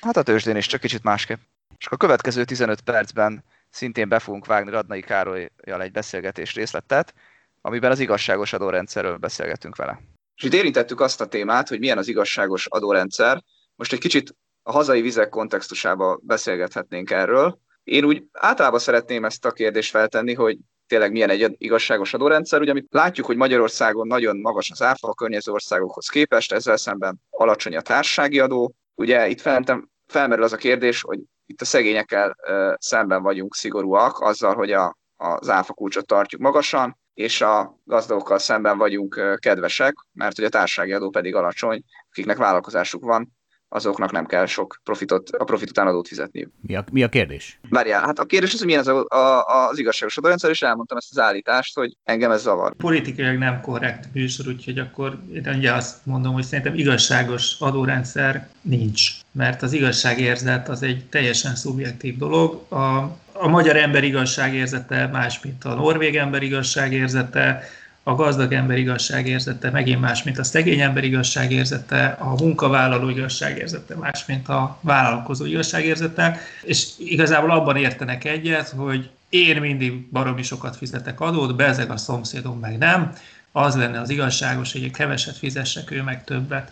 Hát 0.02 0.18
a 0.18 0.24
tőzsdén 0.24 0.56
is, 0.56 0.68
csak 0.68 0.80
kicsit 0.80 1.04
másképp. 1.04 1.40
És 1.78 1.88
a 1.90 1.98
következő 1.98 2.44
15 2.44 2.82
percben 2.82 3.44
szintén 3.78 4.10
be 4.10 4.20
fogunk 4.20 4.46
vágni 4.46 4.72
Radnai 4.72 5.02
Károlyjal 5.02 5.82
egy 5.82 5.92
beszélgetés 5.92 6.54
részletet, 6.54 7.14
amiben 7.62 7.92
az 7.92 8.00
igazságos 8.00 8.54
adórendszerről 8.54 9.18
beszélgetünk 9.18 9.76
vele. 9.76 10.02
És 10.36 10.44
itt 10.44 10.54
érintettük 10.54 11.00
azt 11.00 11.22
a 11.22 11.26
témát, 11.26 11.68
hogy 11.68 11.80
milyen 11.80 11.98
az 11.98 12.08
igazságos 12.08 12.66
adórendszer. 12.66 13.44
Most 13.76 13.94
egy 13.94 14.00
kicsit 14.00 14.36
a 14.64 14.72
hazai 14.72 15.02
vizek 15.02 15.30
kontextusába 15.30 16.20
beszélgethetnénk 16.22 17.12
erről. 17.12 17.60
Én 17.84 18.04
úgy 18.04 18.24
általában 18.32 18.80
szeretném 18.80 19.26
ezt 19.26 19.46
a 19.46 19.52
kérdést 19.52 19.90
feltenni, 19.90 20.34
hogy 20.34 20.58
tényleg 20.88 21.12
milyen 21.12 21.30
egy 21.30 21.56
igazságos 21.58 22.14
adórendszer. 22.14 22.62
Ugye 22.62 22.74
látjuk, 22.90 23.26
hogy 23.26 23.38
Magyarországon 23.38 24.08
nagyon 24.08 24.38
magas 24.38 24.72
az 24.72 24.82
áfa 24.82 25.08
a 25.08 25.14
környező 25.14 25.52
országokhoz 25.52 26.08
képest, 26.08 26.52
ezzel 26.52 26.78
szemben 26.78 27.22
alacsony 27.30 27.76
a 27.76 27.82
társasági 27.82 28.40
adó. 28.40 28.74
Ugye 28.96 29.28
itt 29.28 29.42
felentem 29.42 29.90
felmerül 30.06 30.44
az 30.44 30.54
a 30.54 30.58
kérdés, 30.58 31.02
hogy 31.02 31.20
itt 31.48 31.62
a 31.62 31.66
szegényekkel 31.66 32.36
szemben 32.78 33.22
vagyunk 33.22 33.56
szigorúak 33.56 34.20
azzal, 34.20 34.56
hogy 34.56 34.72
a, 34.72 34.98
az 35.16 35.50
áfa 35.50 35.74
kulcsot 35.74 36.06
tartjuk 36.06 36.42
magasan, 36.42 36.98
és 37.14 37.42
a 37.42 37.80
gazdagokkal 37.84 38.40
szemben 38.40 38.78
vagyunk 38.78 39.38
kedvesek, 39.40 39.94
mert 40.14 40.36
hogy 40.36 40.46
a 40.46 40.50
társasági 40.50 40.94
adó 40.94 41.10
pedig 41.10 41.36
alacsony, 41.36 41.84
akiknek 42.10 42.38
vállalkozásuk 42.38 43.04
van, 43.04 43.37
azoknak 43.70 44.12
nem 44.12 44.26
kell 44.26 44.46
sok 44.46 44.82
profitot, 44.84 45.30
a 45.30 45.44
profit 45.44 45.70
után 45.70 45.88
adót 45.88 46.08
fizetniük. 46.08 46.52
Mi 46.62 46.76
a, 46.76 46.86
mi 46.92 47.04
a 47.04 47.10
kérdés? 47.10 47.60
Várjál, 47.70 48.02
hát 48.02 48.20
a 48.20 48.26
kérdés 48.26 48.54
az, 48.54 48.58
hogy 48.58 48.68
milyen 48.68 48.82
az, 48.82 48.88
a, 48.88 49.06
a, 49.10 49.68
az 49.70 49.80
igazságos 49.80 50.18
adórendszer, 50.18 50.50
és 50.50 50.62
elmondtam 50.62 50.98
ezt 50.98 51.12
az 51.12 51.20
állítást, 51.20 51.76
hogy 51.76 51.98
engem 52.04 52.32
ez 52.32 52.42
zavar. 52.42 52.76
Politikailag 52.76 53.38
nem 53.38 53.62
korrekt 53.62 54.14
műsor, 54.14 54.48
úgyhogy 54.48 54.80
akkor 54.80 55.18
én 55.34 55.54
ugye 55.58 55.74
azt 55.74 56.06
mondom, 56.06 56.34
hogy 56.34 56.44
szerintem 56.44 56.74
igazságos 56.74 57.56
adórendszer 57.60 58.50
nincs. 58.62 59.12
Mert 59.32 59.62
az 59.62 59.74
igazságérzet 59.74 60.70
az 60.70 60.84
egy 60.84 61.06
teljesen 61.10 61.56
szubjektív 61.56 62.18
dolog. 62.18 62.72
A, 62.72 63.18
a 63.32 63.48
magyar 63.48 63.76
ember 63.76 64.04
igazságérzete 64.04 65.08
más, 65.08 65.40
mint 65.42 65.64
a 65.64 65.74
norvég 65.74 66.16
ember 66.16 66.44
igazságérzete, 66.44 67.64
a 68.08 68.16
gazdag 68.16 68.54
ember 68.54 68.78
igazságérzete 68.78 69.70
megint 69.70 70.00
más, 70.00 70.24
mint 70.24 70.38
a 70.38 70.44
szegény 70.44 70.80
ember 70.80 71.04
igazságérzete, 71.04 72.18
a 72.20 72.30
munkavállaló 72.30 73.10
igazságérzete 73.10 73.96
más, 73.96 74.26
mint 74.26 74.48
a 74.50 74.78
vállalkozó 74.82 75.46
igazságérzete, 75.46 76.40
és 76.64 76.88
igazából 76.98 77.52
abban 77.52 77.76
értenek 77.76 78.24
egyet, 78.24 78.70
hogy 78.70 79.10
én 79.30 79.62
mindig 79.62 80.10
baromi 80.12 80.44
sokat 80.44 80.76
fizetek 80.76 81.20
adót, 81.20 81.56
bezeg 81.56 81.90
a 81.90 81.98
szomszédom 81.98 82.60
meg 82.60 82.78
nem, 82.78 83.14
az 83.52 83.76
lenne 83.76 84.00
az 84.00 84.10
igazságos, 84.10 84.72
hogy 84.72 84.92
keveset 84.92 85.38
fizessek, 85.38 85.92
ő 85.92 86.02
meg 86.02 86.24
többet. 86.24 86.72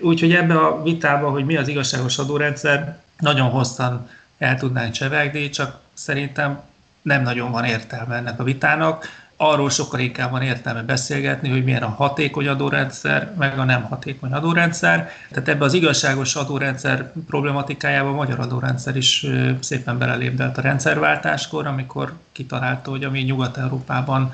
Úgyhogy 0.00 0.34
ebbe 0.34 0.58
a 0.58 0.82
vitában, 0.82 1.30
hogy 1.30 1.44
mi 1.44 1.56
az 1.56 1.68
igazságos 1.68 2.18
adórendszer, 2.18 2.98
nagyon 3.18 3.48
hosszan 3.48 4.08
el 4.38 4.56
tudnánk 4.56 4.92
csevegni, 4.92 5.48
csak 5.48 5.80
szerintem 5.94 6.60
nem 7.02 7.22
nagyon 7.22 7.50
van 7.50 7.64
értelme 7.64 8.16
ennek 8.16 8.40
a 8.40 8.44
vitának 8.44 9.26
arról 9.40 9.70
sokkal 9.70 10.00
inkább 10.00 10.30
van 10.30 10.42
értelme 10.42 10.82
beszélgetni, 10.82 11.48
hogy 11.48 11.64
milyen 11.64 11.82
a 11.82 11.88
hatékony 11.88 12.48
adórendszer, 12.48 13.32
meg 13.38 13.58
a 13.58 13.64
nem 13.64 13.82
hatékony 13.82 14.32
adórendszer. 14.32 15.10
Tehát 15.30 15.48
ebbe 15.48 15.64
az 15.64 15.72
igazságos 15.72 16.34
adórendszer 16.34 17.12
problematikájába 17.26 18.08
a 18.08 18.12
magyar 18.12 18.40
adórendszer 18.40 18.96
is 18.96 19.26
szépen 19.60 19.98
belelépdelt 19.98 20.58
a 20.58 20.60
rendszerváltáskor, 20.60 21.66
amikor 21.66 22.12
kitalálta, 22.32 22.90
hogy 22.90 23.04
ami 23.04 23.20
Nyugat-Európában 23.20 24.32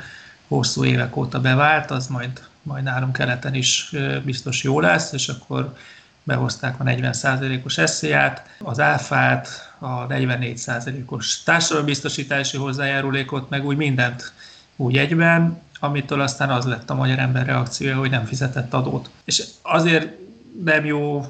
hosszú 0.48 0.84
évek 0.84 1.16
óta 1.16 1.40
bevált, 1.40 1.90
az 1.90 2.06
majd, 2.06 2.42
majd 2.62 2.84
nálunk 2.84 3.12
keleten 3.12 3.54
is 3.54 3.94
biztos 4.22 4.62
jó 4.62 4.80
lesz, 4.80 5.12
és 5.12 5.28
akkor 5.28 5.74
behozták 6.22 6.80
a 6.80 6.84
40%-os 6.84 7.78
eszéját, 7.78 8.46
az 8.58 8.80
áfát, 8.80 9.48
a 9.78 10.06
44%-os 10.06 11.42
társadalombiztosítási 11.42 12.56
hozzájárulékot, 12.56 13.50
meg 13.50 13.64
úgy 13.64 13.76
mindent 13.76 14.32
úgy 14.76 14.96
egyben, 14.96 15.62
amitől 15.80 16.20
aztán 16.20 16.50
az 16.50 16.64
lett 16.64 16.90
a 16.90 16.94
magyar 16.94 17.18
ember 17.18 17.46
reakciója, 17.46 17.96
hogy 17.96 18.10
nem 18.10 18.24
fizetett 18.24 18.74
adót. 18.74 19.10
És 19.24 19.44
azért 19.62 20.22
nem 20.64 20.84
jó 20.84 21.26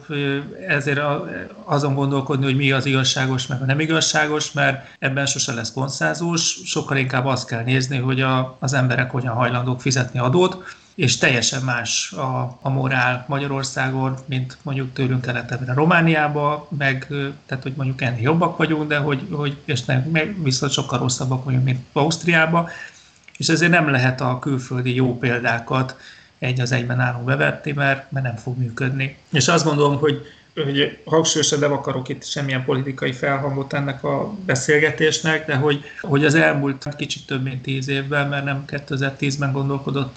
ezért 0.68 1.00
azon 1.64 1.94
gondolkodni, 1.94 2.44
hogy 2.44 2.56
mi 2.56 2.72
az 2.72 2.86
igazságos, 2.86 3.46
meg 3.46 3.62
a 3.62 3.64
nem 3.64 3.80
igazságos, 3.80 4.52
mert 4.52 4.86
ebben 4.98 5.26
sose 5.26 5.54
lesz 5.54 5.72
konszenzus, 5.72 6.60
sokkal 6.64 6.96
inkább 6.96 7.26
azt 7.26 7.46
kell 7.46 7.62
nézni, 7.62 7.98
hogy 7.98 8.20
a, 8.20 8.56
az 8.60 8.72
emberek 8.72 9.10
hogyan 9.10 9.34
hajlandók 9.34 9.80
fizetni 9.80 10.18
adót, 10.18 10.62
és 10.94 11.18
teljesen 11.18 11.62
más 11.62 12.12
a, 12.12 12.58
a 12.60 12.68
morál 12.68 13.24
Magyarországon, 13.28 14.16
mint 14.26 14.58
mondjuk 14.62 14.92
tőlünk 14.92 15.20
keletebbre 15.20 15.72
Romániába, 15.72 16.68
meg 16.78 17.06
tehát, 17.46 17.62
hogy 17.62 17.72
mondjuk 17.76 18.02
ennél 18.02 18.22
jobbak 18.22 18.56
vagyunk, 18.56 18.88
de 18.88 18.96
hogy, 18.96 19.28
hogy 19.30 19.56
és 19.64 19.84
nem, 19.84 20.02
meg 20.12 20.42
viszont 20.42 20.72
sokkal 20.72 20.98
rosszabbak 20.98 21.44
vagyunk, 21.44 21.64
mint 21.64 21.80
Ausztriába, 21.92 22.68
és 23.36 23.48
ezért 23.48 23.70
nem 23.70 23.90
lehet 23.90 24.20
a 24.20 24.38
külföldi 24.38 24.94
jó 24.94 25.18
példákat 25.18 25.96
egy 26.38 26.60
az 26.60 26.72
egyben 26.72 27.00
állunk 27.00 27.24
bevetni, 27.24 27.72
mert, 27.72 28.10
mert 28.10 28.24
nem 28.24 28.36
fog 28.36 28.58
működni. 28.58 29.16
És 29.32 29.48
azt 29.48 29.64
gondolom, 29.64 29.98
hogy, 29.98 30.22
hogy 30.54 30.98
hangsúlyosan 31.04 31.58
nem 31.58 31.72
akarok 31.72 32.08
itt 32.08 32.24
semmilyen 32.24 32.64
politikai 32.64 33.12
felhangot 33.12 33.72
ennek 33.72 34.04
a 34.04 34.34
beszélgetésnek, 34.46 35.46
de 35.46 35.54
hogy, 35.54 35.84
hogy 36.00 36.24
az 36.24 36.34
elmúlt 36.34 36.88
kicsit 36.96 37.26
több 37.26 37.42
mint 37.42 37.62
tíz 37.62 37.88
évben, 37.88 38.28
mert 38.28 38.44
nem 38.44 38.64
2010-ben 38.66 39.52
gondolkodott 39.52 40.16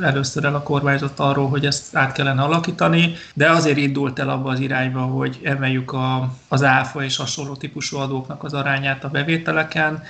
először 0.00 0.44
el 0.44 0.54
a 0.54 0.62
kormányzat 0.62 1.18
arról, 1.18 1.48
hogy 1.48 1.66
ezt 1.66 1.96
át 1.96 2.12
kellene 2.12 2.42
alakítani, 2.42 3.12
de 3.34 3.50
azért 3.50 3.76
indult 3.76 4.18
el 4.18 4.28
abba 4.28 4.50
az 4.50 4.60
irányba, 4.60 5.00
hogy 5.00 5.40
emeljük 5.42 5.92
a, 5.92 6.34
az 6.48 6.62
áfa 6.62 7.04
és 7.04 7.16
hasonló 7.16 7.54
típusú 7.56 7.96
adóknak 7.96 8.44
az 8.44 8.54
arányát 8.54 9.04
a 9.04 9.08
bevételeken, 9.08 10.02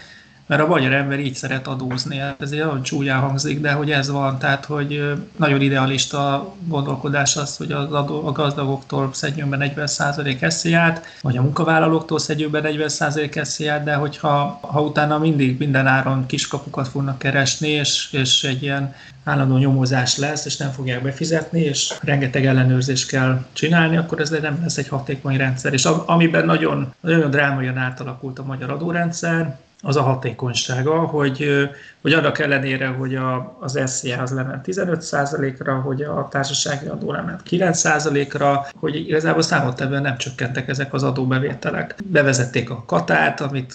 mert 0.47 0.62
a 0.62 0.66
magyar 0.66 0.93
ember 0.93 1.20
így 1.20 1.35
szeret 1.35 1.66
adózni. 1.66 2.16
Hát 2.16 2.43
ez 2.43 2.51
egy 2.51 2.59
nagyon 2.59 2.82
csúnyán 2.82 3.20
hangzik, 3.20 3.60
de 3.60 3.73
hogy 3.73 3.90
ez 3.90 4.10
van, 4.10 4.39
tehát 4.39 4.64
hogy 4.64 5.12
nagyon 5.36 5.60
idealista 5.60 6.55
gondolkodás 6.66 7.36
az, 7.36 7.56
hogy 7.56 7.73
az 7.73 7.93
adó, 7.93 8.27
a 8.27 8.32
gazdagoktól 8.32 9.10
szedjünk 9.12 9.51
be 9.51 9.73
40% 9.77 10.43
esziát, 10.43 11.06
vagy 11.23 11.36
a 11.36 11.43
munkavállalóktól 11.43 12.18
szedjünk 12.18 12.52
be 12.52 12.60
40% 12.64 13.36
esziát, 13.36 13.85
de 13.85 13.94
hogyha 13.94 14.59
ha 14.62 14.82
utána 14.82 15.18
mindig 15.18 15.59
minden 15.59 15.86
áron 15.86 16.27
kiskapukat 16.27 16.89
fognak 16.89 17.18
keresni, 17.18 17.68
és, 17.68 18.09
és 18.12 18.44
egy 18.44 18.62
ilyen 18.62 18.94
állandó 19.24 19.56
nyomozás 19.56 20.16
lesz, 20.16 20.44
és 20.44 20.56
nem 20.56 20.70
fogják 20.70 21.02
befizetni, 21.02 21.60
és 21.60 21.94
rengeteg 22.02 22.47
ellenőrzést 22.47 23.09
kell 23.09 23.44
csinálni, 23.52 23.97
akkor 23.97 24.20
ez 24.20 24.31
nem 24.31 24.59
lesz 24.62 24.77
egy 24.77 24.89
hatékony 24.89 25.36
rendszer. 25.36 25.73
És 25.73 25.85
amiben 25.85 26.44
nagyon, 26.44 26.94
nagyon 27.01 27.31
drámaian 27.31 27.77
átalakult 27.77 28.39
a 28.39 28.44
magyar 28.44 28.70
adórendszer, 28.70 29.59
az 29.82 29.97
a 29.97 30.03
hatékonysága, 30.03 30.98
hogy, 30.98 31.69
hogy 32.03 32.12
annak 32.12 32.39
ellenére, 32.39 32.86
hogy 32.86 33.15
a, 33.15 33.57
az 33.61 33.81
SZIA 33.86 34.23
az 34.23 34.31
lement 34.31 34.65
15%-ra, 34.69 35.74
hogy 35.74 36.03
a 36.03 36.28
társasági 36.31 36.86
adó 36.86 37.12
lement 37.12 37.40
9%-ra, 37.51 38.66
hogy 38.77 38.97
igazából 38.97 39.43
számottevően 39.43 40.03
nem 40.03 40.16
csökkentek 40.16 40.69
ezek 40.69 40.94
az 40.94 41.03
adóbevételek. 41.03 41.94
Bevezették 42.05 42.70
a 42.70 42.85
katát, 42.86 43.40
amit 43.40 43.74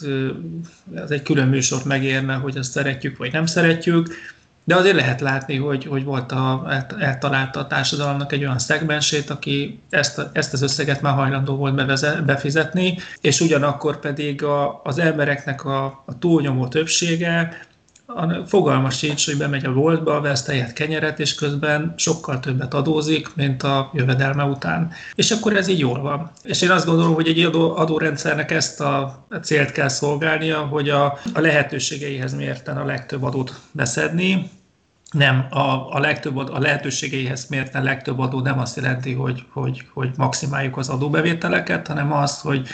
az 0.95 1.11
egy 1.11 1.21
külön 1.21 1.47
műsort 1.47 1.85
megérne, 1.85 2.33
hogy 2.33 2.57
azt 2.57 2.71
szeretjük 2.71 3.17
vagy 3.17 3.31
nem 3.31 3.45
szeretjük, 3.45 4.07
de 4.63 4.75
azért 4.75 4.95
lehet 4.95 5.21
látni, 5.21 5.57
hogy, 5.57 5.85
hogy 5.85 6.03
volt 6.03 6.31
a, 6.31 6.67
eltalálta 6.99 7.59
a 7.59 7.67
társadalomnak 7.67 8.31
egy 8.31 8.41
olyan 8.41 8.59
szegmensét, 8.59 9.29
aki 9.29 9.79
ezt, 9.89 10.21
ezt 10.33 10.53
az 10.53 10.61
összeget 10.61 11.01
már 11.01 11.13
hajlandó 11.13 11.55
volt 11.55 11.75
bevezet, 11.75 12.25
befizetni, 12.25 12.97
és 13.21 13.39
ugyanakkor 13.39 13.99
pedig 13.99 14.43
a, 14.43 14.81
az 14.83 14.99
embereknek 14.99 15.65
a, 15.65 15.85
a 16.05 16.17
túlnyomó 16.19 16.67
többsége 16.67 17.59
a 18.15 18.45
fogalma 18.47 18.89
sincs, 18.89 19.25
hogy 19.25 19.37
bemegy 19.37 19.65
a 19.65 19.73
boltba, 19.73 20.21
vesz 20.21 20.43
tejet, 20.43 20.73
kenyeret, 20.73 21.19
és 21.19 21.35
közben 21.35 21.93
sokkal 21.97 22.39
többet 22.39 22.73
adózik, 22.73 23.35
mint 23.35 23.63
a 23.63 23.91
jövedelme 23.93 24.43
után. 24.43 24.91
És 25.15 25.31
akkor 25.31 25.55
ez 25.55 25.67
így 25.67 25.79
jól 25.79 26.01
van. 26.01 26.31
És 26.43 26.61
én 26.61 26.71
azt 26.71 26.85
gondolom, 26.85 27.13
hogy 27.13 27.27
egy 27.27 27.39
adó, 27.39 27.75
adórendszernek 27.75 28.51
ezt 28.51 28.81
a 28.81 29.25
célt 29.41 29.71
kell 29.71 29.87
szolgálnia, 29.87 30.59
hogy 30.59 30.89
a, 30.89 31.05
a 31.33 31.39
lehetőségeihez 31.39 32.35
mérten 32.35 32.77
a 32.77 32.85
legtöbb 32.85 33.23
adót 33.23 33.59
beszedni, 33.71 34.49
nem, 35.11 35.47
a, 35.49 35.95
a, 35.95 35.99
legtöbb, 35.99 36.37
a 36.37 36.59
lehetőségeihez 36.59 37.47
mérten 37.47 37.83
legtöbb 37.83 38.19
adó 38.19 38.39
nem 38.39 38.59
azt 38.59 38.75
jelenti, 38.75 39.13
hogy, 39.13 39.45
hogy, 39.49 39.87
hogy 39.93 40.09
maximáljuk 40.15 40.77
az 40.77 40.89
adóbevételeket, 40.89 41.87
hanem 41.87 42.13
az, 42.13 42.39
hogy 42.39 42.67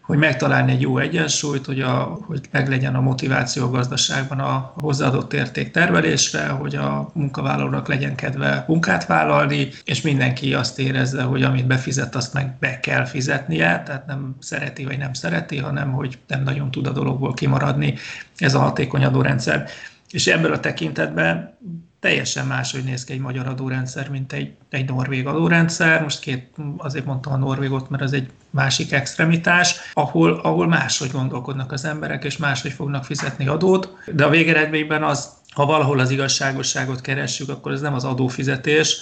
hogy 0.00 0.18
megtalálni 0.18 0.72
egy 0.72 0.80
jó 0.80 0.98
egyensúlyt, 0.98 1.66
hogy, 1.66 1.80
a, 1.80 2.18
hogy 2.26 2.40
meglegyen 2.50 2.94
a 2.94 3.00
motiváció 3.00 3.64
a 3.64 3.70
gazdaságban 3.70 4.38
a 4.38 4.72
hozzáadott 4.76 5.32
érték 5.32 5.70
termelésre, 5.70 6.48
hogy 6.48 6.74
a 6.74 7.10
munkavállalónak 7.14 7.88
legyen 7.88 8.14
kedve 8.14 8.64
munkát 8.66 9.06
vállalni, 9.06 9.68
és 9.84 10.00
mindenki 10.00 10.54
azt 10.54 10.78
érezze, 10.78 11.22
hogy 11.22 11.42
amit 11.42 11.66
befizet, 11.66 12.14
azt 12.14 12.34
meg 12.34 12.56
be 12.58 12.80
kell 12.80 13.04
fizetnie, 13.04 13.82
tehát 13.82 14.06
nem 14.06 14.36
szereti 14.38 14.84
vagy 14.84 14.98
nem 14.98 15.12
szereti, 15.12 15.58
hanem 15.58 15.92
hogy 15.92 16.18
nem 16.26 16.42
nagyon 16.42 16.70
tud 16.70 16.86
a 16.86 16.92
dologból 16.92 17.34
kimaradni 17.34 17.94
ez 18.36 18.54
a 18.54 18.58
hatékony 18.58 19.04
adórendszer. 19.04 19.68
És 20.10 20.26
ebből 20.26 20.52
a 20.52 20.60
tekintetben 20.60 21.58
teljesen 22.00 22.46
máshogy 22.46 22.84
néz 22.84 23.04
ki 23.04 23.12
egy 23.12 23.20
magyar 23.20 23.46
adórendszer, 23.46 24.08
mint 24.08 24.32
egy, 24.32 24.52
egy 24.70 24.88
norvég 24.88 25.26
adórendszer. 25.26 26.02
Most 26.02 26.20
két, 26.20 26.50
azért 26.76 27.04
mondtam 27.04 27.32
a 27.32 27.36
norvégot, 27.36 27.90
mert 27.90 28.02
az 28.02 28.12
egy 28.12 28.30
másik 28.50 28.92
extremitás, 28.92 29.76
ahol, 29.92 30.32
ahol 30.32 30.68
máshogy 30.68 31.10
gondolkodnak 31.10 31.72
az 31.72 31.84
emberek, 31.84 32.24
és 32.24 32.36
máshogy 32.36 32.72
fognak 32.72 33.04
fizetni 33.04 33.46
adót, 33.46 33.96
de 34.12 34.24
a 34.24 34.30
végeredményben 34.30 35.02
az, 35.02 35.28
ha 35.54 35.66
valahol 35.66 35.98
az 35.98 36.10
igazságosságot 36.10 37.00
keressük, 37.00 37.48
akkor 37.48 37.72
ez 37.72 37.80
nem 37.80 37.94
az 37.94 38.04
adófizetés, 38.04 38.96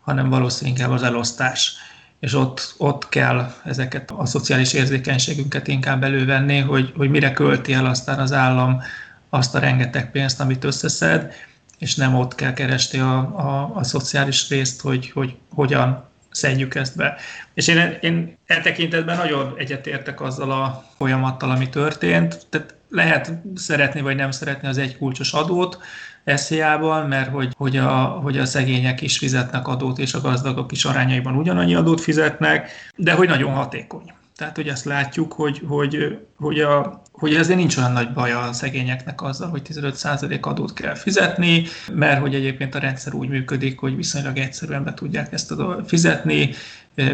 hanem 0.00 0.28
valószínűleg 0.28 0.90
az 0.90 1.02
elosztás. 1.02 1.72
És 2.20 2.34
ott, 2.34 2.74
ott 2.78 3.08
kell 3.08 3.52
ezeket 3.64 4.10
a 4.10 4.26
szociális 4.26 4.72
érzékenységünket 4.72 5.68
inkább 5.68 6.04
elővenni, 6.04 6.58
hogy, 6.58 6.92
hogy 6.96 7.10
mire 7.10 7.32
költi 7.32 7.72
el 7.72 7.86
aztán 7.86 8.18
az 8.18 8.32
állam 8.32 8.80
azt 9.28 9.54
a 9.54 9.58
rengeteg 9.58 10.10
pénzt, 10.10 10.40
amit 10.40 10.64
összeszed, 10.64 11.32
és 11.84 11.94
nem 11.94 12.14
ott 12.14 12.34
kell 12.34 12.52
keresni 12.52 12.98
a, 12.98 13.16
a, 13.18 13.70
a 13.74 13.82
szociális 13.82 14.48
részt, 14.48 14.80
hogy, 14.80 15.10
hogy 15.10 15.34
hogyan 15.54 16.04
szedjük 16.30 16.74
ezt 16.74 16.96
be. 16.96 17.16
És 17.54 17.68
én, 17.68 17.98
én 18.00 18.38
e 18.46 18.60
tekintetben 18.60 19.16
nagyon 19.16 19.54
egyetértek 19.56 20.20
azzal 20.20 20.50
a 20.50 20.84
folyamattal, 20.96 21.50
ami 21.50 21.68
történt. 21.68 22.46
Tehát 22.50 22.74
lehet 22.88 23.32
szeretni 23.54 24.00
vagy 24.00 24.16
nem 24.16 24.30
szeretni 24.30 24.68
az 24.68 24.78
egy 24.78 24.96
kulcsos 24.96 25.32
adót 25.32 25.78
SZIA-ban, 26.24 27.08
mert 27.08 27.30
hogy, 27.30 27.54
hogy, 27.56 27.76
a, 27.76 27.94
hogy 28.04 28.38
a 28.38 28.44
szegények 28.44 29.00
is 29.00 29.18
fizetnek 29.18 29.68
adót, 29.68 29.98
és 29.98 30.14
a 30.14 30.20
gazdagok 30.20 30.72
is 30.72 30.84
arányaiban 30.84 31.36
ugyanannyi 31.36 31.74
adót 31.74 32.00
fizetnek, 32.00 32.70
de 32.96 33.12
hogy 33.12 33.28
nagyon 33.28 33.52
hatékony. 33.52 34.12
Tehát, 34.36 34.56
hogy 34.56 34.68
ezt 34.68 34.84
látjuk, 34.84 35.32
hogy, 35.32 35.62
hogy, 35.68 36.18
hogy, 36.36 36.60
a, 36.60 37.02
hogy 37.12 37.34
ezért 37.34 37.58
nincs 37.58 37.76
olyan 37.76 37.92
nagy 37.92 38.12
baj 38.12 38.32
a 38.32 38.52
szegényeknek 38.52 39.22
azzal, 39.22 39.48
hogy 39.48 39.62
15% 39.68 40.40
adót 40.40 40.72
kell 40.72 40.94
fizetni, 40.94 41.64
mert 41.92 42.20
hogy 42.20 42.34
egyébként 42.34 42.74
a 42.74 42.78
rendszer 42.78 43.14
úgy 43.14 43.28
működik, 43.28 43.78
hogy 43.78 43.96
viszonylag 43.96 44.36
egyszerűen 44.36 44.84
be 44.84 44.94
tudják 44.94 45.32
ezt 45.32 45.54
fizetni, 45.86 46.54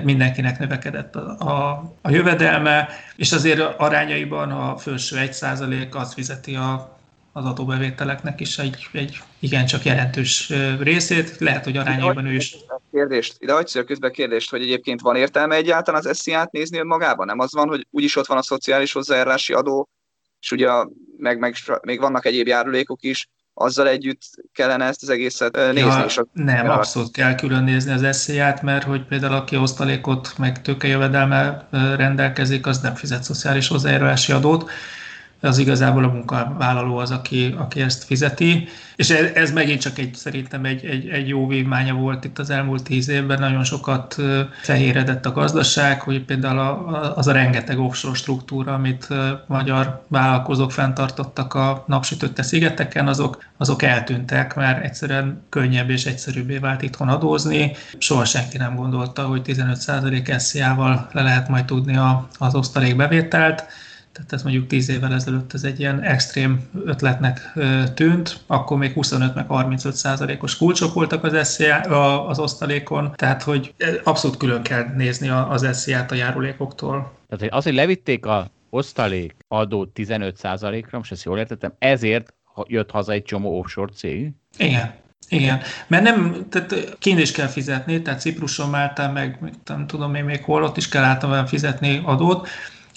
mindenkinek 0.02 0.58
növekedett 0.58 1.16
a, 1.16 1.36
a, 1.38 1.92
a 2.02 2.10
jövedelme, 2.10 2.88
és 3.16 3.32
azért 3.32 3.60
arányaiban 3.60 4.50
a 4.50 4.76
felső 4.76 5.16
1% 5.18 5.90
az 5.90 6.14
fizeti 6.14 6.54
a 6.54 6.99
az 7.32 7.44
adóbevételeknek 7.44 8.40
is 8.40 8.58
egy, 8.58 8.88
egy 8.92 9.22
igencsak 9.38 9.84
jelentős 9.84 10.52
részét, 10.80 11.38
lehet, 11.38 11.64
hogy 11.64 11.76
arányában 11.76 12.26
ő 12.26 12.34
is. 12.34 12.56
Kérdést, 12.90 13.36
ide 13.38 13.52
hagysz 13.52 13.76
közben 13.86 14.12
kérdést, 14.12 14.50
hogy 14.50 14.62
egyébként 14.62 15.00
van 15.00 15.16
értelme 15.16 15.54
egyáltalán 15.54 16.02
az 16.04 16.18
SZIA-t 16.18 16.50
nézni 16.50 16.78
önmagában? 16.78 17.26
Nem 17.26 17.38
az 17.38 17.52
van, 17.52 17.68
hogy 17.68 17.86
úgyis 17.90 18.16
ott 18.16 18.26
van 18.26 18.38
a 18.38 18.42
szociális 18.42 18.92
hozzájárulási 18.92 19.52
adó, 19.52 19.88
és 20.40 20.52
ugye 20.52 20.68
meg, 21.16 21.38
meg 21.38 21.54
még 21.82 22.00
vannak 22.00 22.26
egyéb 22.26 22.46
járulékok 22.46 23.02
is, 23.02 23.28
azzal 23.54 23.88
együtt 23.88 24.22
kellene 24.52 24.84
ezt 24.84 25.02
az 25.02 25.08
egészet 25.08 25.56
nézni. 25.56 25.80
Ja, 25.80 26.04
és 26.06 26.18
a... 26.18 26.26
Nem, 26.32 26.70
abszolút 26.70 27.12
kell 27.12 27.34
külön 27.34 27.64
nézni 27.64 27.92
az 27.92 28.02
eszélyát, 28.02 28.62
mert 28.62 28.84
hogy 28.84 29.06
például 29.06 29.34
aki 29.34 29.56
osztalékot 29.56 30.38
meg 30.38 30.62
tőkejövedelme 30.62 31.68
rendelkezik, 31.96 32.66
az 32.66 32.80
nem 32.80 32.94
fizet 32.94 33.22
szociális 33.22 33.68
hozzájárulási 33.68 34.32
adót, 34.32 34.70
az 35.40 35.58
igazából 35.58 36.04
a 36.04 36.08
munkavállaló 36.08 36.96
az, 36.96 37.10
aki, 37.10 37.54
aki 37.58 37.80
ezt 37.80 38.04
fizeti. 38.04 38.68
És 38.96 39.10
ez, 39.10 39.30
ez 39.34 39.52
megint 39.52 39.80
csak 39.80 39.98
egy, 39.98 40.14
szerintem 40.14 40.64
egy, 40.64 40.84
egy, 40.84 41.08
egy 41.08 41.28
jó 41.28 41.46
vívmánya 41.46 41.94
volt 41.94 42.24
itt 42.24 42.38
az 42.38 42.50
elmúlt 42.50 42.82
tíz 42.82 43.08
évben, 43.08 43.38
nagyon 43.38 43.64
sokat 43.64 44.16
fehéredett 44.62 45.26
a 45.26 45.32
gazdaság, 45.32 46.00
hogy 46.00 46.24
például 46.24 46.58
a, 46.58 47.16
az 47.16 47.26
a 47.26 47.32
rengeteg 47.32 47.78
offshore 47.78 48.14
struktúra, 48.14 48.74
amit 48.74 49.08
magyar 49.46 50.02
vállalkozók 50.08 50.72
fenntartottak 50.72 51.54
a 51.54 51.84
napsütötte 51.86 52.42
szigeteken, 52.42 53.08
azok, 53.08 53.44
azok 53.56 53.82
eltűntek, 53.82 54.54
mert 54.54 54.84
egyszerűen 54.84 55.42
könnyebb 55.48 55.90
és 55.90 56.04
egyszerűbbé 56.04 56.58
vált 56.58 56.82
itthon 56.82 57.08
adózni. 57.08 57.72
Soha 57.98 58.24
senki 58.24 58.56
nem 58.56 58.76
gondolta, 58.76 59.22
hogy 59.22 59.42
15% 59.44 60.38
SZIA-val 60.38 61.08
le 61.12 61.22
lehet 61.22 61.48
majd 61.48 61.64
tudni 61.64 61.96
a, 61.96 62.28
az 62.38 62.54
osztalékbevételt 62.54 63.64
tehát 64.12 64.32
ez 64.32 64.42
mondjuk 64.42 64.66
10 64.66 64.88
évvel 64.88 65.14
ezelőtt 65.14 65.54
ez 65.54 65.64
egy 65.64 65.80
ilyen 65.80 66.02
extrém 66.02 66.68
ötletnek 66.84 67.52
tűnt, 67.94 68.40
akkor 68.46 68.78
még 68.78 68.92
25 68.92 69.34
meg 69.34 69.46
35 69.46 69.94
százalékos 69.94 70.56
kulcsok 70.56 70.94
voltak 70.94 71.24
az 71.24 71.48
SZIA, 71.48 72.26
az 72.26 72.38
osztalékon, 72.38 73.12
tehát 73.14 73.42
hogy 73.42 73.74
abszolút 74.04 74.36
külön 74.36 74.62
kell 74.62 74.84
nézni 74.96 75.28
az 75.28 75.68
SZIA-t 75.72 76.10
a 76.10 76.14
járulékoktól. 76.14 77.12
Tehát 77.28 77.40
hogy 77.40 77.58
az, 77.58 77.64
hogy 77.64 77.74
levitték 77.74 78.26
a 78.26 78.50
osztalék 78.70 79.34
adót 79.48 79.88
15 79.88 80.36
százalékra, 80.36 80.98
most 80.98 81.12
ezt 81.12 81.24
jól 81.24 81.38
értettem, 81.38 81.72
ezért 81.78 82.34
jött 82.64 82.90
haza 82.90 83.12
egy 83.12 83.22
csomó 83.22 83.58
offshore 83.58 83.92
cég? 83.92 84.30
Igen. 84.56 84.98
Igen, 85.28 85.60
mert 85.86 86.02
nem, 86.02 86.46
tehát 86.48 86.96
kint 86.98 87.18
is 87.18 87.32
kell 87.32 87.46
fizetni, 87.46 88.02
tehát 88.02 88.20
Cipruson, 88.20 88.70
Máltán, 88.70 89.12
meg, 89.12 89.38
meg 89.40 89.52
nem 89.64 89.86
tudom 89.86 90.14
én 90.14 90.24
még 90.24 90.42
hol, 90.42 90.62
ott 90.62 90.76
is 90.76 90.88
kell 90.88 91.02
általában 91.02 91.46
fizetni 91.46 92.00
adót, 92.04 92.48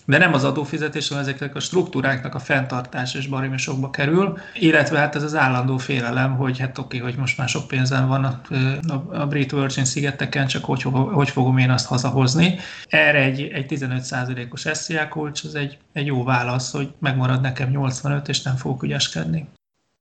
de 0.05 0.17
nem 0.17 0.33
az 0.33 0.43
adófizetés, 0.43 1.07
hanem 1.07 1.23
ezeknek 1.23 1.55
a 1.55 1.59
struktúráknak 1.59 2.35
a 2.35 2.39
fenntartása 2.39 3.17
és 3.17 3.27
baromi 3.27 3.57
sokba 3.57 3.89
kerül, 3.89 4.37
illetve 4.53 4.99
hát 4.99 5.15
ez 5.15 5.23
az 5.23 5.35
állandó 5.35 5.77
félelem, 5.77 6.35
hogy 6.35 6.59
hát 6.59 6.77
oké, 6.77 6.97
hogy 6.97 7.15
most 7.15 7.37
már 7.37 7.49
sok 7.49 7.67
pénzem 7.67 8.07
van 8.07 8.23
a, 8.23 8.41
a, 8.87 9.21
a 9.21 9.27
Brit 9.27 9.51
Virgin 9.51 9.85
szigeteken, 9.85 10.47
csak 10.47 10.65
hogy, 10.65 10.81
hogy 10.91 11.29
fogom 11.29 11.57
én 11.57 11.69
azt 11.69 11.87
hazahozni. 11.87 12.55
Erre 12.87 13.19
egy, 13.19 13.41
egy 13.41 13.65
15%-os 13.69 14.67
SZIA 14.71 15.07
kulcs, 15.07 15.43
az 15.43 15.55
egy, 15.55 15.77
egy 15.93 16.05
jó 16.05 16.23
válasz, 16.23 16.71
hogy 16.71 16.93
megmarad 16.99 17.41
nekem 17.41 17.69
85, 17.69 18.27
és 18.27 18.41
nem 18.41 18.55
fogok 18.55 18.83
ügyeskedni. 18.83 19.47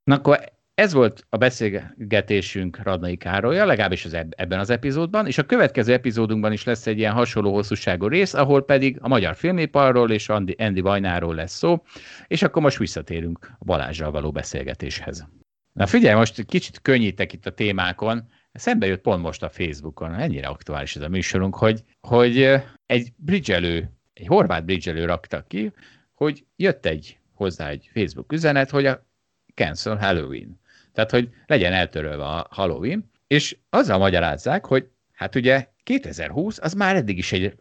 Na 0.04 0.14
akkor 0.14 0.52
ez 0.74 0.92
volt 0.92 1.26
a 1.28 1.36
beszélgetésünk 1.36 2.82
Radnai 2.82 3.16
Károlyja, 3.16 3.64
legalábbis 3.64 4.04
az 4.04 4.14
ebben 4.14 4.58
az 4.58 4.70
epizódban, 4.70 5.26
és 5.26 5.38
a 5.38 5.46
következő 5.46 5.92
epizódunkban 5.92 6.52
is 6.52 6.64
lesz 6.64 6.86
egy 6.86 6.98
ilyen 6.98 7.12
hasonló 7.12 7.52
hosszúságú 7.52 8.06
rész, 8.06 8.34
ahol 8.34 8.64
pedig 8.64 8.98
a 9.00 9.08
magyar 9.08 9.34
filmiparról 9.34 10.10
és 10.10 10.28
Andy, 10.28 10.54
Andy 10.58 10.80
Vajnáról 10.80 11.34
lesz 11.34 11.56
szó, 11.56 11.82
és 12.26 12.42
akkor 12.42 12.62
most 12.62 12.78
visszatérünk 12.78 13.50
a 13.58 13.64
Balázsral 13.64 14.10
való 14.10 14.30
beszélgetéshez. 14.30 15.26
Na 15.72 15.86
figyelj, 15.86 16.16
most 16.16 16.44
kicsit 16.44 16.80
könnyítek 16.82 17.32
itt 17.32 17.46
a 17.46 17.54
témákon, 17.54 18.28
szembe 18.52 18.86
jött 18.86 19.00
pont 19.00 19.22
most 19.22 19.42
a 19.42 19.50
Facebookon, 19.50 20.14
ennyire 20.14 20.46
aktuális 20.46 20.96
ez 20.96 21.02
a 21.02 21.08
műsorunk, 21.08 21.56
hogy, 21.56 21.82
hogy 22.00 22.62
egy 22.86 23.12
bridgelő, 23.16 23.90
egy 24.12 24.26
horvát 24.26 24.64
bridgelő 24.64 25.04
rakta 25.04 25.44
ki, 25.46 25.72
hogy 26.12 26.44
jött 26.56 26.86
egy 26.86 27.18
hozzá 27.34 27.68
egy 27.68 27.90
Facebook 27.92 28.32
üzenet, 28.32 28.70
hogy 28.70 28.86
a 28.86 29.06
cancel 29.54 29.96
Halloween. 29.96 30.60
Tehát, 30.94 31.10
hogy 31.10 31.28
legyen 31.46 31.72
eltörölve 31.72 32.24
a 32.24 32.46
Halloween, 32.50 33.10
és 33.26 33.56
azzal 33.70 33.98
magyarázzák, 33.98 34.66
hogy 34.66 34.88
hát 35.12 35.34
ugye 35.34 35.68
2020 35.82 36.58
az 36.62 36.72
már 36.72 36.96
eddig 36.96 37.18
is 37.18 37.32
egy 37.32 37.54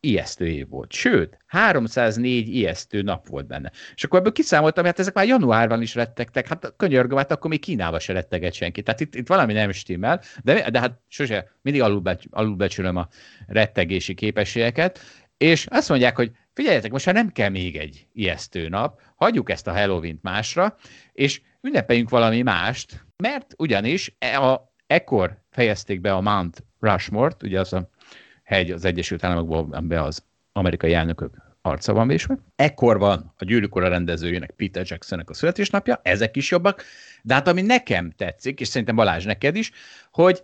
ijesztő 0.00 0.46
év 0.46 0.68
volt. 0.68 0.92
Sőt, 0.92 1.38
304 1.46 2.48
ijesztő 2.48 3.02
nap 3.02 3.28
volt 3.28 3.46
benne. 3.46 3.72
És 3.94 4.04
akkor 4.04 4.18
ebből 4.18 4.32
kiszámoltam, 4.32 4.84
hát 4.84 4.98
ezek 4.98 5.14
már 5.14 5.26
januárban 5.26 5.82
is 5.82 5.94
rettegtek, 5.94 6.48
hát 6.48 6.74
könyörgöm, 6.76 7.18
hát 7.18 7.30
akkor 7.30 7.50
még 7.50 7.60
Kínába 7.60 7.98
se 7.98 8.12
retteget 8.12 8.52
senki. 8.52 8.82
Tehát 8.82 9.00
itt, 9.00 9.14
itt 9.14 9.26
valami 9.26 9.52
nem 9.52 9.72
stimmel, 9.72 10.20
de, 10.42 10.70
de 10.70 10.80
hát 10.80 11.00
sose, 11.08 11.50
mindig 11.62 11.82
alulbecs, 11.82 12.24
alulbecsülöm 12.30 12.96
a 12.96 13.08
rettegési 13.46 14.14
képességeket, 14.14 15.00
és 15.36 15.66
azt 15.70 15.88
mondják, 15.88 16.16
hogy 16.16 16.30
figyeljetek, 16.56 16.90
most 16.90 17.06
már 17.06 17.14
nem 17.14 17.32
kell 17.32 17.48
még 17.48 17.76
egy 17.76 18.06
ijesztő 18.12 18.68
nap, 18.68 19.00
hagyjuk 19.14 19.50
ezt 19.50 19.66
a 19.66 19.72
Halloween-t 19.72 20.22
másra, 20.22 20.76
és 21.12 21.40
ünnepeljünk 21.60 22.10
valami 22.10 22.42
mást, 22.42 23.04
mert 23.16 23.54
ugyanis 23.56 24.14
e 24.18 24.40
a, 24.40 24.72
ekkor 24.86 25.38
fejezték 25.50 26.00
be 26.00 26.12
a 26.12 26.20
Mount 26.20 26.64
Rushmore-t, 26.80 27.42
ugye 27.42 27.60
az 27.60 27.72
a 27.72 27.88
hegy 28.42 28.70
az 28.70 28.84
Egyesült 28.84 29.24
Államokból, 29.24 29.80
be 29.80 30.02
az 30.02 30.24
amerikai 30.52 30.94
elnökök 30.94 31.34
arca 31.62 31.92
van 31.92 32.08
vésve. 32.08 32.38
Ekkor 32.56 32.98
van 32.98 33.32
a 33.36 33.44
gyűrűk 33.44 33.74
ura 33.74 33.88
rendezőjének, 33.88 34.50
Peter 34.50 34.84
Jacksonnek 34.86 35.30
a 35.30 35.34
születésnapja, 35.34 36.00
ezek 36.02 36.36
is 36.36 36.50
jobbak, 36.50 36.82
de 37.22 37.34
hát 37.34 37.48
ami 37.48 37.62
nekem 37.62 38.10
tetszik, 38.10 38.60
és 38.60 38.68
szerintem 38.68 38.96
Balázs 38.96 39.24
neked 39.24 39.56
is, 39.56 39.70
hogy 40.10 40.42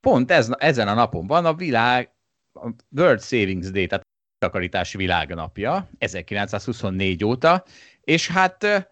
pont 0.00 0.30
ez, 0.30 0.50
ezen 0.58 0.88
a 0.88 0.94
napon 0.94 1.26
van 1.26 1.44
a 1.44 1.54
világ, 1.54 2.10
a 2.52 2.68
World 2.96 3.20
Savings 3.22 3.70
Day, 3.70 3.86
tehát 3.86 4.03
a 4.44 4.46
takarítási 4.46 4.96
világnapja, 4.96 5.88
1924 5.98 7.24
óta, 7.24 7.64
és 8.00 8.28
hát 8.28 8.88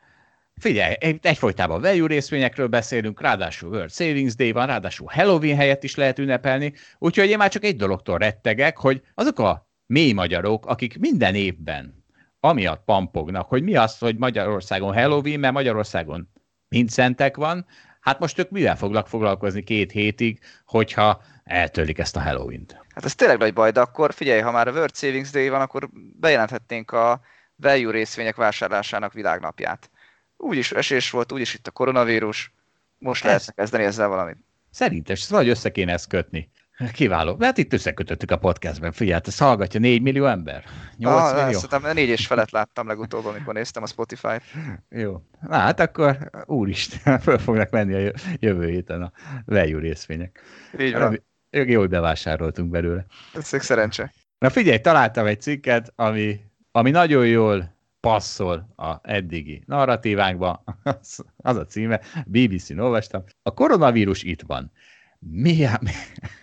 Figyelj, 0.61 0.95
egyfolytában 1.23 1.81
value 1.81 2.07
részvényekről 2.07 2.67
beszélünk, 2.67 3.21
ráadásul 3.21 3.71
World 3.71 3.91
Savings 3.91 4.35
Day 4.35 4.53
van, 4.53 4.67
ráadásul 4.67 5.09
Halloween 5.11 5.57
helyett 5.57 5.85
is 5.85 5.95
lehet 5.95 6.19
ünnepelni, 6.19 6.73
úgyhogy 6.99 7.29
én 7.29 7.37
már 7.37 7.51
csak 7.51 7.65
egy 7.65 7.77
dologtól 7.77 8.19
rettegek, 8.19 8.77
hogy 8.77 9.03
azok 9.15 9.39
a 9.39 9.69
mély 9.87 10.13
magyarok, 10.13 10.67
akik 10.67 10.99
minden 10.99 11.35
évben 11.35 12.05
amiatt 12.41 12.85
pampognak, 12.85 13.49
hogy 13.49 13.63
mi 13.63 13.77
az, 13.77 13.99
hogy 13.99 14.17
Magyarországon 14.17 14.95
Halloween, 14.95 15.41
mert 15.41 15.55
Magyarországon 15.55 16.29
mind 16.69 16.89
szentek 16.89 17.37
van, 17.37 17.67
hát 18.01 18.19
most 18.19 18.39
ők 18.39 18.51
mivel 18.51 18.77
foglak 18.77 19.09
foglalkozni 19.09 19.63
két 19.63 19.93
hétig, 19.93 20.39
hogyha 20.65 21.23
eltölik 21.45 21.99
ezt 21.99 22.17
a 22.17 22.21
Halloween-t? 22.21 22.82
Hát 22.95 23.05
ez 23.05 23.15
tényleg 23.15 23.39
nagy 23.39 23.53
baj, 23.53 23.71
de 23.71 23.81
akkor 23.81 24.13
figyelj, 24.13 24.41
ha 24.41 24.51
már 24.51 24.69
a 24.69 24.73
World 24.73 24.95
Savings 24.95 25.31
Day 25.31 25.49
van, 25.49 25.61
akkor 25.61 25.89
bejelenthetnénk 26.21 26.91
a 26.91 27.21
value 27.57 27.93
részvények 27.93 28.37
vásárlásának 28.37 29.13
világnapját. 29.13 29.91
Úgyis 30.37 30.73
esés 30.73 31.11
volt, 31.11 31.33
úgyis 31.33 31.55
itt 31.55 31.67
a 31.67 31.71
koronavírus, 31.71 32.53
most 32.99 33.25
lehet 33.25 33.55
kezdeni 33.55 33.85
ezzel 33.85 34.09
valamit. 34.09 34.37
Szerintem, 34.71 35.15
ezt 35.15 35.31
valahogy 35.31 35.51
össze 35.51 35.71
kéne 35.71 35.93
ezt 35.93 36.09
kötni. 36.09 36.51
Kiváló. 36.93 37.37
Hát 37.41 37.59
itt 37.59 37.73
összekötöttük 37.73 38.31
a 38.31 38.39
podcastben. 38.39 38.93
Figyelj, 38.93 39.13
hát 39.13 39.27
ezt 39.27 39.39
hallgatja 39.39 39.81
4 39.81 40.03
millió 40.03 40.27
ember? 40.27 40.65
8 40.97 41.15
ah, 41.15 41.45
millió? 41.45 41.59
Szerintem 41.59 41.95
4 41.95 42.09
és 42.09 42.27
felett 42.27 42.51
láttam 42.51 42.87
legutóbb, 42.87 43.25
amikor 43.25 43.55
néztem 43.55 43.83
a 43.83 43.87
Spotify-t. 43.87 44.43
Jó. 44.89 45.23
Na 45.41 45.57
hát 45.57 45.81
akkor 45.81 46.31
úristen, 46.47 47.21
föl 47.25 47.39
fognak 47.39 47.71
menni 47.71 48.07
a 48.07 48.13
jövő 48.39 48.69
héten 48.69 49.03
a 49.03 49.13
value 49.45 49.81
részvények. 49.81 50.41
Így 50.79 50.93
van. 50.93 51.25
Jól 51.53 51.87
bevásároltunk 51.87 52.71
belőle. 52.71 53.07
Ez 53.35 53.63
szerencse. 53.63 54.13
Na 54.39 54.51
figyelj, 54.51 54.79
találtam 54.79 55.27
egy 55.27 55.41
cikket, 55.41 55.93
ami, 55.97 56.41
ami 56.71 56.91
nagyon 56.91 57.27
jól 57.27 57.75
passzol 58.01 58.73
a 58.77 58.95
eddigi 59.03 59.63
narratívánkba, 59.67 60.65
az, 60.83 61.25
az 61.37 61.57
a 61.57 61.67
címe, 61.67 62.01
BBC-n 62.27 62.79
olvastam, 62.79 63.25
a 63.43 63.55
koronavírus 63.55 64.23
itt 64.23 64.43
van. 64.47 64.73
Milyen... 65.19 65.89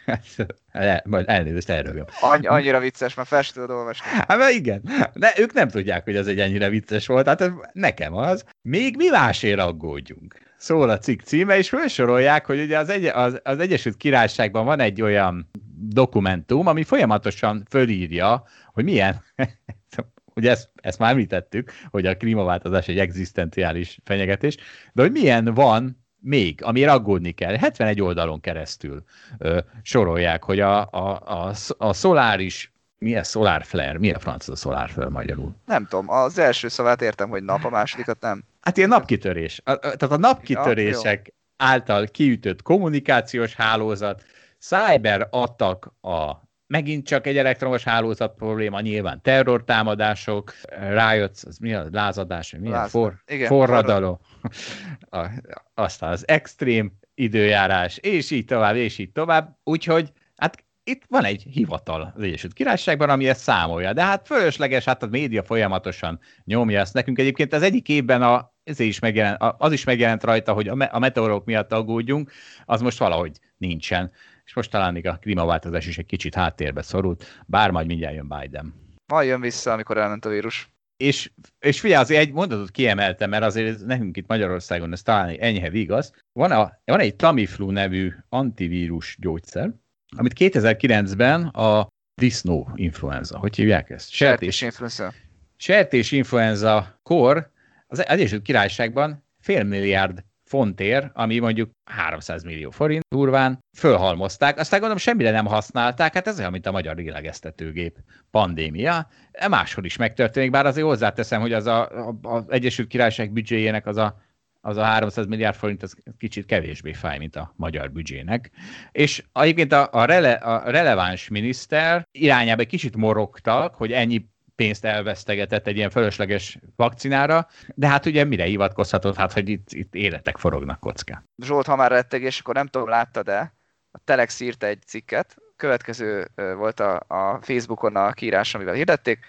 El, 0.71 1.03
majd 1.05 1.29
elnézést, 1.29 1.69
elrögöm. 1.69 2.05
Annyi, 2.21 2.47
annyira 2.47 2.79
vicces, 2.79 3.13
már 3.13 3.25
fel 3.25 3.43
tudod 3.43 3.69
olvasni. 3.69 4.05
Hát 4.05 4.37
mert 4.37 4.53
igen, 4.53 4.81
de 5.13 5.33
ők 5.37 5.53
nem 5.53 5.67
tudják, 5.67 6.03
hogy 6.03 6.15
az 6.15 6.27
egy 6.27 6.39
ennyire 6.39 6.69
vicces 6.69 7.07
volt, 7.07 7.27
hát 7.27 7.41
ez 7.41 7.49
nekem 7.73 8.15
az. 8.15 8.43
Még 8.61 8.95
mi 8.97 9.07
másért 9.07 9.59
aggódjunk? 9.59 10.48
Szól 10.59 10.89
a 10.89 10.97
cikk 10.97 11.21
címe, 11.21 11.57
és 11.57 11.69
felsorolják, 11.69 12.45
hogy 12.45 12.59
ugye 12.59 12.77
az, 12.77 12.89
egy, 12.89 13.05
az, 13.05 13.39
az 13.43 13.59
Egyesült 13.59 13.97
Királyságban 13.97 14.65
van 14.65 14.79
egy 14.79 15.01
olyan 15.01 15.49
dokumentum, 15.89 16.67
ami 16.67 16.83
folyamatosan 16.83 17.65
fölírja, 17.69 18.43
hogy 18.73 18.83
milyen 18.83 19.23
ugye 20.35 20.49
ezt, 20.49 20.69
ezt 20.75 20.99
már 20.99 21.11
említettük, 21.11 21.71
hogy 21.89 22.05
a 22.05 22.17
klímaváltozás 22.17 22.87
egy 22.87 22.99
egzisztenciális 22.99 23.99
fenyegetés, 24.03 24.57
de 24.93 25.01
hogy 25.01 25.11
milyen 25.11 25.53
van 25.53 26.03
még, 26.19 26.63
amire 26.63 26.91
aggódni 26.91 27.31
kell. 27.31 27.55
71 27.55 28.01
oldalon 28.01 28.39
keresztül 28.39 29.03
ö, 29.37 29.59
sorolják, 29.81 30.43
hogy 30.43 30.59
a, 30.59 30.89
a, 30.91 31.21
a, 31.25 31.53
a 31.77 31.93
szoláris 31.93 32.73
mi 32.97 33.15
a 33.15 33.23
solar 33.23 33.63
flare? 33.63 33.99
Mi 33.99 34.11
a 34.11 34.19
francia 34.19 34.55
solar 34.55 34.89
flare 34.89 35.09
magyarul? 35.09 35.55
Nem 35.65 35.85
tudom, 35.85 36.09
az 36.09 36.37
első 36.37 36.67
szavát 36.67 37.01
értem, 37.01 37.29
hogy 37.29 37.43
nap, 37.43 37.63
a 37.63 37.69
másodikat 37.69 38.21
nem. 38.21 38.43
Hát 38.61 38.77
ilyen 38.77 38.89
napkitörés. 38.89 39.61
A, 39.63 39.77
tehát 39.79 40.01
a 40.01 40.17
napkitörések 40.17 41.27
ja, 41.27 41.33
által 41.57 42.05
kiütött 42.05 42.61
kommunikációs 42.61 43.53
hálózat, 43.55 44.23
cyber 44.59 45.27
attack 45.31 45.91
a 46.01 46.47
megint 46.67 47.05
csak 47.07 47.27
egy 47.27 47.37
elektromos 47.37 47.83
hálózat 47.83 48.35
probléma, 48.35 48.79
nyilván 48.79 49.21
terrortámadások, 49.21 50.53
rájötsz, 50.69 51.45
az 51.45 51.57
mi 51.57 51.73
a 51.73 51.87
lázadás, 51.91 52.55
mi 52.59 52.71
a 52.71 52.87
for, 52.87 53.21
igen, 53.25 53.47
forradalom, 53.47 54.19
a, 55.09 55.25
aztán 55.73 56.11
az 56.11 56.27
extrém 56.27 56.99
időjárás, 57.13 57.97
és 57.97 58.31
így 58.31 58.45
tovább, 58.45 58.75
és 58.75 58.97
így 58.97 59.11
tovább, 59.11 59.57
úgyhogy 59.63 60.11
hát 60.35 60.63
itt 60.89 61.03
van 61.07 61.23
egy 61.23 61.41
hivatal 61.41 62.13
az 62.15 62.23
Egyesült 62.23 62.53
Királyságban, 62.53 63.09
ami 63.09 63.27
ezt 63.27 63.41
számolja, 63.41 63.93
de 63.93 64.03
hát 64.03 64.27
fölösleges, 64.27 64.85
hát 64.85 65.03
a 65.03 65.07
média 65.07 65.43
folyamatosan 65.43 66.19
nyomja 66.43 66.79
ezt 66.79 66.93
nekünk. 66.93 67.19
Egyébként 67.19 67.53
az 67.53 67.61
egyik 67.61 67.89
évben 67.89 68.21
a, 68.21 68.53
ez 68.63 68.79
is 68.79 68.99
megjelent, 68.99 69.37
az 69.57 69.71
is 69.71 69.83
megjelent 69.83 70.23
rajta, 70.23 70.53
hogy 70.53 70.67
a 70.67 70.99
meteorok 70.99 71.45
miatt 71.45 71.71
aggódjunk, 71.71 72.31
az 72.65 72.81
most 72.81 72.97
valahogy 72.97 73.39
nincsen 73.57 74.11
és 74.49 74.55
most 74.55 74.71
talán 74.71 74.93
még 74.93 75.07
a 75.07 75.17
klímaváltozás 75.21 75.87
is 75.87 75.97
egy 75.97 76.05
kicsit 76.05 76.35
háttérbe 76.35 76.81
szorult, 76.81 77.43
bár 77.45 77.71
majd 77.71 77.87
mindjárt 77.87 78.15
jön 78.15 78.27
Biden. 78.39 78.73
Majd 79.07 79.27
jön 79.27 79.41
vissza, 79.41 79.71
amikor 79.71 79.97
elment 79.97 80.25
a 80.25 80.29
vírus. 80.29 80.69
És, 80.97 81.31
és 81.59 81.79
figyelj, 81.79 82.01
azért 82.01 82.21
egy 82.21 82.31
mondatot 82.31 82.71
kiemeltem, 82.71 83.29
mert 83.29 83.43
azért 83.43 83.85
nekünk 83.85 84.17
itt 84.17 84.27
Magyarországon 84.27 84.91
ez 84.91 85.01
talán 85.01 85.35
enyhe 85.39 85.69
igaz. 85.71 86.13
Van, 86.31 86.51
a, 86.51 86.71
van 86.85 86.99
egy 86.99 87.15
Tamiflu 87.15 87.71
nevű 87.71 88.11
antivírus 88.29 89.17
gyógyszer, 89.19 89.71
amit 90.17 90.33
2009-ben 90.39 91.45
a 91.45 91.87
disznó 92.21 92.71
influenza, 92.75 93.37
hogy 93.37 93.55
hívják 93.55 93.89
ezt? 93.89 94.09
Sertés 94.09 94.61
influenza. 94.61 95.13
Sertés 95.57 96.11
influenza 96.11 96.99
kor 97.03 97.51
az 97.87 98.07
Egyesült 98.07 98.41
Királyságban 98.41 99.25
fél 99.39 99.63
milliárd 99.63 100.23
fontér, 100.49 101.11
ami 101.13 101.39
mondjuk 101.39 101.69
300 101.91 102.43
millió 102.43 102.69
forint 102.69 103.03
durván, 103.15 103.59
fölhalmozták, 103.77 104.59
aztán 104.59 104.79
gondolom 104.79 105.01
semmire 105.01 105.31
nem 105.31 105.45
használták, 105.45 106.13
hát 106.13 106.27
ez 106.27 106.39
olyan, 106.39 106.51
mint 106.51 106.65
a 106.65 106.71
magyar 106.71 106.95
lélegeztetőgép 106.95 107.97
pandémia. 108.31 109.07
E 109.31 109.47
máshol 109.47 109.85
is 109.85 109.97
megtörténik, 109.97 110.51
bár 110.51 110.65
azért 110.65 110.85
hozzáteszem, 110.85 111.41
hogy 111.41 111.53
az 111.53 111.65
a, 111.65 112.07
a, 112.07 112.15
az 112.21 112.43
Egyesült 112.47 112.87
Királyság 112.87 113.31
büdzséjének 113.31 113.85
az 113.85 113.97
a 113.97 114.21
az 114.61 114.77
a 114.77 114.83
300 114.83 115.25
milliárd 115.25 115.55
forint 115.55 115.83
az 115.83 115.95
kicsit 116.17 116.45
kevésbé 116.45 116.93
fáj, 116.93 117.17
mint 117.17 117.35
a 117.35 117.53
magyar 117.55 117.91
büdzsének. 117.91 118.51
És 118.91 119.23
egyébként 119.33 119.71
a, 119.71 119.89
a, 119.91 120.05
rele, 120.05 120.31
a 120.31 120.69
releváns 120.69 121.27
miniszter 121.27 122.07
irányába 122.11 122.61
egy 122.61 122.67
kicsit 122.67 122.95
morogtak, 122.95 123.75
hogy 123.75 123.91
ennyi 123.91 124.29
pénzt 124.55 124.85
elvesztegetett 124.85 125.67
egy 125.67 125.75
ilyen 125.75 125.89
fölösleges 125.89 126.59
vakcinára, 126.75 127.47
de 127.75 127.87
hát 127.87 128.05
ugye 128.05 128.23
mire 128.23 128.43
hivatkozhatott, 128.43 129.15
hát 129.15 129.33
hogy 129.33 129.49
itt, 129.49 129.67
itt 129.71 129.95
életek 129.95 130.37
forognak 130.37 130.79
kocká. 130.79 131.23
Zsolt, 131.43 131.65
ha 131.65 131.75
már 131.75 131.91
rettegés, 131.91 132.39
akkor 132.39 132.53
nem 132.53 132.67
tudom, 132.67 132.89
láttad-e, 132.89 133.53
a 133.91 133.99
Telex 134.03 134.39
írta 134.39 134.65
egy 134.65 134.81
cikket, 134.85 135.35
következő 135.55 136.27
volt 136.35 136.79
a, 136.79 137.03
a 137.07 137.39
Facebookon 137.41 137.95
a 137.95 138.11
kiírás, 138.11 138.55
amivel 138.55 138.73
hirdették, 138.73 139.19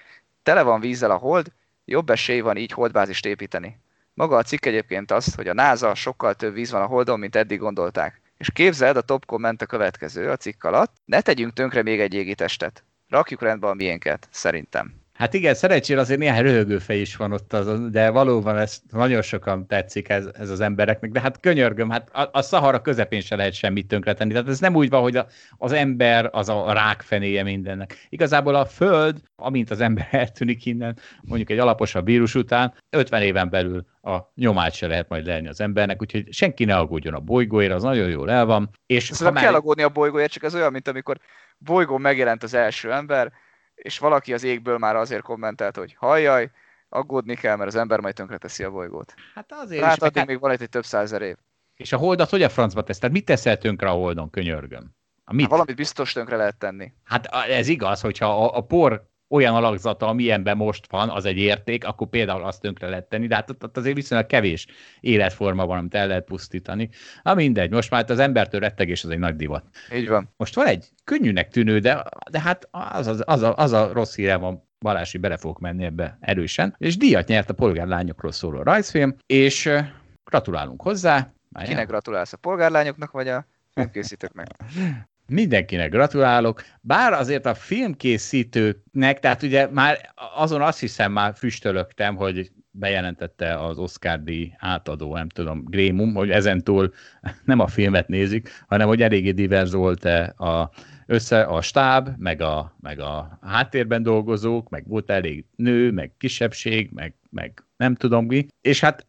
tele 0.43 0.63
van 0.63 0.81
vízzel 0.81 1.11
a 1.11 1.17
hold, 1.17 1.53
jobb 1.85 2.11
esély 2.11 2.41
van 2.41 2.57
így 2.57 2.73
holdbázist 2.73 3.27
építeni. 3.27 3.79
Maga 4.15 4.37
a 4.37 4.43
cikk 4.43 4.67
egyébként 4.67 5.11
az, 5.11 5.35
hogy 5.35 5.49
a 5.49 5.55
NASA 5.55 5.95
sokkal 5.95 6.35
több 6.35 6.55
víz 6.55 6.71
van 6.71 6.83
a 6.83 6.87
holdon, 6.87 7.19
mint 7.19 7.37
eddig 7.37 7.59
gondolták. 7.59 8.21
És 8.37 8.51
képzeld, 8.51 8.97
a 8.97 9.01
top 9.01 9.27
komment 9.27 9.63
a 9.63 9.67
következő 9.67 10.31
a 10.31 10.37
cikk 10.37 10.65
alatt, 10.65 10.97
ne 11.05 11.21
tegyünk 11.21 11.53
tönkre 11.53 11.83
még 11.83 12.01
egy 12.01 12.15
égitestet. 12.15 12.85
Rakjuk 13.09 13.43
rendbe 13.43 13.67
a 13.67 13.75
miénket, 13.75 14.29
szerintem. 14.31 15.00
Hát 15.21 15.35
igen, 15.35 15.55
szerencsére 15.55 16.01
azért 16.01 16.19
néhány 16.19 16.43
röhögőfej 16.43 17.01
is 17.01 17.17
van 17.17 17.33
ott, 17.33 17.53
az, 17.53 17.91
de 17.91 18.11
valóban 18.11 18.57
ez 18.57 18.81
nagyon 18.91 19.23
sokan 19.23 19.67
tetszik 19.67 20.09
ez, 20.09 20.29
ez 20.39 20.51
az 20.51 20.61
embereknek, 20.61 21.11
de 21.11 21.21
hát 21.21 21.41
könyörgöm, 21.41 21.91
hát 21.91 22.11
a, 22.11 22.29
a 22.33 22.43
Szahara 22.43 22.81
közepén 22.81 23.21
se 23.21 23.37
lehet 23.37 23.53
semmit 23.53 23.89
tönkretenni. 23.89 24.33
Tehát 24.33 24.49
ez 24.49 24.61
nem 24.61 24.75
úgy 24.75 24.89
van, 24.89 25.03
hogy 25.03 25.17
a, 25.17 25.27
az 25.57 25.73
ember 25.73 26.29
az 26.33 26.49
a 26.49 26.73
rákfenéje 26.73 27.43
mindennek. 27.43 28.07
Igazából 28.09 28.55
a 28.55 28.65
Föld, 28.65 29.21
amint 29.37 29.71
az 29.71 29.81
ember 29.81 30.09
eltűnik 30.21 30.67
innen, 30.67 30.99
mondjuk 31.23 31.51
egy 31.51 31.59
alaposabb 31.59 32.05
vírus 32.05 32.35
után, 32.35 32.75
50 32.91 33.23
éven 33.23 33.51
belül 33.51 33.87
a 34.03 34.19
nyomát 34.35 34.73
se 34.73 34.87
lehet 34.87 35.09
majd 35.09 35.27
lenni 35.27 35.49
az 35.49 35.61
embernek, 35.61 36.03
úgyhogy 36.03 36.33
senki 36.33 36.65
ne 36.65 36.77
aggódjon 36.77 37.15
a 37.15 37.21
bolygóért, 37.21 37.73
az 37.73 37.83
nagyon 37.83 38.09
jól 38.09 38.31
el 38.31 38.45
van. 38.45 38.71
És 38.87 39.05
Szerintem 39.05 39.33
már... 39.33 39.45
kell 39.45 39.55
aggódni 39.55 39.83
a 39.83 39.89
bolygóért, 39.89 40.33
csak 40.33 40.43
ez 40.43 40.55
olyan, 40.55 40.73
mint 40.73 40.89
amikor 40.89 41.17
bolygón 41.59 42.01
megjelent 42.01 42.43
az 42.43 42.55
első 42.55 42.93
ember, 42.93 43.33
és 43.83 43.99
valaki 43.99 44.35
az 44.35 44.43
égből 44.43 44.79
már 44.79 44.97
azért 44.97 45.23
kommentelt, 45.23 45.77
hogy 45.77 45.95
hajjaj, 45.99 46.51
aggódni 46.89 47.35
kell, 47.35 47.57
mert 47.57 47.69
az 47.69 47.77
ember 47.77 48.01
majd 48.01 48.23
teszi 48.39 48.65
a 48.65 48.71
bolygót. 48.71 49.15
Hát 49.35 49.53
azért 49.53 49.85
hát 49.85 49.97
is, 49.97 50.03
addig 50.03 50.17
hát... 50.17 50.27
még 50.27 50.41
van 50.41 50.51
egy 50.51 50.69
több 50.69 50.85
százer 50.85 51.23
év. 51.23 51.37
És 51.75 51.93
a 51.93 51.97
holdat 51.97 52.31
hogy 52.31 52.43
a 52.43 52.49
francba 52.49 52.83
tesz? 52.83 52.99
Tehát 52.99 53.15
mit 53.15 53.25
teszel 53.25 53.59
tönkre 53.59 53.89
a 53.89 53.93
holdon, 53.93 54.31
könyörgöm? 54.31 54.95
A 55.25 55.33
mit? 55.33 55.41
Hát 55.41 55.51
valamit 55.51 55.77
biztos 55.77 56.13
tönkre 56.13 56.37
lehet 56.37 56.57
tenni. 56.57 56.93
Hát 57.05 57.27
ez 57.27 57.69
igaz, 57.69 58.01
hogyha 58.01 58.45
a, 58.45 58.57
a 58.57 58.61
por 58.61 59.09
olyan 59.31 59.55
alakzata, 59.55 60.07
amilyenben 60.07 60.57
most 60.57 60.91
van, 60.91 61.09
az 61.09 61.25
egy 61.25 61.39
érték, 61.39 61.87
akkor 61.87 62.09
például 62.09 62.45
azt 62.45 62.61
tönkre 62.61 62.89
lehet 62.89 63.09
tenni, 63.09 63.27
de 63.27 63.35
hát 63.35 63.51
ott 63.51 63.77
azért 63.77 63.95
viszonylag 63.95 64.27
kevés 64.27 64.67
életforma 65.01 65.67
van, 65.67 65.79
amit 65.79 65.95
el 65.95 66.07
lehet 66.07 66.25
pusztítani. 66.25 66.89
Na 67.23 67.35
mindegy, 67.35 67.71
most 67.71 67.91
már 67.91 68.05
az 68.09 68.19
embertől 68.19 68.61
rettegés 68.61 69.05
az 69.05 69.11
egy 69.11 69.19
nagy 69.19 69.37
divat. 69.37 69.65
Így 69.95 70.09
van. 70.09 70.33
Most 70.37 70.55
van 70.55 70.67
egy 70.67 70.89
könnyűnek 71.05 71.49
tűnő, 71.49 71.79
de, 71.79 72.05
de 72.31 72.41
hát 72.41 72.69
az, 72.71 73.07
az, 73.07 73.23
az, 73.27 73.43
a, 73.43 73.57
az 73.57 73.73
a 73.73 73.93
rossz 73.93 74.15
hírem 74.15 74.41
van 74.41 74.69
Balási 74.79 75.19
bele 75.19 75.37
fogok 75.37 75.59
menni 75.59 75.85
ebbe 75.85 76.19
erősen, 76.21 76.75
és 76.79 76.97
díjat 76.97 77.29
nyert 77.29 77.51
a 77.51 77.55
polgárlányokról 77.55 78.33
szóló 78.33 78.63
rajzfilm, 78.63 79.17
és 79.27 79.71
gratulálunk 80.25 80.83
hozzá. 80.83 81.33
Kinek 81.65 81.87
gratulálsz, 81.87 82.33
a 82.33 82.37
polgárlányoknak, 82.37 83.11
vagy 83.11 83.29
a 83.29 83.47
filmkészítőknek? 83.75 84.47
Mindenkinek 85.31 85.91
gratulálok, 85.91 86.63
bár 86.81 87.13
azért 87.13 87.47
a 87.47 87.55
filmkészítőknek, 87.55 89.19
tehát 89.19 89.43
ugye 89.43 89.69
már 89.71 90.13
azon 90.37 90.63
azt 90.63 90.81
hiszem 90.81 91.13
már 91.13 91.35
füstölögtem, 91.37 92.17
hogy 92.17 92.51
bejelentette 92.71 93.55
az 93.55 93.79
Oscar 93.79 94.23
díj 94.23 94.53
átadó, 94.59 95.15
nem 95.15 95.29
tudom, 95.29 95.65
Grémum, 95.65 96.15
hogy 96.15 96.31
ezentúl 96.31 96.93
nem 97.45 97.59
a 97.59 97.67
filmet 97.67 98.09
nézik, 98.09 98.65
hanem 98.69 98.89
hogy 98.89 99.03
eléggé 99.03 99.31
divers 99.31 99.71
volt-e 99.71 100.23
a, 100.37 100.71
össze 101.07 101.43
a 101.43 101.61
stáb, 101.61 102.09
meg 102.17 102.41
a, 102.41 102.77
meg 102.81 103.01
a 103.01 103.39
háttérben 103.43 104.03
dolgozók, 104.03 104.69
meg 104.69 104.89
volt 104.89 105.11
elég 105.11 105.45
nő, 105.57 105.91
meg 105.91 106.13
kisebbség, 106.19 106.91
meg, 106.93 107.15
meg 107.31 107.65
nem 107.77 107.95
tudom 107.95 108.27
mi. 108.27 108.47
És 108.61 108.81
hát 108.81 109.07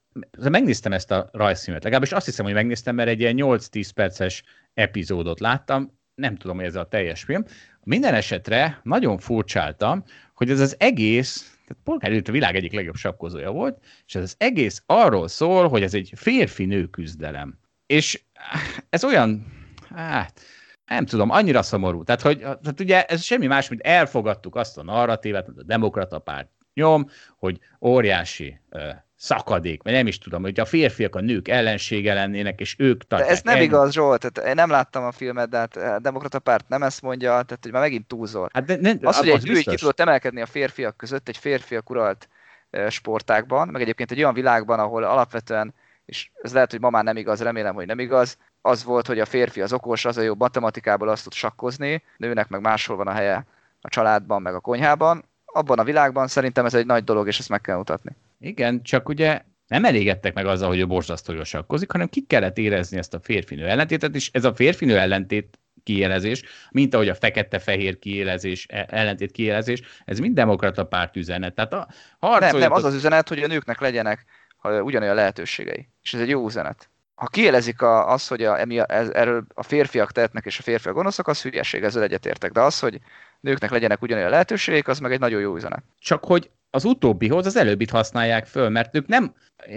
megnéztem 0.50 0.94
ezt 0.94 1.12
a 1.12 1.30
rajzfilmet, 1.32 1.84
legalábbis 1.84 2.12
azt 2.12 2.26
hiszem, 2.26 2.46
hogy 2.46 2.54
megnéztem, 2.54 2.96
mert 2.96 3.10
egy 3.10 3.20
ilyen 3.20 3.36
8-10 3.38 3.90
perces 3.96 4.44
epizódot 4.74 5.40
láttam, 5.40 6.00
nem 6.22 6.36
tudom, 6.36 6.56
hogy 6.56 6.66
ez 6.66 6.76
a 6.76 6.88
teljes 6.88 7.24
film. 7.24 7.44
Minden 7.84 8.14
esetre 8.14 8.80
nagyon 8.84 9.18
furcsáltam, 9.18 10.04
hogy 10.34 10.50
ez 10.50 10.60
az 10.60 10.76
egész, 10.80 11.60
tehát 11.68 11.84
Polgár 11.84 12.22
a 12.28 12.32
világ 12.32 12.56
egyik 12.56 12.74
legjobb 12.74 12.96
sapkozója 12.96 13.52
volt, 13.52 13.84
és 14.08 14.16
ez 14.16 14.24
az 14.24 14.36
egész 14.38 14.84
arról 14.86 15.28
szól, 15.28 15.70
hogy 15.70 15.84
ez 15.84 15.94
egy 15.94 16.12
férfi-nő 16.16 16.86
küzdelem. 16.86 17.58
És 17.86 18.24
ez 18.90 19.04
olyan, 19.04 19.46
hát, 19.96 20.42
nem 20.86 21.06
tudom, 21.06 21.30
annyira 21.30 21.62
szomorú. 21.62 22.04
Tehát, 22.04 22.22
hogy 22.22 22.40
tehát 22.40 22.80
ugye 22.80 23.06
ez 23.06 23.22
semmi 23.22 23.48
más, 23.48 23.70
mint 23.70 23.82
elfogadtuk 23.82 24.56
azt 24.56 24.78
a 24.78 24.84
narratívát, 24.84 25.48
a 25.48 25.64
demokrata 25.64 26.20
párt 26.20 26.50
nyom, 26.74 27.10
hogy 27.38 27.60
óriási 27.82 28.60
szakadék, 29.22 29.84
vagy 29.84 29.94
nem 29.94 30.08
is 30.08 30.18
tudom, 30.18 30.42
hogy 30.42 30.60
a 30.60 30.66
férfiak 30.66 31.16
a 31.16 31.20
nők 31.20 31.48
ellensége 31.48 32.14
lennének, 32.14 32.60
és 32.60 32.76
ők 32.78 33.04
tartják. 33.08 33.30
De 33.30 33.36
ez 33.36 33.42
nem 33.42 33.56
ennyi. 33.56 33.64
igaz, 33.64 33.94
Zsolt, 33.94 34.32
tehát 34.32 34.50
én 34.50 34.56
nem 34.56 34.70
láttam 34.70 35.04
a 35.04 35.12
filmet, 35.12 35.50
de 35.50 35.58
hát 35.58 35.78
a 35.78 36.00
demokrata 36.00 36.40
párt 36.40 36.70
nem 36.70 36.84
ezt 36.84 37.02
mondja, 37.02 37.30
tehát 37.30 37.60
hogy 37.62 37.72
már 37.72 37.82
megint 37.82 38.08
túlzol. 38.08 38.50
Hát 38.54 38.66
de, 38.66 38.78
ne, 38.80 38.92
az, 39.02 39.18
hogy 39.18 39.30
egy 39.30 39.44
nő 39.44 39.60
ki 39.60 39.76
tudott 39.76 40.00
emelkedni 40.00 40.42
a 40.42 40.46
férfiak 40.46 40.98
között, 40.98 41.28
egy 41.28 41.38
férfiak 41.38 41.90
uralt 41.90 42.30
sportákban, 42.90 43.68
meg 43.68 43.82
egyébként 43.82 44.12
egy 44.12 44.18
olyan 44.18 44.34
világban, 44.34 44.80
ahol 44.80 45.04
alapvetően, 45.04 45.74
és 46.06 46.30
ez 46.42 46.54
lehet, 46.54 46.72
hogy 46.72 46.80
ma 46.80 46.90
már 46.90 47.04
nem 47.04 47.18
igaz, 47.18 47.42
remélem, 47.42 47.74
hogy 47.74 47.86
nem 47.86 48.00
igaz, 48.00 48.38
az 48.62 48.84
volt, 48.84 49.08
hogy 49.08 49.20
a 49.20 49.26
férfi 49.26 49.62
az 49.62 49.74
okos, 49.74 50.06
az 50.06 50.18
a 50.18 50.22
jó 50.22 50.36
matematikából 50.36 51.10
azt 51.10 51.24
tud 51.24 51.34
sakkozni, 51.34 52.04
nőnek 52.18 52.50
meg 52.50 52.62
máshol 52.62 52.98
van 52.98 53.08
a 53.08 53.12
helye 53.12 53.46
a 53.82 53.90
családban, 53.90 54.42
meg 54.42 54.54
a 54.54 54.60
konyhában. 54.60 55.24
Abban 55.46 55.80
a 55.80 55.84
világban 55.84 56.28
szerintem 56.28 56.66
ez 56.66 56.74
egy 56.74 56.86
nagy 56.86 57.04
dolog, 57.04 57.28
és 57.28 57.40
ezt 57.40 57.50
meg 57.50 57.62
kell 57.62 57.76
mutatni. 57.76 58.16
Igen, 58.42 58.84
csak 58.84 59.10
ugye 59.10 59.42
nem 59.68 59.86
elégedtek 59.86 60.34
meg 60.34 60.46
azzal, 60.46 60.68
hogy 60.68 60.82
a 60.82 60.86
borzasztó 60.86 61.34
jól 61.34 61.44
sakkozik, 61.44 61.92
hanem 61.92 62.08
ki 62.08 62.26
kellett 62.26 62.58
érezni 62.58 62.98
ezt 62.98 63.14
a 63.14 63.20
férfinő 63.20 63.68
ellentétet, 63.68 64.16
és 64.16 64.30
ez 64.34 64.46
a 64.46 64.56
férfinő 64.56 64.98
ellentét 64.98 65.60
kiélezés, 65.84 66.44
mint 66.72 66.94
ahogy 66.94 67.10
a 67.10 67.16
fekete-fehér 67.16 68.00
kiélezés, 68.00 68.66
e, 68.70 68.88
ellentét 68.90 69.32
kiélezés, 69.32 69.82
ez 70.06 70.20
mind 70.20 70.36
demokrata 70.36 70.86
párt 70.86 71.16
üzenet. 71.16 71.56
Tehát 71.56 71.74
a 71.74 71.88
nem, 72.40 72.58
nem, 72.58 72.72
az 72.72 72.84
az 72.84 72.94
üzenet, 72.94 73.28
hogy 73.28 73.44
a 73.44 73.48
nőknek 73.48 73.80
legyenek 73.80 74.26
ugyanolyan 74.62 75.16
lehetőségei. 75.16 75.90
És 76.02 76.14
ez 76.14 76.22
egy 76.22 76.30
jó 76.30 76.46
üzenet. 76.46 76.91
Ha 77.22 77.28
kielezik 77.28 77.82
a, 77.82 78.12
az, 78.12 78.28
hogy 78.28 78.44
a, 78.44 78.92
ez, 78.92 79.10
erről 79.10 79.46
a 79.54 79.64
férfiak 79.64 80.12
tehetnek 80.12 80.46
és 80.46 80.60
a 80.60 80.62
férfiak 80.62 80.96
gonoszak, 80.96 81.28
az 81.28 81.42
hülyeség, 81.42 81.84
ezzel 81.84 82.04
egyetértek. 82.04 82.52
De 82.52 82.62
az, 82.62 82.80
hogy 82.80 83.00
nőknek 83.40 83.70
legyenek 83.70 84.02
ugyanolyan 84.02 84.30
lehetőségek, 84.30 84.88
az 84.88 85.00
meg 85.00 85.12
egy 85.12 85.20
nagyon 85.20 85.42
jó 85.42 85.56
üzenet. 85.56 85.84
Csak 86.00 86.26
hogy 86.26 86.50
az 86.70 86.84
utóbbihoz 86.84 87.46
az 87.46 87.56
előbbit 87.56 87.90
használják 87.90 88.46
föl, 88.46 88.70
mert 88.70 88.96
ők 88.96 89.08
nem, 89.08 89.34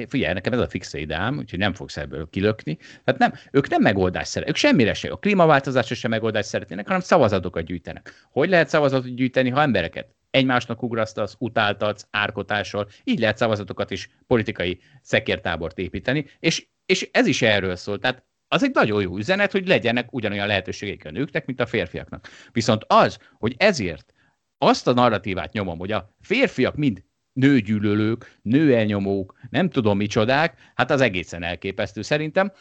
figyelj, 0.08 0.32
nekem 0.32 0.52
ez 0.52 0.58
a 0.58 0.68
fix 0.68 0.92
ideám, 0.92 1.38
úgyhogy 1.38 1.58
nem 1.58 1.74
fogsz 1.74 1.96
ebből 1.96 2.28
kilökni, 2.30 2.78
tehát 3.04 3.20
nem, 3.20 3.32
ők 3.50 3.68
nem 3.68 3.82
megoldást 3.82 4.30
szeretnek, 4.30 4.56
ők 4.56 4.62
semmire 4.62 4.94
se, 4.94 5.10
a 5.10 5.16
klímaváltozásra 5.16 5.94
sem 5.94 6.10
megoldást 6.10 6.48
szeretnének, 6.48 6.86
hanem 6.86 7.00
szavazatokat 7.00 7.64
gyűjtenek. 7.64 8.26
Hogy 8.30 8.48
lehet 8.48 8.68
szavazatot 8.68 9.14
gyűjteni, 9.14 9.50
ha 9.50 9.60
embereket 9.60 10.06
egymásnak 10.30 10.82
ugrasztasz, 10.82 11.36
utáltatsz, 11.38 12.06
árkotással, 12.10 12.88
így 13.04 13.18
lehet 13.18 13.36
szavazatokat 13.36 13.90
is 13.90 14.10
politikai 14.26 14.80
szekértábort 15.02 15.78
építeni, 15.78 16.26
és, 16.40 16.66
és 16.86 17.08
ez 17.12 17.26
is 17.26 17.42
erről 17.42 17.76
szól. 17.76 17.98
Tehát 17.98 18.24
az 18.48 18.62
egy 18.62 18.74
nagyon 18.74 19.02
jó 19.02 19.16
üzenet, 19.16 19.52
hogy 19.52 19.68
legyenek 19.68 20.12
ugyanolyan 20.12 20.46
lehetőségek 20.46 21.04
a 21.04 21.10
nőknek, 21.10 21.46
mint 21.46 21.60
a 21.60 21.66
férfiaknak. 21.66 22.28
Viszont 22.52 22.84
az, 22.86 23.18
hogy 23.38 23.54
ezért 23.58 24.12
azt 24.58 24.86
a 24.86 24.92
narratívát 24.92 25.52
nyomom, 25.52 25.78
hogy 25.78 25.92
a 25.92 26.14
férfiak 26.20 26.76
mind 26.76 27.02
nőgyűlölők, 27.32 28.38
nőelnyomók, 28.42 29.34
nem 29.50 29.70
tudom 29.70 29.96
micsodák, 29.96 30.58
hát 30.74 30.90
az 30.90 31.00
egészen 31.00 31.42
elképesztő 31.42 32.02
szerintem. 32.02 32.52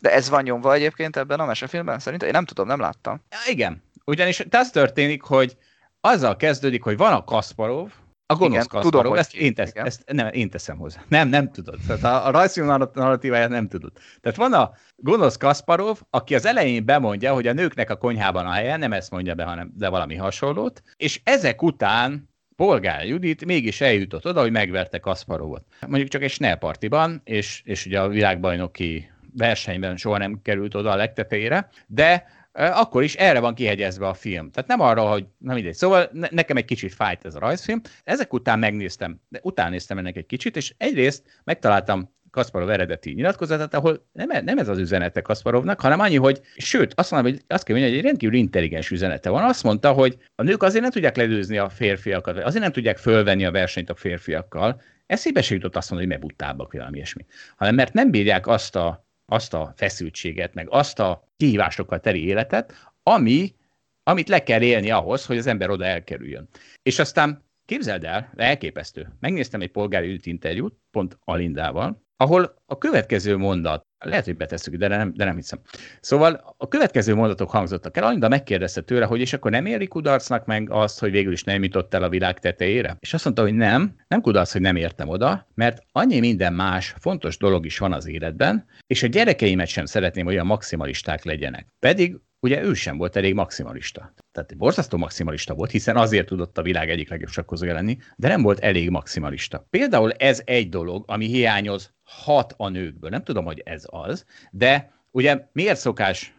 De 0.00 0.12
ez 0.12 0.28
van 0.28 0.42
nyomva 0.42 0.74
egyébként 0.74 1.16
ebben 1.16 1.40
a 1.40 1.46
mesefilmben? 1.46 1.98
Szerintem 1.98 2.28
én 2.28 2.34
nem 2.34 2.44
tudom, 2.44 2.66
nem 2.66 2.80
láttam. 2.80 3.22
Ja, 3.30 3.52
igen, 3.52 3.82
ugyanis 4.04 4.40
ez 4.40 4.70
történik, 4.70 5.22
hogy 5.22 5.56
azzal 6.00 6.36
kezdődik, 6.36 6.82
hogy 6.82 6.96
van 6.96 7.12
a 7.12 7.24
Kasparov, 7.24 7.92
a 8.30 8.34
gonosz 8.34 8.64
igen, 8.64 8.82
tudom, 8.82 9.14
ezt, 9.14 9.34
én, 9.34 9.54
tesz, 9.54 9.70
ezt 9.74 10.02
nem, 10.12 10.28
én 10.32 10.50
teszem 10.50 10.76
hozzá. 10.76 11.00
Nem, 11.08 11.28
nem 11.28 11.50
tudod. 11.50 11.78
Tehát 11.86 12.04
a, 12.04 12.26
a 12.26 12.30
rajzfilm 12.30 12.66
narratíváját 12.66 13.48
nem 13.48 13.68
tudod. 13.68 13.92
Tehát 14.20 14.38
van 14.38 14.52
a 14.52 14.72
gonosz 14.96 15.36
Kasparov, 15.36 15.98
aki 16.10 16.34
az 16.34 16.46
elején 16.46 16.84
bemondja, 16.84 17.32
hogy 17.32 17.46
a 17.46 17.52
nőknek 17.52 17.90
a 17.90 17.96
konyhában 17.96 18.46
a 18.46 18.50
helye, 18.50 18.76
nem 18.76 18.92
ezt 18.92 19.10
mondja 19.10 19.34
be, 19.34 19.44
hanem 19.44 19.72
de 19.76 19.88
valami 19.88 20.16
hasonlót, 20.16 20.82
és 20.96 21.20
ezek 21.24 21.62
után 21.62 22.28
Polgár 22.56 23.06
Judit 23.06 23.44
mégis 23.44 23.80
eljutott 23.80 24.26
oda, 24.26 24.40
hogy 24.40 24.50
megverte 24.50 24.98
Kasparovot. 24.98 25.64
Mondjuk 25.86 26.10
csak 26.10 26.22
egy 26.22 26.30
snellpartiban, 26.30 27.20
és, 27.24 27.62
és 27.64 27.86
ugye 27.86 28.00
a 28.00 28.08
világbajnoki 28.08 29.10
versenyben 29.36 29.96
soha 29.96 30.18
nem 30.18 30.40
került 30.42 30.74
oda 30.74 30.90
a 30.90 30.96
legtetejére, 30.96 31.68
de 31.86 32.26
akkor 32.58 33.02
is 33.02 33.14
erre 33.14 33.40
van 33.40 33.54
kihegyezve 33.54 34.06
a 34.06 34.14
film. 34.14 34.50
Tehát 34.50 34.68
nem 34.68 34.80
arra, 34.80 35.02
hogy 35.02 35.26
nem 35.38 35.54
mindegy. 35.54 35.74
Szóval 35.74 36.08
ne, 36.12 36.26
nekem 36.30 36.56
egy 36.56 36.64
kicsit 36.64 36.94
fájt 36.94 37.24
ez 37.24 37.34
a 37.34 37.38
rajzfilm. 37.38 37.80
Ezek 38.04 38.32
után 38.32 38.58
megnéztem, 38.58 39.20
de 39.28 39.40
utána 39.42 39.70
néztem 39.70 39.98
ennek 39.98 40.16
egy 40.16 40.26
kicsit, 40.26 40.56
és 40.56 40.74
egyrészt 40.76 41.40
megtaláltam 41.44 42.16
Kasparov 42.30 42.70
eredeti 42.70 43.12
nyilatkozatát, 43.12 43.74
ahol 43.74 44.08
nem, 44.12 44.44
nem 44.44 44.58
ez 44.58 44.68
az 44.68 44.78
üzenete 44.78 45.20
Kasparovnak, 45.20 45.80
hanem 45.80 46.00
annyi, 46.00 46.16
hogy 46.16 46.40
sőt, 46.56 46.92
azt 46.96 47.10
mondom, 47.10 47.32
hogy 47.32 47.42
azt 47.46 47.64
kell 47.64 47.74
mondani, 47.74 47.94
hogy 47.94 48.04
egy 48.04 48.10
rendkívül 48.10 48.38
intelligens 48.38 48.90
üzenete 48.90 49.30
van. 49.30 49.44
Azt 49.44 49.62
mondta, 49.62 49.92
hogy 49.92 50.16
a 50.34 50.42
nők 50.42 50.62
azért 50.62 50.82
nem 50.82 50.90
tudják 50.90 51.16
ledőzni 51.16 51.58
a 51.58 51.68
férfiakat, 51.68 52.38
azért 52.38 52.62
nem 52.62 52.72
tudják 52.72 52.96
fölvenni 52.96 53.44
a 53.44 53.50
versenyt 53.50 53.90
a 53.90 53.94
férfiakkal. 53.94 54.80
Eszébe 55.06 55.42
se 55.42 55.54
jutott 55.54 55.76
azt 55.76 55.90
mondani, 55.90 56.12
hogy 56.12 56.20
meguttábbak, 56.20 56.70
vagy 56.70 56.78
valami 56.78 56.96
ilyesmi. 56.96 57.26
Hanem 57.56 57.74
mert 57.74 57.92
nem 57.92 58.10
bírják 58.10 58.46
azt 58.46 58.76
a 58.76 59.07
azt 59.30 59.54
a 59.54 59.72
feszültséget, 59.76 60.54
meg 60.54 60.66
azt 60.70 60.98
a 60.98 61.28
kihívásokkal 61.36 62.00
teri 62.00 62.24
életet, 62.24 62.92
ami, 63.02 63.54
amit 64.02 64.28
le 64.28 64.42
kell 64.42 64.62
élni 64.62 64.90
ahhoz, 64.90 65.26
hogy 65.26 65.38
az 65.38 65.46
ember 65.46 65.70
oda 65.70 65.84
elkerüljön. 65.84 66.48
És 66.82 66.98
aztán 66.98 67.44
képzeld 67.64 68.04
el, 68.04 68.32
elképesztő. 68.36 69.08
Megnéztem 69.20 69.60
egy 69.60 69.70
polgári 69.70 70.18
interjút, 70.22 70.74
pont 70.90 71.18
Alindával, 71.24 72.06
ahol 72.20 72.54
a 72.66 72.78
következő 72.78 73.36
mondat, 73.36 73.86
lehet, 73.98 74.24
hogy 74.24 74.36
betesszük, 74.36 74.74
de 74.74 74.88
nem, 74.88 75.12
de 75.14 75.24
nem 75.24 75.36
hiszem. 75.36 75.60
Szóval 76.00 76.54
a 76.56 76.68
következő 76.68 77.14
mondatok 77.14 77.50
hangzottak 77.50 77.96
el, 77.96 78.04
Alinda 78.04 78.28
megkérdezte 78.28 78.80
tőle, 78.80 79.04
hogy 79.04 79.20
és 79.20 79.32
akkor 79.32 79.50
nem 79.50 79.66
éri 79.66 79.86
kudarcnak 79.86 80.46
meg 80.46 80.70
azt, 80.70 80.98
hogy 80.98 81.10
végül 81.10 81.32
is 81.32 81.44
nem 81.44 81.62
jutott 81.62 81.94
el 81.94 82.02
a 82.02 82.08
világ 82.08 82.38
tetejére? 82.38 82.96
És 83.00 83.14
azt 83.14 83.24
mondta, 83.24 83.42
hogy 83.42 83.54
nem, 83.54 83.96
nem 84.08 84.20
kudarc, 84.20 84.52
hogy 84.52 84.60
nem 84.60 84.76
értem 84.76 85.08
oda, 85.08 85.48
mert 85.54 85.82
annyi 85.92 86.20
minden 86.20 86.52
más 86.52 86.94
fontos 86.98 87.36
dolog 87.36 87.66
is 87.66 87.78
van 87.78 87.92
az 87.92 88.06
életben, 88.06 88.66
és 88.86 89.02
a 89.02 89.06
gyerekeimet 89.06 89.68
sem 89.68 89.84
szeretném, 89.84 90.24
hogy 90.24 90.34
olyan 90.34 90.46
maximalisták 90.46 91.24
legyenek. 91.24 91.66
Pedig 91.78 92.16
ugye 92.40 92.62
ő 92.62 92.74
sem 92.74 92.96
volt 92.96 93.16
elég 93.16 93.34
maximalista. 93.34 94.12
Tehát 94.32 94.56
borzasztó 94.56 94.98
maximalista 94.98 95.54
volt, 95.54 95.70
hiszen 95.70 95.96
azért 95.96 96.26
tudott 96.26 96.58
a 96.58 96.62
világ 96.62 96.90
egyik 96.90 97.08
legjobb 97.08 97.30
sakkozója 97.30 97.74
lenni, 97.74 97.98
de 98.16 98.28
nem 98.28 98.42
volt 98.42 98.58
elég 98.58 98.90
maximalista. 98.90 99.66
Például 99.70 100.12
ez 100.12 100.42
egy 100.44 100.68
dolog, 100.68 101.04
ami 101.06 101.26
hiányoz 101.26 101.92
hat 102.02 102.54
a 102.56 102.68
nőkből. 102.68 103.10
Nem 103.10 103.22
tudom, 103.24 103.44
hogy 103.44 103.62
ez 103.64 103.84
az, 103.86 104.24
de 104.50 104.92
ugye 105.10 105.48
miért 105.52 105.78
szokás 105.78 106.34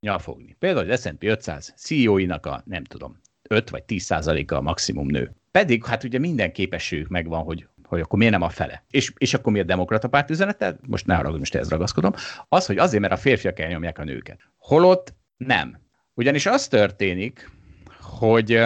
nyalfogni? 0.00 0.56
Például 0.58 0.90
az 0.90 1.00
S&P 1.00 1.22
500 1.24 1.74
CEO-inak 1.76 2.46
a, 2.46 2.62
nem 2.66 2.84
tudom, 2.84 3.20
5 3.48 3.70
vagy 3.70 3.82
10 3.82 4.02
százaléka 4.02 4.56
a 4.56 4.60
maximum 4.60 5.06
nő. 5.06 5.34
Pedig 5.50 5.84
hát 5.84 6.04
ugye 6.04 6.18
minden 6.18 6.52
képességük 6.52 7.08
megvan, 7.08 7.42
hogy 7.42 7.68
hogy 7.90 8.00
akkor 8.00 8.18
miért 8.18 8.32
nem 8.32 8.42
a 8.42 8.48
fele. 8.48 8.84
És, 8.90 9.12
és 9.16 9.34
akkor 9.34 9.52
miért 9.52 9.66
demokrata 9.66 10.08
párt 10.08 10.30
üzenete? 10.30 10.78
Most 10.86 11.06
ne 11.06 11.16
arra, 11.16 11.36
most 11.36 11.54
ehhez 11.54 11.68
ragaszkodom. 11.68 12.12
Az, 12.48 12.66
hogy 12.66 12.78
azért, 12.78 13.00
mert 13.00 13.12
a 13.12 13.16
férfiak 13.16 13.58
elnyomják 13.58 13.98
a 13.98 14.04
nőket. 14.04 14.40
Holott 14.58 15.14
nem. 15.46 15.78
Ugyanis 16.14 16.46
az 16.46 16.68
történik, 16.68 17.50
hogy 18.00 18.64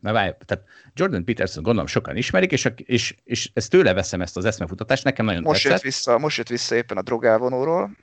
na 0.00 0.12
várj, 0.12 0.30
tehát 0.44 0.64
Jordan 0.94 1.24
Peterson 1.24 1.62
gondolom 1.62 1.88
sokan 1.88 2.16
ismerik, 2.16 2.52
és, 2.52 2.68
és, 2.76 3.16
és 3.24 3.50
ezt 3.54 3.70
tőle 3.70 3.92
veszem 3.94 4.20
ezt 4.20 4.36
az 4.36 4.44
eszmefutatást, 4.44 5.04
nekem 5.04 5.24
nagyon 5.24 5.42
most 5.42 5.62
tetszett. 5.62 5.82
Jött 5.82 5.92
vissza, 5.92 6.18
most 6.18 6.36
jött 6.36 6.48
vissza 6.48 6.74
éppen 6.74 6.96
a 6.96 7.02
drogelvonóról. 7.02 7.96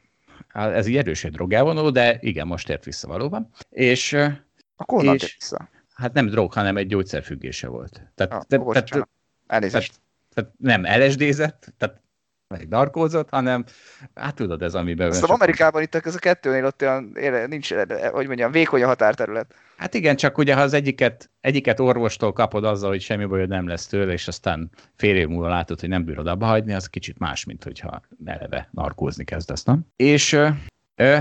Ez 0.53 0.87
így 0.87 0.97
erős 0.97 1.23
egy 1.23 1.31
drogelvonó, 1.31 1.89
de 1.89 2.17
igen, 2.21 2.47
most 2.47 2.69
ért 2.69 2.83
vissza 2.85 3.07
valóban. 3.07 3.49
És, 3.69 4.17
Akkor 4.75 5.03
és, 5.03 5.35
vissza? 5.39 5.69
hát 5.93 6.13
nem 6.13 6.27
drog, 6.27 6.53
hanem 6.53 6.77
egy 6.77 6.87
gyógyszerfüggése 6.87 7.67
volt. 7.67 8.01
Tehát, 8.15 8.33
Ah, 8.33 8.43
te, 8.43 8.81
tehát. 8.81 9.09
Elnézést. 9.47 9.93
tehát 10.33 10.51
nem 10.57 10.85
LSD-zett, 10.85 11.73
tehát 11.77 12.01
meg 12.49 12.67
narkózott, 12.67 13.29
hanem 13.29 13.65
hát 14.15 14.35
tudod, 14.35 14.61
ez 14.61 14.75
amiben... 14.75 15.09
Azt 15.09 15.23
Amerikában 15.23 15.81
itt 15.81 15.95
ez 15.95 16.15
a 16.15 16.19
kettőnél 16.19 16.65
ott 16.65 16.81
olyan, 16.81 17.15
nincs, 17.47 17.73
hogy 18.11 18.27
mondjam, 18.27 18.51
vékony 18.51 18.83
a 18.83 18.87
határterület. 18.87 19.55
Hát 19.77 19.93
igen, 19.93 20.15
csak 20.15 20.37
ugye 20.37 20.55
ha 20.55 20.61
az 20.61 20.73
egyiket, 20.73 21.29
egyiket 21.41 21.79
orvostól 21.79 22.33
kapod 22.33 22.63
azzal, 22.63 22.89
hogy 22.89 23.01
semmi 23.01 23.25
bajod 23.25 23.49
nem 23.49 23.67
lesz 23.67 23.87
tőle, 23.87 24.11
és 24.11 24.27
aztán 24.27 24.69
fél 24.95 25.15
év 25.15 25.27
múlva 25.27 25.47
látod, 25.47 25.79
hogy 25.79 25.89
nem 25.89 26.05
bírod 26.05 26.27
abba 26.27 26.45
hagyni, 26.45 26.73
az 26.73 26.87
kicsit 26.87 27.17
más, 27.17 27.43
mint 27.43 27.63
hogyha 27.63 28.01
eleve 28.25 28.69
narkózni 28.71 29.23
kezdesz, 29.23 29.63
nem? 29.63 29.85
És 29.95 30.33
ö, 30.33 30.47
ö, 30.95 31.17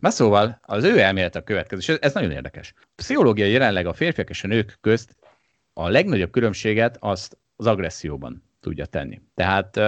na 0.00 0.10
szóval 0.10 0.58
az 0.62 0.84
ő 0.84 0.98
elmélet 0.98 1.36
a 1.36 1.42
következő, 1.42 1.80
és 1.80 2.00
ez, 2.00 2.14
nagyon 2.14 2.30
érdekes. 2.30 2.74
Pszichológia 2.94 3.46
jelenleg 3.46 3.86
a 3.86 3.92
férfiak 3.92 4.30
és 4.30 4.44
a 4.44 4.46
nők 4.46 4.78
közt 4.80 5.16
a 5.72 5.88
legnagyobb 5.88 6.30
különbséget 6.30 6.96
azt 7.00 7.38
az 7.56 7.66
agresszióban 7.66 8.44
tudja 8.60 8.86
tenni. 8.86 9.20
Tehát, 9.34 9.80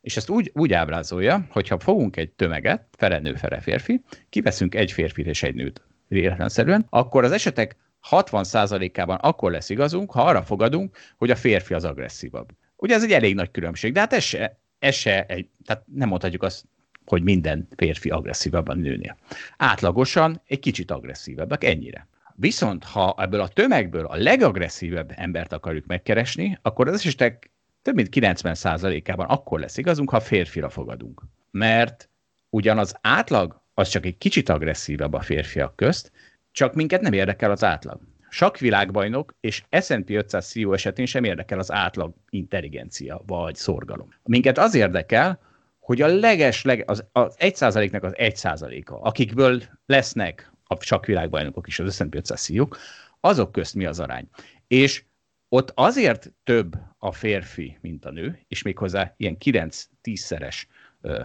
és 0.00 0.16
ezt 0.16 0.30
úgy, 0.30 0.50
úgy 0.54 0.72
ábrázolja, 0.72 1.46
hogyha 1.50 1.78
fogunk 1.78 2.16
egy 2.16 2.30
tömeget, 2.30 2.86
fele 2.96 3.18
nő, 3.18 3.34
fele 3.34 3.60
férfi, 3.60 4.02
kiveszünk 4.28 4.74
egy 4.74 4.92
férfit 4.92 5.26
és 5.26 5.42
egy 5.42 5.54
nőt 5.54 5.82
véletlenszerűen, 6.08 6.86
akkor 6.90 7.24
az 7.24 7.32
esetek 7.32 7.76
60%-ában 8.10 9.16
akkor 9.16 9.50
lesz 9.50 9.70
igazunk, 9.70 10.10
ha 10.10 10.22
arra 10.22 10.42
fogadunk, 10.42 10.96
hogy 11.16 11.30
a 11.30 11.36
férfi 11.36 11.74
az 11.74 11.84
agresszívabb. 11.84 12.48
Ugye 12.76 12.94
ez 12.94 13.02
egy 13.02 13.12
elég 13.12 13.34
nagy 13.34 13.50
különbség, 13.50 13.92
de 13.92 14.00
hát 14.00 14.12
ez 14.12 14.22
se, 14.22 14.60
ez 14.78 14.94
se 14.94 15.24
egy, 15.26 15.48
tehát 15.64 15.84
nem 15.94 16.08
mondhatjuk 16.08 16.42
azt, 16.42 16.64
hogy 17.04 17.22
minden 17.22 17.68
férfi 17.76 18.10
agresszívabb 18.10 18.68
a 18.68 18.74
nőnél. 18.74 19.16
Átlagosan 19.56 20.42
egy 20.46 20.58
kicsit 20.58 20.90
agresszívebbek, 20.90 21.64
ennyire. 21.64 22.08
Viszont 22.34 22.84
ha 22.84 23.14
ebből 23.18 23.40
a 23.40 23.48
tömegből 23.48 24.06
a 24.06 24.16
legagresszívebb 24.16 25.12
embert 25.16 25.52
akarjuk 25.52 25.86
megkeresni, 25.86 26.58
akkor 26.62 26.88
az 26.88 26.94
esetek 26.94 27.50
több 27.82 27.94
mint 27.94 28.08
90%-ában 28.12 29.26
akkor 29.26 29.60
lesz 29.60 29.76
igazunk, 29.76 30.10
ha 30.10 30.20
férfira 30.20 30.68
fogadunk. 30.68 31.22
Mert 31.50 32.08
ugyan 32.50 32.78
az 32.78 32.94
átlag 33.00 33.62
az 33.74 33.88
csak 33.88 34.06
egy 34.06 34.18
kicsit 34.18 34.48
agresszívebb 34.48 35.12
a 35.12 35.20
férfiak 35.20 35.76
közt, 35.76 36.12
csak 36.52 36.74
minket 36.74 37.00
nem 37.00 37.12
érdekel 37.12 37.50
az 37.50 37.64
átlag. 37.64 38.00
Sakvilágbajnok 38.28 39.34
és 39.40 39.62
S&P 39.80 40.10
500 40.10 40.48
CEO 40.48 40.72
esetén 40.72 41.06
sem 41.06 41.24
érdekel 41.24 41.58
az 41.58 41.72
átlag 41.72 42.14
intelligencia 42.30 43.22
vagy 43.26 43.54
szorgalom. 43.54 44.08
Minket 44.22 44.58
az 44.58 44.74
érdekel, 44.74 45.40
hogy 45.78 46.02
a 46.02 46.06
leges, 46.06 46.62
leg, 46.64 46.84
az, 46.86 47.04
az 47.12 47.36
1%-nak 47.38 48.02
az 48.02 48.12
1%-a, 48.16 49.08
akikből 49.08 49.62
lesznek 49.86 50.52
a 50.64 50.80
sakvilágbajnokok 50.80 51.66
is, 51.66 51.78
az 51.78 51.94
S&P 51.94 52.14
500 52.14 52.42
ceo 52.42 52.68
azok 53.20 53.52
közt 53.52 53.74
mi 53.74 53.84
az 53.84 54.00
arány. 54.00 54.28
És 54.66 55.04
ott 55.52 55.72
azért 55.74 56.32
több 56.44 56.76
a 56.98 57.12
férfi, 57.12 57.78
mint 57.80 58.04
a 58.04 58.10
nő, 58.10 58.38
és 58.48 58.62
méghozzá 58.62 59.14
ilyen 59.16 59.36
9-10-szeres 59.44 60.62
ö, 61.00 61.22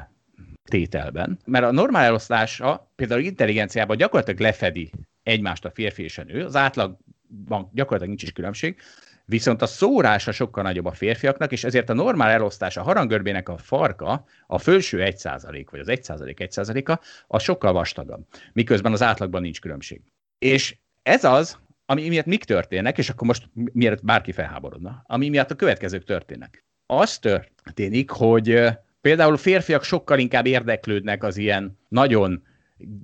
tételben, 0.63 1.39
mert 1.45 1.65
a 1.65 1.71
normál 1.71 2.03
eloszlása 2.03 2.91
például 2.95 3.21
intelligenciában 3.21 3.97
gyakorlatilag 3.97 4.39
lefedi 4.39 4.91
egymást 5.23 5.65
a 5.65 5.71
férfi 5.71 6.03
és 6.03 6.17
a 6.17 6.23
nő, 6.23 6.45
az 6.45 6.55
átlagban 6.55 7.69
gyakorlatilag 7.73 8.07
nincs 8.07 8.23
is 8.23 8.31
különbség, 8.31 8.77
viszont 9.25 9.61
a 9.61 9.65
szórása 9.65 10.31
sokkal 10.31 10.63
nagyobb 10.63 10.85
a 10.85 10.91
férfiaknak, 10.91 11.51
és 11.51 11.63
ezért 11.63 11.89
a 11.89 11.93
normál 11.93 12.29
elosztás, 12.29 12.77
a 12.77 12.83
harangörbének 12.83 13.49
a 13.49 13.57
farka, 13.57 14.25
a 14.47 14.57
fölső 14.57 14.97
1% 15.01 15.65
vagy 15.71 15.79
az 15.79 15.87
1% 15.89 16.35
1%-a, 16.37 16.99
az 17.27 17.43
sokkal 17.43 17.73
vastagabb, 17.73 18.25
miközben 18.53 18.91
az 18.91 19.01
átlagban 19.01 19.41
nincs 19.41 19.61
különbség. 19.61 20.01
És 20.37 20.77
ez 21.03 21.23
az, 21.23 21.57
ami 21.85 22.07
miatt 22.07 22.25
mik 22.25 22.43
történnek, 22.43 22.97
és 22.97 23.09
akkor 23.09 23.27
most 23.27 23.49
miért 23.53 24.05
bárki 24.05 24.31
felháborodna, 24.31 25.03
ami 25.07 25.29
miatt 25.29 25.51
a 25.51 25.55
következők 25.55 26.03
történnek. 26.03 26.65
Az 26.85 27.17
történik, 27.17 28.09
hogy 28.09 28.63
például 29.01 29.37
férfiak 29.37 29.83
sokkal 29.83 30.19
inkább 30.19 30.45
érdeklődnek 30.45 31.23
az 31.23 31.37
ilyen 31.37 31.79
nagyon 31.87 32.43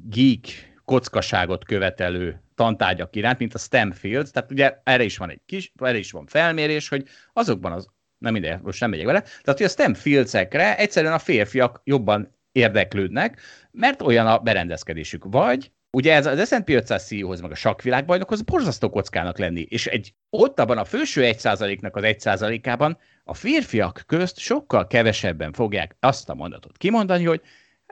geek, 0.10 0.72
kockaságot 0.86 1.66
követelő 1.66 2.42
tantárgyak 2.56 3.16
iránt, 3.16 3.40
mint 3.40 3.54
a 3.54 3.58
STEM 3.58 3.92
fields, 3.92 4.32
tehát 4.32 4.52
ugye 4.52 4.78
erre 4.84 5.04
is 5.04 5.18
van 5.18 5.30
egy 5.30 5.42
kis, 5.46 5.72
erre 5.76 5.98
is 5.98 6.12
van 6.12 6.26
felmérés, 6.26 6.90
hogy 6.90 7.08
azokban 7.34 7.72
az, 7.72 7.88
nem 8.18 8.34
minden, 8.34 8.60
most 8.64 8.80
nem 8.80 8.90
megyek 8.90 9.06
vele, 9.06 9.22
tehát 9.22 9.58
hogy 9.58 9.64
a 9.64 9.70
STEM 9.70 9.94
fieldsekre 9.94 10.78
egyszerűen 10.78 11.14
a 11.14 11.20
férfiak 11.20 11.82
jobban 11.84 12.36
érdeklődnek, 12.52 13.42
mert 13.72 14.02
olyan 14.02 14.28
a 14.28 14.40
berendezkedésük. 14.40 15.24
Vagy 15.26 15.72
ugye 15.92 16.14
ez 16.14 16.26
az 16.26 16.48
S&P 16.48 16.70
500 16.70 17.06
CEO-hoz, 17.06 17.42
meg 17.42 17.52
a 17.52 17.56
sakvilágbajnokhoz 17.56 18.42
borzasztó 18.42 18.90
kockának 18.90 19.38
lenni, 19.38 19.66
és 19.70 19.88
egy 19.88 20.14
ott 20.30 20.60
abban 20.60 20.78
a 20.78 20.86
felső 20.86 21.22
1%-nak 21.26 21.96
az 21.96 22.04
1%-ában 22.06 22.98
a 23.24 23.34
férfiak 23.34 24.04
közt 24.08 24.38
sokkal 24.38 24.88
kevesebben 24.88 25.54
fogják 25.54 25.96
azt 26.00 26.30
a 26.30 26.34
mondatot 26.34 26.78
kimondani, 26.78 27.24
hogy 27.24 27.42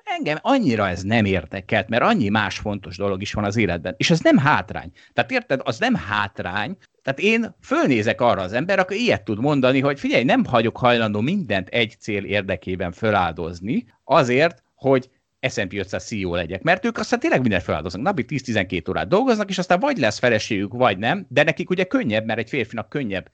engem 0.04 0.38
annyira 0.42 0.88
ez 0.88 1.02
nem 1.02 1.26
érdekelt, 1.26 1.90
mert 1.90 2.04
annyi 2.04 2.30
más 2.30 2.58
fontos 2.58 2.98
dolog 2.98 3.22
is 3.22 3.34
van 3.34 3.44
az 3.44 3.58
életben. 3.58 3.94
És 3.98 4.10
ez 4.10 4.20
nem 4.20 4.38
hátrány. 4.38 4.92
Tehát 5.14 5.32
érted, 5.32 5.62
az 5.64 5.80
nem 5.80 5.96
hátrány. 5.96 6.78
Tehát 7.04 7.20
én 7.20 7.56
fölnézek 7.62 8.22
arra 8.22 8.42
az 8.42 8.54
ember, 8.54 8.80
aki 8.80 9.04
ilyet 9.04 9.24
tud 9.24 9.40
mondani, 9.40 9.80
hogy 9.80 10.00
figyelj, 10.00 10.24
nem 10.24 10.46
hagyok 10.46 10.78
hajlandó 10.78 11.22
mindent 11.22 11.68
egy 11.68 11.96
cél 12.00 12.24
érdekében 12.24 12.92
feláldozni, 12.92 13.86
azért, 14.04 14.64
hogy 14.76 15.10
S&P 15.42 15.74
500 15.74 16.06
CEO 16.06 16.36
legyek, 16.36 16.62
mert 16.62 16.86
ők 16.86 16.98
aztán 16.98 17.20
tényleg 17.20 17.42
mindent 17.42 17.64
feláldoznak, 17.64 18.04
napi 18.04 18.26
10-12 18.28 18.90
órát 18.90 19.08
dolgoznak, 19.08 19.50
és 19.50 19.58
aztán 19.58 19.80
vagy 19.80 19.98
lesz 19.98 20.20
feleségük, 20.20 20.74
vagy 20.74 20.98
nem, 20.98 21.26
de 21.30 21.44
nekik 21.44 21.70
ugye 21.70 21.84
könnyebb, 21.84 22.26
mert 22.26 22.40
egy 22.40 22.50
férfinak 22.50 22.90
könnyebb 22.90 23.32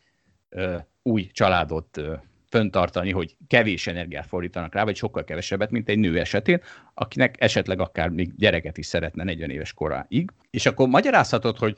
ö, 0.49 0.75
új 1.01 1.29
családot 1.33 1.97
ö, 1.97 2.13
föntartani, 2.49 3.11
hogy 3.11 3.35
kevés 3.47 3.87
energiát 3.87 4.25
fordítanak 4.25 4.73
rá, 4.73 4.83
vagy 4.83 4.95
sokkal 4.95 5.23
kevesebbet, 5.23 5.71
mint 5.71 5.89
egy 5.89 5.99
nő 5.99 6.19
esetén, 6.19 6.61
akinek 6.93 7.35
esetleg 7.39 7.79
akár 7.79 8.09
még 8.09 8.35
gyereket 8.35 8.77
is 8.77 8.85
szeretne 8.85 9.23
40 9.23 9.49
éves 9.49 9.73
koráig. 9.73 10.31
És 10.49 10.65
akkor 10.65 10.87
magyarázhatod, 10.87 11.57
hogy 11.57 11.77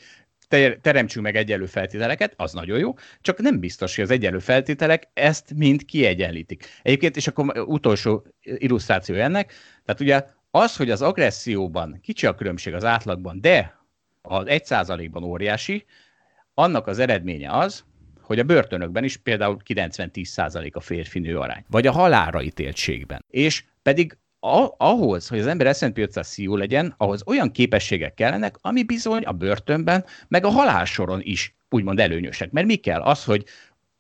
teremtsünk 0.82 1.26
meg 1.26 1.36
egyenlő 1.36 1.65
feltételeket, 1.65 2.34
az 2.36 2.53
nagyon 2.53 2.80
jó, 2.80 2.94
csak 3.22 3.40
nem 3.40 3.60
biztos, 3.60 3.95
hogy 3.95 4.03
az 4.03 4.11
egyenlő 4.11 4.40
feltételek 4.40 5.10
ezt 5.14 5.53
mind 5.56 5.86
kiegyenlítik. 5.86 6.65
Egyébként, 6.82 7.15
és 7.15 7.28
akkor 7.28 7.60
utolsó 7.60 8.26
illusztráció 8.41 9.15
ennek, 9.15 9.53
tehát 9.86 10.02
ugye 10.02 10.26
az, 10.52 10.76
hogy 10.76 10.90
az 10.90 11.02
agresszióban 11.02 11.99
kicsi 12.02 12.26
a 12.26 12.36
különbség 12.36 12.74
az 12.74 12.84
átlagban, 12.84 13.41
de 13.41 13.78
az 14.22 14.45
1%-ban 14.48 15.24
óriási, 15.24 15.86
annak 16.53 16.88
az 16.88 16.99
eredménye 16.99 17.52
az, 17.52 17.86
hogy 18.22 18.40
a 18.40 18.44
börtönökben 18.44 19.03
is 19.03 19.18
például 19.18 19.57
90-10% 19.65 20.72
a 20.72 20.80
férfi-nő 20.80 21.38
arány, 21.38 21.65
vagy 21.69 21.88
a 21.88 21.91
halálra 21.91 22.41
ítéltségben. 22.41 23.26
És 23.30 23.64
pedig 23.82 24.18
a- 24.39 24.76
ahhoz, 24.77 25.27
hogy 25.27 25.39
az 25.39 25.47
ember 25.47 25.76
S&P 25.76 25.97
500 25.97 26.27
CEO 26.27 26.55
legyen, 26.55 26.93
ahhoz 26.97 27.23
olyan 27.26 27.51
képességek 27.51 28.14
kellenek, 28.14 28.55
ami 28.61 28.84
bizony 28.84 29.23
a 29.23 29.31
börtönben, 29.31 30.05
meg 30.27 30.45
a 30.45 30.49
halálsoron 30.49 31.19
is 31.23 31.55
úgymond 31.69 31.99
előnyösek. 31.99 32.51
Mert 32.51 32.68
mi 32.68 32.76
kell? 32.76 33.01
Az, 33.01 33.23
hogy 33.23 33.45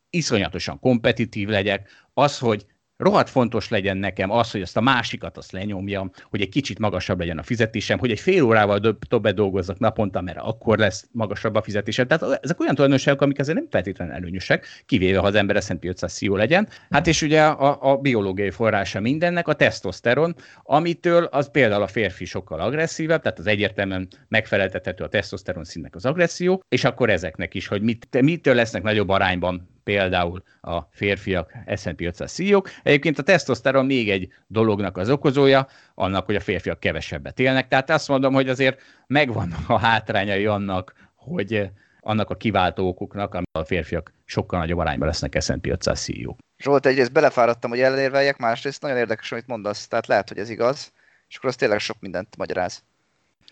iszonyatosan 0.09 0.79
kompetitív 0.79 1.47
legyek, 1.47 1.89
az, 2.13 2.39
hogy 2.39 2.65
rohadt 2.97 3.29
fontos 3.29 3.69
legyen 3.69 3.97
nekem 3.97 4.31
az, 4.31 4.51
hogy 4.51 4.61
azt 4.61 4.77
a 4.77 4.81
másikat 4.81 5.37
azt 5.37 5.51
lenyomjam, 5.51 6.11
hogy 6.29 6.41
egy 6.41 6.49
kicsit 6.49 6.79
magasabb 6.79 7.19
legyen 7.19 7.37
a 7.37 7.43
fizetésem, 7.43 7.99
hogy 7.99 8.11
egy 8.11 8.19
fél 8.19 8.43
órával 8.43 8.79
több, 8.79 8.99
többet 8.99 9.35
dolgozzak 9.35 9.79
naponta, 9.79 10.21
mert 10.21 10.37
akkor 10.37 10.77
lesz 10.77 11.07
magasabb 11.11 11.55
a 11.55 11.61
fizetésem. 11.61 12.07
Tehát 12.07 12.39
ezek 12.43 12.59
olyan 12.59 12.75
tulajdonságok, 12.75 13.21
amik 13.21 13.39
azért 13.39 13.57
nem 13.57 13.67
feltétlenül 13.69 14.13
előnyösek, 14.13 14.65
kivéve 14.85 15.19
ha 15.19 15.25
az 15.25 15.35
ember 15.35 15.61
S&P 15.61 15.85
500 15.85 16.13
CEO 16.13 16.35
legyen. 16.35 16.67
Hát 16.89 17.07
és 17.07 17.21
ugye 17.21 17.43
a, 17.45 17.91
a 17.91 17.97
biológiai 17.97 18.51
forrása 18.51 18.99
mindennek 18.99 19.47
a 19.47 19.53
tesztoszteron, 19.53 20.35
amitől 20.63 21.23
az 21.23 21.51
például 21.51 21.81
a 21.81 21.87
férfi 21.87 22.25
sokkal 22.25 22.59
agresszívebb, 22.59 23.21
tehát 23.21 23.39
az 23.39 23.47
egyértelműen 23.47 24.07
megfeleltethető 24.27 25.03
a 25.03 25.09
tesztoszteron 25.09 25.63
színnek 25.63 25.95
az 25.95 26.05
agresszió, 26.05 26.63
és 26.69 26.83
akkor 26.83 27.09
ezeknek 27.09 27.53
is, 27.53 27.67
hogy 27.67 27.81
mit, 27.81 28.21
mitől 28.21 28.55
lesznek 28.55 28.83
nagyobb 28.83 29.09
arányban 29.09 29.75
például 29.87 30.43
a 30.61 30.81
férfiak 30.91 31.51
S&P 31.75 32.01
500 32.01 32.31
CEO-k. 32.31 32.69
Egyébként 32.83 33.19
a 33.19 33.23
tesztoszteron 33.23 33.85
még 33.85 34.09
egy 34.09 34.33
dolognak 34.47 34.97
az 34.97 35.09
okozója, 35.09 35.67
annak, 35.95 36.25
hogy 36.25 36.35
a 36.35 36.39
férfiak 36.39 36.79
kevesebbet 36.79 37.39
élnek. 37.39 37.67
Tehát 37.67 37.89
azt 37.89 38.07
mondom, 38.07 38.33
hogy 38.33 38.49
azért 38.49 38.81
megvan 39.07 39.55
a 39.67 39.79
hátrányai 39.79 40.45
annak, 40.45 40.93
hogy 41.15 41.69
annak 41.99 42.29
a 42.29 42.35
kiváltó 42.35 42.87
okoknak, 42.87 43.33
amit 43.33 43.49
a 43.51 43.65
férfiak 43.65 44.13
sokkal 44.25 44.59
nagyobb 44.59 44.77
arányban 44.77 45.07
lesznek 45.07 45.41
S&P 45.41 45.67
500 45.67 46.01
ceo 46.01 46.35
Zsolt, 46.57 46.85
egyrészt 46.85 47.11
belefáradtam, 47.11 47.69
hogy 47.69 47.79
ellenérveljek, 47.79 48.37
másrészt 48.37 48.81
nagyon 48.81 48.97
érdekes, 48.97 49.31
amit 49.31 49.47
mondasz, 49.47 49.87
tehát 49.87 50.07
lehet, 50.07 50.27
hogy 50.27 50.37
ez 50.37 50.49
igaz, 50.49 50.91
és 51.29 51.37
akkor 51.37 51.49
az 51.49 51.55
tényleg 51.55 51.79
sok 51.79 51.97
mindent 51.99 52.37
magyaráz. 52.37 52.83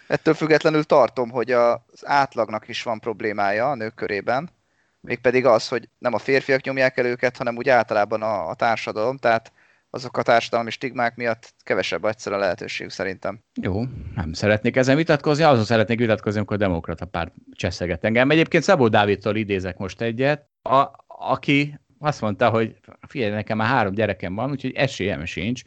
Ettől 0.07 0.33
függetlenül 0.33 0.83
tartom, 0.83 1.29
hogy 1.29 1.51
az 1.51 2.01
átlagnak 2.01 2.67
is 2.67 2.83
van 2.83 2.99
problémája 2.99 3.69
a 3.69 3.75
nők 3.75 3.93
körében, 3.93 4.49
mégpedig 5.05 5.45
az, 5.45 5.67
hogy 5.67 5.89
nem 5.97 6.13
a 6.13 6.17
férfiak 6.17 6.61
nyomják 6.61 6.97
el 6.97 7.05
őket, 7.05 7.37
hanem 7.37 7.57
úgy 7.57 7.69
általában 7.69 8.21
a, 8.21 8.49
a 8.49 8.55
társadalom, 8.55 9.17
tehát 9.17 9.51
azok 9.89 10.17
a 10.17 10.21
társadalmi 10.21 10.69
stigmák 10.69 11.15
miatt 11.15 11.53
kevesebb 11.63 12.05
egyszer 12.05 12.33
a 12.33 12.37
lehetőség 12.37 12.89
szerintem. 12.89 13.39
Jó, 13.61 13.83
nem 14.15 14.33
szeretnék 14.33 14.75
ezen 14.75 14.95
vitatkozni, 14.95 15.43
azon 15.43 15.63
szeretnék 15.63 15.99
vitatkozni, 15.99 16.37
amikor 16.37 16.55
a 16.55 16.59
demokrata 16.59 17.05
párt 17.05 17.33
cseszeget 17.51 18.03
engem. 18.03 18.29
Egyébként 18.29 18.63
Szabó 18.63 18.87
Dávidtól 18.87 19.35
idézek 19.35 19.77
most 19.77 20.01
egyet, 20.01 20.47
a, 20.61 20.91
aki 21.07 21.79
azt 21.99 22.21
mondta, 22.21 22.49
hogy 22.49 22.75
figyelj, 23.07 23.31
nekem 23.31 23.57
már 23.57 23.67
három 23.67 23.93
gyerekem 23.93 24.35
van, 24.35 24.51
úgyhogy 24.51 24.73
esélyem 24.73 25.25
sincs, 25.25 25.61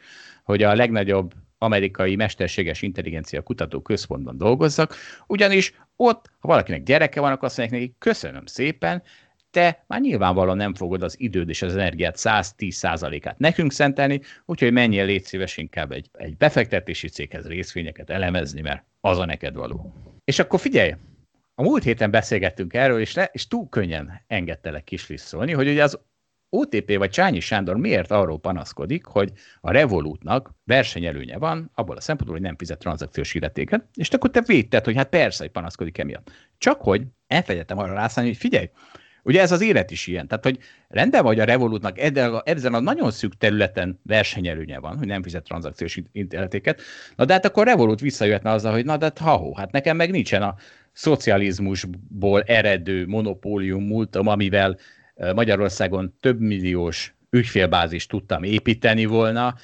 hogy 0.45 0.63
a 0.63 0.75
legnagyobb 0.75 1.33
amerikai 1.59 2.17
mesterséges 2.17 2.83
intelligencia 2.83 3.43
kutató 3.43 3.81
központban 3.81 4.37
dolgozzak, 4.37 4.95
ugyanis 5.27 5.73
ott, 5.97 6.31
ha 6.39 6.49
valakinek 6.49 6.83
gyereke 6.83 7.21
van, 7.21 7.33
akkor 7.33 7.45
azt 7.45 7.57
mondják 7.59 7.81
neki, 7.81 7.95
köszönöm 7.99 8.47
szépen, 8.47 9.03
te 9.51 9.85
már 9.87 10.01
nyilvánvalóan 10.01 10.57
nem 10.57 10.75
fogod 10.75 11.03
az 11.03 11.21
időd 11.21 11.49
és 11.49 11.63
az 11.63 11.73
energiát 11.73 12.17
110%-át 12.19 13.39
nekünk 13.39 13.73
szentelni, 13.73 14.21
úgyhogy 14.45 14.73
menjél 14.73 15.05
légy 15.05 15.25
szíves 15.25 15.57
inkább 15.57 15.93
egy, 15.93 16.11
egy 16.13 16.37
befektetési 16.37 17.09
céghez 17.09 17.47
részvényeket 17.47 18.11
elemezni, 18.11 18.61
mert 18.61 18.85
az 19.01 19.19
a 19.19 19.25
neked 19.25 19.55
való. 19.55 19.95
És 20.25 20.39
akkor 20.39 20.61
figyelj, 20.61 20.95
a 21.55 21.63
múlt 21.63 21.83
héten 21.83 22.11
beszélgettünk 22.11 22.75
erről, 22.75 23.01
és, 23.01 23.15
le, 23.15 23.31
és 23.33 23.47
túl 23.47 23.69
könnyen 23.69 24.25
engedtelek 24.27 24.85
kislisszolni, 24.85 25.53
hogy 25.53 25.69
ugye 25.69 25.83
az 25.83 25.99
OTP 26.51 26.97
vagy 26.97 27.11
Csányi 27.11 27.41
Sándor 27.41 27.77
miért 27.77 28.11
arról 28.11 28.41
panaszkodik, 28.41 29.05
hogy 29.05 29.33
a 29.61 29.71
Revolutnak 29.71 30.51
versenyelőnye 30.65 31.39
van, 31.39 31.71
abból 31.75 31.97
a 31.97 32.01
szempontból, 32.01 32.39
hogy 32.39 32.47
nem 32.47 32.57
fizet 32.57 32.79
tranzakciós 32.79 33.35
illetéket, 33.35 33.85
és 33.95 34.09
akkor 34.09 34.31
te 34.31 34.41
védted, 34.41 34.85
hogy 34.85 34.97
hát 34.97 35.09
persze, 35.09 35.43
hogy 35.43 35.53
panaszkodik 35.53 35.99
emiatt. 35.99 36.31
Csak 36.59 36.81
hogy 36.81 37.03
elfelejtettem 37.27 37.79
arra 37.79 37.95
rászállni, 37.95 38.31
hogy 38.31 38.39
figyelj, 38.39 38.71
Ugye 39.23 39.41
ez 39.41 39.53
az 39.53 39.61
élet 39.61 39.91
is 39.91 40.07
ilyen. 40.07 40.27
Tehát, 40.27 40.45
hogy 40.45 40.59
rendben 40.89 41.23
vagy 41.23 41.41
a 41.41 41.45
Revolutnak 41.45 41.99
ezen 42.45 42.75
a 42.75 42.81
nagyon 42.81 43.11
szűk 43.11 43.37
területen 43.37 44.01
versenyelőnye 44.03 44.79
van, 44.79 44.99
hogy 44.99 45.07
nem 45.07 45.23
fizet 45.23 45.43
tranzakciós 45.45 46.01
illetéket, 46.13 46.81
na 47.17 47.25
de 47.25 47.33
hát 47.33 47.45
akkor 47.45 47.67
Revolut 47.67 48.01
visszajöhetne 48.01 48.51
azzal, 48.51 48.73
hogy 48.73 48.85
na 48.85 48.97
de 48.97 49.05
hát 49.05 49.19
ha 49.19 49.53
hát 49.57 49.73
nekem 49.73 49.97
meg 49.97 50.11
nincsen 50.11 50.43
a 50.43 50.55
szocializmusból 50.93 52.43
eredő 52.43 53.07
monopólium 53.07 53.85
múltam, 53.85 54.27
amivel 54.27 54.79
Magyarországon 55.35 56.15
több 56.21 56.41
milliós 56.41 57.15
ügyfélbázist 57.31 58.09
tudtam 58.09 58.43
építeni 58.43 59.05
volna. 59.05 59.55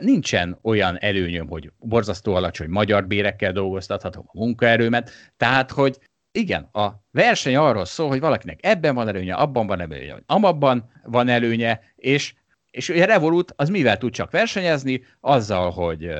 Nincsen 0.00 0.58
olyan 0.62 0.98
előnyöm, 1.00 1.48
hogy 1.48 1.72
borzasztó 1.78 2.34
alacsony 2.34 2.68
magyar 2.68 3.06
bérekkel 3.06 3.52
dolgoztathatom 3.52 4.24
a 4.26 4.38
munkaerőmet, 4.38 5.10
tehát, 5.36 5.70
hogy 5.70 5.98
igen, 6.32 6.62
a 6.62 7.02
verseny 7.10 7.56
arról 7.56 7.84
szól, 7.84 8.08
hogy 8.08 8.20
valakinek 8.20 8.58
ebben 8.62 8.94
van 8.94 9.08
előnye, 9.08 9.34
abban 9.34 9.66
van 9.66 9.80
előnye, 9.80 10.16
amabban 10.26 10.90
van 11.04 11.28
előnye, 11.28 11.80
és, 11.96 12.34
és 12.70 12.88
a 12.88 13.04
Revolut 13.04 13.52
az 13.56 13.68
mivel 13.68 13.98
tud 13.98 14.12
csak 14.12 14.30
versenyezni? 14.30 15.04
Azzal, 15.20 15.70
hogy 15.70 16.10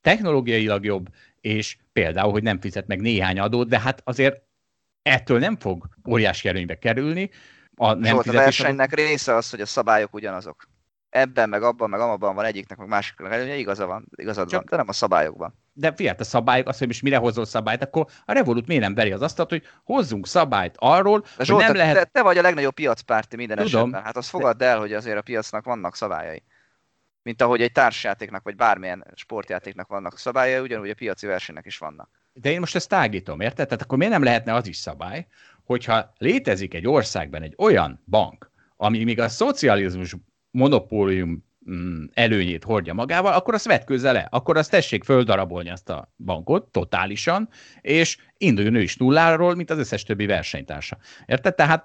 technológiailag 0.00 0.84
jobb, 0.84 1.08
és 1.40 1.76
például, 1.92 2.32
hogy 2.32 2.42
nem 2.42 2.60
fizet 2.60 2.86
meg 2.86 3.00
néhány 3.00 3.38
adót, 3.38 3.68
de 3.68 3.80
hát 3.80 4.00
azért 4.04 4.42
ettől 5.02 5.38
nem 5.38 5.56
fog 5.56 5.88
óriási 6.08 6.48
előnybe 6.48 6.78
kerülni, 6.78 7.30
a 7.76 7.92
nem 7.92 8.12
Zsolt, 8.12 8.26
a 8.26 8.32
versenynek 8.32 8.92
adó... 8.92 9.02
része 9.02 9.34
az, 9.34 9.50
hogy 9.50 9.60
a 9.60 9.66
szabályok 9.66 10.14
ugyanazok. 10.14 10.68
Ebben, 11.08 11.48
meg 11.48 11.62
abban, 11.62 11.90
meg 11.90 12.00
amabban 12.00 12.34
van 12.34 12.44
egyiknek, 12.44 12.78
meg 12.78 12.88
másiknak 12.88 13.32
előnye, 13.32 13.56
igaza 13.56 13.86
van, 13.86 14.06
igazad 14.16 14.48
Csak... 14.48 14.58
van, 14.58 14.68
de 14.70 14.76
nem 14.76 14.88
a 14.88 14.92
szabályokban. 14.92 15.54
De 15.76 15.92
figyelj, 15.94 16.16
a 16.18 16.24
szabályok, 16.24 16.68
azt, 16.68 16.78
hogy 16.78 16.86
most 16.86 17.02
mire 17.02 17.16
hozol 17.16 17.44
szabályt, 17.44 17.82
akkor 17.82 18.06
a 18.24 18.32
Revolut 18.32 18.66
miért 18.66 18.82
nem 18.82 18.94
veri 18.94 19.12
az 19.12 19.22
asztalt, 19.22 19.50
hogy 19.50 19.62
hozzunk 19.84 20.26
szabályt 20.26 20.74
arról, 20.78 21.20
de 21.20 21.28
hogy 21.36 21.46
Zsolt, 21.46 21.62
nem 21.62 21.74
lehet... 21.74 21.94
Te, 21.94 22.04
te 22.04 22.22
vagy 22.22 22.38
a 22.38 22.42
legnagyobb 22.42 22.74
piacpárti 22.74 23.36
minden 23.36 23.56
Tudom, 23.56 23.80
esetben. 23.80 24.02
Hát 24.02 24.16
azt 24.16 24.28
fogadd 24.28 24.62
el, 24.62 24.78
hogy 24.78 24.92
azért 24.92 25.18
a 25.18 25.22
piacnak 25.22 25.64
vannak 25.64 25.96
szabályai. 25.96 26.42
Mint 27.22 27.42
ahogy 27.42 27.62
egy 27.62 27.72
társjátéknak, 27.72 28.42
vagy 28.42 28.56
bármilyen 28.56 29.04
sportjátéknak 29.14 29.88
vannak 29.88 30.18
szabályai, 30.18 30.60
ugyanúgy 30.60 30.90
a 30.90 30.94
piaci 30.94 31.26
versenynek 31.26 31.66
is 31.66 31.78
vannak. 31.78 32.10
De 32.32 32.50
én 32.50 32.60
most 32.60 32.74
ezt 32.74 32.88
tágítom, 32.88 33.40
érted? 33.40 33.66
Tehát 33.66 33.82
akkor 33.82 33.98
miért 33.98 34.12
nem 34.12 34.22
lehetne 34.22 34.54
az 34.54 34.66
is 34.66 34.76
szabály, 34.76 35.26
hogyha 35.64 36.12
létezik 36.18 36.74
egy 36.74 36.86
országban 36.86 37.42
egy 37.42 37.54
olyan 37.58 38.02
bank, 38.06 38.50
ami 38.76 39.04
még 39.04 39.20
a 39.20 39.28
szocializmus 39.28 40.16
monopólium 40.50 41.44
mm, 41.70 42.04
előnyét 42.12 42.64
hordja 42.64 42.94
magával, 42.94 43.32
akkor 43.32 43.54
azt 43.54 43.66
vetkőzze 43.66 44.12
le, 44.12 44.28
akkor 44.30 44.56
azt 44.56 44.70
tessék 44.70 45.04
földarabolni 45.04 45.70
azt 45.70 45.88
a 45.88 46.12
bankot 46.16 46.72
totálisan, 46.72 47.48
és 47.80 48.16
induljon 48.36 48.74
ő 48.74 48.80
is 48.80 48.96
nulláról, 48.96 49.54
mint 49.54 49.70
az 49.70 49.78
összes 49.78 50.02
többi 50.02 50.26
versenytársa. 50.26 50.98
Érted? 51.26 51.54
Tehát, 51.54 51.84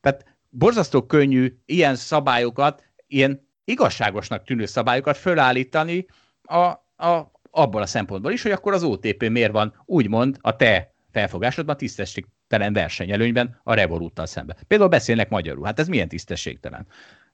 tehát 0.00 0.24
borzasztó 0.48 1.06
könnyű 1.06 1.56
ilyen 1.66 1.94
szabályokat, 1.94 2.84
ilyen 3.06 3.48
igazságosnak 3.64 4.44
tűnő 4.44 4.66
szabályokat 4.66 5.16
fölállítani 5.16 6.06
a, 6.42 6.64
a, 7.06 7.32
abból 7.50 7.82
a 7.82 7.86
szempontból 7.86 8.32
is, 8.32 8.42
hogy 8.42 8.52
akkor 8.52 8.72
az 8.72 8.82
OTP 8.82 9.28
miért 9.28 9.52
van 9.52 9.82
úgymond 9.84 10.36
a 10.40 10.56
te 10.56 10.94
felfogásodban 11.12 11.76
tisztességtelen 11.76 12.72
versenyelőnyben 12.72 13.60
a 13.62 13.74
Revoluttal 13.74 14.26
szemben. 14.26 14.56
Például 14.66 14.90
beszélnek 14.90 15.28
magyarul. 15.28 15.64
Hát 15.64 15.78
ez 15.78 15.88
milyen 15.88 16.08
tisztességtelen? 16.08 16.86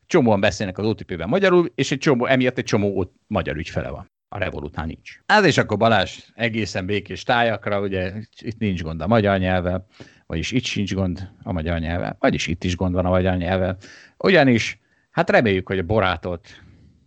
Csomóan 0.07 0.41
beszélnek 0.41 0.79
az 0.79 0.87
OTP-ben 0.87 1.29
magyarul, 1.29 1.73
és 1.75 1.91
egy 1.91 1.99
csomó, 1.99 2.27
emiatt 2.27 2.59
egy 2.59 2.65
csomó 2.65 2.97
ott 2.97 3.15
magyar 3.27 3.57
ügyfele 3.57 3.89
van. 3.91 4.11
A 4.29 4.39
Revolutnál 4.39 4.87
nincs. 4.87 5.19
Ez 5.27 5.45
és 5.45 5.59
akkor 5.59 5.77
Balázs 5.77 6.19
egészen 6.35 6.87
békés 6.87 7.23
tájakra, 7.23 7.81
ugye 7.81 8.13
itt 8.39 8.59
nincs 8.59 8.83
gond 8.83 9.01
a 9.01 9.07
magyar 9.07 9.39
nyelvvel, 9.39 9.87
vagyis 10.27 10.51
itt 10.53 10.65
sincs 10.65 10.95
gond 10.95 11.31
a 11.43 11.53
magyar 11.53 11.79
nyelvvel, 11.79 12.17
vagyis 12.19 12.47
itt 12.47 12.65
is 12.65 12.77
gond 12.77 12.95
van 12.95 13.07
a 13.07 13.11
magyar 13.11 13.37
nyelvvel. 13.37 13.77
Ugyanis, 14.19 14.79
hát 15.11 15.31
reméljük, 15.31 15.69
hogy 15.69 15.79
a 15.79 15.83
Borátot 15.83 16.49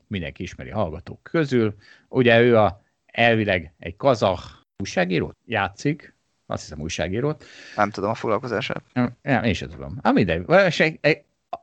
mindenki 0.08 0.44
ismeri 0.44 0.70
hallgatók 0.70 1.24
közül. 1.24 1.76
Ugye 2.08 2.42
ő 2.42 2.58
a 2.58 2.82
elvileg 3.06 3.74
egy 3.80 3.96
kazah 3.96 4.40
újságíró 4.78 5.34
játszik, 5.46 6.16
azt 6.46 6.62
hiszem 6.62 6.82
újságírót. 6.82 7.44
Nem 7.76 7.90
tudom 7.90 8.10
a 8.10 8.14
foglalkozását. 8.14 8.84
Nem, 8.94 9.44
én 9.44 9.54
sem 9.54 9.70
tudom. 9.70 9.98
Ah, 10.02 10.14
mindegy. 10.14 10.44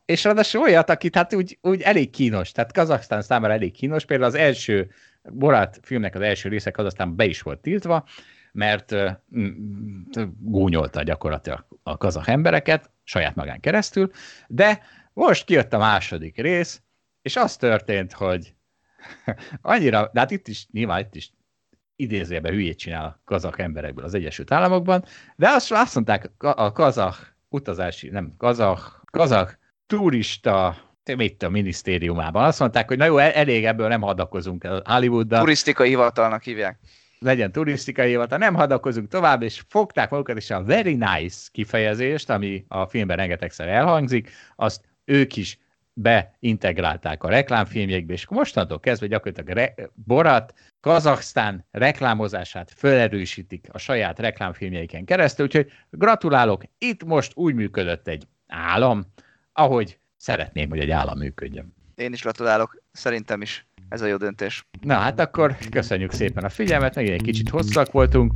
És, 0.04 0.24
ráadásul 0.24 0.62
olyat, 0.62 0.90
akit 0.90 1.14
hát 1.14 1.34
úgy, 1.34 1.58
úgy 1.62 1.80
elég 1.80 2.10
kínos, 2.10 2.52
tehát 2.52 2.72
Kazaksztán 2.72 3.22
számára 3.22 3.52
elég 3.52 3.72
kínos, 3.72 4.04
például 4.04 4.28
az 4.28 4.36
első 4.36 4.90
Borát 5.22 5.78
filmnek 5.82 6.14
az 6.14 6.20
első 6.20 6.48
része 6.48 6.70
Kazaksztán 6.70 7.16
be 7.16 7.24
is 7.24 7.42
volt 7.42 7.60
tiltva, 7.60 8.04
mert 8.52 8.94
gúnyolta 10.38 11.02
gyakorlatilag 11.02 11.66
a 11.82 11.96
kazak 11.96 12.28
embereket 12.28 12.90
saját 13.04 13.34
magán 13.34 13.60
keresztül, 13.60 14.10
de 14.46 14.82
most 15.12 15.44
kijött 15.44 15.72
a 15.72 15.78
második 15.78 16.36
rész, 16.36 16.82
és 17.22 17.36
az 17.36 17.56
történt, 17.56 18.12
hogy 18.12 18.54
annyira, 19.62 20.10
de 20.12 20.20
hát 20.20 20.30
itt 20.30 20.48
is, 20.48 20.66
nyilván 20.70 21.00
itt 21.00 21.14
is 21.14 21.32
idézőjelben 21.96 22.52
hülyét 22.52 22.78
csinál 22.78 23.04
a 23.04 23.20
kazak 23.24 23.58
emberekből 23.58 24.04
az 24.04 24.14
Egyesült 24.14 24.52
Államokban, 24.52 25.04
de 25.36 25.48
azt, 25.48 25.72
azt 25.72 25.94
mondták 25.94 26.30
a 26.38 26.72
kazak 26.72 27.36
utazási, 27.48 28.08
nem, 28.08 28.34
kazak, 28.36 29.02
kazak 29.10 29.58
turista 29.86 30.76
mit 31.16 31.42
a 31.42 31.48
minisztériumában. 31.48 32.44
Azt 32.44 32.60
mondták, 32.60 32.88
hogy 32.88 32.98
na 32.98 33.04
jó, 33.04 33.18
elég 33.18 33.64
ebből 33.64 33.88
nem 33.88 34.00
hadakozunk 34.00 34.64
el 34.64 34.82
Hollywoodban. 34.84 35.40
Turisztikai 35.40 35.88
hivatalnak 35.88 36.42
hívják. 36.42 36.78
Legyen 37.18 37.52
turisztikai 37.52 38.08
hivatal, 38.08 38.38
nem 38.38 38.54
hadakozunk 38.54 39.08
tovább, 39.08 39.42
és 39.42 39.62
fogták 39.68 40.10
magukat, 40.10 40.36
és 40.36 40.50
a 40.50 40.62
very 40.62 40.94
nice 40.94 41.48
kifejezést, 41.52 42.30
ami 42.30 42.64
a 42.68 42.86
filmben 42.86 43.16
rengetegszer 43.16 43.68
elhangzik, 43.68 44.30
azt 44.56 44.84
ők 45.04 45.36
is 45.36 45.58
beintegrálták 45.92 47.24
a 47.24 47.28
reklámfilmjekbe, 47.28 48.12
és 48.12 48.28
mostantól 48.28 48.80
kezdve 48.80 49.06
gyakorlatilag 49.06 49.56
re- 49.56 49.90
Borat 49.94 50.54
Kazaksztán 50.80 51.66
reklámozását 51.70 52.72
felerősítik 52.74 53.68
a 53.72 53.78
saját 53.78 54.18
reklámfilmjeiken 54.18 55.04
keresztül, 55.04 55.44
úgyhogy 55.44 55.72
gratulálok, 55.90 56.62
itt 56.78 57.04
most 57.04 57.32
úgy 57.34 57.54
működött 57.54 58.08
egy 58.08 58.26
állam, 58.46 59.12
ahogy 59.56 59.98
szeretném, 60.16 60.68
hogy 60.68 60.78
egy 60.78 60.90
állam 60.90 61.18
működjön. 61.18 61.74
Én 61.94 62.12
is 62.12 62.20
gratulálok, 62.20 62.82
szerintem 62.92 63.42
is 63.42 63.66
ez 63.88 64.00
a 64.00 64.06
jó 64.06 64.16
döntés. 64.16 64.68
Na 64.80 64.94
hát 64.94 65.20
akkor 65.20 65.56
köszönjük 65.70 66.12
szépen 66.12 66.44
a 66.44 66.48
figyelmet, 66.48 66.94
megint 66.94 67.14
egy 67.14 67.22
kicsit 67.22 67.48
hosszak 67.48 67.92
voltunk, 67.92 68.32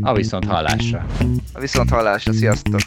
a 0.00 0.14
viszont 0.14 0.44
hallásra. 0.44 1.06
A 1.52 1.60
viszont 1.60 1.90
hallásra, 1.90 2.32
sziasztok! 2.32 2.80